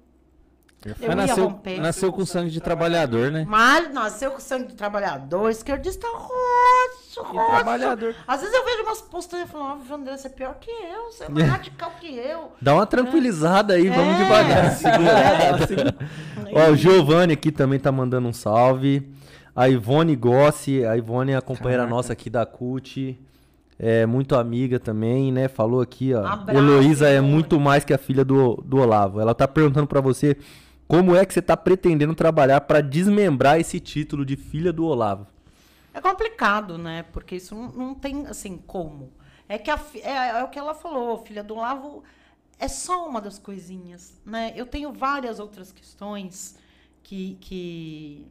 Eu 0.86 1.10
ia 1.10 1.16
nasceu, 1.16 1.46
romper. 1.50 1.80
nasceu 1.82 2.14
com 2.14 2.24
sangue 2.24 2.52
de 2.52 2.62
trabalhador, 2.62 3.32
né? 3.32 3.46
Mas 3.48 3.92
nasceu 3.92 4.30
com 4.32 4.40
sangue 4.40 4.68
de 4.68 4.76
trabalhador, 4.76 5.50
esquerdista 5.50 6.06
roxo, 6.08 7.24
roxo. 7.24 7.50
trabalhador. 7.52 8.16
Às 8.28 8.42
vezes 8.42 8.56
eu 8.56 8.64
vejo 8.64 8.84
umas 8.84 9.02
postagens 9.02 9.50
e 9.50 9.52
falo, 9.52 9.64
ó, 9.90 9.96
André, 9.96 10.16
você 10.16 10.28
é 10.28 10.30
pior 10.30 10.54
que 10.60 10.70
eu, 10.70 11.06
você 11.12 11.24
é 11.24 11.30
mais 11.30 11.48
radical 11.50 11.92
que 12.00 12.16
eu. 12.16 12.52
Dá 12.62 12.76
uma 12.76 12.86
tranquilizada 12.86 13.74
aí, 13.74 13.90
vamos 13.90 14.14
É. 14.20 14.24
devagar. 14.24 14.72
Segura. 15.68 15.96
Ó, 16.54 16.72
o 16.72 16.76
Giovanni 16.76 17.34
aqui 17.34 17.52
também 17.52 17.80
tá 17.80 17.92
mandando 17.92 18.28
um 18.28 18.34
salve. 18.34 19.12
A 19.58 19.68
Ivone 19.68 20.16
Gossi, 20.16 20.86
a 20.86 20.96
Ivone 20.96 21.32
é 21.32 21.36
a 21.36 21.42
companheira 21.42 21.82
Caraca. 21.82 21.96
nossa 21.96 22.14
aqui 22.14 22.30
da 22.30 22.46
CUT. 22.46 23.20
É 23.80 24.06
muito 24.06 24.36
amiga 24.36 24.80
também, 24.80 25.32
né? 25.32 25.48
Falou 25.48 25.82
aqui, 25.82 26.14
ó. 26.14 26.24
Abraço, 26.24 26.60
Heloísa 26.60 27.10
é 27.10 27.20
muito 27.20 27.60
mais 27.60 27.84
que 27.84 27.92
a 27.92 27.98
filha 27.98 28.24
do, 28.24 28.58
do 28.58 28.78
Olavo. 28.78 29.20
Ela 29.20 29.34
tá 29.34 29.48
perguntando 29.48 29.88
pra 29.88 30.00
você 30.00 30.38
como 30.88 31.16
é 31.16 31.26
que 31.26 31.34
você 31.34 31.42
tá 31.42 31.58
pretendendo 31.58 32.14
trabalhar 32.14 32.62
pra 32.62 32.82
desmembrar 32.82 33.60
esse 33.60 33.80
título 33.80 34.24
de 34.24 34.36
filha 34.36 34.72
do 34.72 34.86
Olavo. 34.86 35.26
É 35.92 36.00
complicado, 36.00 36.78
né? 36.78 37.04
Porque 37.12 37.38
isso 37.38 37.56
não, 37.56 37.70
não 37.70 37.96
tem, 37.96 38.28
assim, 38.28 38.58
como. 38.58 39.12
É 39.50 39.58
que 39.58 39.72
a, 39.72 39.80
é, 40.04 40.40
é 40.40 40.44
o 40.44 40.50
que 40.50 40.60
ela 40.60 40.76
falou, 40.76 41.26
filha 41.26 41.44
do 41.44 41.56
Lavo 41.56 42.04
é 42.60 42.68
só 42.68 43.08
uma 43.10 43.20
das 43.20 43.40
coisinhas, 43.40 44.22
né? 44.24 44.54
Eu 44.56 44.68
tenho 44.68 44.94
várias 44.94 45.40
outras 45.40 45.72
questões 45.72 46.60
que... 47.02 47.40
que 47.42 48.28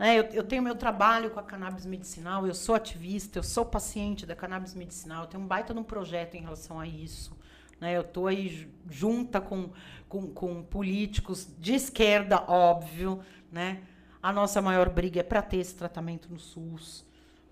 né, 0.00 0.18
eu, 0.18 0.22
eu 0.32 0.42
tenho 0.42 0.62
meu 0.62 0.74
trabalho 0.74 1.30
com 1.30 1.38
a 1.38 1.42
cannabis 1.42 1.84
medicinal, 1.84 2.46
eu 2.46 2.54
sou 2.54 2.74
ativista, 2.74 3.38
eu 3.38 3.42
sou 3.42 3.66
paciente 3.66 4.24
da 4.24 4.34
cannabis 4.34 4.74
medicinal, 4.74 5.24
eu 5.24 5.28
tenho 5.28 5.42
um 5.42 5.46
baita 5.46 5.74
de 5.74 5.78
um 5.78 5.84
projeto 5.84 6.34
em 6.36 6.40
relação 6.40 6.80
a 6.80 6.86
isso. 6.86 7.38
Né? 7.78 7.96
Eu 7.96 8.00
estou 8.00 8.26
aí 8.26 8.48
ju- 8.48 8.68
junta 8.90 9.40
com, 9.40 9.70
com, 10.08 10.26
com 10.28 10.62
políticos 10.62 11.46
de 11.58 11.74
esquerda, 11.74 12.42
óbvio. 12.48 13.20
Né? 13.52 13.82
A 14.22 14.32
nossa 14.32 14.60
maior 14.62 14.88
briga 14.88 15.20
é 15.20 15.22
para 15.22 15.42
ter 15.42 15.58
esse 15.58 15.74
tratamento 15.74 16.32
no 16.32 16.38
SUS. 16.38 17.04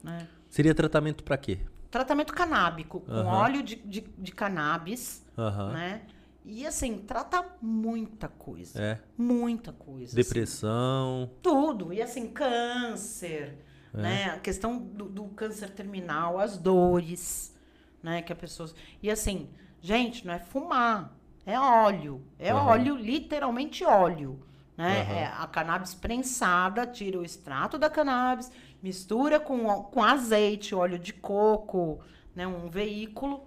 Né? 0.02 0.26
Seria 0.48 0.74
tratamento 0.74 1.22
pra 1.24 1.36
quê? 1.36 1.58
Tratamento 1.90 2.32
canábico, 2.34 3.00
com 3.00 3.12
Aham. 3.12 3.26
óleo 3.42 3.62
de, 3.62 3.76
de, 3.76 4.00
de 4.00 4.32
cannabis. 4.32 5.24
Aham. 5.36 5.72
Né? 5.72 6.02
E 6.50 6.66
assim, 6.66 6.96
trata 6.96 7.44
muita 7.60 8.26
coisa. 8.26 8.82
É. 8.82 8.98
Muita 9.18 9.70
coisa. 9.70 10.06
assim. 10.06 10.16
Depressão. 10.16 11.30
Tudo. 11.42 11.92
E 11.92 12.00
assim, 12.00 12.28
câncer, 12.28 13.58
né? 13.92 14.30
A 14.30 14.38
questão 14.38 14.78
do, 14.78 15.04
do 15.10 15.24
câncer 15.24 15.68
terminal, 15.68 16.38
as 16.40 16.56
dores, 16.56 17.54
né? 18.02 18.22
Que 18.22 18.32
a 18.32 18.36
pessoa. 18.36 18.70
E 19.02 19.10
assim, 19.10 19.50
gente, 19.82 20.26
não 20.26 20.32
é 20.32 20.38
fumar, 20.38 21.14
é 21.44 21.60
óleo. 21.60 22.24
É 22.38 22.50
Aham. 22.50 22.66
óleo, 22.66 22.96
literalmente 22.96 23.84
óleo. 23.84 24.40
Né? 24.74 25.02
Aham. 25.02 25.12
É 25.12 25.26
a 25.26 25.46
cannabis 25.46 25.94
prensada, 25.94 26.86
tira 26.86 27.18
o 27.18 27.24
extrato 27.24 27.76
da 27.76 27.90
cannabis, 27.90 28.50
mistura 28.82 29.38
com, 29.38 29.82
com 29.82 30.02
azeite, 30.02 30.74
óleo 30.74 30.98
de 30.98 31.12
coco, 31.12 32.00
né? 32.34 32.46
Um 32.46 32.70
veículo. 32.70 33.46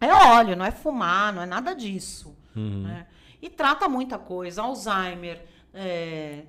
É 0.00 0.12
óleo, 0.12 0.56
não 0.56 0.64
é 0.64 0.70
fumar, 0.70 1.32
não 1.32 1.42
é 1.42 1.46
nada 1.46 1.74
disso. 1.74 2.36
Uhum. 2.54 2.82
né? 2.84 3.06
E 3.40 3.48
trata 3.48 3.88
muita 3.88 4.18
coisa, 4.18 4.62
Alzheimer, 4.62 5.44
é, 5.72 6.42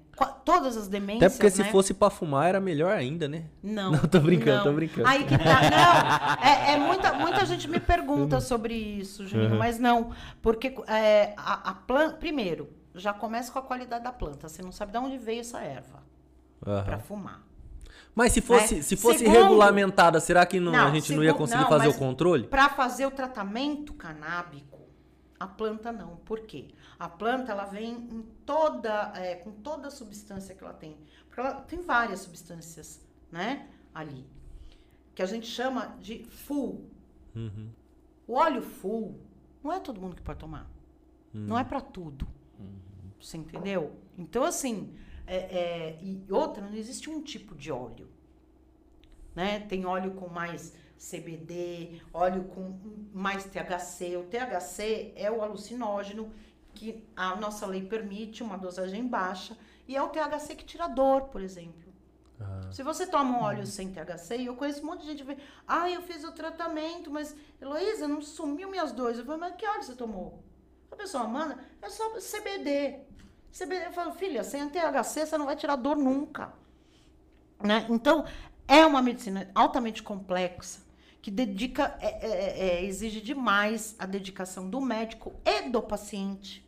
todas 0.44 0.76
as 0.76 0.88
demências. 0.88 1.24
Até 1.34 1.38
porque 1.38 1.50
se 1.52 1.62
né? 1.64 1.72
fosse 1.72 1.94
pra 1.94 2.10
fumar 2.10 2.48
era 2.50 2.60
melhor 2.60 2.92
ainda, 2.96 3.28
né? 3.28 3.46
Não. 3.62 3.92
Não, 3.94 4.00
tô 4.00 4.20
brincando, 4.20 4.58
não. 4.58 4.64
tô 4.64 4.74
brincando. 4.74 5.08
Aí 5.08 5.24
que 5.24 5.38
tá. 5.38 5.62
Não, 5.70 6.44
é, 6.48 6.74
é 6.74 6.78
muita, 6.78 7.14
muita 7.14 7.46
gente 7.46 7.68
me 7.68 7.80
pergunta 7.80 8.40
sobre 8.42 8.74
isso, 8.74 9.28
Juninho, 9.28 9.52
Uhum. 9.52 9.58
mas 9.60 9.78
não. 9.78 10.12
Porque 10.42 10.76
é, 10.88 11.34
a, 11.38 11.74
planta. 11.74 12.16
Primeiro, 12.18 12.70
já 12.96 13.14
começa 13.14 13.52
com 13.52 13.60
a 13.60 13.62
qualidade 13.62 14.04
da 14.04 14.12
planta. 14.12 14.50
Você 14.50 14.62
não 14.64 14.72
sabe 14.72 14.92
de 14.92 14.98
onde 14.98 15.18
veio 15.18 15.42
essa 15.42 15.60
erva 15.62 16.02
Aham. 16.66 16.84
para 16.84 16.98
fumar. 17.00 17.42
Mas 18.16 18.34
se 18.34 18.42
fosse, 18.42 18.76
Né? 18.76 18.82
se 18.82 18.96
fosse 18.96 19.20
Segundo- 19.20 19.36
regulamentada, 19.38 20.20
será 20.20 20.46
que 20.46 20.60
não- 20.60 20.74
a 20.74 20.86
Não, 20.86 20.94
gente 20.94 21.14
não 21.14 21.24
ia 21.24 21.30
segu- 21.30 21.38
conseguir 21.40 21.62
não, 21.62 21.70
fazer 21.70 21.88
o 21.88 21.94
controle? 21.94 22.48
Para 22.48 22.70
fazer 22.70 23.06
o 23.06 23.12
tratamento 23.12 23.94
canábico, 23.94 24.80
a 25.40 25.48
planta 25.48 25.92
não. 25.92 26.18
Por 26.18 26.42
quê? 26.42 26.70
A 26.98 27.08
planta 27.08 27.52
ela 27.52 27.66
vem 27.66 27.94
em 27.94 28.22
toda, 28.46 29.14
é, 29.16 29.36
com 29.36 29.52
toda 29.52 29.88
a 29.88 29.92
substância 29.92 30.54
que 30.54 30.64
ela 30.64 30.74
tem. 30.74 30.98
Porque 31.28 31.40
ela 31.40 31.54
tem 31.62 31.82
várias 31.82 32.20
substâncias, 32.22 33.08
né? 33.32 33.68
Ali. 33.94 34.26
Que 35.16 35.22
a 35.22 35.26
gente 35.26 35.48
chama 35.48 35.96
de 36.02 36.24
full. 36.26 36.90
Uhum. 37.36 37.70
O 38.28 38.34
óleo 38.34 38.62
full 38.62 39.20
não 39.64 39.72
é 39.72 39.80
todo 39.80 40.02
mundo 40.02 40.16
que 40.16 40.22
pode 40.22 40.40
tomar. 40.40 40.70
Não 41.34 41.58
é 41.58 41.64
para 41.64 41.80
tudo. 41.80 42.28
Você 43.22 43.38
entendeu? 43.38 43.96
Então, 44.18 44.44
assim, 44.44 44.94
é, 45.30 45.36
é, 45.36 46.00
e 46.02 46.26
outra, 46.32 46.66
não 46.66 46.76
existe 46.76 47.10
um 47.10 47.22
tipo 47.22 47.56
de 47.56 47.72
óleo. 47.72 48.10
Né? 49.36 49.60
Tem 49.60 49.86
óleo 49.86 50.16
com 50.16 50.28
mais 50.28 50.74
CBD, 50.98 52.02
óleo 52.12 52.46
com 52.46 52.78
mais 53.14 53.46
THC. 53.46 54.18
O 54.18 54.24
THC 54.24 55.14
é 55.16 55.32
o 55.32 55.42
alucinógeno 55.44 56.34
que 56.74 57.08
a 57.16 57.36
nossa 57.36 57.68
lei 57.68 57.86
permite 57.86 58.42
uma 58.42 58.58
dosagem 58.58 59.08
baixa 59.08 59.56
e 59.88 59.96
é 59.96 60.02
o 60.02 60.10
THC 60.10 60.56
que 60.56 60.66
tira 60.66 60.88
dor, 60.88 61.24
por 61.30 61.42
exemplo. 61.42 61.94
Ah. 62.40 62.72
Se 62.72 62.82
você 62.82 63.06
toma 63.06 63.38
um 63.38 63.42
óleo 63.44 63.68
sem 63.68 63.92
THC, 63.92 64.38
e 64.38 64.46
eu 64.48 64.56
conheço 64.56 64.82
um 64.82 64.88
monte 64.88 65.02
de 65.02 65.08
gente 65.08 65.24
que 65.24 65.36
vê, 65.36 65.38
ah, 65.68 65.90
eu 65.90 66.02
fiz 66.02 66.24
o 66.24 66.32
tratamento, 66.32 67.12
mas 67.12 67.36
Heloísa, 67.62 68.08
não 68.08 68.22
sumiu 68.22 68.70
minhas 68.70 68.92
dores. 68.92 69.20
Eu 69.20 69.26
falei, 69.26 69.42
mas 69.42 69.56
que 69.56 69.68
óleo 69.68 69.84
você 69.84 69.96
tomou? 69.96 70.44
A 70.92 70.96
pessoa 70.96 71.28
manda, 71.28 71.60
é 71.82 71.90
só 71.90 72.10
CBD. 72.20 73.09
Eu 73.60 73.92
falo, 73.92 74.12
filha, 74.14 74.44
sem 74.44 74.70
THC 74.70 75.26
você 75.26 75.38
não 75.38 75.46
vai 75.46 75.56
tirar 75.56 75.76
dor 75.76 75.98
nunca. 75.98 76.54
Né? 77.62 77.86
Então, 77.90 78.26
é 78.68 78.86
uma 78.86 79.02
medicina 79.02 79.50
altamente 79.54 80.02
complexa, 80.02 80.82
que 81.22 81.30
dedica, 81.30 81.98
é- 82.00 82.26
é- 82.26 82.60
é- 82.60 82.86
exige 82.86 83.20
demais 83.20 83.96
a 84.00 84.06
dedicação 84.06 84.70
do 84.70 84.80
médico 84.80 85.34
e 85.44 85.70
do 85.70 85.82
paciente. 85.82 86.66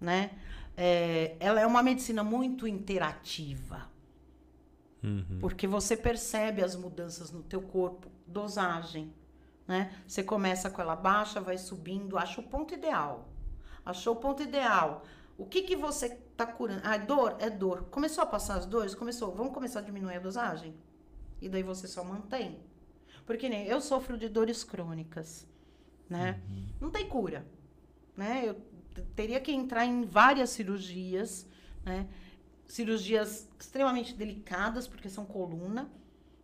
Né? 0.00 0.32
É, 0.76 1.36
ela 1.40 1.60
é 1.60 1.66
uma 1.66 1.82
medicina 1.82 2.22
muito 2.22 2.66
interativa. 2.66 3.88
Uhum. 5.02 5.38
Porque 5.40 5.66
você 5.66 5.96
percebe 5.96 6.62
as 6.62 6.74
mudanças 6.74 7.30
no 7.30 7.42
teu 7.42 7.62
corpo, 7.62 8.10
dosagem, 8.26 9.12
né? 9.66 9.92
Você 10.06 10.22
começa 10.22 10.70
com 10.70 10.80
ela 10.80 10.96
baixa, 10.96 11.40
vai 11.40 11.58
subindo, 11.58 12.16
acha 12.16 12.40
o 12.40 12.44
ponto 12.44 12.72
ideal. 12.74 13.28
Achou 13.84 14.14
o 14.14 14.16
ponto 14.16 14.42
ideal. 14.42 15.04
O 15.36 15.44
que 15.46 15.62
que 15.62 15.76
você 15.76 16.10
tá 16.36 16.46
curando? 16.46 16.82
Ah, 16.84 16.96
dor? 16.96 17.36
É 17.40 17.50
dor. 17.50 17.84
Começou 17.90 18.22
a 18.22 18.26
passar 18.26 18.56
as 18.56 18.66
dores? 18.66 18.94
Começou. 18.94 19.34
Vamos 19.34 19.52
começar 19.52 19.80
a 19.80 19.82
diminuir 19.82 20.16
a 20.16 20.20
dosagem? 20.20 20.74
E 21.40 21.48
daí 21.48 21.62
você 21.62 21.88
só 21.88 22.04
mantém. 22.04 22.60
Porque 23.26 23.48
nem 23.48 23.66
eu 23.66 23.80
sofro 23.80 24.16
de 24.16 24.28
dores 24.28 24.62
crônicas, 24.62 25.46
né? 26.08 26.40
Não 26.80 26.90
tem 26.90 27.08
cura, 27.08 27.46
né? 28.16 28.48
Eu 28.48 28.56
teria 29.16 29.40
que 29.40 29.50
entrar 29.50 29.84
em 29.86 30.04
várias 30.04 30.50
cirurgias, 30.50 31.48
né? 31.84 32.08
Cirurgias 32.66 33.48
extremamente 33.58 34.14
delicadas, 34.14 34.86
porque 34.86 35.08
são 35.08 35.24
coluna, 35.24 35.90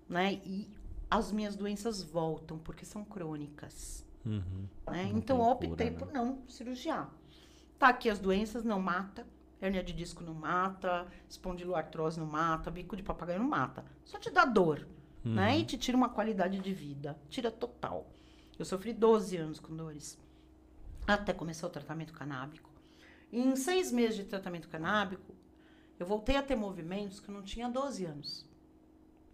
né? 0.09 0.35
E 0.45 0.69
as 1.11 1.31
minhas 1.33 1.55
doenças 1.55 2.03
voltam, 2.03 2.59
porque 2.59 2.85
são 2.85 3.05
crônicas. 3.05 4.07
Uhum. 4.25 4.69
Né? 4.87 5.11
Então 5.15 5.39
eu 5.39 5.45
optei 5.45 5.69
cura, 5.69 5.91
né? 5.91 5.99
por 5.99 6.13
não 6.13 6.43
cirurgiar. 6.49 7.11
Tá 7.81 7.89
aqui 7.89 8.11
as 8.11 8.19
doenças, 8.19 8.63
não 8.63 8.79
mata. 8.79 9.27
Hernia 9.59 9.83
de 9.83 9.95
disco 9.95 10.23
não 10.23 10.35
mata, 10.35 11.07
espondiloartrose 11.27 12.21
não 12.21 12.27
mata, 12.27 12.71
bico 12.71 12.95
de 12.95 13.03
papagaio 13.03 13.39
não 13.39 13.49
mata. 13.49 13.87
Só 14.05 14.19
te 14.19 14.31
dá 14.31 14.45
dor, 14.45 14.87
né? 15.25 15.59
E 15.59 15.65
te 15.65 15.79
tira 15.79 15.97
uma 15.97 16.11
qualidade 16.11 16.59
de 16.59 16.75
vida. 16.75 17.19
Tira 17.31 17.51
total. 17.51 18.07
Eu 18.59 18.67
sofri 18.67 18.93
12 18.93 19.35
anos 19.39 19.59
com 19.59 19.75
dores. 19.75 20.19
Até 21.07 21.33
começar 21.33 21.67
o 21.67 21.71
tratamento 21.71 22.13
canábico. 22.13 22.69
E 23.33 23.41
em 23.41 23.57
seis 23.57 23.91
meses 23.91 24.17
de 24.17 24.25
tratamento 24.25 24.69
canábico, 24.69 25.35
eu 25.99 26.05
voltei 26.05 26.37
a 26.37 26.43
ter 26.43 26.57
movimentos 26.57 27.19
que 27.19 27.31
eu 27.31 27.35
não 27.35 27.43
tinha 27.43 27.67
há 27.67 27.71
12 27.71 28.05
anos. 28.05 28.47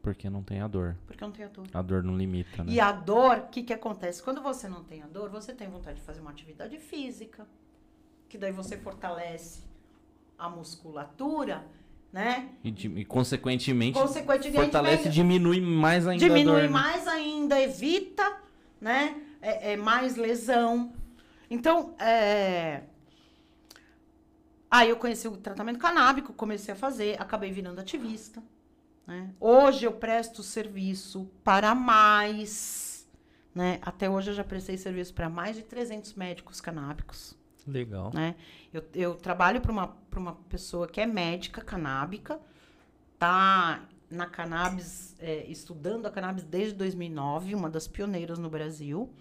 Porque 0.00 0.30
não 0.30 0.44
tem 0.44 0.60
a 0.60 0.68
dor. 0.68 0.96
Porque 1.04 1.24
não 1.24 1.32
tenho 1.32 1.50
dor. 1.50 1.66
A 1.74 1.82
dor 1.82 2.04
não 2.04 2.16
limita, 2.16 2.62
né? 2.62 2.72
E 2.72 2.78
a 2.78 2.92
dor, 2.92 3.38
o 3.38 3.48
que, 3.48 3.64
que 3.64 3.72
acontece? 3.72 4.22
Quando 4.22 4.40
você 4.40 4.68
não 4.68 4.84
tem 4.84 5.02
a 5.02 5.06
dor, 5.08 5.30
você 5.30 5.52
tem 5.52 5.68
vontade 5.68 5.98
de 5.98 6.06
fazer 6.06 6.20
uma 6.20 6.30
atividade 6.30 6.78
física, 6.78 7.44
que 8.28 8.36
daí 8.38 8.52
você 8.52 8.76
fortalece 8.76 9.62
a 10.38 10.48
musculatura, 10.48 11.64
né? 12.12 12.48
E, 12.62 12.68
e, 12.68 13.04
consequentemente, 13.04 13.98
Consequentemente, 13.98 14.56
fortalece 14.56 15.08
e 15.08 15.10
diminui 15.10 15.60
mais 15.60 16.06
ainda 16.06 16.24
a 16.24 16.28
diminui 16.28 16.52
dor, 16.54 16.62
né? 16.62 16.68
mais 16.68 17.06
ainda, 17.06 17.60
evita, 17.60 18.40
né? 18.80 19.20
É, 19.40 19.72
é 19.72 19.76
mais 19.76 20.16
lesão. 20.16 20.92
Então, 21.50 21.94
é... 21.98 22.82
aí 24.70 24.90
eu 24.90 24.96
conheci 24.96 25.28
o 25.28 25.36
tratamento 25.36 25.78
canábico, 25.78 26.32
comecei 26.32 26.72
a 26.74 26.76
fazer, 26.76 27.20
acabei 27.20 27.50
virando 27.52 27.80
ativista. 27.80 28.42
Né? 29.06 29.30
Hoje 29.38 29.84
eu 29.84 29.92
presto 29.92 30.42
serviço 30.42 31.30
para 31.44 31.74
mais, 31.74 33.06
né? 33.54 33.78
Até 33.82 34.10
hoje 34.10 34.30
eu 34.30 34.34
já 34.34 34.42
prestei 34.42 34.76
serviço 34.76 35.14
para 35.14 35.28
mais 35.28 35.54
de 35.54 35.62
300 35.62 36.14
médicos 36.14 36.60
canábicos. 36.60 37.35
Legal. 37.66 38.10
né? 38.14 38.36
Eu, 38.72 38.84
eu 38.94 39.14
trabalho 39.14 39.60
para 39.60 39.72
uma, 39.72 39.96
uma 40.14 40.34
pessoa 40.48 40.86
que 40.86 41.00
é 41.00 41.06
médica 41.06 41.60
canábica, 41.60 42.40
tá 43.18 43.82
na 44.10 44.26
cannabis, 44.26 45.16
é, 45.18 45.44
estudando 45.46 46.06
a 46.06 46.10
cannabis 46.10 46.44
desde 46.44 46.74
2009, 46.74 47.54
uma 47.54 47.68
das 47.68 47.88
pioneiras 47.88 48.38
no 48.38 48.48
Brasil, 48.48 49.12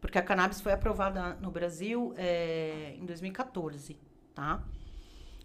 porque 0.00 0.18
a 0.18 0.22
cannabis 0.22 0.60
foi 0.60 0.72
aprovada 0.72 1.34
no 1.40 1.50
Brasil 1.50 2.14
é, 2.16 2.94
em 2.98 3.04
2014, 3.04 3.96
tá? 4.34 4.62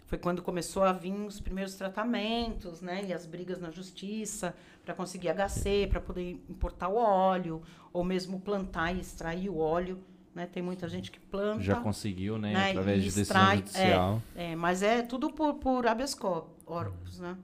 Foi 0.08 0.16
quando 0.16 0.42
começou 0.42 0.84
a 0.84 0.92
vir 0.92 1.12
os 1.12 1.38
primeiros 1.38 1.74
tratamentos, 1.74 2.80
né? 2.80 3.04
E 3.04 3.12
as 3.12 3.26
brigas 3.26 3.60
na 3.60 3.70
justiça 3.70 4.54
para 4.82 4.94
conseguir 4.94 5.28
HC, 5.28 5.86
para 5.86 6.00
poder 6.00 6.42
importar 6.48 6.88
o 6.88 6.96
óleo, 6.96 7.62
ou 7.92 8.02
mesmo 8.02 8.40
plantar 8.40 8.90
e 8.96 9.00
extrair 9.00 9.50
o 9.50 9.58
óleo. 9.58 10.02
Né? 10.34 10.46
Tem 10.46 10.62
muita 10.62 10.88
gente 10.88 11.10
que 11.10 11.18
planta. 11.18 11.62
Já 11.62 11.76
conseguiu, 11.76 12.38
né? 12.38 12.52
Né, 12.52 12.70
Através 12.70 13.02
de 13.02 13.10
decisão 13.10 13.56
judicial. 13.56 14.22
É, 14.34 14.54
mas 14.54 14.82
é 14.82 15.02
tudo 15.02 15.30
por, 15.30 15.54
por 15.54 15.86
habeas 15.86 16.14
corpus, 16.14 17.18
né? 17.18 17.36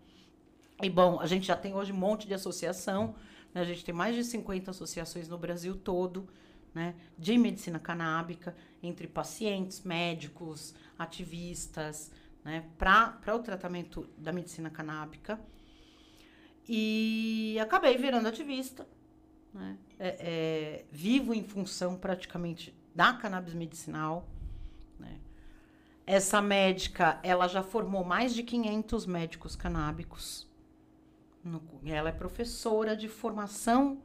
E 0.82 0.90
bom, 0.90 1.20
a 1.20 1.26
gente 1.26 1.46
já 1.46 1.56
tem 1.56 1.74
hoje 1.74 1.92
um 1.92 1.96
monte 1.96 2.26
de 2.26 2.34
associação, 2.34 3.14
né? 3.54 3.60
a 3.60 3.64
gente 3.64 3.84
tem 3.84 3.94
mais 3.94 4.14
de 4.14 4.24
50 4.24 4.70
associações 4.70 5.28
no 5.28 5.38
Brasil 5.38 5.76
todo, 5.76 6.28
né? 6.74 6.94
De 7.18 7.38
medicina 7.38 7.78
canábica, 7.78 8.54
entre 8.82 9.06
pacientes, 9.06 9.82
médicos, 9.82 10.74
ativistas, 10.98 12.10
né? 12.44 12.64
Para 12.76 13.34
o 13.34 13.38
tratamento 13.38 14.08
da 14.18 14.32
medicina 14.32 14.68
canábica. 14.68 15.40
E 16.68 17.58
acabei 17.60 17.96
virando 17.96 18.26
ativista, 18.26 18.86
né? 19.52 19.76
É, 19.98 20.16
é, 20.18 20.84
vivo 20.90 21.32
em 21.32 21.42
função 21.42 21.96
praticamente 21.96 22.74
da 22.94 23.12
cannabis 23.12 23.54
medicinal. 23.54 24.26
Né? 24.98 25.18
Essa 26.06 26.42
médica, 26.42 27.18
ela 27.22 27.48
já 27.48 27.62
formou 27.62 28.04
mais 28.04 28.34
de 28.34 28.42
500 28.42 29.06
médicos 29.06 29.56
canábicos. 29.56 30.48
No, 31.42 31.62
ela 31.84 32.08
é 32.08 32.12
professora 32.12 32.96
de 32.96 33.08
formação 33.08 33.98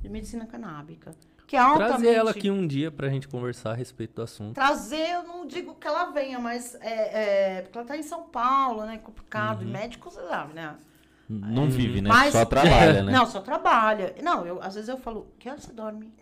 de 0.00 0.08
medicina 0.08 0.46
canábica. 0.46 1.14
Que 1.46 1.56
é 1.56 1.58
altamente... 1.58 1.90
Trazer 1.90 2.14
ela 2.14 2.30
aqui 2.30 2.50
um 2.50 2.66
dia 2.66 2.90
pra 2.90 3.08
gente 3.08 3.28
conversar 3.28 3.72
a 3.72 3.74
respeito 3.74 4.14
do 4.14 4.22
assunto. 4.22 4.54
Trazer, 4.54 5.10
eu 5.10 5.22
não 5.24 5.46
digo 5.46 5.74
que 5.74 5.86
ela 5.86 6.06
venha, 6.06 6.38
mas 6.38 6.74
é, 6.76 7.58
é 7.58 7.62
porque 7.62 7.76
ela 7.76 7.86
tá 7.86 7.96
em 7.96 8.02
São 8.02 8.24
Paulo, 8.24 8.84
né? 8.86 8.98
Complicado. 8.98 9.62
Uhum. 9.62 9.68
E 9.68 9.70
médico, 9.70 10.10
você 10.10 10.26
sabe, 10.26 10.54
né? 10.54 10.76
Não 11.28 11.68
vive, 11.70 12.00
né? 12.02 12.08
Mas- 12.08 12.32
Só 12.32 12.44
trabalha, 12.44 13.02
né? 13.04 13.12
Não, 13.12 13.26
só 13.26 13.40
trabalha. 13.40 14.14
Não, 14.22 14.46
eu, 14.46 14.60
às 14.62 14.74
vezes 14.74 14.88
eu 14.88 14.96
falo, 14.98 15.26
que 15.38 15.48
hora 15.48 15.58
você 15.58 15.72
dorme? 15.72 16.12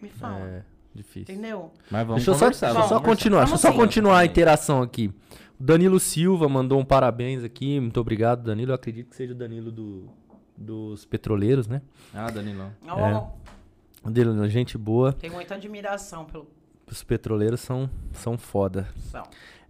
Me 0.00 0.08
fala. 0.08 0.38
É, 0.40 0.62
difícil. 0.94 1.34
Entendeu? 1.34 1.70
Mas 1.90 2.06
vamos 2.06 2.16
Deixa 2.24 2.30
eu 2.30 2.34
só, 2.34 2.40
conversar. 2.46 2.66
deixa 2.66 2.68
eu 2.68 2.74
vamos 2.74 2.88
só 2.88 2.94
conversar. 3.00 3.10
continuar, 3.16 3.38
deixa 3.40 3.54
eu 3.54 3.58
Vamos 3.58 3.60
só 3.60 3.70
sim. 3.72 3.76
continuar 3.76 4.18
a 4.18 4.24
interação 4.24 4.82
aqui. 4.82 5.12
O 5.60 5.62
Danilo 5.62 6.00
Silva 6.00 6.48
mandou 6.48 6.78
um 6.80 6.84
parabéns 6.84 7.44
aqui. 7.44 7.78
Muito 7.80 8.00
obrigado, 8.00 8.42
Danilo. 8.42 8.70
Eu 8.72 8.74
acredito 8.74 9.10
que 9.10 9.16
seja 9.16 9.32
o 9.32 9.36
Danilo 9.36 9.70
do- 9.70 10.08
dos 10.56 11.04
petroleiros, 11.04 11.66
né? 11.66 11.80
Ah, 12.12 12.30
Danilão. 12.30 12.70
Ó, 12.88 13.28
O 14.06 14.10
Danilo, 14.10 14.48
gente 14.48 14.76
boa. 14.78 15.12
Tem 15.12 15.30
muita 15.30 15.54
admiração 15.54 16.24
pelo. 16.24 16.48
Os 16.90 17.02
petroleiros 17.02 17.60
são, 17.60 17.88
são 18.12 18.36
foda. 18.36 18.88
São. 19.10 19.22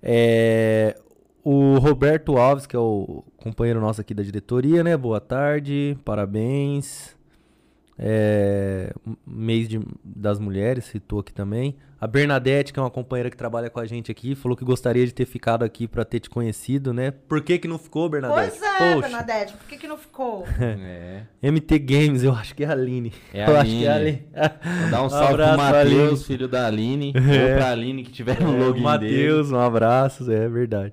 É, 0.02 0.98
o 1.44 1.78
Roberto 1.78 2.36
Alves, 2.38 2.66
que 2.66 2.74
é 2.74 2.78
o 2.78 3.22
companheiro 3.36 3.80
nosso 3.80 4.00
aqui 4.00 4.14
da 4.14 4.22
diretoria, 4.22 4.82
né? 4.82 4.96
Boa 4.96 5.20
tarde, 5.20 5.96
parabéns. 6.04 7.14
É, 7.96 8.92
mês 9.24 9.68
de- 9.68 9.80
das 10.04 10.40
mulheres, 10.40 10.84
citou 10.86 11.20
aqui 11.20 11.32
também. 11.32 11.76
A 12.00 12.08
Bernadette, 12.08 12.72
que 12.72 12.78
é 12.78 12.82
uma 12.82 12.90
companheira 12.90 13.30
que 13.30 13.36
trabalha 13.36 13.70
com 13.70 13.78
a 13.78 13.86
gente 13.86 14.10
aqui, 14.10 14.34
falou 14.34 14.56
que 14.56 14.64
gostaria 14.64 15.06
de 15.06 15.14
ter 15.14 15.24
ficado 15.24 15.62
aqui 15.64 15.86
pra 15.86 16.04
ter 16.04 16.18
te 16.18 16.28
conhecido, 16.28 16.92
né? 16.92 17.12
Por 17.12 17.40
que 17.40 17.56
que 17.56 17.68
não 17.68 17.78
ficou, 17.78 18.08
Bernadette? 18.08 18.58
Pois 18.58 18.62
é, 18.80 19.00
Bernadette, 19.00 19.52
por 19.56 19.66
que, 19.68 19.76
que 19.76 19.86
não 19.86 19.96
ficou? 19.96 20.44
É. 20.60 21.22
MT 21.40 21.78
Games, 21.78 22.24
eu 22.24 22.32
acho 22.34 22.54
que 22.54 22.64
é 22.64 22.66
a 22.66 22.72
Aline. 22.72 23.12
É 23.32 23.44
a 23.44 23.50
eu 23.50 23.56
acho 23.58 23.70
que 23.70 23.84
é 23.86 23.88
a 23.88 23.94
Aline. 23.94 24.22
Aline. 24.34 24.80
Vou 24.82 24.90
dar 24.90 25.02
um 25.04 25.08
salve 25.08 25.32
abraço 25.34 25.56
pro 25.56 25.76
Aline. 25.76 25.96
Matheus, 26.00 26.26
filho 26.26 26.48
da 26.48 26.66
Aline. 26.66 27.12
Ou 27.16 27.56
pra 27.56 27.70
Aline 27.70 28.02
que 28.02 28.10
tiver 28.10 28.40
no 28.40 28.54
É, 28.56 28.58
login 28.66 28.80
o 28.80 28.82
Matheus, 28.82 29.52
um 29.52 29.58
abraço, 29.60 30.30
é 30.32 30.48
verdade. 30.48 30.92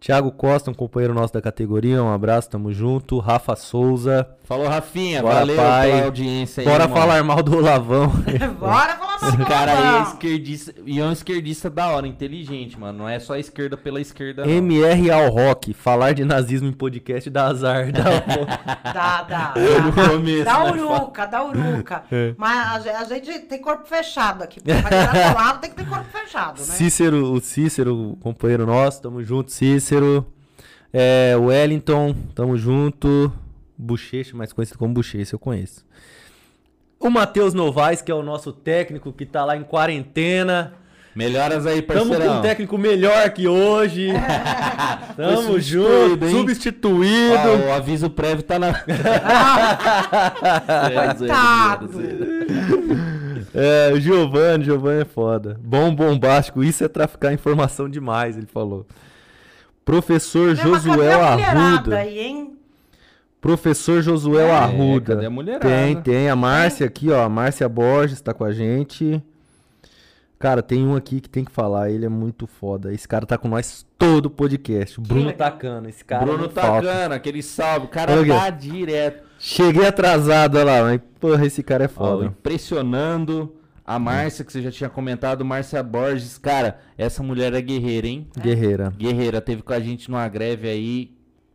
Tiago 0.00 0.32
Costa, 0.32 0.70
um 0.70 0.74
companheiro 0.74 1.12
nosso 1.12 1.34
da 1.34 1.42
categoria, 1.42 2.02
um 2.02 2.10
abraço, 2.10 2.48
tamo 2.48 2.72
junto. 2.72 3.18
Rafa 3.18 3.54
Souza. 3.54 4.26
Falou, 4.44 4.66
Rafinha. 4.66 5.20
Bora, 5.20 5.34
valeu 5.34 5.56
pai. 5.56 5.90
pela 5.90 6.04
audiência 6.04 6.62
aí. 6.62 6.66
bora 6.66 6.84
irmão. 6.84 6.96
falar 6.96 7.22
mal 7.22 7.42
do 7.42 7.58
Olavão. 7.58 8.08
Bora 8.58 8.96
falar 8.96 8.98
mal 8.98 9.09
Esse 9.22 9.36
cara 9.46 9.72
aí 9.72 9.98
é 9.98 10.02
esquerdista. 10.02 10.74
E 10.86 10.98
é 11.00 11.04
um 11.04 11.12
esquerdista 11.12 11.68
da 11.70 11.88
hora, 11.88 12.06
inteligente, 12.06 12.78
mano. 12.78 12.98
Não 13.00 13.08
é 13.08 13.18
só 13.18 13.34
a 13.34 13.38
esquerda 13.38 13.76
pela 13.76 14.00
esquerda, 14.00 14.44
não. 14.44 14.52
MR 14.52 15.10
ao 15.10 15.28
Rock, 15.30 15.72
falar 15.74 16.12
de 16.14 16.24
nazismo 16.24 16.68
em 16.68 16.72
podcast 16.72 17.28
dá 17.30 17.46
azar. 17.46 17.90
Dá 17.92 18.02
Dá, 18.92 19.22
dá. 19.22 19.54
Dá. 19.54 20.08
começo, 20.10 20.44
Dá 20.44 20.64
né? 20.64 20.82
uruca, 20.82 21.26
dá 21.26 21.44
uruca. 21.44 22.02
É. 22.12 22.34
Mas 22.36 22.66
a, 22.68 22.80
ge- 22.80 22.90
a 22.90 23.04
gente 23.04 23.38
tem 23.40 23.60
corpo 23.60 23.86
fechado 23.86 24.42
aqui. 24.42 24.60
Pra 24.60 25.32
lado 25.34 25.60
tem 25.60 25.70
que 25.70 25.76
ter 25.76 25.86
corpo 25.88 26.06
fechado, 26.10 26.58
né? 26.60 26.64
Cícero, 26.66 27.32
o 27.32 27.40
Cícero, 27.40 28.16
companheiro 28.20 28.66
nosso, 28.66 29.00
tamo 29.02 29.22
junto, 29.22 29.50
Cícero. 29.52 30.26
É, 30.92 31.36
Wellington, 31.36 32.14
tamo 32.34 32.56
junto. 32.56 33.32
Bochecha, 33.78 34.36
mais 34.36 34.52
conhecido 34.52 34.78
como 34.78 34.92
Bochecha, 34.92 35.34
eu 35.34 35.38
conheço. 35.38 35.84
O 37.00 37.08
Matheus 37.08 37.54
Novaes, 37.54 38.02
que 38.02 38.12
é 38.12 38.14
o 38.14 38.22
nosso 38.22 38.52
técnico 38.52 39.10
que 39.12 39.24
tá 39.24 39.42
lá 39.44 39.56
em 39.56 39.62
quarentena. 39.62 40.74
Melhoras 41.16 41.66
aí, 41.66 41.82
Tamo 41.82 42.02
com 42.02 42.08
parceirão. 42.10 42.38
um 42.38 42.42
técnico 42.42 42.78
melhor 42.78 43.30
que 43.30 43.48
hoje. 43.48 44.10
Tamo 45.16 45.42
Foi 45.48 45.60
junto. 45.60 45.88
substituído, 45.88 46.26
hein? 46.26 46.32
Substituído. 46.36 47.34
Ah, 47.34 47.68
o 47.68 47.72
aviso 47.72 48.08
prévio 48.10 48.42
tá 48.44 48.58
na. 48.58 48.72
Coitado. 51.18 51.90
É, 53.54 53.90
o 53.92 54.00
Giovanni, 54.00 54.64
Giovanni 54.64 55.00
é 55.00 55.04
foda. 55.04 55.58
Bom, 55.60 55.92
bombástico, 55.94 56.62
isso 56.62 56.84
é 56.84 56.88
traficar 56.88 57.32
informação 57.32 57.88
demais, 57.88 58.36
ele 58.36 58.46
falou. 58.46 58.86
Professor 59.84 60.54
Tem 60.56 60.64
uma- 60.66 60.78
cadê 60.80 60.88
Josué 60.92 61.12
Arruda. 61.14 61.96
aí, 61.96 62.18
hein? 62.20 62.52
Professor 63.40 64.02
Josué 64.02 64.46
É, 64.46 64.50
Arruda. 64.52 65.14
cadê 65.14 65.26
a 65.26 65.30
mulherada? 65.30 65.66
Tem, 65.68 65.96
tem. 66.02 66.28
A 66.28 66.36
Márcia 66.36 66.86
aqui, 66.86 67.10
ó. 67.10 67.22
A 67.24 67.28
Márcia 67.28 67.68
Borges 67.68 68.20
tá 68.20 68.34
com 68.34 68.44
a 68.44 68.52
gente. 68.52 69.22
Cara, 70.38 70.62
tem 70.62 70.86
um 70.86 70.96
aqui 70.96 71.20
que 71.20 71.28
tem 71.28 71.44
que 71.44 71.50
falar. 71.50 71.90
Ele 71.90 72.06
é 72.06 72.08
muito 72.08 72.46
foda. 72.46 72.92
Esse 72.92 73.06
cara 73.06 73.26
tá 73.26 73.36
com 73.38 73.48
nós 73.48 73.84
todo 73.98 74.26
o 74.26 74.30
podcast. 74.30 74.98
O 74.98 75.02
Bruno. 75.02 75.32
Tacana. 75.32 75.88
Esse 75.88 76.04
cara 76.04 76.24
Bruno 76.24 76.48
falta. 76.50 76.86
Tacana, 76.86 77.14
aquele 77.14 77.42
salve. 77.42 77.86
O 77.86 77.88
cara 77.88 78.12
Olha 78.12 78.20
aqui. 78.20 78.30
tá 78.44 78.50
direto. 78.50 79.22
Cheguei 79.38 79.86
atrasado, 79.86 80.56
olha 80.58 80.64
lá. 80.64 80.82
Mas, 80.82 81.00
porra, 81.18 81.46
esse 81.46 81.62
cara 81.62 81.84
é 81.84 81.86
Ó, 81.86 81.88
foda. 81.88 82.26
impressionando. 82.26 83.54
A 83.86 83.98
Márcia, 83.98 84.44
que 84.44 84.52
você 84.52 84.62
já 84.62 84.70
tinha 84.70 84.88
comentado, 84.88 85.44
Márcia 85.44 85.82
Borges. 85.82 86.38
Cara, 86.38 86.78
essa 86.96 87.22
mulher 87.22 87.52
é 87.54 87.60
guerreira, 87.60 88.06
hein? 88.06 88.26
Guerreira. 88.38 88.92
Guerreira, 88.96 89.40
teve 89.40 89.62
com 89.62 89.72
a 89.72 89.80
gente 89.80 90.08
numa 90.10 90.26
greve 90.28 90.68
aí. 90.68 91.10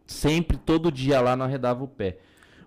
Sempre, 0.08 0.58
todo 0.58 0.92
dia 0.92 1.20
lá, 1.22 1.36
não 1.36 1.46
arredava 1.46 1.84
o 1.84 1.88
pé. 1.88 2.18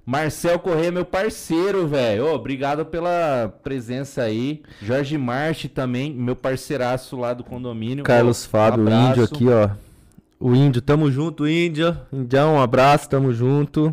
Marcel 0.04 0.58
Corrêa, 0.58 0.90
meu 0.90 1.04
parceiro, 1.04 1.86
velho. 1.86 2.26
Ô, 2.26 2.34
obrigado 2.34 2.84
pela 2.86 3.52
presença 3.62 4.22
aí. 4.22 4.62
Jorge 4.82 5.18
Marchi 5.18 5.68
também, 5.68 6.12
meu 6.14 6.34
parceiraço 6.34 7.14
lá 7.16 7.34
do 7.34 7.44
condomínio. 7.44 8.04
Carlos 8.04 8.46
Ô, 8.46 8.48
Fábio, 8.48 8.84
o 8.84 8.86
abraço. 8.86 9.10
índio 9.10 9.24
aqui, 9.24 9.48
ó. 9.48 9.70
O 10.40 10.54
índio, 10.54 10.80
tamo 10.80 11.10
junto, 11.10 11.46
índio. 11.46 11.96
Indião, 12.12 12.54
um 12.54 12.60
abraço, 12.60 13.08
tamo 13.08 13.32
junto. 13.34 13.90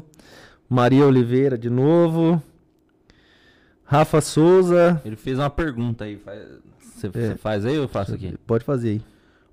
Maria 0.69 1.05
Oliveira 1.05 1.57
de 1.57 1.69
novo. 1.69 2.41
Rafa 3.83 4.21
Souza. 4.21 5.01
Ele 5.05 5.15
fez 5.15 5.37
uma 5.37 5.49
pergunta 5.49 6.05
aí. 6.05 6.17
faz- 6.17 6.41
Você 6.79 7.07
É. 7.07 7.09
você 7.11 7.35
faz 7.35 7.65
aí 7.65 7.75
ou 7.77 7.83
eu 7.83 7.87
faço 7.89 8.13
aqui? 8.15 8.35
Pode 8.47 8.63
fazer 8.63 8.89
aí. 8.89 9.01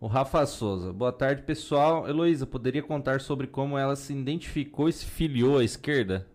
O 0.03 0.07
Rafa 0.09 0.45
Souza. 0.45 0.93
Boa 0.93 1.13
tarde, 1.13 1.43
pessoal. 1.43 2.09
Heloísa, 2.09 2.45
poderia 2.47 2.83
contar 2.83 3.21
sobre 3.23 3.47
como 3.47 3.79
ela 3.79 3.97
se 3.97 4.13
identificou 4.13 4.89
e 4.89 4.93
se 4.93 5.07
filiou 5.07 5.59
à 5.59 5.65
esquerda? 5.65 6.27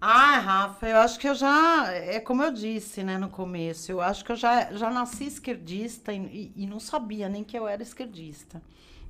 Ah, 0.00 0.38
Rafa, 0.40 0.88
eu 0.88 0.96
acho 0.98 1.18
que 1.18 1.28
eu 1.28 1.34
já. 1.34 1.90
É 1.92 2.18
como 2.20 2.42
eu 2.42 2.52
disse, 2.52 3.02
né, 3.04 3.18
no 3.18 3.28
começo. 3.28 3.90
Eu 3.92 4.00
acho 4.00 4.24
que 4.24 4.32
eu 4.32 4.36
já, 4.36 4.72
já 4.72 4.90
nasci 4.90 5.24
esquerdista 5.26 6.12
e, 6.12 6.18
e- 6.56 6.64
e 6.64 6.66
não 6.66 6.80
sabia 6.80 7.28
nem 7.28 7.44
que 7.44 7.56
eu 7.56 7.68
era 7.68 7.82
esquerdista. 7.82 8.60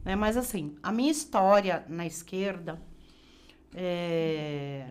Né? 0.05 0.15
Mas, 0.15 0.37
assim, 0.37 0.77
a 0.83 0.93
minha 0.93 1.11
história 1.11 1.85
na 1.89 2.07
esquerda 2.07 2.81
é, 3.75 4.87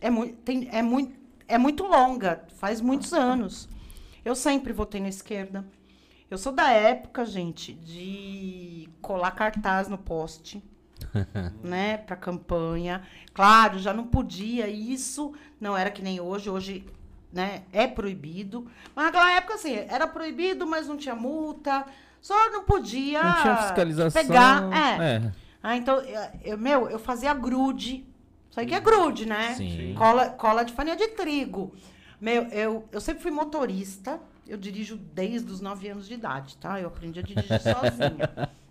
é, 0.00 0.10
muito, 0.10 0.36
tem, 0.42 0.68
é, 0.72 0.82
muito, 0.82 1.14
é 1.48 1.58
muito 1.58 1.84
longa, 1.84 2.44
faz 2.56 2.80
muitos 2.80 3.12
anos. 3.12 3.68
Eu 4.24 4.34
sempre 4.36 4.72
votei 4.72 5.00
na 5.00 5.08
esquerda. 5.08 5.64
Eu 6.30 6.38
sou 6.38 6.52
da 6.52 6.70
época, 6.70 7.24
gente, 7.24 7.72
de 7.74 8.88
colar 9.00 9.30
cartaz 9.32 9.88
no 9.88 9.98
poste 9.98 10.62
né, 11.62 11.98
para 11.98 12.16
campanha. 12.16 13.02
Claro, 13.32 13.78
já 13.78 13.92
não 13.92 14.06
podia 14.06 14.68
isso, 14.68 15.32
não 15.60 15.76
era 15.76 15.90
que 15.90 16.02
nem 16.02 16.20
hoje, 16.20 16.48
hoje, 16.50 16.86
né, 17.32 17.62
é 17.72 17.86
proibido. 17.86 18.66
Mas 18.94 19.06
naquela 19.06 19.32
época 19.32 19.54
assim, 19.54 19.74
era 19.74 20.06
proibido, 20.06 20.66
mas 20.66 20.88
não 20.88 20.96
tinha 20.96 21.14
multa, 21.14 21.84
só 22.20 22.50
não 22.50 22.64
podia 22.64 23.22
Não 23.22 23.42
tinha 23.42 23.56
fiscalização. 23.58 24.22
pegar, 24.22 24.62
é. 24.72 25.16
é. 25.16 25.32
Ah, 25.62 25.76
então, 25.76 25.96
eu, 26.00 26.20
eu- 26.42 26.58
meu, 26.58 26.88
eu 26.90 26.98
fazia 26.98 27.32
grude. 27.32 28.04
Isso 28.50 28.60
aí 28.60 28.66
que 28.66 28.74
é 28.74 28.80
grude, 28.80 29.26
né? 29.26 29.54
Sim. 29.54 29.94
Cola, 29.96 30.28
cola 30.30 30.64
de 30.64 30.72
farinha 30.72 30.94
de 30.96 31.08
trigo. 31.08 31.74
Meu, 32.20 32.44
eu, 32.48 32.88
eu 32.92 33.00
sempre 33.00 33.22
fui 33.22 33.30
motorista. 33.30 34.20
Eu 34.46 34.56
dirijo 34.56 34.96
desde 34.96 35.50
os 35.50 35.60
9 35.60 35.88
anos 35.88 36.06
de 36.06 36.14
idade, 36.14 36.56
tá? 36.58 36.80
Eu 36.80 36.88
aprendi 36.88 37.18
a 37.18 37.22
dirigir 37.22 37.60
sozinha. 37.60 38.50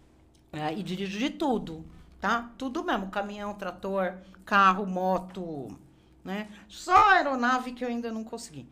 É, 0.55 0.71
e 0.71 0.83
dirijo 0.83 1.17
de 1.17 1.31
tudo, 1.31 1.83
tá? 2.21 2.51
Tudo 2.59 2.83
mesmo. 2.83 3.09
Caminhão, 3.09 3.55
trator, 3.55 4.19
carro, 4.45 4.85
moto, 4.85 5.75
né? 6.23 6.47
Só 6.69 6.95
aeronave 7.09 7.71
que 7.71 7.83
eu 7.83 7.87
ainda 7.87 8.11
não 8.11 8.23
consegui. 8.23 8.69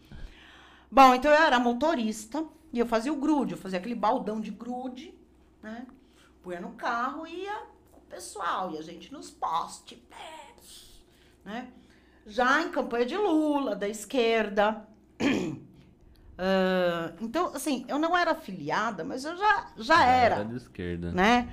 Bom, 0.91 1.15
então 1.15 1.31
eu 1.31 1.41
era 1.41 1.59
motorista 1.59 2.45
e 2.71 2.77
eu 2.77 2.85
fazia 2.85 3.11
o 3.11 3.15
grude. 3.15 3.53
Eu 3.53 3.57
fazia 3.57 3.79
aquele 3.79 3.95
baldão 3.95 4.39
de 4.39 4.51
grude, 4.51 5.11
né? 5.63 5.87
Punha 6.43 6.61
no 6.61 6.73
carro 6.73 7.25
e 7.25 7.45
ia 7.45 7.63
pessoal, 8.11 8.73
e 8.73 8.77
a 8.77 8.81
gente 8.81 9.11
nos 9.11 9.31
poste, 9.31 10.03
né? 11.45 11.71
Já 12.27 12.61
em 12.61 12.69
campanha 12.69 13.05
de 13.05 13.17
Lula, 13.17 13.75
da 13.75 13.87
esquerda. 13.87 14.85
Uh, 16.37 17.13
então, 17.21 17.53
assim, 17.53 17.85
eu 17.87 17.99
não 17.99 18.17
era 18.17 18.31
afiliada, 18.31 19.03
mas 19.03 19.25
eu 19.25 19.37
já, 19.37 19.67
já 19.77 20.05
era. 20.05 20.35
Era 20.35 20.45
de 20.45 20.55
esquerda. 20.55 21.11
Né? 21.11 21.49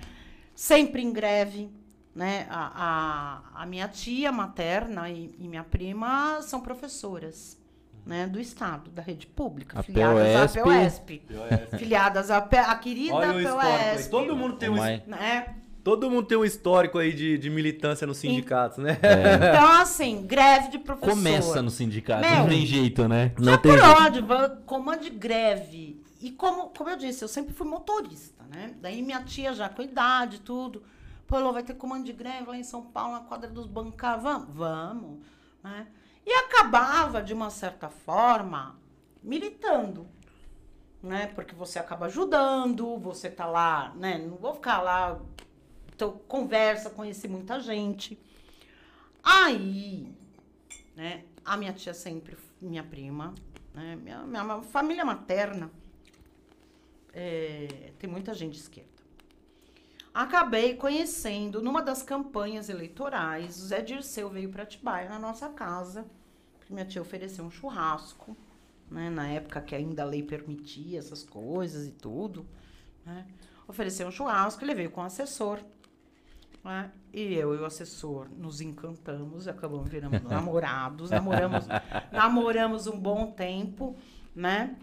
Sempre 0.55 1.02
em 1.02 1.12
greve. 1.12 1.70
Né? 2.14 2.46
A, 2.50 3.42
a, 3.55 3.62
a 3.62 3.66
minha 3.66 3.86
tia 3.86 4.32
materna 4.32 5.09
e, 5.09 5.34
e, 5.38 5.46
minha 5.46 5.62
prima 5.62 6.40
são 6.42 6.60
professoras 6.60 7.56
né, 8.05 8.26
do 8.26 8.40
Estado, 8.40 8.90
da 8.90 9.02
rede 9.02 9.26
pública, 9.26 9.78
a 9.78 9.82
filiadas 9.82 10.56
à 10.56 10.62
POSP. 10.62 11.22
Filiadas 11.78 12.30
à, 12.30 12.38
a 12.38 12.74
querida 12.76 13.14
Olha 13.14 13.32
POSP. 13.32 14.10
Todo 14.10 14.34
mundo 14.34 14.56
tem 14.56 14.68
um. 14.68 14.74
Né? 14.74 15.55
Todo 15.89 16.10
mundo 16.10 16.27
tem 16.27 16.36
um 16.36 16.44
histórico 16.44 16.98
aí 16.98 17.15
de, 17.15 17.39
de 17.39 17.48
militância 17.48 18.06
nos 18.06 18.19
sindicatos, 18.19 18.77
né? 18.77 18.98
É. 19.01 19.56
Então, 19.56 19.73
assim, 19.81 20.20
greve 20.27 20.69
de 20.69 20.78
professor. 20.78 21.15
Começa 21.15 21.62
no 21.62 21.70
sindicato, 21.70 22.20
Meu, 22.20 22.40
não 22.40 22.47
tem 22.47 22.66
jeito, 22.66 23.09
né? 23.09 23.32
Não 23.39 23.52
já 23.52 23.59
tem 23.59 23.73
por 23.73 23.81
jeito. 23.81 24.02
onde, 24.02 24.62
comando 24.66 25.01
de 25.01 25.09
greve. 25.09 26.05
E 26.20 26.31
como, 26.31 26.69
como 26.77 26.90
eu 26.90 26.97
disse, 26.98 27.24
eu 27.24 27.28
sempre 27.28 27.55
fui 27.55 27.66
motorista, 27.66 28.44
né? 28.51 28.74
Daí 28.82 29.01
minha 29.01 29.23
tia 29.23 29.55
já 29.55 29.70
com 29.70 29.81
idade 29.81 30.36
e 30.36 30.40
tudo. 30.40 30.82
Pô, 31.27 31.52
vai 31.55 31.62
ter 31.62 31.73
comando 31.73 32.05
de 32.05 32.12
greve 32.12 32.48
lá 32.48 32.59
em 32.59 32.65
São 32.65 32.82
Paulo, 32.82 33.15
na 33.15 33.20
quadra 33.20 33.48
dos 33.48 33.66
bancários. 33.66 34.23
Vamos? 34.23 34.48
Vamos. 34.55 35.20
Né? 35.65 35.86
E 36.27 36.31
acabava, 36.31 37.23
de 37.23 37.32
uma 37.32 37.48
certa 37.48 37.89
forma, 37.89 38.78
militando. 39.23 40.06
Né? 41.02 41.28
Porque 41.28 41.55
você 41.55 41.78
acaba 41.78 42.05
ajudando, 42.05 42.98
você 42.98 43.31
tá 43.31 43.47
lá, 43.47 43.94
né? 43.97 44.19
Não 44.19 44.36
vou 44.36 44.52
ficar 44.52 44.82
lá 44.82 45.19
então, 45.99 46.12
conversa, 46.29 46.91
conheci 46.91 47.27
muita 47.27 47.59
gente. 47.59 48.16
Aí, 49.20 50.15
né, 50.95 51.25
a 51.45 51.57
minha 51.57 51.73
tia 51.73 51.93
sempre, 51.93 52.39
minha 52.62 52.85
prima, 52.85 53.35
né, 53.75 53.97
minha, 53.97 54.23
minha 54.23 54.62
família 54.62 55.05
materna, 55.05 55.69
é, 57.12 57.91
tem 57.99 58.09
muita 58.09 58.33
gente 58.33 58.53
de 58.53 58.61
esquerda. 58.61 58.89
Acabei 60.15 60.77
conhecendo, 60.77 61.61
numa 61.61 61.83
das 61.83 62.01
campanhas 62.01 62.69
eleitorais, 62.69 63.61
o 63.61 63.66
Zé 63.66 63.83
Dirceu 63.83 64.31
veio 64.31 64.51
para 64.51 64.62
Atibaia, 64.62 65.09
na 65.09 65.19
nossa 65.19 65.49
casa, 65.49 66.07
minha 66.70 66.85
tia 66.85 67.03
ofereceu 67.03 67.45
um 67.45 67.51
churrasco, 67.51 68.37
né, 68.89 69.11
na 69.11 69.27
época 69.27 69.61
que 69.61 69.75
ainda 69.75 70.05
a 70.05 70.07
lei 70.07 70.23
permitia 70.23 71.01
essas 71.01 71.25
coisas 71.25 71.89
e 71.89 71.91
tudo, 71.91 72.47
né, 73.05 73.27
ofereceu 73.66 74.07
um 74.07 74.12
churrasco, 74.12 74.65
ele 74.65 74.77
veio 74.77 74.93
com 74.93 75.01
o 75.01 75.05
assessor, 75.05 75.61
né? 76.64 76.90
E 77.12 77.35
eu 77.35 77.55
e 77.55 77.59
o 77.59 77.64
assessor 77.64 78.28
nos 78.36 78.60
encantamos, 78.60 79.48
acabamos 79.48 79.89
virando 79.89 80.20
namorados, 80.28 81.10
namoramos, 81.10 81.66
namoramos 82.12 82.86
um 82.86 82.98
bom 82.98 83.30
tempo, 83.30 83.97
né? 84.35 84.76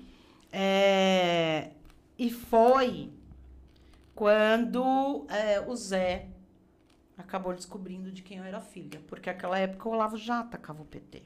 É, 0.51 1.71
e 2.17 2.29
foi 2.29 3.11
quando 4.13 5.25
é, 5.29 5.59
o 5.59 5.75
Zé 5.75 6.29
acabou 7.17 7.53
descobrindo 7.53 8.11
de 8.11 8.21
quem 8.21 8.37
eu 8.37 8.43
era 8.43 8.61
filha, 8.61 9.01
porque 9.07 9.29
naquela 9.29 9.59
época 9.59 9.89
o 9.89 9.91
Olavo 9.91 10.17
já 10.17 10.39
atacava 10.39 10.81
o 10.81 10.85
PT. 10.85 11.23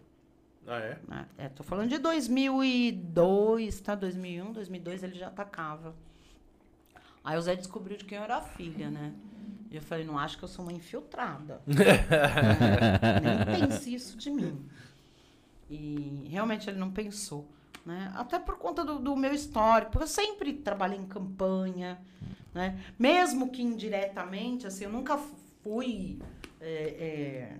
Ah, 0.67 0.80
é? 0.80 0.99
Né? 1.07 1.27
é? 1.38 1.49
Tô 1.49 1.63
falando 1.63 1.89
de 1.89 1.97
2002, 1.97 3.81
tá? 3.81 3.95
2001, 3.95 4.51
2002 4.53 5.03
ele 5.03 5.15
já 5.15 5.27
atacava. 5.27 5.95
Aí 7.23 7.38
o 7.38 7.41
Zé 7.41 7.55
descobriu 7.55 7.97
de 7.97 8.05
quem 8.05 8.17
eu 8.17 8.23
era 8.23 8.41
filha, 8.41 8.89
né? 8.89 9.13
E 9.71 9.75
eu 9.75 9.81
falei, 9.81 10.03
não 10.03 10.17
acho 10.17 10.37
que 10.37 10.43
eu 10.43 10.47
sou 10.47 10.65
uma 10.65 10.73
infiltrada. 10.73 11.61
Nem 11.67 13.59
pense 13.59 13.93
isso 13.93 14.17
de 14.17 14.31
mim. 14.31 14.65
E 15.69 16.27
realmente 16.29 16.69
ele 16.69 16.79
não 16.79 16.89
pensou. 16.89 17.47
Né? 17.85 18.11
Até 18.15 18.39
por 18.39 18.57
conta 18.57 18.83
do, 18.83 18.99
do, 18.99 19.15
meu 19.15 19.33
histórico, 19.33 19.99
eu 19.99 20.07
sempre 20.07 20.53
trabalhei 20.53 20.97
em 20.97 21.05
campanha, 21.05 21.99
né? 22.53 22.79
Mesmo 22.97 23.49
que 23.49 23.61
indiretamente, 23.61 24.67
assim, 24.67 24.83
eu 24.83 24.91
nunca 24.91 25.19
fui 25.63 26.19
é, 26.59 27.53
é, 27.53 27.57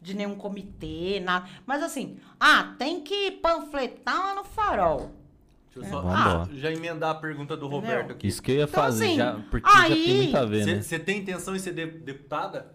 de 0.00 0.14
nenhum 0.14 0.34
comitê, 0.34 1.20
nada. 1.20 1.48
Mas 1.64 1.82
assim, 1.82 2.18
ah, 2.38 2.74
tem 2.78 3.00
que 3.00 3.30
panfletar 3.30 4.18
lá 4.18 4.34
no 4.34 4.44
farol. 4.44 5.21
Deixa 5.74 5.88
eu 5.88 6.02
só 6.02 6.06
ah, 6.06 6.46
já 6.52 6.70
emendar 6.70 7.10
a 7.10 7.14
pergunta 7.14 7.56
do 7.56 7.66
Roberto 7.66 8.12
aqui. 8.12 8.26
Isso 8.26 8.42
que 8.42 8.52
eu 8.52 8.56
ia 8.56 8.64
então, 8.64 8.82
fazer, 8.82 9.06
assim, 9.06 9.16
já, 9.16 9.40
porque 9.50 9.70
aí, 9.72 9.88
já 9.88 9.94
tem 9.94 10.16
muito 10.16 10.36
a 10.36 10.44
ver, 10.44 10.66
né? 10.66 10.82
Você 10.82 10.98
tem 10.98 11.18
intenção 11.18 11.56
em 11.56 11.58
ser 11.58 11.72
de, 11.72 11.86
deputada? 11.86 12.74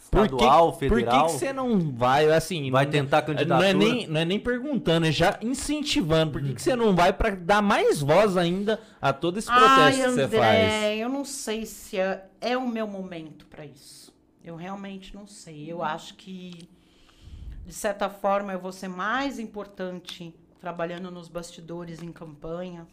Estadual, 0.00 0.72
por 0.72 0.78
que, 0.78 0.88
federal? 0.88 1.26
Por 1.26 1.32
que 1.32 1.38
você 1.38 1.52
não 1.52 1.78
vai, 1.92 2.30
assim... 2.30 2.70
Vai 2.70 2.84
não, 2.84 2.92
tentar 2.92 3.22
candidatura? 3.22 3.58
Não 3.58 3.64
é, 3.64 3.74
nem, 3.74 4.06
não 4.06 4.20
é 4.20 4.24
nem 4.24 4.38
perguntando, 4.38 5.06
é 5.06 5.12
já 5.12 5.36
incentivando. 5.42 6.32
Por 6.32 6.42
que 6.42 6.62
você 6.62 6.74
não 6.76 6.94
vai 6.94 7.12
para 7.12 7.34
dar 7.34 7.60
mais 7.60 8.00
voz 8.00 8.36
ainda 8.36 8.80
a 9.02 9.12
todo 9.12 9.38
esse 9.38 9.48
protesto 9.48 9.80
Ai, 9.80 9.92
que 9.92 10.10
você 10.10 10.28
faz? 10.28 11.00
eu 11.00 11.08
não 11.08 11.24
sei 11.24 11.66
se 11.66 11.98
é, 11.98 12.24
é 12.40 12.56
o 12.56 12.66
meu 12.66 12.86
momento 12.86 13.46
para 13.46 13.66
isso. 13.66 14.14
Eu 14.42 14.56
realmente 14.56 15.14
não 15.14 15.26
sei. 15.26 15.70
Eu 15.70 15.82
acho 15.82 16.14
que, 16.14 16.68
de 17.66 17.72
certa 17.72 18.08
forma, 18.08 18.52
eu 18.52 18.60
vou 18.60 18.72
ser 18.72 18.88
mais 18.88 19.38
importante 19.38 20.34
trabalhando 20.60 21.10
nos 21.10 21.28
bastidores 21.28 22.02
em 22.02 22.12
campanha, 22.12 22.86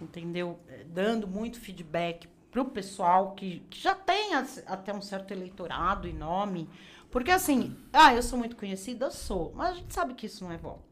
entendeu? 0.00 0.58
É, 0.68 0.84
dando 0.84 1.26
muito 1.26 1.60
feedback 1.60 2.28
para 2.50 2.62
o 2.62 2.64
pessoal 2.64 3.32
que, 3.32 3.60
que 3.70 3.80
já 3.80 3.94
tem 3.94 4.34
até 4.34 4.92
um 4.92 5.00
certo 5.00 5.32
eleitorado 5.32 6.08
e 6.08 6.12
nome. 6.12 6.68
Porque 7.10 7.30
assim, 7.30 7.76
ah, 7.92 8.14
eu 8.14 8.22
sou 8.22 8.38
muito 8.38 8.56
conhecida, 8.56 9.10
sou, 9.10 9.52
mas 9.54 9.70
a 9.70 9.74
gente 9.74 9.92
sabe 9.92 10.14
que 10.14 10.26
isso 10.26 10.44
não 10.44 10.52
é 10.52 10.56
voto. 10.56 10.89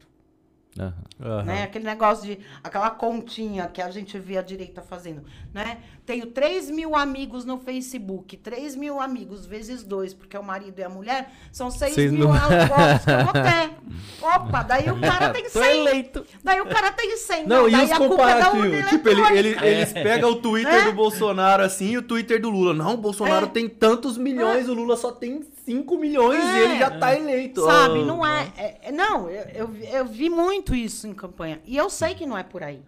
Uhum. 1.19 1.43
Né? 1.43 1.63
Aquele 1.63 1.85
negócio 1.85 2.25
de. 2.25 2.39
aquela 2.63 2.89
continha 2.89 3.67
que 3.67 3.81
a 3.81 3.91
gente 3.91 4.17
vê 4.17 4.37
a 4.37 4.41
direita 4.41 4.81
fazendo. 4.81 5.23
Né? 5.53 5.79
Tenho 6.05 6.27
3 6.27 6.71
mil 6.71 6.95
amigos 6.95 7.45
no 7.45 7.59
Facebook, 7.59 8.37
3 8.37 8.75
mil 8.75 8.99
amigos 8.99 9.45
vezes 9.45 9.83
dois, 9.83 10.13
porque 10.13 10.35
é 10.35 10.39
o 10.39 10.43
marido 10.43 10.79
e 10.79 10.83
a 10.83 10.89
mulher, 10.89 11.31
são 11.51 11.69
6 11.69 11.95
mil, 11.97 12.11
mil 12.11 12.27
votos 12.29 13.05
que 13.05 13.11
eu 13.11 13.23
vou 13.25 13.33
ter. 13.33 13.79
Opa, 14.25 14.63
daí 14.63 14.89
o 14.89 14.99
cara 14.99 15.29
tem 15.29 15.49
100. 15.49 15.79
eleito. 15.79 16.25
Daí 16.43 16.61
o 16.61 16.65
cara 16.65 16.91
tem 16.91 17.15
100. 17.15 17.47
Não, 17.47 17.69
não 17.69 17.69
e 17.69 17.83
os 17.83 17.91
é 17.91 17.97
comparativos? 17.97 18.89
Tipo, 18.89 19.09
ele, 19.09 19.21
ele, 19.37 19.55
é. 19.59 19.71
eles 19.71 19.93
pegam 19.93 20.31
o 20.31 20.35
Twitter 20.37 20.73
é. 20.73 20.85
do 20.85 20.93
Bolsonaro 20.93 21.63
assim 21.63 21.91
e 21.91 21.97
o 21.97 22.01
Twitter 22.01 22.41
do 22.41 22.49
Lula. 22.49 22.73
Não, 22.73 22.93
o 22.93 22.97
Bolsonaro 22.97 23.45
é. 23.45 23.49
tem 23.49 23.67
tantos 23.67 24.17
milhões, 24.17 24.67
é. 24.67 24.71
o 24.71 24.73
Lula 24.73 24.95
só 24.95 25.11
tem 25.11 25.43
5 25.69 25.97
milhões 25.97 26.43
e 26.43 26.57
ele 26.57 26.79
já 26.79 26.97
tá 26.97 27.15
eleito. 27.15 27.63
Sabe, 27.63 28.03
não 28.03 28.25
é. 28.25 28.91
não, 28.91 29.29
eu, 29.29 29.43
eu, 29.53 29.75
eu 29.75 30.05
vi 30.05 30.27
muito 30.27 30.73
isso 30.73 31.05
em 31.05 31.13
campanha. 31.13 31.61
E 31.63 31.77
eu 31.77 31.91
sei 31.91 32.15
que 32.15 32.25
não 32.25 32.35
é 32.35 32.41
por 32.41 32.63
aí. 32.63 32.81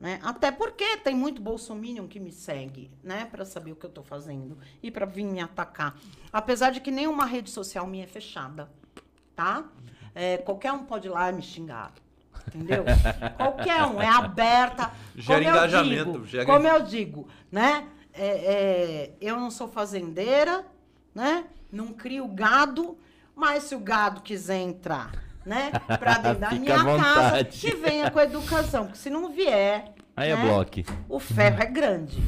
Né? 0.00 0.18
Até 0.22 0.50
porque 0.50 0.96
tem 0.96 1.14
muito 1.14 1.42
bolsominion 1.42 2.08
que 2.08 2.18
me 2.18 2.32
segue, 2.32 2.90
né, 3.04 3.28
para 3.30 3.44
saber 3.44 3.70
o 3.70 3.76
que 3.76 3.84
eu 3.84 3.88
estou 3.88 4.02
fazendo 4.02 4.58
e 4.82 4.90
para 4.90 5.06
vir 5.06 5.24
me 5.24 5.40
atacar. 5.40 5.96
Apesar 6.32 6.70
de 6.70 6.80
que 6.80 6.90
nenhuma 6.90 7.26
rede 7.26 7.50
social 7.50 7.86
minha 7.86 8.04
é 8.04 8.06
fechada, 8.08 8.68
tá? 9.36 9.64
É, 10.14 10.38
qualquer 10.38 10.72
um 10.72 10.84
pode 10.84 11.06
ir 11.06 11.10
lá 11.10 11.30
e 11.30 11.34
me 11.34 11.42
xingar. 11.42 11.92
Entendeu? 12.48 12.82
qualquer 13.36 13.84
um, 13.84 14.00
é 14.00 14.08
aberta. 14.08 14.90
Gera 15.14 15.38
como 15.38 15.56
engajamento. 15.56 16.00
Eu 16.00 16.12
digo, 16.14 16.26
gera... 16.26 16.46
Como 16.46 16.66
eu 16.66 16.82
digo, 16.82 17.28
né? 17.50 17.86
É, 18.12 18.26
é, 18.26 19.12
eu 19.20 19.38
não 19.38 19.50
sou 19.50 19.68
fazendeira, 19.68 20.66
né? 21.14 21.44
Não 21.72 21.88
crio 21.88 22.28
gado, 22.28 22.98
mas 23.34 23.64
se 23.64 23.74
o 23.74 23.80
gado 23.80 24.20
quiser 24.20 24.58
entrar 24.58 25.10
né? 25.44 25.70
Pra 25.98 26.18
dentro 26.18 26.38
da 26.40 26.50
minha 26.50 26.76
casa, 26.76 27.44
que 27.44 27.74
venha 27.74 28.10
com 28.10 28.18
a 28.18 28.24
educação. 28.24 28.84
Porque 28.84 28.98
se 28.98 29.10
não 29.10 29.32
vier. 29.32 29.92
Aí 30.16 30.30
é 30.30 30.36
né, 30.36 30.42
é 30.42 30.46
bloque. 30.46 30.84
O 31.08 31.18
ferro 31.18 31.62
é 31.62 31.66
grande. 31.66 32.22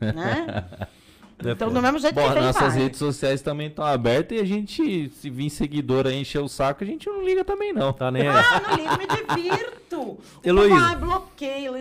né? 0.00 0.64
Então, 1.38 1.70
do 1.70 1.82
mesmo 1.82 1.98
jeito 1.98 2.14
Bom, 2.14 2.32
que 2.32 2.40
nossas 2.40 2.72
vai. 2.72 2.82
redes 2.82 2.98
sociais 2.98 3.42
também 3.42 3.68
estão 3.68 3.84
abertas 3.84 4.38
e 4.38 4.40
a 4.40 4.44
gente, 4.44 5.10
se 5.10 5.28
vir 5.28 5.50
seguidor 5.50 6.06
aí 6.06 6.18
encher 6.18 6.40
o 6.40 6.48
saco, 6.48 6.82
a 6.82 6.86
gente 6.86 7.06
não 7.08 7.22
liga 7.22 7.44
também, 7.44 7.72
não. 7.72 7.92
Tá 7.92 8.10
nem 8.10 8.26
Ah, 8.26 8.62
não 8.66 8.76
ligo, 8.76 8.98
me 8.98 9.44
divirto. 9.44 10.18
Heloísa. 10.42 10.74
Ai, 10.76 10.96
bloqueio. 10.96 11.72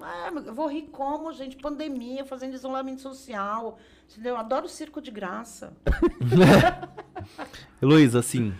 Ah, 0.00 0.30
eu 0.46 0.54
vou 0.54 0.68
rir 0.68 0.88
como, 0.92 1.32
gente? 1.32 1.56
Pandemia, 1.56 2.24
fazendo 2.24 2.54
isolamento 2.54 3.02
social. 3.02 3.78
Entendeu? 4.10 4.34
Eu 4.34 4.40
adoro 4.40 4.68
circo 4.68 5.00
de 5.00 5.10
graça. 5.10 5.72
Heloísa, 7.82 8.20
assim, 8.20 8.54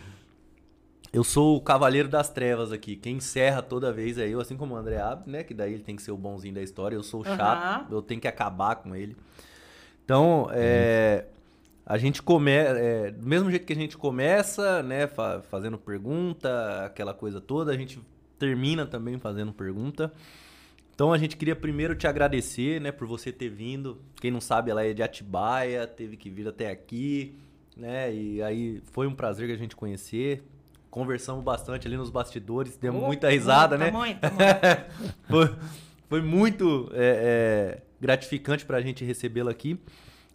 eu 1.12 1.24
sou 1.24 1.56
o 1.56 1.60
cavaleiro 1.60 2.08
das 2.08 2.28
trevas 2.28 2.72
aqui. 2.72 2.94
Quem 2.96 3.16
encerra 3.16 3.62
toda 3.62 3.92
vez 3.92 4.18
é 4.18 4.28
eu, 4.28 4.40
assim 4.40 4.56
como 4.56 4.74
o 4.74 4.76
André 4.76 5.00
Abre, 5.00 5.30
né? 5.30 5.42
Que 5.42 5.54
daí 5.54 5.74
ele 5.74 5.82
tem 5.82 5.96
que 5.96 6.02
ser 6.02 6.12
o 6.12 6.16
bonzinho 6.16 6.54
da 6.54 6.62
história. 6.62 6.94
Eu 6.94 7.02
sou 7.02 7.20
o 7.22 7.24
chato, 7.24 7.92
eu 7.92 8.02
tenho 8.02 8.20
que 8.20 8.28
acabar 8.28 8.76
com 8.76 8.94
ele. 8.94 9.16
Então, 10.10 10.48
é, 10.50 11.26
a 11.86 11.96
gente 11.96 12.20
começa. 12.20 12.76
É, 12.76 13.12
do 13.12 13.24
mesmo 13.24 13.48
jeito 13.48 13.64
que 13.64 13.72
a 13.72 13.76
gente 13.76 13.96
começa, 13.96 14.82
né? 14.82 15.06
Fa 15.06 15.40
fazendo 15.42 15.78
pergunta, 15.78 16.84
aquela 16.84 17.14
coisa 17.14 17.40
toda, 17.40 17.70
a 17.70 17.76
gente 17.76 18.00
termina 18.36 18.84
também 18.84 19.20
fazendo 19.20 19.52
pergunta. 19.52 20.12
Então 20.92 21.12
a 21.12 21.18
gente 21.18 21.36
queria 21.36 21.54
primeiro 21.54 21.94
te 21.94 22.08
agradecer, 22.08 22.80
né, 22.80 22.90
por 22.90 23.06
você 23.06 23.30
ter 23.30 23.48
vindo. 23.48 23.98
Quem 24.20 24.32
não 24.32 24.40
sabe, 24.40 24.72
ela 24.72 24.84
é 24.84 24.92
de 24.92 25.00
Atibaia, 25.00 25.86
teve 25.86 26.16
que 26.16 26.28
vir 26.28 26.48
até 26.48 26.70
aqui, 26.70 27.38
né? 27.76 28.12
E 28.12 28.42
aí 28.42 28.82
foi 28.90 29.06
um 29.06 29.14
prazer 29.14 29.46
que 29.46 29.54
a 29.54 29.56
gente 29.56 29.76
conhecer. 29.76 30.42
Conversamos 30.90 31.44
bastante 31.44 31.86
ali 31.86 31.96
nos 31.96 32.10
bastidores, 32.10 32.76
demos 32.76 33.00
Oh, 33.00 33.06
muita 33.06 33.30
risada, 33.30 33.78
muita, 33.78 33.92
né? 33.92 33.96
Muita, 33.96 34.30
muita. 34.34 34.86
foi, 35.28 35.56
foi 36.08 36.20
muito 36.20 36.90
é, 36.94 37.78
é, 37.78 37.89
gratificante 38.00 38.64
pra 38.64 38.80
gente 38.80 39.04
recebê-la 39.04 39.50
aqui. 39.50 39.78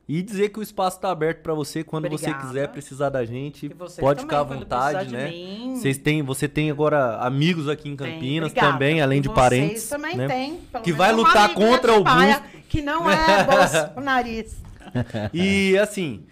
E 0.08 0.22
dizer 0.22 0.50
que 0.50 0.60
o 0.60 0.62
espaço 0.62 1.00
tá 1.00 1.10
aberto 1.10 1.42
pra 1.42 1.56
você 1.56 1.84
quando 1.84 2.08
você 2.08 2.26
Obrigada. 2.26 2.48
quiser 2.48 2.68
precisar 2.68 3.10
da 3.10 3.26
gente. 3.26 3.70
Vocês 3.70 4.00
Pode 4.00 4.22
ficar 4.22 4.42
à 4.42 4.44
vontade, 4.44 5.12
né? 5.12 5.32
Vocês 5.76 5.98
têm, 5.98 6.22
você 6.22 6.48
tem 6.48 6.70
agora 6.70 7.18
amigos 7.18 7.68
aqui 7.68 7.90
em 7.90 7.96
Campinas 7.96 8.54
também, 8.54 9.02
além 9.02 9.20
de 9.20 9.28
Vocês 9.28 9.36
parentes. 9.36 9.90
também 9.90 10.16
né? 10.16 10.28
tem. 10.28 10.60
Que 10.84 10.94
vai 10.94 11.12
lutar 11.12 11.52
contra 11.56 11.94
o 11.94 12.04
Busto. 12.04 12.44
Que 12.70 12.84
não 12.84 13.10
é 13.10 13.44
bolsonarista. 13.46 14.66
E 15.34 15.78
assim, 15.78 16.24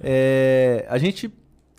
é, 0.00 0.86
a 0.88 0.96
gente 0.98 1.32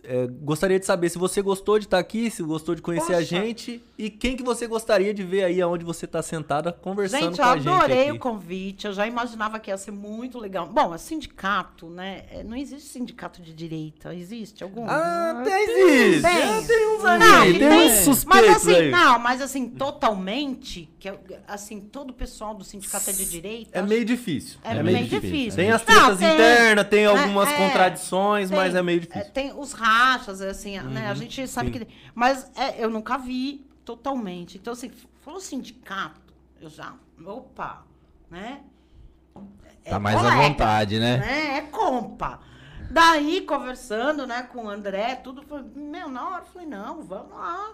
é, 0.04 0.28
gostaria 0.42 0.80
de 0.80 0.86
saber 0.86 1.10
se 1.10 1.18
você 1.18 1.42
gostou 1.42 1.80
de 1.80 1.86
estar 1.86 2.00
aqui, 2.00 2.30
se 2.30 2.44
gostou 2.44 2.76
de 2.76 2.82
conhecer 2.82 3.14
a 3.14 3.18
Poxa. 3.18 3.26
gente 3.26 3.82
e 3.98 4.10
quem 4.10 4.36
que 4.36 4.42
você 4.44 4.66
gostaria 4.68 5.14
de 5.14 5.24
ver 5.24 5.44
aí 5.44 5.62
aonde 5.62 5.86
você 5.86 6.06
está 6.06 6.22
sentada 6.22 6.72
conversando 6.74 7.26
Gente, 7.26 7.36
com 7.38 7.44
eu 7.44 7.48
a 7.50 7.58
gente 7.58 7.68
adorei 7.70 8.02
aqui. 8.04 8.12
o 8.12 8.20
convite. 8.20 8.88
Eu 8.88 8.94
já 8.94 9.06
imaginava 9.06 9.60
que 9.60 9.70
ia 9.70 9.78
ser 9.78 9.92
muito 9.92 10.40
legal. 10.40 10.66
Bom, 10.68 10.94
é 10.96 10.98
sindicato, 10.98 11.88
né? 11.90 12.24
É, 12.32 12.44
Não 12.44 12.58
existe 12.58 12.90
sindicato 12.90 13.42
de 13.42 13.54
direita. 13.54 14.14
Existe 14.16 14.64
algum? 14.64 14.86
Ah, 14.90 15.42
tem 15.44 15.64
existe. 15.64 16.22
Tem. 16.24 16.66
Tem 16.66 16.88
uns 16.96 17.04
Não, 17.04 17.42
aí, 17.42 17.54
que 17.54 17.60
tem 17.60 17.70
tem- 17.70 17.86
uns 17.88 17.92
suspeitos 18.04 18.48
Mas 18.50 18.58
assim, 18.58 18.76
aí. 18.76 18.92
não, 18.92 19.20
mas 19.20 19.42
assim, 19.42 19.70
totalmente, 19.70 20.90
que 21.00 21.10
é, 21.10 21.20
assim, 21.48 21.80
todo 21.80 22.12
o 22.12 22.14
pessoal 22.14 22.54
do 22.56 22.64
sindicato 22.64 23.10
é 23.10 23.14
de 23.14 23.26
direita. 23.26 23.78
É 23.78 23.82
meio 23.82 24.04
difícil. 24.06 24.58
é, 24.64 24.82
meio, 24.82 25.06
difícil. 25.08 25.56
Tem 25.56 25.72
as 25.72 25.86
Não, 25.86 25.94
tretas 25.96 26.18
tem- 26.20 26.34
internas, 26.34 26.88
tem 26.88 27.06
algumas 27.06 27.50
é, 27.50 27.58
contradições, 27.58 28.50
tem- 28.50 28.58
mas 28.58 28.76
é 28.76 28.82
meio 28.82 28.98
é, 28.98 29.00
difícil. 29.02 29.32
tem 29.32 29.54
os 29.58 29.72
rachas, 29.74 30.42
é 30.42 30.50
assim, 30.50 30.80
né? 30.80 31.08
A 31.10 31.14
gente 31.14 31.46
sabe 31.48 31.72
sim. 31.72 31.80
que. 31.80 31.88
Mas 32.16 32.50
é, 32.56 32.84
eu 32.84 32.90
nunca 32.90 33.18
vi 33.18 33.66
totalmente. 33.86 34.58
Então, 34.58 34.74
assim, 34.74 34.92
falou 35.22 35.40
sindicato, 35.40 36.34
eu 36.60 36.70
já. 36.70 36.94
Opa, 37.26 37.86
né? 38.30 38.64
É 39.86 39.90
Tá 39.92 40.00
mais 40.00 40.18
à 40.18 40.36
vontade, 40.36 41.00
né? 41.00 41.18
né? 41.18 41.58
É 41.58 41.62
compa. 41.62 42.40
Daí, 42.90 43.42
conversando, 43.42 44.28
né, 44.28 44.44
com 44.44 44.66
o 44.66 44.70
André, 44.70 45.16
tudo, 45.16 45.42
foi, 45.44 45.64
meu, 45.76 46.10
na 46.10 46.30
hora, 46.30 46.44
eu 46.44 46.46
falei, 46.46 46.68
não, 46.68 47.02
vamos 47.02 47.34
lá. 47.34 47.74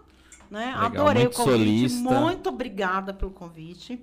Né? 0.50 0.68
Legal, 0.68 0.86
Adorei 0.86 1.24
muito 1.24 1.42
o 1.42 1.44
convite, 1.44 1.90
solista. 1.90 2.20
muito 2.22 2.50
obrigada 2.50 3.14
pelo 3.14 3.32
convite. 3.32 4.02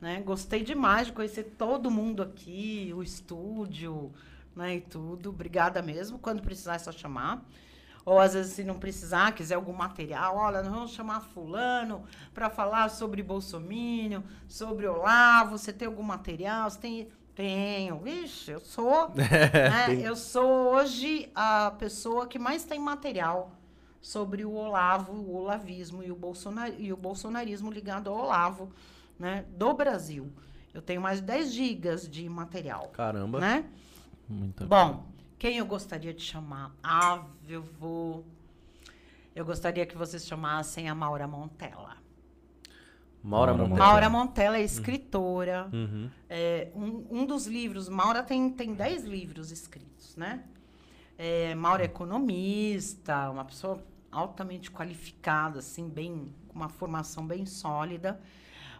Né? 0.00 0.22
Gostei 0.24 0.62
demais 0.62 1.08
de 1.08 1.12
conhecer 1.12 1.54
todo 1.58 1.90
mundo 1.90 2.22
aqui, 2.22 2.92
o 2.94 3.02
estúdio, 3.02 4.12
né, 4.54 4.76
e 4.76 4.80
tudo. 4.80 5.30
Obrigada 5.30 5.82
mesmo. 5.82 6.18
Quando 6.18 6.42
precisar 6.42 6.76
é 6.76 6.78
só 6.78 6.92
chamar. 6.92 7.42
Ou 8.04 8.18
às 8.18 8.34
vezes, 8.34 8.52
se 8.52 8.64
não 8.64 8.78
precisar, 8.78 9.32
quiser 9.32 9.54
algum 9.54 9.72
material, 9.72 10.36
olha, 10.36 10.62
nós 10.62 10.72
vamos 10.72 10.90
chamar 10.90 11.20
fulano 11.20 12.04
para 12.34 12.50
falar 12.50 12.90
sobre 12.90 13.22
Bolsomínio, 13.22 14.22
sobre 14.46 14.86
Olavo. 14.86 15.56
Você 15.56 15.72
tem 15.72 15.88
algum 15.88 16.02
material? 16.02 16.68
Você 16.70 16.78
tem. 16.78 17.08
Tenho. 17.34 17.98
Vixe, 17.98 18.52
eu 18.52 18.60
sou. 18.60 19.10
né. 19.16 20.00
Eu 20.00 20.14
sou 20.14 20.74
hoje 20.74 21.28
a 21.34 21.72
pessoa 21.72 22.28
que 22.28 22.38
mais 22.38 22.64
tem 22.64 22.78
material 22.78 23.50
sobre 24.00 24.44
o 24.44 24.52
Olavo, 24.52 25.14
o 25.14 25.34
olavismo 25.34 26.02
e 26.02 26.12
o, 26.12 26.14
bolsonar, 26.14 26.70
e 26.78 26.92
o 26.92 26.96
bolsonarismo 26.96 27.70
ligado 27.70 28.10
ao 28.10 28.18
Olavo, 28.18 28.70
né, 29.18 29.46
do 29.56 29.72
Brasil. 29.72 30.30
Eu 30.74 30.82
tenho 30.82 31.00
mais 31.00 31.20
de 31.20 31.26
10 31.26 31.52
gigas 31.52 32.08
de 32.08 32.28
material, 32.28 32.88
Caramba. 32.88 33.40
né? 33.40 33.64
Muito 34.28 34.66
Bom, 34.66 35.06
quem 35.44 35.58
eu 35.58 35.66
gostaria 35.66 36.14
de 36.14 36.22
chamar? 36.22 36.74
Ah, 36.82 37.22
eu 37.46 37.62
vou... 37.62 38.24
Eu 39.36 39.44
gostaria 39.44 39.84
que 39.84 39.94
vocês 39.94 40.26
chamassem 40.26 40.88
a 40.88 40.94
Maura 40.94 41.28
Montella. 41.28 41.98
Maura 43.22 43.52
Maura 43.52 43.54
Montella. 43.56 43.78
Maura 43.78 44.08
Montella 44.08 44.56
é 44.56 44.62
escritora. 44.62 45.68
Uhum. 45.70 46.08
É, 46.30 46.72
um, 46.74 47.06
um 47.10 47.26
dos 47.26 47.46
livros, 47.46 47.90
Maura 47.90 48.22
tem, 48.22 48.48
tem 48.52 48.72
10 48.72 49.04
livros 49.04 49.52
escritos, 49.52 50.16
né? 50.16 50.44
É, 51.18 51.54
Maura 51.54 51.82
é 51.82 51.84
economista, 51.84 53.28
uma 53.28 53.44
pessoa 53.44 53.84
altamente 54.10 54.70
qualificada, 54.70 55.58
assim, 55.58 55.90
bem, 55.90 56.34
com 56.48 56.54
uma 56.54 56.70
formação 56.70 57.26
bem 57.26 57.44
sólida. 57.44 58.18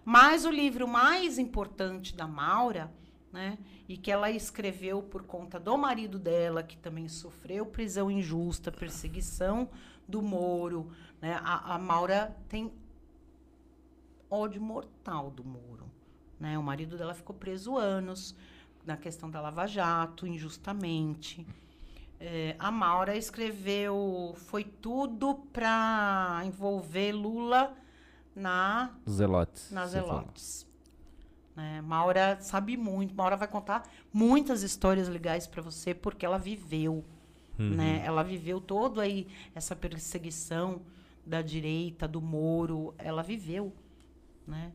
Mas 0.03 0.47
o 0.47 0.51
livro 0.51 0.89
mais 0.89 1.39
importante 1.39 2.17
da 2.17 2.27
Maura, 2.27 2.91
né, 3.35 3.59
e 3.89 3.97
que 3.97 4.13
ela 4.13 4.31
escreveu 4.31 5.03
por 5.03 5.25
conta 5.25 5.59
do 5.59 5.77
marido 5.77 6.21
dela, 6.21 6.63
que 6.63 6.77
também 6.77 7.09
sofreu 7.09 7.67
prisão 7.67 8.09
injusta, 8.09 8.71
perseguição 8.71 9.69
do 10.07 10.23
Moro, 10.23 10.93
né? 11.21 11.41
A, 11.43 11.75
a 11.75 11.79
Maura 11.79 12.37
tem 12.49 12.73
ódio 14.31 14.63
mortal 14.63 15.31
do 15.31 15.43
Moro. 15.43 15.91
Né? 16.39 16.57
O 16.57 16.63
marido 16.63 16.97
dela 16.97 17.13
ficou 17.13 17.35
preso 17.35 17.77
anos 17.77 18.37
na 18.87 18.97
questão 18.97 19.29
da 19.29 19.41
Lava 19.41 19.67
Jato, 19.67 20.29
injustamente. 20.29 21.45
É, 22.21 22.55
a 22.59 22.71
Maura 22.71 23.17
escreveu 23.17 24.35
Foi 24.37 24.63
Tudo 24.63 25.35
para 25.53 26.41
envolver 26.45 27.13
Lula 27.13 27.75
na, 28.37 28.95
Zelotes. 29.09 29.71
falou. 29.91 30.07
Zelotes. 30.23 30.74
Né? 31.57 31.81
Maura 31.81 32.39
sabe 32.41 32.77
muito. 32.77 33.15
Maura 33.15 33.37
vai 33.37 33.49
contar 33.49 33.89
muitas 34.13 34.63
histórias 34.63 35.09
legais 35.09 35.47
para 35.47 35.63
você, 35.63 35.95
porque 35.95 36.25
ela 36.27 36.39
viveu. 36.39 37.05
Né? 37.77 38.03
Ela 38.05 38.23
viveu 38.25 38.61
todo 38.61 39.01
aí 39.01 39.29
essa 39.55 39.77
perseguição 39.77 40.83
da 41.25 41.41
direita, 41.41 42.09
do 42.09 42.21
Moro. 42.21 42.95
Ela 42.99 43.23
viveu. 43.23 43.73
Né? 44.47 44.73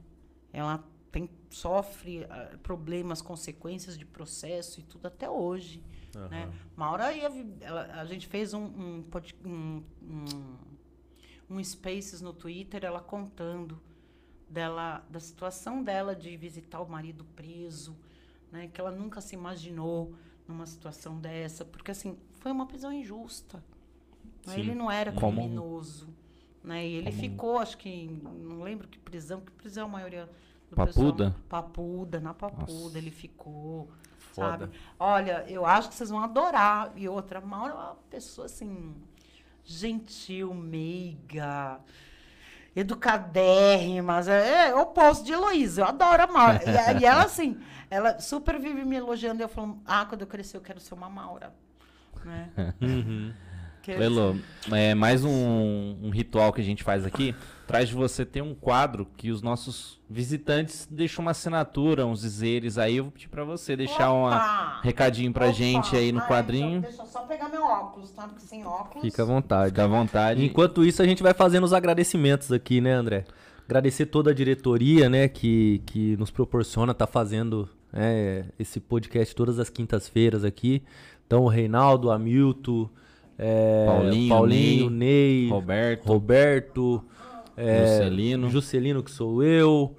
Ela 0.53 0.83
tem, 1.11 1.29
sofre 1.49 2.25
ah, 2.29 2.57
problemas, 2.63 3.21
consequências 3.21 3.97
de 3.97 4.05
processo 4.05 4.79
e 4.79 4.83
tudo 4.83 5.07
até 5.07 5.29
hoje. 5.29 5.83
Né? 6.29 6.49
Maura, 6.75 7.11
ia, 7.13 7.29
ela- 7.61 7.85
a 7.99 8.05
gente 8.05 8.27
fez 8.27 8.53
um, 8.53 8.63
um, 8.63 9.05
um, 9.45 9.83
um, 10.01 10.57
um 11.49 11.63
Spaces 11.63 12.21
no 12.21 12.31
Twitter, 12.33 12.83
ela 12.85 12.99
contando 13.01 13.79
dela, 14.49 15.03
da 15.09 15.19
situação 15.19 15.83
dela 15.83 16.15
de 16.15 16.35
visitar 16.37 16.79
o 16.81 16.89
marido 16.89 17.23
preso, 17.35 17.95
né? 18.51 18.67
que 18.73 18.79
ela 18.81 18.91
nunca 18.91 19.21
se 19.21 19.35
imaginou 19.35 20.13
numa 20.47 20.65
situação 20.65 21.19
dessa, 21.19 21.63
porque 21.63 21.91
assim, 21.91 22.17
foi 22.39 22.51
uma 22.51 22.65
prisão 22.65 22.91
injusta. 22.91 23.63
né? 24.47 24.53
Sim. 24.55 24.59
Ele 24.61 24.75
não 24.75 24.89
era 24.89 25.11
Como- 25.11 25.41
criminoso. 25.41 26.09
Né? 26.63 26.85
E 26.87 26.93
ele 26.95 27.11
ficou, 27.11 27.57
acho 27.59 27.77
que, 27.77 28.07
não 28.07 28.61
lembro 28.63 28.87
que 28.87 28.97
prisão, 28.99 29.39
que 29.41 29.51
prisão 29.51 29.85
a 29.85 29.89
maioria 29.89 30.29
do 30.69 30.75
Papuda? 30.75 31.31
pessoal- 31.31 31.35
Papuda, 31.47 32.19
na 32.19 32.33
Papuda 32.33 32.71
Nossa. 32.73 32.97
ele 32.97 33.11
ficou. 33.11 33.89
Foda. 34.17 34.65
Sabe? 34.67 34.77
Olha, 34.99 35.45
eu 35.49 35.65
acho 35.65 35.89
que 35.89 35.95
vocês 35.95 36.09
vão 36.09 36.19
adorar. 36.19 36.91
E 36.97 37.07
outra, 37.07 37.39
a 37.39 37.41
Maura 37.41 37.73
é 37.73 37.75
uma 37.77 37.95
pessoa 38.09 38.45
assim, 38.45 38.93
gentil, 39.63 40.53
meiga, 40.53 41.79
educadérrima. 42.75 44.21
É, 44.27 44.69
é 44.69 44.75
o 44.75 44.81
oposto 44.81 45.25
de 45.25 45.31
Heloísa. 45.33 45.81
Eu 45.81 45.85
adoro 45.85 46.23
a 46.23 46.27
Maura. 46.27 46.59
e, 46.65 47.01
e 47.01 47.05
ela, 47.05 47.23
assim, 47.23 47.59
ela 47.89 48.19
super 48.19 48.59
vive 48.59 48.83
me 48.85 48.95
elogiando. 48.95 49.41
E 49.41 49.43
eu 49.43 49.49
falo, 49.49 49.79
ah, 49.85 50.05
quando 50.05 50.21
eu 50.21 50.27
crescer, 50.27 50.57
eu 50.57 50.61
quero 50.61 50.79
ser 50.79 50.93
uma 50.93 51.09
Maura. 51.09 51.53
Né? 52.23 52.49
Uhum. 52.81 53.33
Que- 53.81 53.95
Lelo, 53.95 54.37
é 54.71 54.93
mais 54.93 55.23
um, 55.23 55.95
um 56.01 56.09
ritual 56.09 56.51
que 56.53 56.61
a 56.61 56.63
gente 56.63 56.83
faz 56.83 57.05
aqui. 57.05 57.33
Traz 57.65 57.87
de 57.89 57.95
você 57.95 58.25
tem 58.25 58.41
um 58.41 58.55
quadro 58.55 59.07
que 59.15 59.29
os 59.31 59.41
nossos 59.41 59.99
visitantes 60.09 60.87
deixam 60.89 61.23
uma 61.23 61.31
assinatura, 61.31 62.05
uns 62.05 62.21
dizeres 62.21 62.77
aí. 62.77 62.97
Eu 62.97 63.05
vou 63.05 63.11
pedir 63.11 63.27
pra 63.29 63.43
você 63.43 63.75
deixar 63.75 64.11
um 64.11 64.27
recadinho 64.81 65.31
pra 65.31 65.45
Opa! 65.45 65.53
gente 65.53 65.95
aí 65.95 66.11
no 66.11 66.19
Ai, 66.19 66.27
quadrinho. 66.27 66.81
Deixa, 66.81 66.97
deixa 66.97 67.03
eu 67.03 67.05
só 67.07 67.21
pegar 67.27 67.47
meu 67.49 67.63
óculos, 67.63 68.11
tá? 68.11 68.27
Porque 68.27 68.41
sem 68.41 68.65
óculos. 68.65 69.01
Fica 69.03 69.21
à 69.21 69.25
vontade. 69.25 69.69
Fica 69.69 69.83
à 69.83 69.87
vontade. 69.87 70.43
Enquanto 70.43 70.83
isso, 70.83 71.01
a 71.01 71.05
gente 71.05 71.21
vai 71.21 71.33
fazendo 71.33 71.63
os 71.63 71.71
agradecimentos 71.73 72.51
aqui, 72.51 72.81
né, 72.81 72.93
André? 72.93 73.23
Agradecer 73.67 74.07
toda 74.07 74.31
a 74.31 74.33
diretoria, 74.33 75.07
né, 75.07 75.27
que, 75.27 75.83
que 75.85 76.17
nos 76.17 76.31
proporciona 76.31 76.91
estar 76.91 77.05
fazendo 77.05 77.69
é, 77.93 78.45
esse 78.57 78.79
podcast 78.79 79.35
todas 79.35 79.59
as 79.59 79.69
quintas-feiras 79.69 80.43
aqui. 80.43 80.81
Então, 81.27 81.43
o 81.43 81.47
Reinaldo, 81.47 82.07
o 82.07 82.11
Hamilton, 82.11 82.89
é, 83.41 83.85
Paulinho, 83.85 84.29
Paulinho 84.29 84.89
Ney, 84.89 85.45
Ney, 85.45 85.49
Roberto, 85.49 86.05
Roberto, 86.05 87.05
é, 87.55 87.85
Juscelino. 87.87 88.49
Juscelino, 88.49 89.01
que 89.01 89.09
sou 89.09 89.41
eu. 89.41 89.95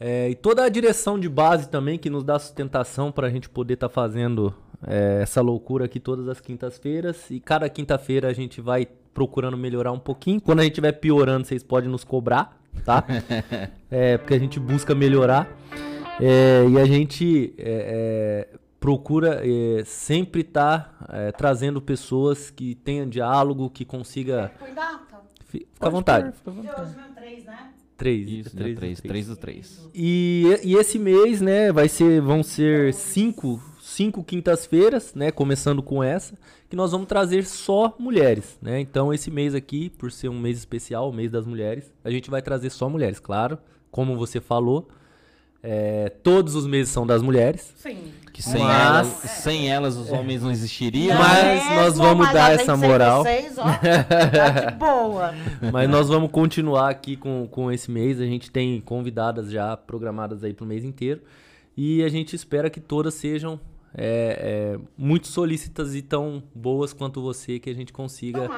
É, 0.00 0.28
e 0.28 0.34
toda 0.34 0.64
a 0.64 0.68
direção 0.68 1.18
de 1.20 1.28
base 1.28 1.68
também, 1.68 1.96
que 1.96 2.10
nos 2.10 2.24
dá 2.24 2.36
sustentação 2.40 3.12
para 3.12 3.28
a 3.28 3.30
gente 3.30 3.48
poder 3.48 3.74
estar 3.74 3.88
fazendo 3.88 4.52
é, 4.84 5.20
essa 5.22 5.40
loucura 5.40 5.84
aqui 5.84 6.00
todas 6.00 6.28
as 6.28 6.40
quintas-feiras. 6.40 7.30
E 7.30 7.38
cada 7.38 7.68
quinta-feira 7.68 8.28
a 8.28 8.32
gente 8.32 8.60
vai 8.60 8.88
procurando 9.14 9.56
melhorar 9.56 9.92
um 9.92 10.00
pouquinho. 10.00 10.40
Quando 10.40 10.58
a 10.58 10.62
gente 10.64 10.72
estiver 10.72 10.92
piorando, 10.92 11.46
vocês 11.46 11.62
podem 11.62 11.88
nos 11.88 12.02
cobrar, 12.02 12.60
tá? 12.84 13.04
é, 13.88 14.18
porque 14.18 14.34
a 14.34 14.38
gente 14.40 14.58
busca 14.58 14.92
melhorar. 14.96 15.48
É, 16.20 16.66
e 16.68 16.80
a 16.80 16.84
gente 16.84 17.54
é, 17.56 18.48
é, 18.52 18.58
procura 18.82 19.40
é, 19.44 19.84
sempre 19.84 20.40
estar 20.40 20.98
tá, 21.06 21.32
trazendo 21.32 21.80
pessoas 21.80 22.50
que 22.50 22.74
tenham 22.74 23.08
diálogo, 23.08 23.70
que 23.70 23.84
consiga. 23.84 24.52
Por 24.58 24.74
data? 24.74 25.22
Fica 25.44 25.86
à 25.86 25.88
vontade. 25.88 26.32
Fica 26.32 26.50
à 26.50 26.52
vontade. 26.52 26.76
De 26.76 26.82
hoje 26.82 26.96
mesmo, 26.96 27.14
três, 27.14 27.44
né? 27.44 27.72
3. 27.96 28.28
Isso, 28.28 28.56
3, 28.56 28.78
3, 28.78 29.00
3 29.00 29.26
do 29.28 29.36
3. 29.36 29.88
E, 29.94 30.58
e 30.64 30.74
esse 30.74 30.98
mês, 30.98 31.40
né, 31.40 31.70
vai 31.70 31.88
ser, 31.88 32.20
vão 32.20 32.42
ser 32.42 32.92
cinco, 32.92 33.62
cinco 33.80 34.24
quintas-feiras, 34.24 35.14
né, 35.14 35.30
começando 35.30 35.80
com 35.80 36.02
essa, 36.02 36.34
que 36.68 36.74
nós 36.74 36.90
vamos 36.90 37.06
trazer 37.06 37.44
só 37.44 37.94
mulheres, 38.00 38.58
né? 38.60 38.80
Então 38.80 39.14
esse 39.14 39.30
mês 39.30 39.54
aqui, 39.54 39.88
por 39.90 40.10
ser 40.10 40.28
um 40.28 40.40
mês 40.40 40.58
especial, 40.58 41.10
o 41.10 41.12
mês 41.12 41.30
das 41.30 41.46
mulheres, 41.46 41.92
a 42.02 42.10
gente 42.10 42.28
vai 42.28 42.42
trazer 42.42 42.70
só 42.70 42.88
mulheres, 42.88 43.20
claro, 43.20 43.56
como 43.88 44.16
você 44.16 44.40
falou. 44.40 44.88
É, 45.62 46.08
todos 46.08 46.56
os 46.56 46.66
meses 46.66 46.92
são 46.92 47.06
das 47.06 47.22
mulheres. 47.22 47.72
Sim. 47.76 48.12
Que 48.32 48.42
sem, 48.42 48.62
mas, 48.62 48.86
elas, 48.86 49.06
sem 49.06 49.70
elas 49.70 49.96
os 49.96 50.10
homens 50.10 50.42
não 50.42 50.50
existiriam. 50.50 51.16
mas 51.18 51.76
nós 51.76 51.98
vamos 51.98 52.24
mas 52.26 52.34
dar 52.34 52.52
essa 52.52 52.76
moral. 52.76 53.22
Vocês, 53.22 53.58
ó, 53.58 53.64
tá 53.64 54.70
de 54.70 54.74
boa. 54.78 55.34
Mas 55.70 55.88
nós 55.88 56.08
vamos 56.08 56.30
continuar 56.30 56.88
aqui 56.88 57.14
com, 57.14 57.46
com 57.48 57.70
esse 57.70 57.90
mês. 57.90 58.20
A 58.20 58.24
gente 58.24 58.50
tem 58.50 58.80
convidadas 58.80 59.50
já 59.50 59.76
programadas 59.76 60.42
aí 60.42 60.54
pro 60.54 60.64
mês 60.64 60.82
inteiro. 60.82 61.20
E 61.76 62.02
a 62.02 62.08
gente 62.08 62.34
espera 62.34 62.70
que 62.70 62.80
todas 62.80 63.14
sejam 63.14 63.60
é, 63.94 64.74
é, 64.74 64.80
muito 64.96 65.26
solícitas 65.28 65.94
e 65.94 66.00
tão 66.00 66.42
boas 66.54 66.92
quanto 66.92 67.20
você 67.20 67.58
que 67.58 67.68
a 67.68 67.74
gente 67.74 67.92
consiga 67.92 68.48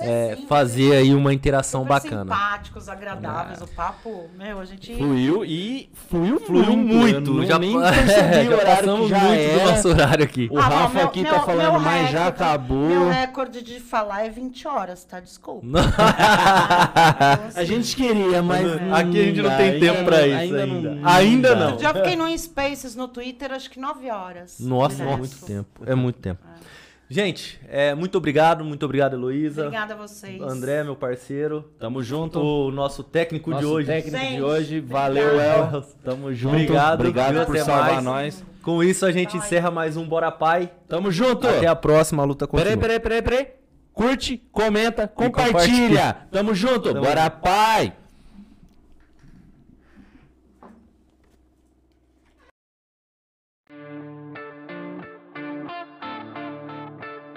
é, 0.00 0.36
sim, 0.36 0.46
fazer 0.46 0.96
aí 0.96 1.14
uma 1.14 1.32
interação 1.32 1.84
bacana. 1.84 2.22
simpáticos, 2.22 2.88
agradáveis, 2.88 3.62
o 3.62 3.68
papo, 3.68 4.28
meu, 4.36 4.58
a 4.58 4.64
gente 4.64 4.96
fluiu 4.96 5.44
e 5.44 5.88
fluiu, 6.08 6.40
fluiu 6.40 6.76
muito. 6.76 7.32
muito. 7.32 7.46
Já 7.46 7.58
nem 7.58 7.80
percebi 7.80 8.44
já 8.44 8.50
o 8.50 8.58
horário 8.58 8.96
que 8.96 9.08
já 9.08 9.18
muito 9.20 9.40
era. 9.40 9.58
do 9.58 9.70
nosso 9.70 9.88
horário 9.88 10.24
aqui. 10.24 10.48
O 10.50 10.58
ah, 10.58 10.62
Rafa 10.62 10.98
meu, 10.98 11.06
aqui 11.06 11.22
meu, 11.22 11.32
tá 11.32 11.40
falando 11.40 11.80
mais, 11.80 12.10
já 12.10 12.26
acabou. 12.26 12.88
Meu 12.88 13.08
recorde 13.08 13.62
de 13.62 13.78
falar 13.78 14.26
é 14.26 14.30
20 14.30 14.66
horas, 14.66 15.04
tá? 15.04 15.20
Desculpa. 15.20 15.64
a 17.54 17.64
gente 17.64 17.94
queria, 17.94 18.42
mas 18.42 18.66
aqui 18.92 19.20
a 19.20 19.24
gente 19.24 19.42
não 19.42 19.56
tem 19.56 19.78
tempo 19.78 20.04
para 20.04 20.26
isso 20.26 20.36
ainda. 20.36 20.62
Ainda 20.62 20.90
não. 20.94 21.08
Ainda 21.08 21.54
não. 21.54 21.78
Já 21.78 21.94
fiquei 21.94 22.16
no 22.16 22.36
Spaces 22.36 22.96
no 22.96 23.06
Twitter, 23.06 23.52
acho 23.52 23.70
que 23.70 23.78
9 23.78 24.10
horas. 24.10 24.63
Nossa, 24.64 25.02
é 25.02 25.16
muito 25.16 25.44
tempo. 25.44 25.82
É 25.86 25.94
muito 25.94 26.18
tempo. 26.20 26.42
É. 26.60 26.64
Gente, 27.08 27.60
é, 27.68 27.94
muito 27.94 28.16
obrigado, 28.16 28.64
muito 28.64 28.84
obrigado, 28.84 29.14
Heloísa. 29.14 29.66
Obrigada 29.66 29.94
a 29.94 29.96
vocês. 29.96 30.40
André, 30.40 30.82
meu 30.82 30.96
parceiro. 30.96 31.70
Tamo 31.78 32.02
junto. 32.02 32.40
O 32.40 32.70
nosso 32.70 33.04
técnico 33.04 33.50
nosso 33.50 33.62
de 33.62 33.66
hoje. 33.66 33.86
técnico 33.86 34.16
Gente, 34.16 34.36
de 34.36 34.42
hoje. 34.42 34.80
Valeu, 34.80 35.38
El. 35.38 35.82
Tamo 36.02 36.32
junto. 36.32 36.54
Obrigado, 36.56 37.00
obrigado 37.00 37.46
por 37.46 37.56
salvar 37.58 38.02
mais. 38.02 38.04
nós. 38.04 38.44
Com 38.62 38.82
isso, 38.82 39.04
a 39.04 39.12
gente 39.12 39.36
encerra 39.36 39.70
mais 39.70 39.96
um 39.96 40.06
Bora 40.06 40.32
Pai. 40.32 40.72
Tamo 40.88 41.10
junto. 41.10 41.46
Até 41.46 41.66
a 41.66 41.76
próxima, 41.76 42.22
a 42.22 42.26
luta 42.26 42.46
continua. 42.46 42.76
Peraí, 42.76 42.98
peraí, 42.98 43.00
peraí, 43.00 43.22
peraí. 43.22 43.46
Curte, 43.92 44.38
comenta, 44.50 45.06
compartilha. 45.06 45.52
compartilha. 45.52 46.16
Tamo 46.32 46.54
junto. 46.54 46.92
Tamo 46.92 47.04
Bora 47.04 47.28
Pai. 47.28 47.92